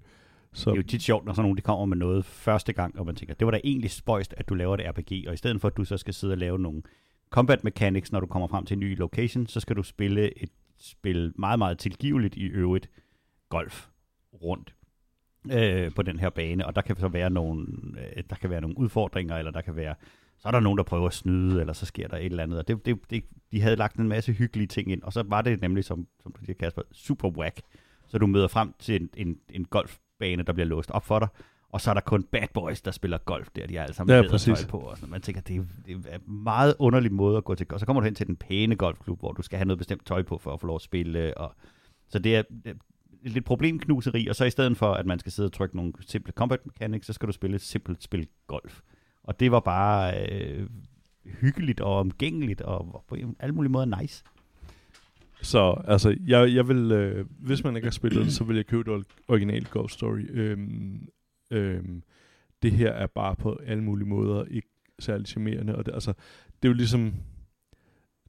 så. 0.52 0.70
Det 0.70 0.76
er 0.76 0.82
jo 0.82 0.86
tit 0.86 1.02
sjovt, 1.02 1.24
når 1.24 1.32
sådan 1.32 1.42
nogen 1.42 1.56
de 1.56 1.62
kommer 1.62 1.86
med 1.86 1.96
noget 1.96 2.24
første 2.24 2.72
gang, 2.72 2.98
og 2.98 3.06
man 3.06 3.14
tænker, 3.14 3.34
det 3.34 3.44
var 3.44 3.50
da 3.50 3.60
egentlig 3.64 3.90
spøjst, 3.90 4.34
at 4.36 4.48
du 4.48 4.54
laver 4.54 4.76
det 4.76 4.86
RPG, 4.88 5.28
og 5.28 5.34
i 5.34 5.36
stedet 5.36 5.60
for, 5.60 5.68
at 5.68 5.76
du 5.76 5.84
så 5.84 5.96
skal 5.96 6.14
sidde 6.14 6.32
og 6.32 6.38
lave 6.38 6.58
nogle 6.58 6.82
combat 7.30 7.64
mechanics, 7.64 8.12
når 8.12 8.20
du 8.20 8.26
kommer 8.26 8.48
frem 8.48 8.66
til 8.66 8.74
en 8.74 8.80
ny 8.80 8.98
location, 8.98 9.46
så 9.46 9.60
skal 9.60 9.76
du 9.76 9.82
spille 9.82 10.42
et 10.42 10.50
spil 10.78 11.32
meget, 11.38 11.58
meget 11.58 11.78
tilgiveligt 11.78 12.36
i 12.36 12.44
øvrigt 12.44 12.90
golf 13.48 13.88
rundt 14.42 14.74
øh, 15.50 15.94
på 15.94 16.02
den 16.02 16.18
her 16.18 16.30
bane, 16.30 16.66
og 16.66 16.76
der 16.76 16.82
kan 16.82 16.96
så 16.96 17.08
være 17.08 17.30
nogle, 17.30 17.66
øh, 18.16 18.22
der 18.30 18.36
kan 18.36 18.50
være 18.50 18.60
nogle 18.60 18.78
udfordringer, 18.78 19.36
eller 19.36 19.50
der 19.50 19.60
kan 19.60 19.76
være, 19.76 19.94
så 20.38 20.48
er 20.48 20.52
der 20.52 20.60
nogen, 20.60 20.76
der 20.78 20.84
prøver 20.84 21.06
at 21.06 21.14
snyde, 21.14 21.60
eller 21.60 21.72
så 21.72 21.86
sker 21.86 22.08
der 22.08 22.16
et 22.16 22.24
eller 22.26 22.42
andet, 22.42 22.58
og 22.58 22.68
det, 22.68 22.86
det, 22.86 22.98
det, 23.10 23.24
de 23.52 23.60
havde 23.60 23.76
lagt 23.76 23.96
en 23.96 24.08
masse 24.08 24.32
hyggelige 24.32 24.66
ting 24.68 24.92
ind, 24.92 25.02
og 25.02 25.12
så 25.12 25.22
var 25.26 25.42
det 25.42 25.60
nemlig, 25.60 25.84
som, 25.84 26.06
som 26.22 26.32
du 26.32 26.44
siger, 26.44 26.56
Kasper, 26.60 26.82
super 26.92 27.28
whack, 27.28 27.60
så 28.06 28.18
du 28.18 28.26
møder 28.26 28.48
frem 28.48 28.74
til 28.78 29.02
en, 29.02 29.08
en, 29.16 29.38
en 29.50 29.64
golfbane, 29.64 30.42
der 30.42 30.52
bliver 30.52 30.66
låst 30.66 30.90
op 30.90 31.04
for 31.04 31.18
dig, 31.18 31.28
og 31.68 31.80
så 31.80 31.90
er 31.90 31.94
der 31.94 32.00
kun 32.00 32.22
bad 32.22 32.46
boys, 32.54 32.82
der 32.82 32.90
spiller 32.90 33.18
golf 33.18 33.48
der, 33.56 33.66
de 33.66 33.76
er 33.76 33.82
alle 33.82 33.94
sammen 33.94 34.16
Ja, 34.16 34.28
præcis. 34.30 34.58
tøj 34.58 34.68
på, 34.68 34.78
og 34.78 34.96
sådan. 34.96 35.10
man 35.10 35.20
tænker, 35.20 35.40
det 35.40 35.56
er, 35.56 35.62
det 35.86 36.06
er 36.08 36.14
en 36.14 36.42
meget 36.42 36.74
underlig 36.78 37.12
måde 37.12 37.36
at 37.36 37.44
gå 37.44 37.54
til, 37.54 37.66
og 37.70 37.80
så 37.80 37.86
kommer 37.86 38.00
du 38.00 38.04
hen 38.04 38.14
til 38.14 38.26
den 38.26 38.36
pæne 38.36 38.76
golfklub, 38.76 39.18
hvor 39.18 39.32
du 39.32 39.42
skal 39.42 39.56
have 39.56 39.66
noget 39.66 39.78
bestemt 39.78 40.06
tøj 40.06 40.22
på, 40.22 40.38
for 40.38 40.52
at 40.52 40.60
få 40.60 40.66
lov 40.66 40.76
at 40.76 40.82
spille, 40.82 41.38
og 41.38 41.54
så 42.08 42.18
det 42.18 42.36
er 42.36 42.42
lidt 43.24 43.44
problemknuseri, 43.44 44.26
og 44.26 44.36
så 44.36 44.44
i 44.44 44.50
stedet 44.50 44.76
for, 44.76 44.92
at 44.92 45.06
man 45.06 45.18
skal 45.18 45.32
sidde 45.32 45.46
og 45.46 45.52
trykke 45.52 45.76
nogle 45.76 45.92
simple 46.00 46.32
combat 46.32 46.66
mechanics, 46.66 47.06
så 47.06 47.12
skal 47.12 47.26
du 47.26 47.32
spille 47.32 47.56
et 47.56 47.60
simpelt 47.60 48.02
spil 48.02 48.28
golf. 48.46 48.80
Og 49.22 49.40
det 49.40 49.52
var 49.52 49.60
bare 49.60 50.28
øh, 50.32 50.68
hyggeligt 51.24 51.80
og 51.80 51.98
omgængeligt, 51.98 52.60
og 52.60 53.04
på 53.08 53.16
alle 53.38 53.54
mulige 53.54 53.72
måder 53.72 54.00
nice. 54.00 54.24
Så 55.42 55.82
altså, 55.84 56.16
jeg, 56.26 56.54
jeg 56.54 56.68
vil, 56.68 56.92
øh, 56.92 57.26
hvis 57.38 57.64
man 57.64 57.76
ikke 57.76 57.86
har 57.86 57.92
spillet 57.92 58.24
det, 58.24 58.32
så 58.32 58.44
vil 58.44 58.56
jeg 58.56 58.66
købe 58.66 58.92
det 58.92 59.06
original 59.28 59.64
Golf 59.64 59.90
Story. 59.90 60.26
Øhm, 60.30 61.08
øhm, 61.50 62.02
det 62.62 62.72
her 62.72 62.90
er 62.90 63.06
bare 63.06 63.36
på 63.36 63.60
alle 63.66 63.84
mulige 63.84 64.08
måder 64.08 64.44
ikke 64.44 64.68
særlig 64.98 65.26
charmerende. 65.26 65.76
Og 65.76 65.86
det, 65.86 65.94
altså, 65.94 66.12
det 66.62 66.68
er 66.68 66.72
jo 66.72 66.76
ligesom, 66.76 67.14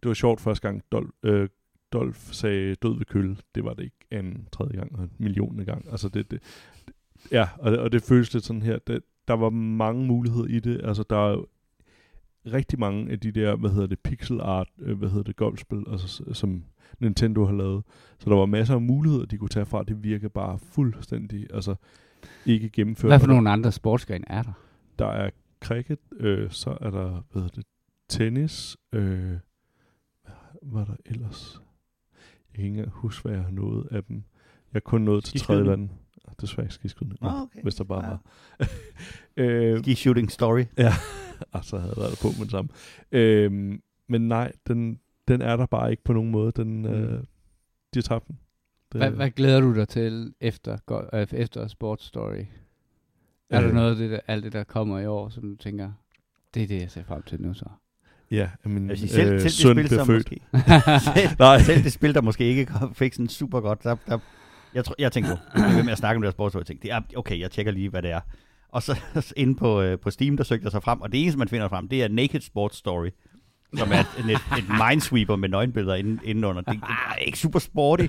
det 0.03 0.07
var 0.07 0.13
sjovt 0.13 0.41
første 0.41 0.67
gang, 0.67 0.83
Dol, 0.91 1.11
øh, 1.23 1.49
Dolf 1.93 2.31
sagde 2.31 2.75
død 2.75 2.97
ved 2.97 3.05
køl. 3.05 3.39
Det 3.55 3.63
var 3.63 3.73
det 3.73 3.83
ikke 3.83 4.05
en 4.11 4.47
tredje 4.51 4.77
gang 4.77 4.95
og 4.95 5.03
en 5.03 5.11
millionende 5.17 5.65
gang. 5.65 5.85
Altså 5.91 6.09
det, 6.09 6.31
det, 6.31 6.39
ja, 7.31 7.47
og 7.59 7.71
det, 7.71 7.79
og 7.79 7.91
det 7.91 8.01
føles 8.03 8.33
lidt 8.33 8.45
sådan 8.45 8.61
her. 8.61 8.79
Det, 8.87 9.01
der 9.27 9.33
var 9.33 9.49
mange 9.49 10.05
muligheder 10.05 10.45
i 10.45 10.59
det. 10.59 10.81
Altså 10.83 11.03
der 11.09 11.31
er 11.31 11.45
rigtig 12.45 12.79
mange 12.79 13.11
af 13.11 13.19
de 13.19 13.31
der, 13.31 13.55
hvad 13.55 13.69
hedder 13.69 13.87
det, 13.87 13.99
pixel 13.99 14.41
art, 14.41 14.67
øh, 14.79 14.97
hvad 14.97 15.09
hedder 15.09 15.23
det, 15.23 15.35
golfspil, 15.35 15.83
altså, 15.91 16.23
som 16.33 16.63
Nintendo 16.99 17.45
har 17.45 17.53
lavet. 17.53 17.83
Så 18.19 18.29
der 18.29 18.35
var 18.35 18.45
masser 18.45 18.73
af 18.75 18.81
muligheder, 18.81 19.25
de 19.25 19.37
kunne 19.37 19.49
tage 19.49 19.65
fra. 19.65 19.83
Det 19.83 20.03
virker 20.03 20.29
bare 20.29 20.59
fuldstændig, 20.59 21.47
altså 21.53 21.75
ikke 22.45 22.69
gennemført. 22.69 23.09
Hvad 23.09 23.19
for 23.19 23.27
nogle 23.27 23.49
andre 23.49 23.71
sportsgrene 23.71 24.25
er 24.27 24.43
der? 24.43 24.53
Der 24.99 25.07
er 25.07 25.29
cricket, 25.63 25.99
øh, 26.19 26.51
så 26.51 26.77
er 26.81 26.89
der, 26.89 27.23
hvad 27.31 27.41
hedder 27.41 27.55
det, 27.55 27.65
tennis, 28.09 28.77
øh, 28.93 29.37
hvad 30.61 30.85
var 30.85 30.85
der 30.85 30.95
ellers? 31.05 31.61
Jeg 32.53 32.55
kan 32.55 32.63
ikke 32.65 32.77
engang 32.77 32.89
huske, 32.95 33.21
hvad 33.23 33.33
jeg 33.37 33.43
har 33.43 33.51
nået 33.51 33.87
af 33.91 34.03
dem. 34.03 34.15
Jeg 34.15 34.23
har 34.73 34.79
kun 34.79 35.01
nået 35.01 35.23
til 35.23 35.39
tredje 35.39 35.65
vand. 35.65 35.89
Desværre 36.41 36.65
ikke 36.65 36.73
skiskydning. 36.73 37.17
Ah, 37.21 37.41
okay. 37.41 37.61
Hvis 37.63 37.75
der 37.75 37.83
bare 37.83 38.03
Ja. 38.05 38.09
var. 38.09 38.21
øh, 39.37 39.79
Ski 39.79 39.95
shooting 39.95 40.31
story. 40.31 40.63
ah, 40.77 41.63
så 41.63 41.77
havde 41.77 41.89
jeg 41.89 41.97
været 41.97 42.11
der 42.11 42.17
på 42.21 42.27
med 42.37 42.41
det 42.45 42.51
samme. 42.51 42.69
Øh, 43.11 43.79
men 44.07 44.27
nej, 44.27 44.51
den, 44.67 44.99
den 45.27 45.41
er 45.41 45.57
der 45.57 45.65
bare 45.65 45.91
ikke 45.91 46.03
på 46.03 46.13
nogen 46.13 46.31
måde. 46.31 46.51
Den, 46.51 46.85
øh, 46.85 47.11
Mm. 47.19 47.25
de 47.93 47.97
har 47.97 48.01
tabt 48.01 48.27
den. 48.27 48.39
Det, 48.91 49.01
Hvad, 49.01 49.11
hvad 49.11 49.29
glæder 49.31 49.59
du 49.61 49.75
dig 49.75 49.87
til 49.87 50.33
efter, 50.41 50.77
go- 50.85 51.07
øh, 51.13 51.27
efter 51.31 51.67
Sports 51.67 52.05
Story? 52.05 52.45
Er 53.49 53.59
der 53.59 53.69
Øh. 53.69 53.75
noget 53.75 53.89
af 53.91 53.95
det, 53.95 54.11
der, 54.11 54.19
alt 54.27 54.43
det, 54.43 54.53
der 54.53 54.63
kommer 54.63 54.99
i 54.99 55.05
år, 55.05 55.29
som 55.29 55.43
du 55.43 55.55
tænker, 55.55 55.91
det 56.53 56.63
er 56.63 56.67
det, 56.67 56.81
jeg 56.81 56.91
ser 56.91 57.03
frem 57.03 57.21
til 57.23 57.41
nu 57.41 57.53
så? 57.53 57.65
Ja, 58.33 58.47
men 58.65 58.89
Jeg 58.89 58.97
sige, 58.97 59.09
selv, 59.09 59.33
øh, 59.33 59.39
selv, 59.41 59.49
søn 59.51 59.77
det 59.77 59.85
spil, 59.85 59.97
som 59.97 60.07
født. 60.07 60.31
måske, 60.31 60.41
selv, 61.15 61.29
Nej. 61.39 61.59
selv 61.61 61.83
det 61.83 61.93
spil, 61.93 62.13
der 62.13 62.21
måske 62.21 62.43
ikke 62.45 62.67
fik 62.93 63.13
sådan 63.13 63.29
super 63.29 63.59
godt, 63.59 63.83
der, 63.83 63.95
der, 64.07 64.19
jeg, 64.73 64.85
tror, 64.85 64.95
jeg 64.99 65.11
tænkte 65.11 65.31
på, 65.33 65.39
jeg 65.59 65.63
blev 65.65 65.75
ved 65.77 65.83
med 65.83 65.91
at 65.91 65.97
snakke 65.97 66.15
om 66.15 66.21
det 66.21 66.27
her 66.27 66.31
sportsår, 66.31 66.59
jeg 66.59 66.65
tænkte, 66.65 66.87
det 66.87 67.17
okay, 67.17 67.39
jeg 67.39 67.51
tjekker 67.51 67.71
lige, 67.71 67.89
hvad 67.89 68.01
det 68.01 68.11
er. 68.11 68.19
Og 68.69 68.83
så 68.83 68.99
inde 69.37 69.55
på, 69.55 69.81
øh, 69.81 69.99
på 69.99 70.11
Steam, 70.11 70.37
der 70.37 70.43
søgte 70.43 70.63
jeg 70.63 70.71
sig 70.71 70.83
frem, 70.83 71.01
og 71.01 71.11
det 71.11 71.21
eneste, 71.21 71.39
man 71.39 71.47
finder 71.47 71.67
frem, 71.69 71.87
det 71.87 72.03
er 72.03 72.07
Naked 72.07 72.41
Sports 72.41 72.77
Story, 72.77 73.09
som 73.77 73.91
er 73.91 73.99
et, 73.99 74.31
et, 74.31 74.31
et 74.57 74.65
minesweeper 74.89 75.35
med 75.35 75.49
nøgenbilleder 75.49 75.95
inden, 75.95 76.19
indenunder. 76.23 76.61
Det, 76.61 76.73
det 76.73 76.89
er 77.11 77.15
ikke 77.15 77.39
super 77.39 77.59
sporty, 77.59 78.05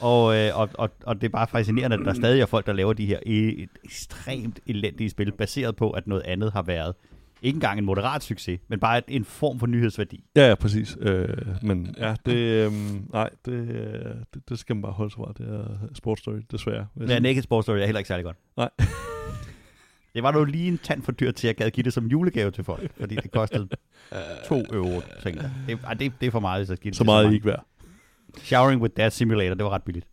og, 0.00 0.36
øh, 0.36 0.58
og, 0.58 0.68
og, 0.74 0.90
og 1.06 1.14
det 1.20 1.24
er 1.24 1.28
bare 1.30 1.46
fascinerende, 1.46 1.96
at 1.96 2.02
der 2.06 2.14
stadig 2.14 2.40
er 2.40 2.46
folk, 2.46 2.66
der 2.66 2.72
laver 2.72 2.92
de 2.92 3.06
her 3.06 3.18
e- 3.18 3.66
ekstremt 3.84 4.60
elendige 4.66 5.10
spil, 5.10 5.32
baseret 5.32 5.76
på, 5.76 5.90
at 5.90 6.06
noget 6.06 6.22
andet 6.22 6.52
har 6.52 6.62
været 6.62 6.94
ikke 7.42 7.56
engang 7.56 7.78
en 7.78 7.84
moderat 7.84 8.22
succes, 8.22 8.60
men 8.68 8.80
bare 8.80 9.10
en 9.10 9.24
form 9.24 9.58
for 9.58 9.66
nyhedsværdi. 9.66 10.24
Ja, 10.36 10.48
ja, 10.48 10.54
præcis. 10.54 10.96
Øh, 11.00 11.28
men 11.62 11.94
ja, 11.98 12.14
det, 12.26 12.34
øh, 12.36 12.72
nej, 13.12 13.30
det, 13.44 13.52
øh, 13.52 14.14
det, 14.34 14.48
det 14.48 14.58
skal 14.58 14.76
man 14.76 14.82
bare 14.82 14.92
holde 14.92 15.10
sig 15.10 15.16
fra. 15.16 15.32
Det 15.38 15.48
er 15.54 15.88
sportsstory, 15.94 16.40
desværre. 16.50 16.76
jeg 16.96 17.02
Ja, 17.02 17.06
sige. 17.06 17.20
Naked 17.20 17.42
Sports 17.42 17.64
Story 17.64 17.76
er 17.78 17.84
heller 17.84 17.98
ikke 17.98 18.08
særlig 18.08 18.24
godt. 18.24 18.36
Nej. 18.56 18.68
det 20.14 20.22
var 20.22 20.32
nu 20.32 20.44
lige 20.44 20.68
en 20.68 20.78
tand 20.78 21.02
for 21.02 21.12
dyrt 21.12 21.34
til, 21.34 21.46
at 21.48 21.48
jeg 21.48 21.64
gad 21.64 21.70
give 21.70 21.84
det 21.84 21.92
som 21.92 22.06
julegave 22.06 22.50
til 22.50 22.64
folk, 22.64 22.90
fordi 23.00 23.14
det 23.14 23.30
kostede 23.32 23.68
2 24.48 24.62
euro, 24.72 25.02
tænkte 25.22 25.42
jeg. 25.42 25.50
Det, 25.68 25.98
det, 26.00 26.12
det 26.20 26.26
er 26.26 26.30
for 26.30 26.40
meget, 26.40 26.60
hvis 26.60 26.70
jeg 26.70 26.78
giver 26.78 26.90
det 26.90 26.96
Så 26.98 27.04
meget 27.04 27.18
er 27.18 27.22
I 27.22 27.24
mange. 27.24 27.34
ikke 27.34 27.46
værd. 27.46 27.66
Showering 28.38 28.82
with 28.82 28.94
Dad 28.96 29.10
Simulator, 29.10 29.54
det 29.54 29.64
var 29.64 29.70
ret 29.70 29.82
billigt. 29.82 30.06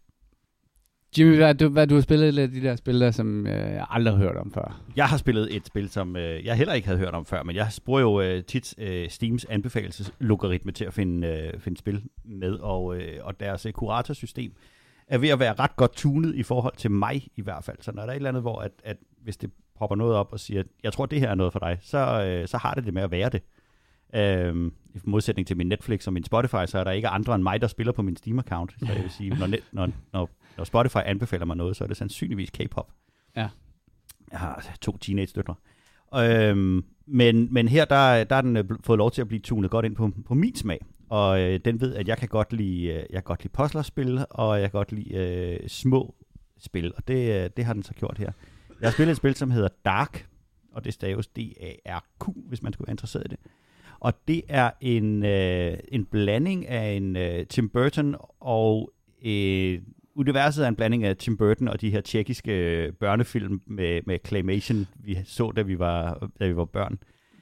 Jimmy, 1.18 1.36
hvad, 1.36 1.56
du, 1.56 1.70
hvad 1.70 1.88
du 1.88 1.96
har 1.96 2.02
spillet 2.02 2.34
lidt 2.34 2.44
af 2.44 2.62
de 2.62 2.68
der 2.68 2.76
spil 2.76 3.02
der, 3.02 3.12
som 3.12 3.48
øh, 3.48 3.54
jeg 3.54 3.86
aldrig 3.90 4.14
har 4.14 4.20
hørt 4.20 4.38
om 4.38 4.52
før? 4.54 4.82
Jeg 4.96 5.08
har 5.08 5.18
spillet 5.18 5.56
et 5.56 5.66
spil, 5.66 5.90
som 5.90 6.16
øh, 6.16 6.46
jeg 6.46 6.56
heller 6.56 6.74
ikke 6.74 6.88
havde 6.88 7.00
hørt 7.00 7.14
om 7.14 7.26
før, 7.26 7.44
men 7.44 7.56
jeg 7.56 7.68
bruger 7.86 8.02
jo 8.02 8.22
øh, 8.22 8.44
tit 8.44 8.76
øh, 8.78 9.10
Steams 9.10 9.46
anbefalelseslogaritme 9.46 10.72
til 10.72 10.86
at 10.86 10.94
finde, 10.94 11.28
øh, 11.28 11.60
finde 11.60 11.78
spil 11.78 12.04
med, 12.26 12.54
og, 12.54 12.98
øh, 12.98 13.20
og 13.24 13.40
deres 13.40 13.66
øh, 13.66 13.74
kuratorsystem 13.74 14.54
er 15.08 15.18
ved 15.18 15.30
at 15.30 15.40
være 15.40 15.54
ret 15.54 15.76
godt 15.76 15.96
tunet 15.96 16.36
i 16.36 16.44
forhold 16.44 16.76
til 16.78 16.92
mig 16.92 17.28
i 17.36 17.42
hvert 17.42 17.64
fald. 17.64 17.78
Så 17.82 17.92
når 17.92 18.02
der 18.02 18.08
er 18.08 18.14
et 18.14 18.16
eller 18.16 18.30
andet, 18.30 18.44
hvor 18.44 18.60
at, 18.60 18.72
at 18.84 18.98
hvis 19.24 19.38
det 19.38 19.52
popper 19.80 19.96
noget 19.96 20.16
op 20.16 20.34
og 20.34 20.40
siger, 20.40 20.64
jeg 20.84 20.94
tror, 20.94 21.06
det 21.06 21.20
her 21.20 21.30
er 21.30 21.36
noget 21.36 21.54
for 21.54 21.60
dig, 21.60 21.78
så, 21.82 21.98
øh, 22.24 22.48
så 22.48 22.58
har 22.58 22.74
det 22.74 22.86
det 22.86 22.94
med 22.94 23.02
at 23.02 23.12
være 23.12 23.30
det. 23.30 23.42
Øhm, 24.16 24.74
I 24.96 25.00
modsætning 25.04 25.48
til 25.48 25.58
min 25.58 25.68
Netflix 25.68 26.08
og 26.08 26.14
min 26.14 26.24
Spotify, 26.24 26.66
så 26.66 26.80
er 26.80 26.84
der 26.84 26.92
ikke 26.92 27.08
andre 27.08 27.36
end 27.36 27.44
mig, 27.44 27.62
der 27.62 27.68
spiller 27.68 27.94
på 27.94 28.02
min 28.02 28.18
Steam-account. 28.18 28.80
Så 28.80 28.86
jeg 28.94 29.04
vil 29.04 29.12
sige, 29.12 29.30
når, 29.30 29.48
net, 29.48 29.64
når, 29.72 29.90
når, 30.14 30.30
når 30.58 30.64
Spotify 30.64 30.98
anbefaler 31.06 31.46
mig 31.46 31.58
noget, 31.58 31.76
så 31.76 31.84
er 31.84 31.88
det 31.88 31.98
sandsynligvis 31.98 32.50
K-pop. 32.50 32.92
Ja. 33.36 33.50
Jeg 34.32 34.40
har 34.40 34.76
to 34.82 34.98
teenage-døtre. 34.98 35.56
Øhm, 36.16 36.86
men, 37.06 37.54
men 37.54 37.68
her, 37.68 37.86
der, 37.86 38.24
der 38.24 38.36
er 38.36 38.42
den 38.42 38.58
øh, 38.58 38.66
fået 38.84 38.98
lov 38.98 39.12
til 39.12 39.22
at 39.22 39.28
blive 39.28 39.40
tunet 39.40 39.72
godt 39.72 39.86
ind 39.86 39.96
på, 39.96 40.12
på 40.26 40.34
min 40.34 40.56
smag. 40.56 40.80
Og 41.10 41.42
øh, 41.42 41.60
den 41.66 41.82
ved, 41.82 41.96
at 41.96 42.08
jeg 42.08 42.18
kan 42.18 42.28
godt 42.28 42.54
lide, 42.54 42.84
øh, 42.84 42.96
jeg 42.96 43.06
kan 43.10 43.24
godt 43.24 43.44
lide 43.44 43.54
puzzlerspil, 43.54 44.26
og 44.30 44.62
jeg 44.62 44.72
kan 44.72 44.78
godt 44.78 44.92
lide 44.92 45.14
øh, 45.14 45.70
små 45.70 46.16
spil. 46.60 46.94
Og 46.98 47.08
det, 47.08 47.44
øh, 47.44 47.50
det 47.58 47.66
har 47.66 47.74
den 47.74 47.84
så 47.84 47.94
gjort 47.94 48.18
her. 48.18 48.32
Jeg 48.82 48.88
har 48.88 48.94
spillet 48.94 49.12
et 49.12 49.18
spil, 49.18 49.36
som 49.36 49.52
hedder 49.52 49.70
Dark, 49.86 50.28
og 50.72 50.86
det 50.86 50.94
staves 50.94 51.28
D-A-R-Q, 51.28 52.30
hvis 52.48 52.64
man 52.64 52.74
skulle 52.74 52.88
være 52.88 52.94
interesseret 52.94 53.26
i 53.26 53.30
det. 53.30 53.40
Og 54.00 54.14
det 54.28 54.42
er 54.48 54.72
en, 54.82 55.26
øh, 55.26 55.78
en 55.88 56.06
blanding 56.06 56.68
af 56.68 56.92
en 56.92 57.16
øh, 57.16 57.46
Tim 57.46 57.70
Burton 57.70 58.16
og 58.40 58.92
øh, 59.26 59.82
universet 60.16 60.64
er 60.64 60.68
en 60.68 60.76
blanding 60.76 61.04
af 61.04 61.18
Tim 61.18 61.38
Burton 61.38 61.68
og 61.68 61.82
de 61.82 61.90
her 61.90 62.02
tjekkiske 62.02 62.52
øh, 62.52 62.94
børnefilm 62.94 63.62
med, 63.68 64.02
med 64.06 64.18
claymation, 64.28 64.88
vi 65.04 65.18
så, 65.26 65.52
da 65.52 65.62
vi 65.62 65.80
var, 65.80 66.30
da 66.40 66.48
vi 66.48 66.56
var 66.56 66.66
børn. 66.66 66.98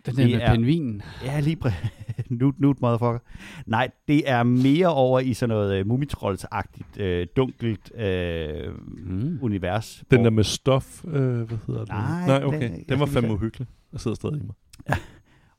Den 0.06 0.16
der 0.16 0.24
Det 0.24 0.32
med 0.32 0.42
er- 0.42 0.54
pingvinen. 0.54 1.02
Ja, 1.26 1.40
lige 1.40 1.58
præ- 1.66 1.88
Nut, 2.30 2.60
nut, 2.60 2.82
motherfucker. 2.82 3.20
Nej, 3.66 3.90
det 4.08 4.30
er 4.30 4.44
mere 4.44 4.88
over 4.88 5.20
i 5.20 5.34
sådan 5.34 5.50
noget 5.56 5.80
øh, 5.80 5.86
mumitrolls-agtigt, 5.86 7.02
øh, 7.02 7.28
dunkelt 7.36 7.92
øh, 7.96 8.74
Mm. 8.88 9.40
univers. 9.42 10.04
Den 10.12 10.18
hvor- 10.20 10.24
der 10.24 10.30
med 10.32 10.44
stof, 10.44 11.06
øh, 11.06 11.12
hvad 11.42 11.58
hedder 11.68 11.80
det? 11.80 11.90
Nej, 11.90 12.28
Nej 12.28 12.38
den- 12.40 12.48
okay. 12.48 12.72
Den, 12.72 12.84
skal 12.84 12.98
var 12.98 13.06
fandme 13.06 13.34
uhyggelig. 13.34 13.68
Jeg 13.94 14.00
sidder 14.00 14.16
stadig 14.16 14.38
i 14.38 14.44
mig. 14.46 14.56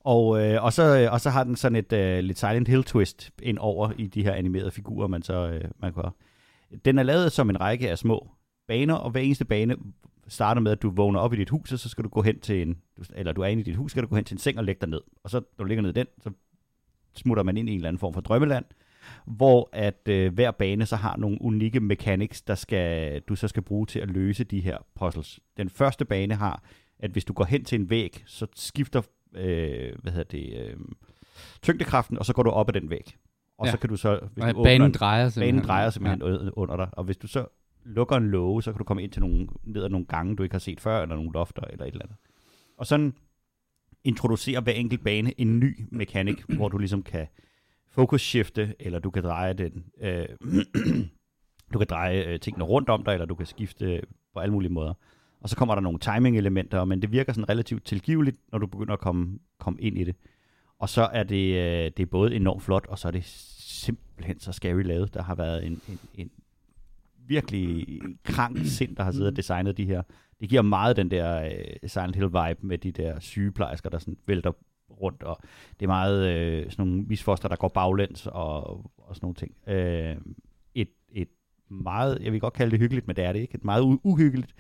Og, 0.04 0.44
øh, 0.46 0.64
og, 0.64 0.72
så, 0.72 1.08
og 1.12 1.20
så 1.20 1.30
har 1.30 1.44
den 1.44 1.56
sådan 1.56 1.76
et 1.76 1.92
øh, 1.92 2.18
lidt 2.18 2.38
Silent 2.38 2.68
Hill 2.68 2.84
twist 2.84 3.30
ind 3.42 3.58
over 3.60 3.90
i 3.98 4.06
de 4.06 4.22
her 4.22 4.32
animerede 4.32 4.70
figurer, 4.70 5.06
man 5.08 5.22
så 5.22 5.48
øh, 5.48 5.64
man 5.82 5.92
kan 5.94 6.02
den 6.84 6.98
er 6.98 7.02
lavet 7.02 7.32
som 7.32 7.50
en 7.50 7.60
række 7.60 7.90
af 7.90 7.98
små 7.98 8.28
baner, 8.68 8.94
og 8.94 9.10
hver 9.10 9.20
eneste 9.20 9.44
bane 9.44 9.76
starter 10.28 10.60
med, 10.60 10.72
at 10.72 10.82
du 10.82 10.90
vågner 10.90 11.20
op 11.20 11.32
i 11.32 11.36
dit 11.36 11.50
hus, 11.50 11.72
og 11.72 11.78
så 11.78 11.88
skal 11.88 12.04
du 12.04 12.08
gå 12.08 12.22
hen 12.22 12.40
til 12.40 12.62
en, 12.62 12.78
eller 13.14 13.32
du 13.32 13.40
er 13.40 13.46
inde 13.46 13.60
i 13.60 13.64
dit 13.64 13.76
hus, 13.76 13.90
skal 13.90 14.02
du 14.02 14.08
gå 14.08 14.16
hen 14.16 14.24
til 14.24 14.34
en 14.34 14.38
seng 14.38 14.58
og 14.58 14.64
lægge 14.64 14.80
dig 14.80 14.88
ned. 14.88 15.00
Og 15.24 15.30
så, 15.30 15.36
når 15.36 15.64
du 15.64 15.68
ligger 15.68 15.82
ned 15.82 15.90
i 15.90 15.92
den, 15.92 16.06
så 16.22 16.30
smutter 17.14 17.42
man 17.42 17.56
ind 17.56 17.68
i 17.68 17.72
en 17.72 17.78
eller 17.78 17.88
anden 17.88 18.00
form 18.00 18.14
for 18.14 18.20
drømmeland, 18.20 18.64
hvor 19.26 19.68
at 19.72 20.08
øh, 20.08 20.34
hver 20.34 20.50
bane 20.50 20.86
så 20.86 20.96
har 20.96 21.16
nogle 21.16 21.42
unikke 21.42 21.80
mechanics, 21.80 22.42
der 22.42 22.54
skal, 22.54 23.20
du 23.20 23.36
så 23.36 23.48
skal 23.48 23.62
bruge 23.62 23.86
til 23.86 23.98
at 23.98 24.10
løse 24.10 24.44
de 24.44 24.60
her 24.60 24.78
puzzles. 24.94 25.40
Den 25.56 25.70
første 25.70 26.04
bane 26.04 26.34
har, 26.34 26.62
at 26.98 27.10
hvis 27.10 27.24
du 27.24 27.32
går 27.32 27.44
hen 27.44 27.64
til 27.64 27.80
en 27.80 27.90
væg, 27.90 28.22
så 28.26 28.46
skifter 28.54 29.02
øh, 29.34 29.92
hvad 30.02 30.12
hedder 30.12 30.38
det, 30.38 30.68
øh, 30.68 30.76
tyngdekraften, 31.62 32.18
og 32.18 32.26
så 32.26 32.32
går 32.32 32.42
du 32.42 32.50
op 32.50 32.68
ad 32.68 32.72
den 32.72 32.90
væg. 32.90 33.16
Og 33.60 33.66
Ja. 33.66 33.70
så 33.72 33.78
kan 33.78 33.88
du 33.90 33.96
så, 33.96 34.20
hvis 34.34 34.44
Og 34.44 34.54
du 34.54 34.62
banen 34.62 34.82
åbner, 34.82 34.98
drejer 34.98 35.28
simpelthen. 35.28 35.54
banen 35.56 35.68
drejer 35.68 35.90
simpelthen 35.90 36.20
ja. 36.44 36.50
under 36.52 36.76
dig, 36.76 36.88
og 36.92 37.04
hvis 37.04 37.16
du 37.16 37.26
så 37.26 37.46
lukker 37.84 38.16
en 38.16 38.30
låge, 38.30 38.62
så 38.62 38.72
kan 38.72 38.78
du 38.78 38.84
komme 38.84 39.02
ind 39.02 39.10
til 39.12 39.20
nogle, 39.22 39.46
ned 39.64 39.82
ad 39.84 39.88
nogle 39.88 40.06
gange, 40.06 40.36
du 40.36 40.42
ikke 40.42 40.54
har 40.54 40.58
set 40.58 40.80
før, 40.80 41.02
eller 41.02 41.14
nogle 41.16 41.30
lofter, 41.34 41.62
eller 41.62 41.84
et 41.84 41.92
eller 41.92 42.04
andet. 42.04 42.16
Og 42.78 42.86
sådan 42.86 43.14
introducerer 44.04 44.60
hver 44.60 44.72
enkelt 44.72 45.04
bane 45.04 45.40
en 45.40 45.58
ny 45.60 45.76
mekanik, 45.90 46.42
hvor 46.56 46.68
du 46.68 46.78
ligesom 46.78 47.02
kan 47.02 47.26
focus 47.90 48.20
shifte, 48.20 48.74
eller 48.80 48.98
du 48.98 49.10
kan 49.10 49.22
dreje 49.24 49.52
den, 49.54 49.84
øh, 50.00 50.26
du 51.72 51.78
kan 51.78 51.86
dreje 51.90 52.24
øh, 52.24 52.40
tingene 52.40 52.64
rundt 52.64 52.88
om 52.88 53.04
dig, 53.04 53.12
eller 53.12 53.26
du 53.26 53.34
kan 53.34 53.46
skifte 53.46 54.00
på 54.34 54.40
alle 54.40 54.52
mulige 54.52 54.72
måder. 54.72 54.94
Og 55.40 55.48
så 55.48 55.56
kommer 55.56 55.74
der 55.74 55.82
nogle 55.82 55.98
timing-elementer, 55.98 56.84
men 56.84 57.02
det 57.02 57.12
virker 57.12 57.32
sådan 57.32 57.48
relativt 57.48 57.84
tilgiveligt, 57.84 58.36
når 58.52 58.58
du 58.58 58.66
begynder 58.66 58.92
at 58.92 58.98
komme, 59.00 59.38
komme 59.58 59.80
ind 59.80 59.98
i 59.98 60.04
det. 60.04 60.16
Og 60.80 60.88
så 60.88 61.02
er 61.02 61.22
det, 61.22 61.54
øh, 61.54 61.90
det 61.96 62.00
er 62.00 62.06
både 62.06 62.34
enormt 62.34 62.62
flot, 62.62 62.86
og 62.86 62.98
så 62.98 63.08
er 63.08 63.12
det 63.12 63.24
simpelthen 63.24 64.40
så 64.40 64.52
scary 64.52 64.82
lavet. 64.82 65.14
Der 65.14 65.22
har 65.22 65.34
været 65.34 65.66
en, 65.66 65.80
en, 65.88 65.98
en 66.14 66.30
virkelig 67.26 68.00
krank 68.24 68.58
sind, 68.64 68.96
der 68.96 69.02
har 69.02 69.12
siddet 69.12 69.28
og 69.28 69.36
designet 69.36 69.76
de 69.76 69.84
her. 69.84 70.02
Det 70.40 70.48
giver 70.48 70.62
meget 70.62 70.96
den 70.96 71.10
der 71.10 71.42
øh, 71.42 71.88
Silent 71.88 72.16
Hill-vibe 72.16 72.66
med 72.66 72.78
de 72.78 72.92
der 72.92 73.20
sygeplejersker, 73.20 73.90
der 73.90 73.98
sådan 73.98 74.16
vælter 74.26 74.52
rundt, 74.90 75.22
og 75.22 75.38
det 75.80 75.86
er 75.86 75.88
meget 75.88 76.28
øh, 76.28 76.70
sådan 76.70 76.86
nogle 76.86 77.02
misfoster, 77.02 77.48
der 77.48 77.56
går 77.56 77.68
baglæns 77.68 78.26
og, 78.26 78.66
og 78.98 79.16
sådan 79.16 79.24
nogle 79.24 79.34
ting. 79.34 79.54
Øh, 79.66 80.16
et, 80.74 80.88
et 81.12 81.28
meget, 81.68 82.18
jeg 82.22 82.32
vil 82.32 82.40
godt 82.40 82.54
kalde 82.54 82.70
det 82.70 82.78
hyggeligt, 82.78 83.06
men 83.06 83.16
det 83.16 83.24
er 83.24 83.32
det 83.32 83.40
ikke, 83.40 83.54
et 83.54 83.64
meget 83.64 83.82
u- 83.82 84.00
uhyggeligt 84.02 84.54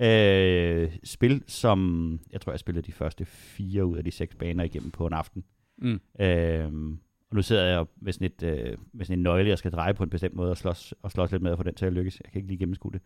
øh, 0.00 0.96
spil, 1.04 1.42
som 1.46 2.20
jeg 2.32 2.40
tror, 2.40 2.52
jeg 2.52 2.60
spillede 2.60 2.86
de 2.86 2.92
første 2.92 3.24
fire 3.24 3.86
ud 3.86 3.96
af 3.96 4.04
de 4.04 4.10
seks 4.10 4.34
baner 4.34 4.64
igennem 4.64 4.90
på 4.90 5.06
en 5.06 5.12
aften. 5.12 5.44
Mm. 5.80 6.00
Øhm, 6.20 7.00
og 7.30 7.36
nu 7.36 7.42
sidder 7.42 7.64
jeg 7.64 7.86
med 8.00 8.12
sådan, 8.12 8.26
et, 8.26 8.42
øh, 8.42 8.78
med 8.92 9.04
sådan 9.04 9.18
en 9.18 9.22
nøgle, 9.22 9.48
jeg 9.48 9.58
skal 9.58 9.72
dreje 9.72 9.94
på 9.94 10.02
en 10.02 10.10
bestemt 10.10 10.34
måde 10.34 10.50
og 10.50 10.56
slås, 10.56 10.94
og 11.02 11.10
slås 11.10 11.32
lidt 11.32 11.42
med 11.42 11.50
at 11.50 11.58
få 11.58 11.62
den 11.62 11.74
til 11.74 11.86
at 11.86 11.92
lykkes. 11.92 12.20
Jeg 12.24 12.32
kan 12.32 12.38
ikke 12.38 12.48
lige 12.48 12.58
gennemskue 12.58 12.92
det. 12.92 13.00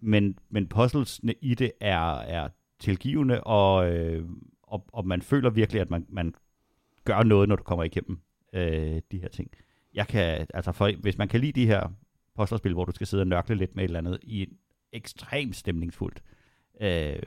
Men, 0.00 0.38
men 0.48 0.66
puzzlesne 0.66 1.34
i 1.40 1.54
det 1.54 1.72
er, 1.80 2.18
er 2.18 2.48
tilgivende, 2.78 3.44
og, 3.44 3.92
øh, 3.92 4.28
og, 4.62 4.86
og 4.92 5.06
man 5.06 5.22
føler 5.22 5.50
virkelig, 5.50 5.80
at 5.80 5.90
man, 5.90 6.06
man 6.08 6.34
gør 7.04 7.22
noget, 7.22 7.48
når 7.48 7.56
du 7.56 7.62
kommer 7.62 7.84
igennem 7.84 8.18
øh, 8.52 9.00
de 9.12 9.18
her 9.18 9.28
ting. 9.28 9.50
Jeg 9.94 10.08
kan, 10.08 10.46
altså 10.54 10.72
for, 10.72 11.00
hvis 11.00 11.18
man 11.18 11.28
kan 11.28 11.40
lide 11.40 11.60
de 11.60 11.66
her 11.66 11.88
puzzlespil, 12.36 12.72
hvor 12.72 12.84
du 12.84 12.92
skal 12.92 13.06
sidde 13.06 13.22
og 13.22 13.26
nørkle 13.26 13.54
lidt 13.54 13.76
med 13.76 13.84
et 13.84 13.88
eller 13.88 13.98
andet 13.98 14.18
i 14.22 14.42
en 14.42 14.56
ekstremt 14.92 15.56
stemningsfuldt 15.56 16.22
øh, 16.80 17.22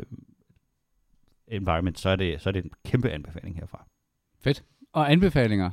environment, 1.47 1.99
så 1.99 2.09
er, 2.09 2.15
det, 2.15 2.41
så 2.41 2.49
er 2.49 2.51
det 2.51 2.65
en 2.65 2.71
kæmpe 2.85 3.09
anbefaling 3.09 3.55
herfra. 3.55 3.87
Og 4.93 5.11
anbefalinger. 5.11 5.69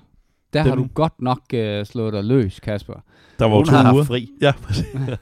Der 0.53 0.63
Den- 0.63 0.69
har 0.71 0.77
du 0.77 0.89
godt 0.95 1.23
nok 1.23 1.39
uh, 1.55 1.85
slået 1.85 2.13
dig 2.13 2.25
løs, 2.25 2.61
Kasper. 2.61 2.95
Der 3.39 3.45
var 3.45 3.51
Nogen 3.51 3.67
to 3.67 3.73
har 3.77 3.93
uger. 3.95 4.05
fri. 4.05 4.29
Ja, 4.41 4.53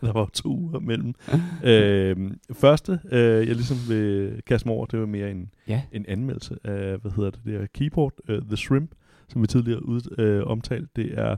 der 0.01 0.13
var 0.13 0.31
to 0.35 0.49
uger 0.49 0.79
mellem. 0.81 1.15
øhm, 1.71 2.39
første, 2.53 3.01
øh, 3.13 3.47
jeg 3.49 3.55
ligesom 3.57 3.77
vil 3.89 4.33
kaste 4.47 4.69
mig 4.69 4.77
over, 4.77 4.87
det 4.87 5.01
var 5.01 5.07
mere 5.07 5.31
en, 5.31 5.51
Ja. 5.69 5.83
en 5.93 6.05
anmeldelse 6.09 6.57
af, 6.65 6.99
hvad 6.99 7.11
hedder 7.17 7.31
det 7.31 7.41
der 7.45 7.67
keyboard, 7.75 8.13
uh, 8.29 8.39
The 8.43 8.57
Shrimp, 8.57 8.91
som 9.29 9.43
vi 9.43 9.47
tidligere 9.47 9.87
ud, 9.87 10.15
øh, 10.19 10.47
omtalt. 10.47 10.97
Det 10.97 11.19
er, 11.19 11.37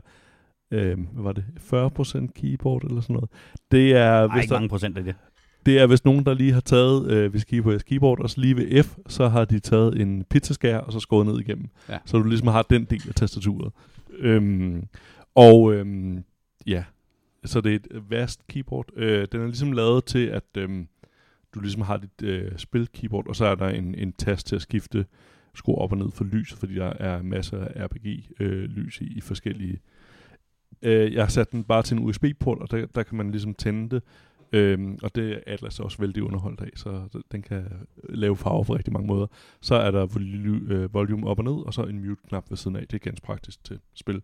øh, 0.71 0.97
hvad 1.13 1.23
var 1.23 1.31
det, 1.31 1.43
40% 1.57 2.27
keyboard 2.41 2.83
eller 2.83 3.01
sådan 3.01 3.13
noget. 3.13 3.29
Det 3.71 3.93
er, 3.95 4.11
Ej, 4.11 4.27
hvis 4.27 4.43
ikke 4.43 4.49
der, 4.53 4.55
mange 4.59 4.69
procent 4.69 4.97
af 4.97 5.03
det. 5.03 5.15
Det 5.65 5.79
er 5.79 5.87
hvis 5.87 6.05
nogen, 6.05 6.25
der 6.25 6.33
lige 6.33 6.53
har 6.53 6.61
taget, 6.61 7.11
øh, 7.11 7.31
hvis 7.31 7.43
kigger 7.43 7.63
på 7.63 7.71
jeres 7.71 7.83
keyboard, 7.83 8.19
og 8.19 8.29
så 8.29 8.41
lige 8.41 8.57
ved 8.57 8.83
F, 8.83 8.97
så 9.07 9.27
har 9.27 9.45
de 9.45 9.59
taget 9.59 10.01
en 10.01 10.23
pizzaskær, 10.23 10.77
og 10.77 10.93
så 10.93 10.99
skåret 10.99 11.27
ned 11.27 11.39
igennem. 11.39 11.69
Ja. 11.89 11.97
Så 12.05 12.17
du 12.17 12.23
ligesom 12.23 12.47
har 12.47 12.61
den 12.61 12.85
del 12.85 13.03
af 13.07 13.15
tastaturet. 13.15 13.73
Øhm, 14.17 14.87
og 15.35 15.73
øhm, 15.73 16.23
ja, 16.67 16.83
så 17.45 17.61
det 17.61 17.71
er 17.71 17.75
et 17.75 18.03
vast 18.09 18.47
keyboard. 18.47 18.89
Øh, 18.95 19.27
den 19.31 19.41
er 19.41 19.45
ligesom 19.45 19.71
lavet 19.71 20.05
til, 20.05 20.25
at 20.25 20.43
øhm, 20.57 20.87
du 21.53 21.59
ligesom 21.59 21.81
har 21.81 21.97
dit 21.97 22.21
øh, 22.23 22.51
spil-keyboard, 22.57 23.27
og 23.27 23.35
så 23.35 23.45
er 23.45 23.55
der 23.55 23.69
en, 23.69 23.95
en 23.95 24.13
tast 24.13 24.47
til 24.47 24.55
at 24.55 24.61
skifte, 24.61 25.05
skrue 25.55 25.77
op 25.77 25.91
og 25.91 25.97
ned 25.97 26.11
for 26.11 26.23
lys, 26.23 26.53
fordi 26.53 26.75
der 26.75 26.93
er 26.99 27.21
masser 27.23 27.65
af 27.65 27.85
RGB-lys 27.85 28.31
øh, 28.39 28.63
lys 28.63 29.01
i, 29.01 29.17
i 29.17 29.21
forskellige... 29.21 29.79
Øh, 30.81 31.13
jeg 31.13 31.23
har 31.23 31.29
sat 31.29 31.51
den 31.51 31.63
bare 31.63 31.83
til 31.83 31.97
en 31.97 32.03
USB-port, 32.03 32.59
og 32.59 32.71
der, 32.71 32.85
der 32.85 33.03
kan 33.03 33.17
man 33.17 33.31
ligesom 33.31 33.53
tænde 33.53 33.89
det, 33.89 34.03
Øhm, 34.51 34.97
og 35.03 35.15
det 35.15 35.31
er 35.33 35.39
Atlas 35.47 35.79
også 35.79 35.97
vældig 35.97 36.23
underholdt 36.23 36.61
af, 36.61 36.69
så 36.75 37.21
den 37.31 37.41
kan 37.41 37.65
lave 38.09 38.35
farver 38.35 38.63
på 38.63 38.75
rigtig 38.75 38.93
mange 38.93 39.07
måder. 39.07 39.27
Så 39.61 39.75
er 39.75 39.91
der 39.91 40.17
øh, 40.67 40.93
volume 40.93 41.27
op 41.27 41.39
og 41.39 41.43
ned, 41.43 41.65
og 41.65 41.73
så 41.73 41.83
en 41.83 42.05
mute-knap 42.05 42.49
ved 42.49 42.57
siden 42.57 42.77
af. 42.77 42.87
Det 42.87 42.93
er 42.93 42.99
ganske 42.99 43.25
praktisk 43.25 43.63
til 43.63 43.79
spil. 43.93 44.21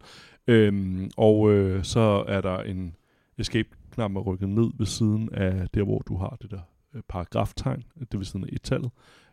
Øhm, 0.48 1.10
og 1.18 1.52
øh, 1.52 1.84
så 1.84 2.24
er 2.28 2.42
der 2.42 2.60
en 2.60 2.96
escape-knap, 3.38 4.12
der 4.12 4.20
rykket 4.20 4.50
ned 4.50 4.72
ved 4.78 4.86
siden 4.86 5.30
af 5.34 5.70
der, 5.74 5.84
hvor 5.84 6.00
du 6.00 6.18
har 6.18 6.38
det 6.42 6.52
der 6.52 6.62
øh, 6.94 7.02
paragraftegn, 7.10 7.84
det 8.12 8.20
ved 8.20 8.26
siden 8.26 8.46
af 8.46 8.50
et-tallet. 8.52 8.92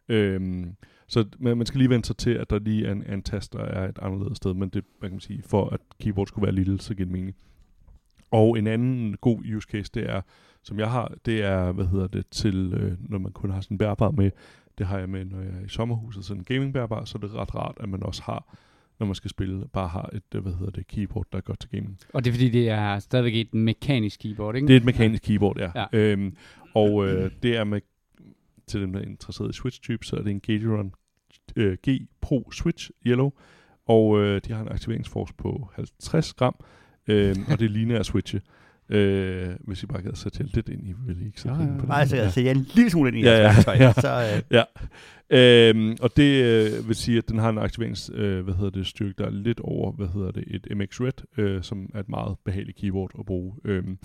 Øhm, 0.09 0.77
så 1.09 1.25
man, 1.39 1.57
man 1.57 1.67
skal 1.67 1.79
lige 1.79 1.91
vente 1.91 2.07
sig 2.07 2.17
til, 2.17 2.31
at 2.31 2.51
der 2.51 2.59
lige 2.59 2.87
er 2.87 2.93
en, 2.93 3.13
en 3.13 3.23
tast, 3.23 3.53
der 3.53 3.59
er 3.59 3.89
et 3.89 3.99
anderledes 4.03 4.37
sted, 4.37 4.55
men 4.55 4.69
det, 4.69 4.85
man 5.01 5.11
kan 5.11 5.15
man 5.15 5.21
sige, 5.21 5.43
for 5.43 5.69
at 5.69 5.81
keyboard 6.01 6.27
skulle 6.27 6.43
være 6.43 6.55
lille, 6.55 6.81
så 6.81 6.95
giver 6.95 7.05
det 7.05 7.13
mening. 7.13 7.37
Og 8.33 8.59
en 8.59 8.67
anden 8.67 9.17
god 9.21 9.39
use 9.57 9.69
case, 9.71 9.91
det 9.95 10.11
er, 10.11 10.21
som 10.63 10.79
jeg 10.79 10.91
har, 10.91 11.15
det 11.27 11.43
er, 11.43 11.73
hvad 11.73 11.87
hedder 11.87 12.07
det, 12.07 12.27
til, 12.31 12.75
øh, 12.75 12.93
når 13.11 13.19
man 13.19 13.33
kun 13.33 13.51
har 13.51 13.61
sådan 13.61 13.75
en 13.75 13.79
bærbar 13.79 14.11
med, 14.11 14.31
det 14.79 14.87
har 14.87 14.99
jeg 14.99 15.09
med, 15.09 15.25
når 15.25 15.41
jeg 15.41 15.51
er 15.61 15.65
i 15.65 15.69
sommerhuset, 15.69 16.25
sådan 16.25 16.41
en 16.41 16.45
gaming 16.45 16.73
bærbar, 16.73 17.05
så 17.05 17.19
er 17.19 17.27
det 17.27 17.35
ret 17.35 17.55
rart, 17.55 17.77
at 17.81 17.89
man 17.89 18.03
også 18.03 18.23
har, 18.23 18.57
når 18.99 19.07
man 19.07 19.15
skal 19.15 19.31
spille, 19.31 19.69
bare 19.73 19.89
har 19.89 20.11
et, 20.13 20.23
øh, 20.35 20.43
hvad 20.43 20.53
hedder 20.53 20.71
det, 20.71 20.87
keyboard, 20.87 21.27
der 21.33 21.39
er 21.39 21.43
godt 21.43 21.61
til 21.61 21.71
gaming. 21.71 21.99
Og 22.13 22.25
det 22.25 22.31
er 22.31 22.35
fordi, 22.35 22.49
det 22.49 22.69
er 22.69 22.99
stadigvæk 22.99 23.35
et 23.35 23.55
mekanisk 23.55 24.21
keyboard, 24.21 24.57
ikke? 24.57 24.69
Det 24.69 24.73
er 24.73 24.81
et 24.81 24.85
mekanisk 24.85 25.23
keyboard, 25.23 25.59
ja. 25.59 25.71
Ja. 25.75 25.87
Øhm, 25.93 26.37
og 26.75 27.07
øh, 27.09 27.31
det 27.43 27.57
er 27.57 27.65
med, 27.65 27.81
til 28.67 28.81
dem, 28.81 28.93
der 28.93 29.01
er 29.01 29.05
interesseret 29.05 29.51
i 29.51 29.53
Switch-type, 29.53 30.05
så 30.05 30.17
er 30.17 30.23
det 30.23 30.31
en 30.31 30.41
Gateron 30.41 30.93
øh, 31.57 31.77
G 31.89 32.09
Pro 32.21 32.51
Switch 32.53 32.91
Yellow, 33.07 33.31
og 33.87 34.19
øh, 34.21 34.41
de 34.45 34.53
har 34.53 34.63
en 34.63 34.69
aktiveringsforce 34.69 35.35
på 35.35 35.71
50 35.75 36.35
gram, 36.35 36.55
øh, 37.09 37.37
og 37.49 37.61
det 37.61 37.71
ligner 37.71 37.99
at 37.99 38.07
switche. 38.07 38.41
Øh, 38.89 39.49
hvis 39.61 39.83
I 39.83 39.87
bare 39.87 40.03
gad 40.03 40.15
sætte 40.15 40.43
lidt 40.55 40.69
ind 40.69 40.87
i, 40.89 40.95
vil 41.07 41.23
I 41.23 41.27
ikke 41.27 41.41
sætte 41.41 41.57
Ja, 41.59 41.63
ja, 41.65 41.69
ja, 41.73 41.73
på 41.73 41.75
ja. 41.77 41.81
det? 41.81 41.89
Nej, 41.89 42.07
så 42.07 42.17
jeg 42.17 42.33
ser 42.33 42.51
en 42.51 42.67
lille 42.75 42.91
smule 42.91 43.09
ind 43.09 43.19
i 43.19 43.23
Ja, 43.23 43.31
ja, 43.31 43.41
jeres 43.43 43.67
værktøj, 43.67 43.75
ja. 43.75 43.93
så 43.93 44.35
øh, 44.37 44.43
Ja. 44.51 44.63
Øhm, 45.31 45.97
og 46.01 46.17
det 46.17 46.45
øh, 46.45 46.89
vil 46.89 46.97
sige, 46.97 47.19
at 47.19 47.29
den 47.29 47.39
har 47.39 47.49
en 47.51 47.59
aktiverings, 47.59 48.11
øh, 48.15 48.45
hvad 48.45 48.55
hedder 48.55 48.71
det, 48.71 48.87
styrke, 48.87 49.15
der 49.19 49.27
er 49.27 49.31
lidt 49.31 49.61
over, 49.61 49.93
hvad 49.93 50.07
hedder 50.15 50.31
det, 50.31 50.45
et 50.47 50.67
MX 50.77 51.01
Red, 51.01 51.13
øh, 51.39 51.63
som 51.63 51.91
er 51.95 52.01
et 52.01 52.09
meget 52.09 52.37
behageligt 52.45 52.79
keyboard 52.79 53.11
at 53.19 53.27
bruge. 53.27 53.55
Øhm, 53.65 53.99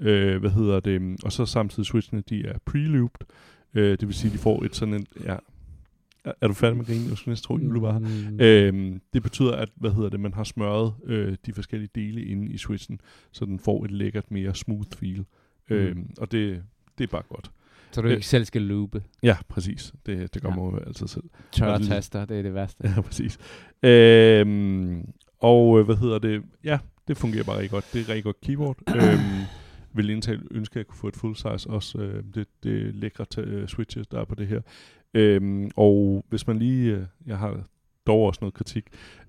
øh, 0.00 0.40
hvad 0.40 0.50
hedder 0.50 0.80
det, 0.80 1.16
og 1.24 1.32
så 1.32 1.46
samtidig 1.46 1.86
switchene, 1.86 2.22
de 2.30 2.46
er 2.46 2.58
pre-looped, 2.70 3.26
øh, 3.74 3.90
det 3.90 4.06
vil 4.08 4.14
sige, 4.14 4.32
de 4.32 4.38
får 4.38 4.64
et 4.64 4.76
sådan 4.76 4.94
en, 4.94 5.06
ja, 5.24 5.36
er, 6.40 6.46
du 6.48 6.52
færdig 6.52 6.76
med 6.76 6.84
grinen? 6.86 7.08
Jeg 7.08 7.16
skulle 7.16 7.32
næsten 7.32 7.46
tro, 7.46 7.58
Jule 7.58 7.82
var 7.82 7.92
her. 7.92 8.30
Mm. 8.30 8.40
Øhm, 8.40 9.00
det 9.12 9.22
betyder, 9.22 9.52
at 9.56 9.68
hvad 9.76 9.90
hedder 9.90 10.08
det, 10.08 10.20
man 10.20 10.34
har 10.34 10.44
smørret 10.44 10.92
øh, 11.04 11.36
de 11.46 11.52
forskellige 11.52 11.90
dele 11.94 12.24
inde 12.24 12.52
i 12.52 12.56
switchen, 12.58 13.00
så 13.32 13.44
den 13.44 13.58
får 13.58 13.84
et 13.84 13.90
lækkert 13.90 14.30
mere 14.30 14.54
smooth 14.54 14.88
feel. 14.96 15.18
Mm. 15.70 15.76
Øhm, 15.76 16.10
og 16.18 16.32
det, 16.32 16.62
det 16.98 17.04
er 17.04 17.08
bare 17.10 17.22
godt. 17.28 17.50
Så 17.92 18.02
du 18.02 18.08
ikke 18.08 18.26
selv 18.26 18.44
skal 18.44 18.62
loope. 18.62 19.02
Ja, 19.22 19.36
præcis. 19.48 19.94
Det, 20.06 20.34
det 20.34 20.42
gør 20.42 20.48
Ja. 20.48 20.54
man 20.56 20.64
jo 20.64 20.78
altid 20.86 21.06
selv. 21.08 21.24
Tørre 21.52 21.82
taster, 21.82 22.24
det 22.24 22.38
er 22.38 22.42
det 22.42 22.54
værste. 22.54 22.84
Ja, 22.96 23.00
præcis. 23.00 23.38
Øhm, 23.82 25.08
og 25.40 25.78
øh, 25.78 25.84
hvad 25.84 25.96
hedder 25.96 26.18
det? 26.18 26.42
Ja, 26.64 26.78
det 27.08 27.16
fungerer 27.16 27.44
bare 27.44 27.56
rigtig 27.56 27.70
godt. 27.70 27.84
Det 27.92 28.00
er 28.00 28.08
rigtig 28.08 28.24
godt 28.24 28.40
keyboard. 28.40 28.76
øhm, 28.96 29.44
vil 29.94 30.10
indtale 30.10 30.42
ønske, 30.50 30.72
at 30.72 30.76
jeg 30.76 30.86
kunne 30.86 30.98
få 30.98 31.08
et 31.08 31.16
full 31.16 31.36
size 31.36 31.70
også. 31.70 31.98
Øh, 31.98 32.24
det, 32.34 32.46
det 32.62 32.94
lækre 32.94 33.26
t- 33.34 33.40
øh, 33.40 33.68
switches, 33.68 34.06
der 34.06 34.20
er 34.20 34.24
på 34.24 34.34
det 34.34 34.46
her. 34.46 34.60
Øhm, 35.14 35.70
og 35.76 36.24
hvis 36.28 36.46
man 36.46 36.58
lige, 36.58 36.96
øh, 36.96 37.06
jeg 37.26 37.38
har 37.38 37.60
dog 38.06 38.22
også 38.22 38.38
noget 38.40 38.54
kritik, 38.54 38.84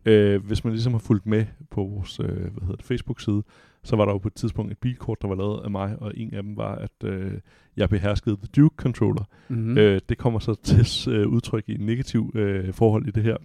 øh, 0.05 0.45
hvis 0.45 0.63
man 0.63 0.73
ligesom 0.73 0.93
har 0.93 0.99
fulgt 0.99 1.25
med 1.25 1.45
på 1.69 1.84
vores 1.84 2.19
øh, 2.19 2.27
hvad 2.27 2.61
hedder 2.61 2.75
det, 2.75 2.86
Facebook-side, 2.86 3.43
så 3.84 3.95
var 3.95 4.05
der 4.05 4.11
jo 4.11 4.17
på 4.17 4.27
et 4.27 4.34
tidspunkt 4.34 4.71
et 4.71 4.77
bilkort, 4.77 5.21
der 5.21 5.27
var 5.27 5.36
lavet 5.36 5.63
af 5.63 5.71
mig, 5.71 5.95
og 5.99 6.17
en 6.17 6.34
af 6.34 6.43
dem 6.43 6.57
var, 6.57 6.75
at 6.75 7.03
øh, 7.03 7.34
jeg 7.77 7.89
beherskede 7.89 8.36
The 8.36 8.47
Duke 8.55 8.75
Controller. 8.75 9.23
Mm-hmm. 9.49 9.71
Mm. 9.71 9.77
Øh, 9.77 10.01
det 10.09 10.17
kommer 10.17 10.39
så 10.39 10.53
til 10.63 11.13
øh, 11.13 11.27
udtryk 11.27 11.69
i 11.69 11.73
en 11.73 11.86
negativ 11.86 12.32
øh, 12.36 12.73
forhold 12.73 13.07
i 13.07 13.11
det 13.11 13.23
her. 13.23 13.38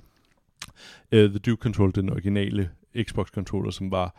Øh, 1.13 1.31
The 1.31 1.39
Duke 1.39 1.63
Controller, 1.63 1.93
den 1.93 2.11
originale 2.11 2.71
Xbox 3.03 3.29
controller, 3.29 3.71
som 3.71 3.91
var 3.91 4.17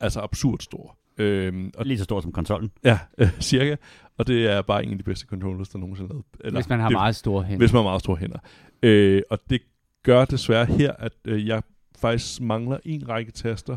altså 0.00 0.20
absurd 0.20 0.60
stor. 0.60 0.98
Øhm, 1.18 1.70
og 1.76 1.86
Lige 1.86 1.98
så 1.98 2.04
stor 2.04 2.20
som 2.20 2.32
konsollen. 2.32 2.70
Ja, 2.84 2.98
øh, 3.18 3.40
cirka. 3.40 3.76
Og 4.18 4.26
det 4.26 4.46
er 4.46 4.62
bare 4.62 4.84
en 4.84 4.90
af 4.90 4.98
de 4.98 5.04
bedste 5.04 5.26
controllers, 5.26 5.68
der 5.68 5.78
nogensinde 5.78 6.08
er 6.08 6.12
lavet. 6.12 6.24
Eller, 6.40 6.60
Hvis 6.60 6.68
man 6.68 6.80
har 6.80 6.88
det, 6.88 6.94
meget 6.94 7.16
store 7.16 7.42
hænder. 7.42 7.58
Hvis 7.58 7.72
man 7.72 7.78
har 7.82 7.88
meget 7.90 8.00
store 8.00 8.16
hænder. 8.16 8.38
Øh, 8.82 9.22
og 9.30 9.38
det 9.50 9.62
gør 10.02 10.24
desværre 10.24 10.66
her, 10.66 10.92
at 10.92 11.12
øh, 11.24 11.46
jeg 11.46 11.62
faktisk 11.98 12.40
mangler 12.40 12.78
en 12.84 13.08
række 13.08 13.32
taster. 13.32 13.76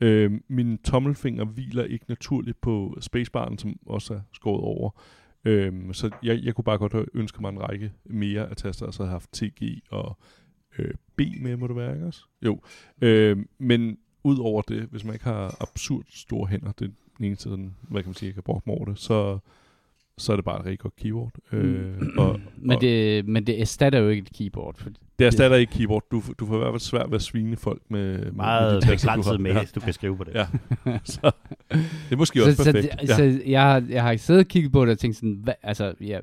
Øh, 0.00 0.32
min 0.48 0.78
tommelfinger 0.78 1.44
hviler 1.44 1.84
ikke 1.84 2.04
naturligt 2.08 2.60
på 2.60 2.96
spacebaren, 3.00 3.58
som 3.58 3.76
også 3.86 4.14
er 4.14 4.20
skåret 4.34 4.60
over. 4.60 4.90
Øh, 5.44 5.72
så 5.92 6.10
jeg, 6.22 6.40
jeg 6.42 6.54
kunne 6.54 6.64
bare 6.64 6.78
godt 6.78 6.92
have 6.92 7.06
ønsket 7.14 7.40
mig 7.40 7.48
en 7.48 7.62
række 7.62 7.92
mere 8.04 8.50
af 8.50 8.56
taster, 8.56 8.86
altså 8.86 9.02
have 9.02 9.10
haft 9.10 9.32
TG 9.32 9.82
og 9.90 10.18
øh, 10.78 10.94
B 11.16 11.20
med, 11.40 11.56
må 11.56 11.66
det 11.66 11.76
være, 11.76 11.94
ikke 11.94 12.06
også? 12.06 12.24
Jo. 12.42 12.60
Øh, 13.02 13.36
men 13.58 13.98
ud 14.24 14.38
over 14.38 14.62
det, 14.62 14.82
hvis 14.90 15.04
man 15.04 15.14
ikke 15.14 15.24
har 15.24 15.56
absurd 15.60 16.04
store 16.10 16.46
hænder, 16.46 16.72
det 16.72 16.84
er 16.84 16.90
den 17.18 17.26
eneste, 17.26 17.42
sådan, 17.42 17.74
hvad 17.82 18.02
kan 18.02 18.08
man 18.08 18.14
sige, 18.14 18.26
jeg 18.26 18.34
kan 18.34 18.42
bruge 18.42 18.60
mig 18.66 18.76
over 18.76 18.84
det, 18.84 18.98
så, 18.98 19.38
så 20.18 20.32
er 20.32 20.36
det 20.36 20.44
bare 20.44 20.60
et 20.60 20.64
rigtig 20.64 20.78
godt 20.78 20.96
keyboard. 20.96 21.32
Øh, 21.52 21.92
og, 22.18 22.40
men, 22.56 22.80
det, 22.80 23.28
men 23.28 23.46
det 23.46 23.60
erstatter 23.60 23.98
jo 23.98 24.08
ikke 24.08 24.20
et 24.20 24.36
keyboard. 24.36 24.76
For 24.78 24.90
det 25.18 25.26
erstatter 25.26 25.56
ikke 25.56 25.72
keyboard. 25.72 26.04
Du, 26.10 26.22
du 26.38 26.46
får 26.46 26.54
i 26.54 26.58
hvert 26.58 26.72
fald 26.72 26.80
svært 26.80 27.10
ved 27.10 27.14
at 27.14 27.22
svine 27.22 27.56
folk 27.56 27.82
med, 27.88 28.32
Meget 28.32 28.74
med 28.74 28.96
begrænset 28.96 29.40
med, 29.40 29.50
Ja, 29.50 29.58
ja. 29.58 29.64
du 29.74 29.80
kan 29.80 29.92
skrive 29.92 30.16
på 30.16 30.24
det. 30.24 30.34
Ja. 30.34 30.46
så, 31.04 31.30
det 31.70 32.12
er 32.12 32.16
måske 32.16 32.44
også 32.44 32.64
så, 32.64 32.72
perfekt. 32.72 32.94
så, 33.08 33.16
så 33.16 33.40
jeg, 33.46 33.62
har, 33.62 33.84
jeg 33.88 34.02
har 34.02 34.16
siddet 34.16 34.44
og 34.44 34.48
kigget 34.48 34.72
på 34.72 34.84
det 34.84 34.92
og 34.92 34.98
tænkt 34.98 35.16
sådan, 35.16 35.40
hvad, 35.42 35.54
altså, 35.62 35.94
jeg, 36.00 36.20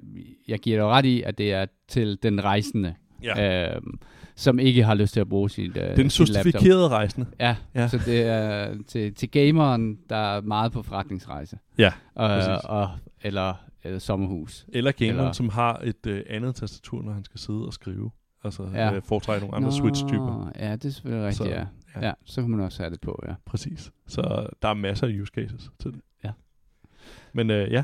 jeg 0.47 0.59
giver 0.59 0.77
dig 0.77 0.85
ret 0.85 1.05
i, 1.05 1.21
at 1.21 1.37
det 1.37 1.53
er 1.53 1.65
til 1.87 2.17
den 2.23 2.43
rejsende, 2.43 2.93
ja. 3.23 3.75
øhm, 3.75 3.99
som 4.35 4.59
ikke 4.59 4.83
har 4.83 4.93
lyst 4.93 5.13
til 5.13 5.19
at 5.19 5.29
bruge 5.29 5.49
sit, 5.49 5.77
øh, 5.77 5.97
Den 5.97 6.07
justifikerede 6.07 6.87
rejsende. 6.87 7.27
Ja, 7.39 7.55
Ja. 7.75 7.87
så 7.87 7.97
det 8.05 8.21
er 8.21 8.73
til, 8.87 9.13
til 9.15 9.31
gameren, 9.31 9.97
der 10.09 10.15
er 10.15 10.41
meget 10.41 10.71
på 10.71 10.83
forretningsrejse. 10.83 11.57
Ja, 11.77 11.91
præcis. 12.15 12.65
og, 12.65 12.89
eller, 13.21 13.53
eller 13.83 13.99
sommerhus. 13.99 14.65
Eller 14.69 14.91
gameren, 14.91 15.19
Eller- 15.19 15.31
som 15.31 15.49
har 15.49 15.81
et 15.83 16.07
øh, 16.07 16.23
andet 16.29 16.55
tastatur, 16.55 17.01
når 17.01 17.11
han 17.13 17.23
skal 17.23 17.39
sidde 17.39 17.65
og 17.65 17.73
skrive. 17.73 18.11
Altså 18.43 18.67
Ja. 18.73 18.93
øh, 18.93 19.01
foretrække 19.05 19.41
nogle 19.47 19.55
andre 19.57 19.71
Switch-typer. 19.71 20.51
Ja, 20.59 20.71
det 20.75 20.85
er 20.85 20.89
selvfølgelig 20.89 21.27
rigtigt, 21.27 21.49
Så, 21.49 21.55
ja. 21.55 21.65
ja. 22.01 22.07
ja. 22.07 22.13
Så 22.25 22.41
kan 22.41 22.49
man 22.49 22.59
også 22.59 22.83
have 22.83 22.89
det 22.91 23.01
på, 23.01 23.23
ja. 23.27 23.33
Præcis. 23.45 23.91
Så 24.07 24.47
der 24.61 24.67
er 24.69 24.73
masser 24.73 25.07
af 25.07 25.11
use 25.21 25.31
cases 25.35 25.69
til 25.79 25.91
det. 25.91 25.99
Ja. 26.23 26.31
Men 27.33 27.49
øh, 27.49 27.71
ja, 27.71 27.83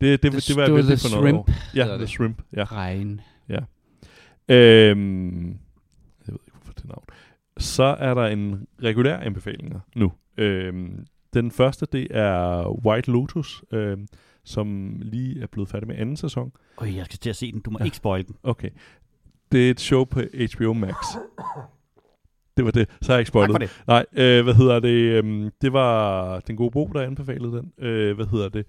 det, 0.00 0.22
det, 0.22 0.30
The- 0.34 0.36
det 0.48 0.56
var 0.56 0.62
jeg 0.62 0.66
det 0.66 0.74
var 0.74 0.80
vældig 0.82 0.98
The 0.98 1.08
fornøjet 1.08 1.22
Shrimp, 1.24 1.36
over. 1.38 1.52
Ja, 1.74 1.84
The 1.84 1.98
det. 1.98 2.08
Shrimp. 2.08 2.42
Ja. 2.56 2.64
Regn. 2.64 3.20
Øhm, 4.52 5.46
jeg 6.26 6.32
ved 6.34 6.38
ikke, 6.46 6.52
hvorfor 6.52 6.72
det 6.72 6.84
navn. 6.84 7.04
Så 7.58 7.82
er 7.82 8.14
der 8.14 8.26
en 8.26 8.66
regulær 8.82 9.16
anbefalinger 9.18 9.80
nu. 9.96 10.12
Øhm, 10.36 11.06
den 11.34 11.50
første, 11.50 11.86
det 11.92 12.06
er 12.10 12.68
White 12.86 13.10
Lotus, 13.10 13.64
øhm, 13.72 14.06
som 14.44 14.96
lige 15.00 15.42
er 15.42 15.46
blevet 15.46 15.68
færdig 15.68 15.88
med 15.88 15.96
anden 15.96 16.16
sæson. 16.16 16.52
Øj, 16.78 16.94
jeg 16.96 17.04
skal 17.04 17.18
til 17.18 17.30
at 17.30 17.36
se 17.36 17.52
den. 17.52 17.60
Du 17.60 17.70
må 17.70 17.78
Ja. 17.80 17.84
ikke 17.84 17.96
spoil 17.96 18.26
den. 18.26 18.36
Okay. 18.42 18.70
Det 19.52 19.66
er 19.66 19.70
et 19.70 19.80
show 19.80 20.04
på 20.04 20.20
HBO 20.56 20.72
Max. 20.72 20.94
Det 22.56 22.64
var 22.64 22.70
det. 22.70 22.88
Så 23.02 23.12
har 23.12 23.14
jeg 23.14 23.20
ikke 23.20 23.26
Tak 23.28 23.32
spoilet. 23.32 23.52
for 23.54 23.58
det. 23.58 23.82
Nej, 23.86 24.06
øh, 24.12 24.44
hvad 24.44 24.54
hedder 24.54 24.80
det? 24.80 24.94
Øhm, 25.24 25.50
det 25.62 25.72
var 25.72 26.40
den 26.40 26.56
gode 26.56 26.70
Bo, 26.70 26.86
der 26.92 27.00
anbefalede 27.02 27.52
den. 27.52 27.72
Øh, 27.86 28.14
hvad 28.16 28.26
hedder 28.26 28.48
det? 28.48 28.66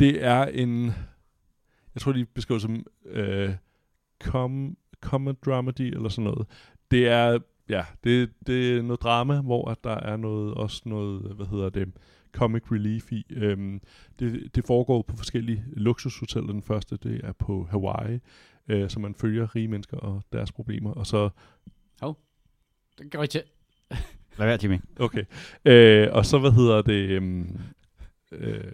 Det 0.00 0.24
er 0.24 0.44
en... 0.44 0.84
Jeg 1.94 2.00
tror, 2.00 2.12
de 2.12 2.24
beskriver 2.24 2.58
som 2.58 2.86
øh, 3.06 3.50
com, 4.22 4.76
comedy 5.00 5.36
dramedy 5.44 5.94
eller 5.94 6.08
sådan 6.08 6.30
noget. 6.30 6.46
Det 6.90 7.08
er... 7.08 7.38
Ja, 7.68 7.84
det, 8.04 8.30
det 8.46 8.76
er 8.76 8.82
noget 8.82 9.02
drama, 9.02 9.40
hvor 9.40 9.70
at 9.70 9.84
der 9.84 9.94
er 9.94 10.16
noget, 10.16 10.54
også 10.54 10.82
noget, 10.84 11.32
hvad 11.36 11.46
hedder 11.46 11.68
det, 11.70 11.92
comic 12.32 12.62
relief 12.72 13.12
i. 13.12 13.26
Øhm, 13.30 13.80
det, 14.18 14.54
det 14.54 14.66
foregår 14.66 15.02
på 15.02 15.16
forskellige 15.16 15.64
luksushoteller. 15.72 16.52
Den 16.52 16.62
første, 16.62 16.96
det 16.96 17.20
er 17.24 17.32
på 17.32 17.66
Hawaii, 17.70 18.20
øh, 18.68 18.90
så 18.90 19.00
man 19.00 19.14
følger 19.14 19.56
rige 19.56 19.68
mennesker 19.68 19.96
og 19.96 20.22
deres 20.32 20.52
problemer. 20.52 20.90
Og 20.90 21.06
så 21.06 21.30
Det 22.98 23.12
går 23.12 23.22
ikke 23.22 23.42
Lad 24.38 24.46
være, 24.46 24.58
Jimmy. 24.62 24.78
Okay. 25.00 25.24
Øh, 25.64 26.08
og 26.12 26.26
så, 26.26 26.38
hvad 26.38 26.52
hedder 26.52 26.82
det? 26.82 27.10
øhm, 27.10 27.60
øh, 28.32 28.72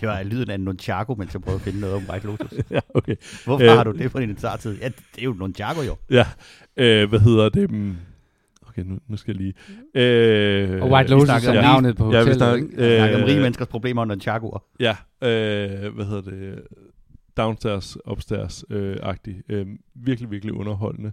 Det 0.00 0.08
var 0.08 0.22
lyden 0.22 0.50
af 0.50 0.54
en 0.54 0.60
nunchaku, 0.60 1.14
mens 1.14 1.34
jeg 1.34 1.42
prøvede 1.42 1.58
at 1.58 1.62
finde 1.64 1.80
noget 1.80 1.96
om 1.96 2.02
White 2.10 2.26
Lotus. 2.26 2.52
ja, 2.70 2.80
okay. 2.94 3.16
Hvorfor 3.44 3.64
Øh. 3.64 3.70
øh. 3.70 3.76
har 3.76 3.84
du 3.84 3.92
det 3.92 4.12
på 4.12 4.20
din 4.20 4.38
starttid? 4.38 4.78
Ja, 4.78 4.88
det 4.88 5.20
er 5.20 5.24
jo 5.24 5.32
nunchaku 5.32 5.80
jo. 5.82 5.96
Ja. 6.10 6.26
Øh, 6.76 7.08
hvad 7.08 7.20
hedder 7.20 7.48
det? 7.48 7.70
Mm, 7.70 7.96
Okay, 8.68 8.82
nu, 8.82 8.98
nu 9.08 9.16
skal 9.16 9.36
jeg 9.36 9.40
lige... 9.42 9.54
Øh, 9.94 10.82
Og 10.82 10.90
White 10.90 11.10
Lotus 11.10 11.28
er 11.28 11.52
navnet 11.52 11.96
på 11.96 12.04
Ja, 12.04 12.10
vi 12.10 12.16
hotellet, 12.16 12.36
snakker-? 12.36 12.84
Jeg 12.86 12.98
snakker 12.98 13.16
om 13.18 13.24
rige 13.24 13.36
Øh, 13.36 13.42
menneskers 13.42 13.68
problemer 13.68 14.02
og 14.02 14.08
nunchakuer. 14.08 14.64
Ja, 14.80 14.96
øh, 15.22 15.94
hvad 15.94 16.04
hedder 16.04 16.20
det? 16.20 16.62
Downstairs, 17.36 17.96
upstairs 18.10 18.64
øh, 18.70 18.96
agtig. 19.02 19.42
Øh, 19.48 19.66
virkelig, 19.94 20.30
virkelig 20.30 20.54
underholdende 20.54 21.12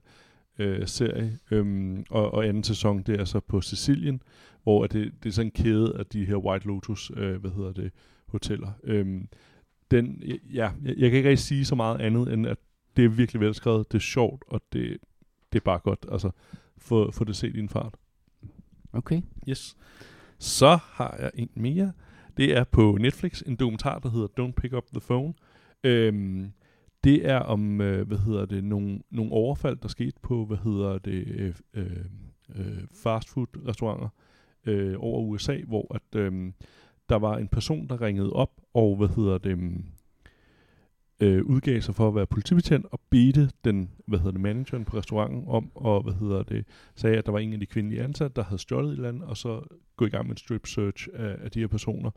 øh, 0.59 0.87
serie. 0.87 1.37
Øhm, 1.51 2.05
og, 2.09 2.33
og 2.33 2.45
anden 2.47 2.63
sæson, 2.63 3.01
det 3.01 3.19
er 3.19 3.25
så 3.25 3.39
på 3.39 3.61
Sicilien, 3.61 4.21
hvor 4.63 4.83
at 4.83 4.93
det, 4.93 5.11
det 5.23 5.29
er 5.29 5.33
sådan 5.33 5.47
en 5.57 5.63
kæde 5.63 5.95
af 5.99 6.05
de 6.05 6.25
her 6.25 6.35
White 6.35 6.67
Lotus, 6.67 7.11
øh, 7.17 7.35
hvad 7.41 7.51
hedder 7.51 7.71
det, 7.73 7.91
hoteller. 8.27 8.71
Øhm, 8.83 9.27
den, 9.91 10.23
ja, 10.53 10.71
jeg, 10.83 10.97
jeg 10.97 11.09
kan 11.09 11.17
ikke 11.17 11.29
rigtig 11.29 11.45
sige 11.45 11.65
så 11.65 11.75
meget 11.75 12.01
andet, 12.01 12.33
end 12.33 12.47
at 12.47 12.57
det 12.97 13.05
er 13.05 13.09
virkelig 13.09 13.39
velskrevet, 13.39 13.91
det 13.91 13.97
er 13.97 14.01
sjovt, 14.01 14.43
og 14.47 14.61
det, 14.73 14.97
det 15.53 15.59
er 15.59 15.63
bare 15.63 15.79
godt. 15.79 16.05
Altså, 16.11 16.31
få, 16.77 17.11
få 17.11 17.23
det 17.23 17.35
set 17.35 17.55
i 17.55 17.59
en 17.59 17.69
fart. 17.69 17.95
Okay. 18.93 19.21
Yes. 19.49 19.77
Så 20.39 20.79
har 20.81 21.17
jeg 21.19 21.31
en 21.33 21.49
mere. 21.55 21.91
Det 22.37 22.57
er 22.57 22.63
på 22.63 22.97
Netflix, 23.01 23.41
en 23.41 23.55
dokumentar, 23.55 23.99
der 23.99 24.09
hedder 24.09 24.27
Don't 24.39 24.51
Pick 24.51 24.73
Up 24.73 24.85
the 24.93 25.01
Phone. 25.01 25.33
Øhm, 25.83 26.51
det 27.03 27.29
er 27.29 27.39
om, 27.39 27.81
øh, 27.81 28.07
hvad 28.07 28.17
hedder 28.17 28.45
det, 28.45 28.63
nogle, 28.63 28.99
nogle 29.09 29.31
overfald, 29.31 29.77
der 29.77 29.87
skete 29.87 30.19
på, 30.21 30.45
hvad 30.45 30.57
hedder 30.57 30.97
det, 30.97 31.27
øh, 31.27 31.55
øh, 31.73 32.05
øh, 32.55 32.83
fastfood-restauranter 32.91 34.09
øh, 34.65 34.95
over 34.99 35.21
USA, 35.21 35.57
hvor 35.67 35.95
at, 35.95 36.19
øh, 36.19 36.51
der 37.09 37.15
var 37.15 37.37
en 37.37 37.47
person, 37.47 37.87
der 37.87 38.01
ringede 38.01 38.33
op, 38.33 38.51
og 38.73 38.95
hvad 38.95 39.07
hedder 39.07 39.37
det, 39.37 39.57
øh, 41.19 41.43
udgav 41.43 41.81
sig 41.81 41.95
for 41.95 42.07
at 42.07 42.15
være 42.15 42.25
politibetjent, 42.25 42.85
og 42.91 42.99
bedte 43.09 43.49
den, 43.63 43.89
hvad 44.05 44.19
hedder 44.19 44.31
det, 44.31 44.41
manageren 44.41 44.85
på 44.85 44.97
restauranten 44.97 45.43
om, 45.47 45.71
og 45.75 46.03
hvad 46.03 46.13
hedder 46.13 46.43
det, 46.43 46.65
sagde, 46.95 47.17
at 47.17 47.25
der 47.25 47.31
var 47.31 47.39
en 47.39 47.53
af 47.53 47.59
de 47.59 47.65
kvindelige 47.65 48.03
ansatte, 48.03 48.35
der 48.35 48.43
havde 48.43 48.61
stjålet 48.61 48.89
et 48.89 48.95
eller 48.95 49.09
andet, 49.09 49.23
og 49.23 49.37
så 49.37 49.61
gå 49.95 50.05
i 50.05 50.09
gang 50.09 50.25
med 50.25 50.31
en 50.31 50.37
strip 50.37 50.67
search 50.67 51.07
af, 51.13 51.35
af 51.43 51.51
de 51.51 51.59
her 51.59 51.67
personer. 51.67 52.11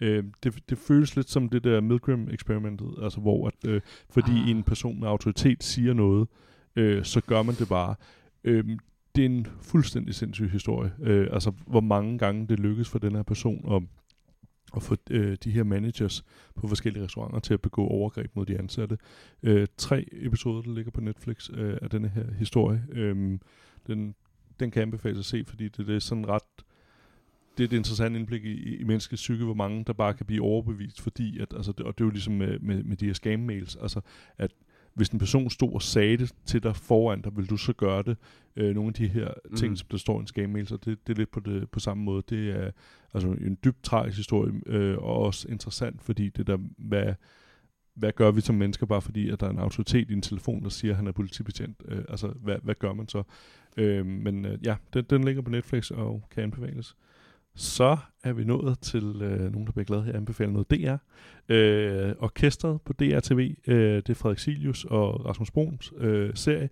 Øh, 0.00 0.24
det, 0.42 0.70
det 0.70 0.78
føles 0.78 1.16
lidt 1.16 1.30
som 1.30 1.48
det 1.48 1.64
der 1.64 1.80
Milgram-eksperimentet, 1.80 2.94
altså 3.02 3.20
hvor 3.20 3.46
at, 3.46 3.68
øh, 3.68 3.80
fordi 4.10 4.32
Ah. 4.32 4.50
en 4.50 4.62
person 4.62 5.00
med 5.00 5.08
autoritet 5.08 5.64
siger 5.64 5.94
noget, 5.94 6.28
øh, 6.76 7.04
så 7.04 7.20
gør 7.20 7.42
man 7.42 7.54
det 7.54 7.68
bare. 7.68 7.94
Øh, 8.44 8.64
det 9.16 9.22
er 9.22 9.26
en 9.26 9.46
fuldstændig 9.62 10.14
sindssyg 10.14 10.50
historie. 10.50 10.92
Øh, 11.02 11.28
altså, 11.32 11.52
hvor 11.66 11.80
mange 11.80 12.18
gange 12.18 12.46
det 12.46 12.60
lykkes 12.60 12.88
for 12.88 12.98
den 12.98 13.14
her 13.14 13.22
person 13.22 13.72
at, 13.72 13.82
at 14.76 14.82
få 14.82 14.96
øh, 15.10 15.36
de 15.44 15.50
her 15.50 15.64
managers 15.64 16.24
på 16.54 16.68
forskellige 16.68 17.04
restauranter 17.04 17.38
til 17.38 17.54
at 17.54 17.60
begå 17.60 17.86
overgreb 17.86 18.30
mod 18.34 18.46
de 18.46 18.58
ansatte. 18.58 18.98
Øh, 19.42 19.66
tre 19.76 20.04
episoder, 20.12 20.62
der 20.62 20.74
ligger 20.74 20.90
på 20.90 21.00
Netflix 21.00 21.50
øh, 21.54 21.78
af 21.82 21.90
denne 21.90 22.08
her 22.08 22.32
historie. 22.38 22.84
Øh, 22.92 23.38
den, 23.86 24.14
den 24.60 24.70
kan 24.70 24.82
anbefales 24.82 25.18
at 25.18 25.24
se, 25.24 25.44
fordi 25.46 25.68
det, 25.68 25.86
det 25.86 25.96
er 25.96 26.00
sådan 26.00 26.28
ret 26.28 26.42
det 27.58 27.64
er 27.64 27.68
et 27.68 27.76
interessant 27.76 28.16
indblik 28.16 28.44
i, 28.44 28.76
i 28.76 28.84
menneskets 28.84 29.22
psyke, 29.22 29.44
hvor 29.44 29.54
mange 29.54 29.84
der 29.84 29.92
bare 29.92 30.14
kan 30.14 30.26
blive 30.26 30.42
overbevist, 30.42 31.00
fordi 31.00 31.38
at, 31.40 31.54
altså, 31.56 31.72
det, 31.72 31.86
og 31.86 31.98
det 31.98 32.04
er 32.04 32.06
jo 32.06 32.10
ligesom 32.10 32.34
med, 32.34 32.58
med, 32.58 32.82
med 32.82 32.96
de 32.96 33.06
her 33.06 33.14
scam-mails, 33.14 33.82
altså 33.82 34.00
at 34.38 34.50
hvis 34.96 35.08
en 35.08 35.18
person 35.18 35.50
stod 35.50 35.72
og 35.72 35.82
sagde 35.82 36.16
det 36.16 36.32
til 36.46 36.62
dig 36.62 36.76
foran 36.76 37.20
dig, 37.20 37.36
vil 37.36 37.50
du 37.50 37.56
så 37.56 37.72
gøre 37.72 38.02
det? 38.02 38.16
Øh, 38.56 38.74
nogle 38.74 38.88
af 38.88 38.94
de 38.94 39.08
her 39.08 39.28
ting, 39.56 39.70
Mhm. 39.70 39.76
som 39.76 39.86
der 39.90 39.96
står 39.96 40.18
i 40.18 40.20
en 40.20 40.26
scam-mail, 40.26 40.66
så 40.66 40.76
det, 40.76 41.06
det 41.06 41.12
er 41.12 41.16
lidt 41.16 41.30
på, 41.30 41.40
det, 41.40 41.70
på 41.70 41.80
samme 41.80 42.04
måde. 42.04 42.22
Det 42.28 42.50
er 42.50 42.70
altså 43.14 43.28
en 43.28 43.58
dybt 43.64 43.82
tragisk 43.82 44.16
historie, 44.16 44.52
øh, 44.66 44.98
og 44.98 45.16
også 45.18 45.48
interessant, 45.48 46.02
fordi 46.02 46.28
det 46.28 46.46
der, 46.46 46.58
hvad, 46.78 47.14
hvad 47.94 48.12
gør 48.12 48.30
vi 48.30 48.40
som 48.40 48.54
mennesker, 48.54 48.86
bare 48.86 49.02
fordi, 49.02 49.30
at 49.30 49.40
der 49.40 49.46
er 49.46 49.50
en 49.50 49.58
autoritet 49.58 50.10
i 50.10 50.12
en 50.12 50.22
telefon, 50.22 50.62
der 50.62 50.68
siger, 50.68 50.92
at 50.92 50.96
han 50.96 51.06
er 51.06 51.12
politibetjent? 51.12 51.82
Øh, 51.88 52.04
altså, 52.08 52.28
hvad, 52.28 52.56
hvad 52.62 52.74
gør 52.74 52.92
man 52.92 53.08
så? 53.08 53.22
Øh, 53.76 54.06
men 54.06 54.44
øh, 54.44 54.58
ja, 54.64 54.76
den, 54.94 55.04
den 55.10 55.24
ligger 55.24 55.42
på 55.42 55.50
Netflix 55.50 55.90
og 55.90 56.22
kan 56.30 56.42
anbefales. 56.42 56.96
Så 57.56 57.96
er 58.24 58.32
vi 58.32 58.44
nået 58.44 58.78
til 58.78 59.22
øh, 59.22 59.52
nogen, 59.52 59.66
der 59.66 59.72
bliver 59.72 59.84
glade 59.84 60.02
her 60.02 60.12
at 60.12 60.16
anbefale 60.16 60.52
noget 60.52 60.70
DR. 60.70 60.96
Øh, 61.48 62.14
orkestret 62.18 62.82
på 62.82 62.92
DRTV, 62.92 63.54
øh, 63.66 63.96
det 63.96 64.08
er 64.08 64.14
Frederik 64.14 64.38
Silius 64.38 64.84
og 64.84 65.26
Rasmus 65.26 65.50
Bruns 65.50 65.92
øh, 65.98 66.30
serie. 66.34 66.68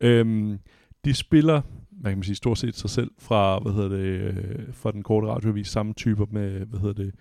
Øh, 0.00 0.58
de 1.04 1.14
spiller, 1.14 1.62
hvad 1.90 2.10
kan 2.10 2.18
man 2.18 2.24
sige, 2.24 2.36
stort 2.36 2.58
set 2.58 2.76
sig 2.76 2.90
selv 2.90 3.10
fra, 3.18 3.58
hvad 3.58 3.72
hedder 3.72 3.88
det, 3.88 4.04
øh, 4.04 4.72
fra 4.72 4.92
den 4.92 5.02
korte 5.02 5.26
radioavis, 5.26 5.68
samme 5.68 5.92
typer 5.92 6.26
med, 6.30 6.66
hvad 6.66 6.80
hedder 6.80 7.04
det, 7.04 7.14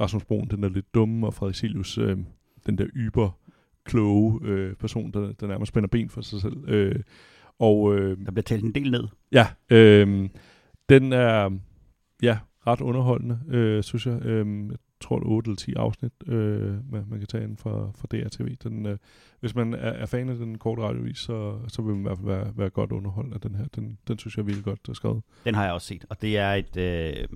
Rasmus 0.00 0.24
Brun, 0.24 0.48
den 0.48 0.62
der 0.62 0.68
lidt 0.68 0.94
dumme, 0.94 1.26
og 1.26 1.34
Frederik 1.34 1.54
Silius, 1.56 1.98
øh, 1.98 2.18
den 2.66 2.78
der 2.78 2.86
yber 2.96 3.38
kloge 3.84 4.40
øh, 4.44 4.74
person, 4.74 5.10
der, 5.10 5.32
der 5.32 5.46
nærmest 5.46 5.68
spænder 5.68 5.88
ben 5.88 6.10
for 6.10 6.20
sig 6.20 6.40
selv. 6.40 6.68
Øh, 6.68 7.00
og 7.58 7.96
øh, 7.96 8.18
Der 8.24 8.30
bliver 8.30 8.42
talt 8.42 8.64
en 8.64 8.74
del 8.74 8.90
ned. 8.90 9.04
Ja, 9.32 9.46
øh, 9.70 10.28
den 10.88 11.12
er 11.12 11.50
ja, 12.22 12.38
ret 12.66 12.80
underholdende, 12.80 13.40
øh, 13.48 13.82
synes 13.82 14.06
jeg. 14.06 14.22
Øh, 14.24 14.68
jeg 14.70 14.76
tror, 15.00 15.18
det 15.18 15.26
er 15.26 15.30
8 15.30 15.48
eller 15.48 15.56
10 15.56 15.74
afsnit, 15.74 16.12
øh, 16.26 16.92
man, 16.92 17.04
man 17.08 17.18
kan 17.18 17.26
tage 17.28 17.44
ind 17.44 17.56
fra, 17.56 17.90
fra 17.94 18.06
DRTV. 18.10 18.56
Den, 18.62 18.86
øh, 18.86 18.98
hvis 19.40 19.54
man 19.54 19.74
er, 19.74 19.78
er 19.78 20.06
fan 20.06 20.28
af 20.28 20.36
den 20.36 20.58
korte 20.58 20.82
radiovis, 20.82 21.18
så, 21.18 21.58
så 21.68 21.82
vil 21.82 21.94
man 21.94 22.00
i 22.00 22.06
hvert 22.06 22.18
fald 22.18 22.26
være, 22.26 22.52
være 22.56 22.70
godt 22.70 22.92
underholdt 22.92 23.34
af 23.34 23.40
den 23.40 23.54
her. 23.54 23.64
Den, 23.76 23.98
den 24.08 24.18
synes 24.18 24.36
jeg 24.36 24.42
er 24.42 24.46
virkelig 24.46 24.64
godt 24.64 24.88
er 24.88 24.92
skrevet. 24.92 25.22
Den 25.44 25.54
har 25.54 25.64
jeg 25.64 25.72
også 25.72 25.86
set, 25.86 26.04
og 26.10 26.22
det 26.22 26.38
er 26.38 26.52
et, 26.52 26.76
øh, 26.76 27.28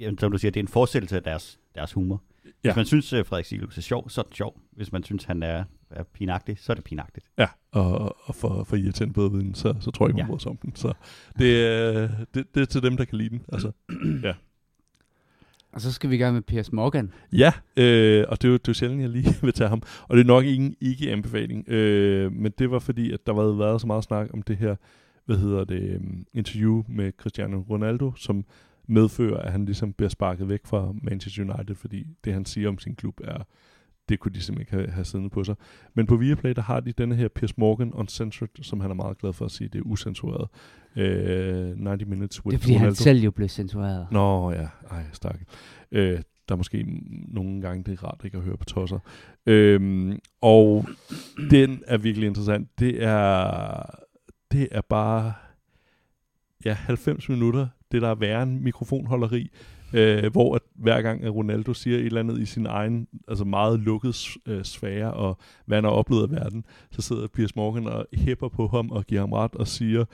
jamen, 0.00 0.18
som 0.18 0.32
du 0.32 0.38
siger, 0.38 0.50
det 0.52 0.60
er 0.60 0.64
en 0.64 0.68
forestillelse 0.68 1.16
af 1.16 1.22
deres, 1.22 1.60
deres 1.74 1.92
humor. 1.92 2.22
Hvis 2.42 2.52
Ja. 2.64 2.72
man 2.76 2.84
synes, 2.86 3.12
uh, 3.12 3.26
Frederik 3.26 3.44
Sigelus 3.44 3.78
er 3.78 3.82
sjov, 3.82 4.08
så 4.10 4.20
er 4.20 4.24
det 4.24 4.36
sjov. 4.36 4.60
Hvis 4.72 4.92
man 4.92 5.02
synes, 5.04 5.24
han 5.24 5.42
er, 5.42 5.64
er 5.90 6.02
pinagtig, 6.02 6.58
så 6.58 6.72
er 6.72 6.74
det 6.74 6.84
pinagtigt. 6.84 7.26
Ja, 7.38 7.46
og, 7.72 8.16
og 8.28 8.34
for, 8.34 8.64
for 8.64 8.76
irriterende 8.76 9.14
bedreviden, 9.14 9.54
så, 9.54 9.74
så 9.80 9.90
tror 9.90 10.06
jeg 10.06 10.10
ikke, 10.10 10.16
man 10.16 10.38
Ja. 10.38 10.38
ja. 10.44 10.50
om 10.50 10.56
den. 10.56 10.72
Så 10.76 10.92
det, 11.38 11.66
er- 11.66 12.08
det, 12.34 12.54
det 12.54 12.60
er 12.60 12.64
til 12.66 12.82
dem, 12.82 12.96
der 12.96 13.04
kan 13.04 13.18
lide 13.18 13.28
den. 13.30 13.42
Altså. 13.52 13.72
Og 15.72 15.80
så 15.80 15.92
skal 15.92 16.10
vi 16.10 16.14
i 16.14 16.18
gang 16.18 16.34
med 16.34 16.42
Piers 16.42 16.72
Morgan. 16.72 17.12
Ja, 17.32 17.52
øh, 17.76 18.24
og 18.28 18.42
det 18.42 18.48
er, 18.48 18.52
jo, 18.52 18.56
det 18.56 18.68
er 18.68 18.68
jo 18.68 18.74
sjældent, 18.74 19.00
jeg 19.00 19.08
lige 19.10 19.34
vil 19.42 19.52
tage 19.52 19.68
ham. 19.68 19.82
Og 20.08 20.16
det 20.16 20.22
er 20.22 20.26
nok 20.26 20.44
ingen 20.44 20.76
ikke-anbefaling. 20.80 21.68
Øh, 21.68 22.32
men 22.32 22.52
det 22.58 22.70
var 22.70 22.78
fordi, 22.78 23.12
at 23.12 23.26
der 23.26 23.32
var 23.32 23.52
været 23.52 23.80
så 23.80 23.86
meget 23.86 24.04
snak 24.04 24.28
om 24.32 24.42
det 24.42 24.56
her, 24.56 24.76
hvad 25.24 25.36
hedder 25.36 25.64
det, 25.64 25.96
um, 25.96 26.26
interview 26.34 26.82
med 26.88 27.12
Cristiano 27.18 27.64
Ronaldo, 27.70 28.12
som 28.16 28.44
medfører, 28.86 29.36
at 29.40 29.52
han 29.52 29.64
ligesom 29.64 29.92
bliver 29.92 30.08
sparket 30.08 30.48
væk 30.48 30.60
fra 30.66 30.92
Manchester 31.02 31.42
United, 31.54 31.74
fordi 31.74 32.06
det, 32.24 32.32
han 32.32 32.44
siger 32.44 32.68
om 32.68 32.78
sin 32.78 32.94
klub, 32.94 33.20
er, 33.24 33.42
det 34.08 34.20
kunne 34.20 34.32
de 34.34 34.40
simpelthen 34.40 34.60
ikke 34.78 34.86
have, 34.86 34.94
have 34.94 35.04
siddende 35.04 35.30
på 35.30 35.44
sig. 35.44 35.54
Men 35.94 36.06
på 36.06 36.16
Viaplay, 36.16 36.52
der 36.56 36.62
har 36.62 36.80
de 36.80 36.92
denne 36.92 37.14
her 37.14 37.28
Piers 37.28 37.58
Morgan 37.58 37.92
Uncensored, 37.92 38.62
som 38.62 38.80
han 38.80 38.90
er 38.90 38.94
meget 38.94 39.18
glad 39.18 39.32
for 39.32 39.44
at 39.44 39.50
sige, 39.50 39.68
det 39.68 39.78
er 39.78 39.82
usensureret. 39.82 40.48
Øh, 40.96 41.86
90 41.86 42.06
Minutes 42.08 42.46
with 42.46 42.52
Det 42.54 42.58
er 42.58 42.62
fordi, 42.62 42.72
Ronaldo. 42.72 42.84
han 42.84 42.94
selv 42.94 43.18
jo 43.20 43.30
blev 43.30 43.48
censureret. 43.48 44.06
Nå 44.10 44.50
ja, 44.52 44.68
ej, 44.90 45.04
stak. 45.12 45.40
Øh, 45.92 46.20
der 46.48 46.54
er 46.54 46.56
måske 46.56 46.84
nogle 47.28 47.60
gange, 47.60 47.84
det 47.84 47.92
er 47.98 48.04
rart 48.04 48.20
ikke 48.24 48.36
at 48.36 48.42
høre 48.44 48.56
på 48.56 48.64
tosser. 48.64 48.98
Øhm, 49.46 50.18
og 50.40 50.86
den 51.50 51.82
er 51.86 51.98
virkelig 51.98 52.26
interessant. 52.26 52.68
Det 52.78 53.02
er, 53.04 53.82
det 54.52 54.68
er 54.70 54.80
bare 54.80 55.32
ja, 56.64 56.72
90 56.72 57.28
minutter, 57.28 57.66
det 57.92 58.02
der 58.02 58.08
er 58.08 58.14
værre 58.14 58.42
end 58.42 58.60
mikrofonholderi, 58.60 59.50
øh, 59.94 60.32
hvor 60.32 60.54
at 60.54 60.62
hver 60.74 61.02
gang 61.02 61.24
at 61.24 61.34
Ronaldo 61.34 61.74
siger 61.74 61.98
et 61.98 62.06
eller 62.06 62.20
andet 62.20 62.40
i 62.40 62.44
sin 62.44 62.66
egen 62.66 63.08
altså 63.28 63.44
meget 63.44 63.80
lukket 63.80 64.28
øh, 64.46 64.64
sfære, 64.64 65.12
og 65.12 65.38
hvad 65.66 65.76
han 65.76 65.84
har 65.84 65.90
oplevet 65.90 66.22
af 66.22 66.30
verden, 66.30 66.64
så 66.90 67.02
sidder 67.02 67.26
Piers 67.26 67.56
Morgan 67.56 67.86
og 67.86 68.06
hæpper 68.12 68.48
på 68.48 68.66
ham 68.66 68.90
og 68.90 69.04
giver 69.04 69.20
ham 69.20 69.32
ret 69.32 69.54
og 69.54 69.68
siger, 69.68 70.04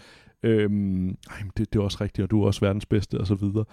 øhm, 0.42 1.08
Ej, 1.08 1.42
men 1.42 1.52
det, 1.56 1.72
det 1.72 1.78
er 1.78 1.82
også 1.82 1.98
rigtigt, 2.00 2.24
og 2.24 2.30
du 2.30 2.42
er 2.42 2.46
også 2.46 2.60
verdens 2.60 2.86
bedste, 2.86 3.20
og 3.20 3.26
så 3.26 3.34
videre. 3.34 3.64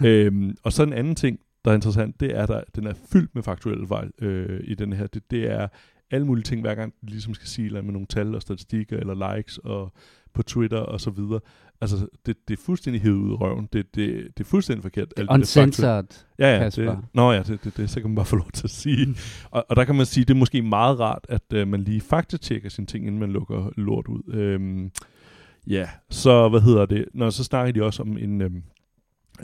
øhm, 0.10 0.56
og 0.64 0.72
så 0.72 0.82
en 0.82 0.92
anden 0.92 1.14
ting, 1.14 1.38
der 1.64 1.70
er 1.70 1.74
interessant, 1.74 2.20
det 2.20 2.36
er, 2.36 2.46
at 2.46 2.76
den 2.76 2.86
er 2.86 2.94
fyldt 3.12 3.34
med 3.34 3.42
faktuelle 3.42 3.86
fejl 3.86 4.10
øh, 4.18 4.60
i 4.64 4.74
den 4.74 4.92
her. 4.92 5.06
Det, 5.06 5.30
det 5.30 5.50
er 5.50 5.68
alle 6.10 6.26
mulige 6.26 6.44
ting, 6.44 6.60
hver 6.60 6.74
gang 6.74 6.94
de 7.00 7.10
ligesom 7.10 7.34
skal 7.34 7.48
sige 7.48 7.66
eller 7.66 7.82
med 7.82 7.92
nogle 7.92 8.06
tal 8.06 8.34
og 8.34 8.42
statistikker, 8.42 8.96
eller 8.96 9.36
likes 9.36 9.58
og 9.58 9.92
på 10.34 10.42
Twitter 10.42 10.78
og 10.78 11.00
så 11.00 11.10
videre. 11.10 11.40
Altså, 11.80 12.06
det, 12.26 12.36
det 12.48 12.58
er 12.58 12.62
fuldstændig 12.62 13.02
hævet 13.02 13.16
ud 13.16 13.30
i 13.30 13.34
røven. 13.34 13.68
Det, 13.72 13.94
det, 13.94 14.28
det 14.38 14.44
er 14.44 14.48
fuldstændig 14.48 14.82
forkert. 14.82 15.08
alt 15.16 15.28
det. 15.28 15.34
Uncensored. 15.34 16.24
Ja, 16.38 16.52
ja. 16.54 16.58
Kasper. 16.58 16.94
Det, 16.94 17.04
nå 17.14 17.32
ja, 17.32 17.42
det, 17.42 17.64
det, 17.64 17.76
det, 17.76 17.90
så 17.90 18.00
kan 18.00 18.10
man 18.10 18.16
bare 18.16 18.26
få 18.26 18.36
lov 18.36 18.50
til 18.50 18.66
at 18.66 18.70
sige. 18.70 19.16
Og, 19.50 19.66
og 19.68 19.76
der 19.76 19.84
kan 19.84 19.94
man 19.94 20.06
sige, 20.06 20.24
det 20.24 20.34
er 20.34 20.38
måske 20.38 20.62
meget 20.62 21.00
rart, 21.00 21.26
at 21.28 21.52
øh, 21.52 21.68
man 21.68 21.80
lige 21.80 22.00
faktatjekker 22.00 22.68
sine 22.68 22.86
ting, 22.86 23.06
inden 23.06 23.20
man 23.20 23.32
lukker 23.32 23.70
lort 23.76 24.08
ud. 24.08 24.34
Øhm, 24.34 24.90
ja, 25.66 25.88
så 26.10 26.48
hvad 26.48 26.60
hedder 26.60 26.86
det? 26.86 27.04
Nå, 27.14 27.30
så 27.30 27.44
snakker 27.44 27.72
de 27.72 27.82
også 27.82 28.02
om 28.02 28.18
en 28.18 28.40
øhm, 28.40 28.62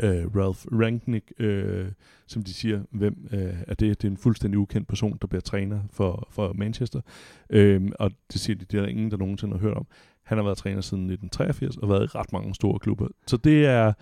øh, 0.03 0.36
Ralph 0.36 0.61
Rangnick, 0.72 1.32
øh, 1.38 1.86
som 2.26 2.42
de 2.42 2.55
siger, 2.55 2.82
hvem 2.90 3.28
øh, 3.32 3.55
er 3.66 3.74
det? 3.74 4.03
Det 4.03 4.05
er 4.05 4.11
en 4.11 4.16
fuldstændig 4.16 4.59
ukendt 4.59 4.88
person, 4.88 5.18
der 5.22 5.26
bliver 5.26 5.40
træner 5.40 5.80
for, 5.92 6.28
for 6.30 6.53
Manchester. 6.53 7.01
Øh, 7.51 7.82
og 7.99 8.11
det 8.32 8.40
siger 8.40 8.57
de, 8.57 8.64
det 8.64 8.78
er 8.78 8.82
der 8.82 8.88
ingen, 8.88 9.11
der 9.11 9.16
nogensinde 9.16 9.53
har 9.55 9.61
hørt 9.61 9.76
om. 9.76 9.86
Han 10.22 10.38
har 10.38 10.45
været 10.45 10.59
træner 10.59 10.80
siden 10.80 11.03
1983 11.11 11.76
og 11.76 11.88
været 11.88 12.05
i 12.05 12.18
ret 12.18 12.32
mange 12.32 12.55
store 12.55 12.78
klubber. 12.78 13.09
Så 13.26 13.36
det 13.36 13.66
er... 13.66 13.92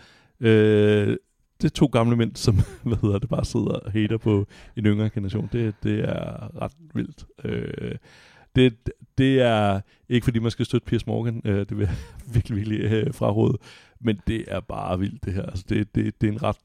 Øh, 0.40 1.16
det 1.62 1.68
er 1.68 1.72
to 1.74 1.86
gamle 1.86 2.16
mænd, 2.16 2.36
som 2.36 2.54
hvad 2.82 2.96
hedder 3.02 3.18
det, 3.18 3.28
bare 3.28 3.44
sidder 3.44 3.66
og 3.66 3.92
hater 3.92 4.16
på 4.16 4.46
en 4.76 4.86
yngre 4.86 5.10
generation. 5.10 5.48
Det, 5.52 5.74
det 5.82 6.00
er 6.00 6.62
ret 6.62 6.72
vildt. 6.94 7.26
Øh, 7.44 7.94
det, 8.56 8.74
det 9.18 9.40
er 9.42 9.80
ikke 10.08 10.24
fordi, 10.24 10.38
man 10.38 10.50
skal 10.50 10.66
støtte 10.66 10.84
Piers 10.84 11.06
Morgan. 11.06 11.42
Øh, 11.44 11.58
det 11.58 11.78
vil 11.78 11.84
jeg 11.86 11.96
virkelig, 12.34 12.56
virkelig 12.56 12.80
øh, 12.80 13.14
fraråde. 13.14 13.58
Men 14.00 14.20
det 14.26 14.44
er 14.48 14.60
bare 14.60 14.98
vildt, 14.98 15.24
det 15.24 15.32
her. 15.32 15.42
Altså, 15.42 15.64
det, 15.68 15.94
det, 15.94 16.20
det 16.20 16.28
er 16.28 16.32
en 16.32 16.42
ret... 16.42 16.56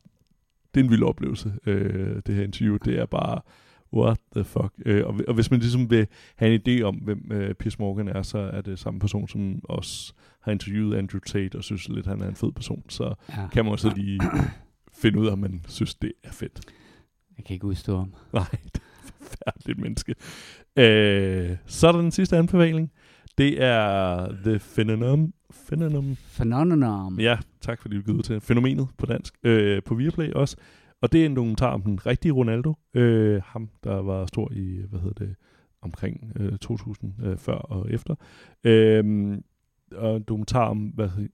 Det 0.74 0.80
er 0.80 0.84
en 0.84 0.92
vild 0.92 1.04
oplevelse, 1.04 1.54
øh, 1.66 2.22
det 2.28 2.36
her 2.36 2.44
interview. 2.44 2.78
Det 2.86 3.00
er 3.00 3.06
bare... 3.06 3.42
What 3.94 4.18
the 4.36 4.44
fuck? 4.44 4.74
Øh, 4.86 5.06
og, 5.08 5.20
og 5.28 5.34
hvis 5.34 5.52
man 5.52 5.60
ligesom 5.60 5.90
vil 5.90 6.08
have 6.36 6.54
en 6.56 6.62
idé 6.68 6.82
om, 6.84 6.96
hvem 6.96 7.32
øh, 7.32 7.54
Piers 7.56 7.80
Morgan 7.80 8.08
er, 8.08 8.22
så 8.22 8.38
er 8.38 8.62
det 8.62 8.80
samme 8.80 9.00
person, 9.00 9.28
som 9.28 9.60
også 9.64 10.14
har 10.42 10.52
interviewet 10.52 10.98
Andrew 10.98 11.20
Tate, 11.20 11.56
og 11.56 11.64
synes 11.64 11.90
lidt, 11.90 12.06
han 12.06 12.22
er 12.22 12.28
en 12.28 12.36
fed 12.36 12.52
person. 12.52 12.84
Så 12.90 13.14
Ja. 13.30 13.48
kan 13.48 13.66
man 13.66 13.72
også 13.72 13.92
lige 13.96 14.20
finde 15.02 15.20
ud 15.20 15.28
af, 15.28 15.32
om 15.32 15.40
man 15.40 15.62
synes, 15.68 15.96
det 15.96 16.12
er 16.24 16.32
fedt. 16.32 16.60
Jeg 17.38 17.46
kan 17.46 17.54
ikke 17.54 17.66
udstå 17.66 17.98
ham. 17.98 18.14
Nej, 18.34 18.46
forfærdeligt 19.28 19.80
menneske. 19.80 20.16
Øh, 20.78 21.58
så 21.66 21.88
er 21.88 21.92
der 21.92 22.02
den 22.02 22.12
sidste 22.12 22.38
anbefaling. 22.38 22.92
Det 23.38 23.64
er 23.64 24.28
The 24.44 24.60
Phenomenon. 24.60 25.34
Phenomenon. 25.68 26.18
Phenomenon. 26.36 27.20
Ja, 27.20 27.38
tak 27.62 27.82
fordi 27.82 27.96
du 27.96 28.02
givet 28.02 28.26
til. 28.26 28.42
Fænomenet 28.42 28.88
på 28.98 29.06
dansk. 29.06 29.34
Øh, 29.44 29.84
på 29.84 29.96
Viaplay 29.96 30.32
også. 30.32 30.58
Og 31.02 31.12
det 31.12 31.22
er 31.22 31.26
en 31.26 31.36
dokumentar 31.36 31.74
om 31.74 31.82
den 31.82 32.06
rigtige 32.06 32.32
Ronaldo. 32.32 32.74
Øh, 32.94 33.42
ham, 33.46 33.70
der 33.84 33.96
var 34.02 34.26
stor 34.26 34.52
i, 34.52 34.82
hvad 34.90 35.00
hedder 35.00 35.26
det, 35.26 35.36
omkring 35.82 36.32
øh, 36.36 36.58
2000, 36.58 37.14
øh, 37.24 37.38
før 37.38 37.54
og 37.54 37.92
efter. 37.92 38.16
Øh, 38.64 39.38
og 39.92 40.16
en 40.16 40.24
dokumentar 40.24 40.70
om, 40.70 40.78
hvad 40.78 41.10
hedder, 41.10 41.30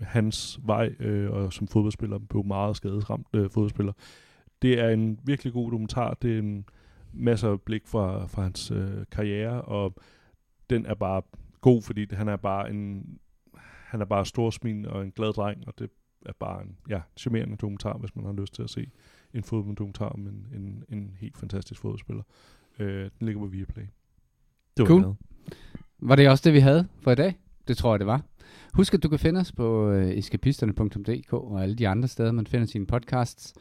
hans 0.00 0.60
vej 0.62 0.94
øh, 1.00 1.30
og 1.30 1.52
som 1.52 1.68
fodboldspiller 1.68 2.18
blev 2.18 2.44
meget 2.44 2.76
skadesramt 2.76 3.26
øh, 3.34 3.50
fodboldspiller. 3.50 3.92
Det 4.62 4.80
er 4.80 4.88
en 4.88 5.18
virkelig 5.24 5.52
god 5.52 5.70
dokumentar. 5.70 6.14
Det 6.22 6.34
er 6.34 6.38
en 6.38 6.64
masser 7.18 7.50
af 7.50 7.60
blik 7.60 7.86
fra, 7.86 8.26
fra 8.26 8.42
hans 8.42 8.70
øh, 8.70 9.04
karriere, 9.12 9.62
og 9.62 9.94
den 10.70 10.86
er 10.86 10.94
bare 10.94 11.22
god, 11.60 11.82
fordi 11.82 12.04
det, 12.04 12.18
han 12.18 12.28
er 12.28 12.36
bare 12.36 12.70
en 12.70 13.18
han 13.88 14.00
er 14.00 14.04
bare 14.04 14.26
storsmil 14.26 14.88
og 14.88 15.02
en 15.02 15.10
glad 15.10 15.32
dreng, 15.32 15.66
og 15.66 15.74
det 15.78 15.90
er 16.26 16.32
bare 16.32 16.62
en 16.62 16.76
ja, 16.88 17.00
charmerende 17.16 17.56
dokumentar, 17.56 17.98
hvis 17.98 18.16
man 18.16 18.24
har 18.24 18.32
lyst 18.32 18.54
til 18.54 18.62
at 18.62 18.70
se 18.70 18.90
en 19.34 19.42
fodbolddokumentar 19.42 20.08
om 20.08 20.26
en, 20.26 20.46
en, 20.54 20.84
en 20.88 21.16
helt 21.20 21.36
fantastisk 21.36 21.80
fodboldspiller. 21.80 22.22
Øh, 22.78 23.10
den 23.18 23.26
ligger 23.26 23.40
på 23.40 23.46
Viaplay. 23.46 23.82
Det 24.76 24.82
var 24.82 24.86
Cool. 24.86 25.00
glad. 25.00 25.14
Var 25.98 26.16
det 26.16 26.28
også 26.28 26.42
det, 26.44 26.52
vi 26.52 26.58
havde 26.58 26.88
for 27.00 27.10
i 27.10 27.14
dag? 27.14 27.38
Det 27.68 27.76
tror 27.76 27.92
jeg, 27.92 27.98
det 27.98 28.06
var. 28.06 28.22
Husk, 28.74 28.94
at 28.94 29.02
du 29.02 29.08
kan 29.08 29.18
finde 29.18 29.40
os 29.40 29.52
på 29.52 29.90
øh, 29.90 30.10
eskapisterne.dk 30.10 31.32
og 31.32 31.62
alle 31.62 31.74
de 31.74 31.88
andre 31.88 32.08
steder, 32.08 32.32
man 32.32 32.46
finder 32.46 32.66
sine 32.66 32.86
podcasts. 32.86 33.54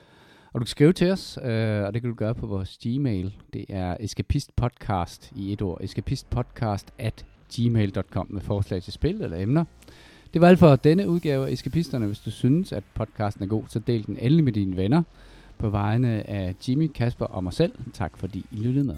Og 0.57 0.61
du 0.61 0.65
kan 0.65 0.69
skrive 0.69 0.93
til 0.93 1.11
os, 1.11 1.39
øh, 1.43 1.83
og 1.83 1.93
det 1.93 2.01
kan 2.01 2.09
du 2.09 2.15
gøre 2.15 2.35
på 2.35 2.47
vores 2.47 2.79
Gmail. 2.83 3.33
Det 3.53 3.65
er 3.69 3.97
eskapistpodcast 3.99 5.31
i 5.35 5.53
et 5.53 5.61
ord. 5.61 5.77
eskapistpodcast 5.81 6.93
at 6.97 7.25
gmail.com 7.55 8.27
med 8.29 8.41
forslag 8.41 8.83
til 8.83 8.93
spil 8.93 9.21
eller 9.21 9.37
emner. 9.37 9.65
Det 10.33 10.41
var 10.41 10.47
alt 10.47 10.59
for 10.59 10.75
denne 10.75 11.09
udgave 11.09 11.47
af 11.47 11.51
Eskapisterne. 11.51 12.05
Hvis 12.05 12.19
du 12.19 12.31
synes, 12.31 12.71
at 12.71 12.83
podcasten 12.93 13.43
er 13.43 13.47
god, 13.47 13.63
så 13.67 13.79
del 13.79 14.05
den 14.05 14.17
endelig 14.17 14.43
med 14.43 14.53
dine 14.53 14.77
venner. 14.77 15.03
På 15.57 15.69
vegne 15.69 16.29
af 16.29 16.55
Jimmy, 16.67 16.87
Kasper 16.87 17.25
og 17.25 17.43
mig 17.43 17.53
selv. 17.53 17.73
Tak 17.93 18.17
fordi 18.17 18.45
I 18.51 18.55
lyttede 18.55 18.85
med. 18.85 18.95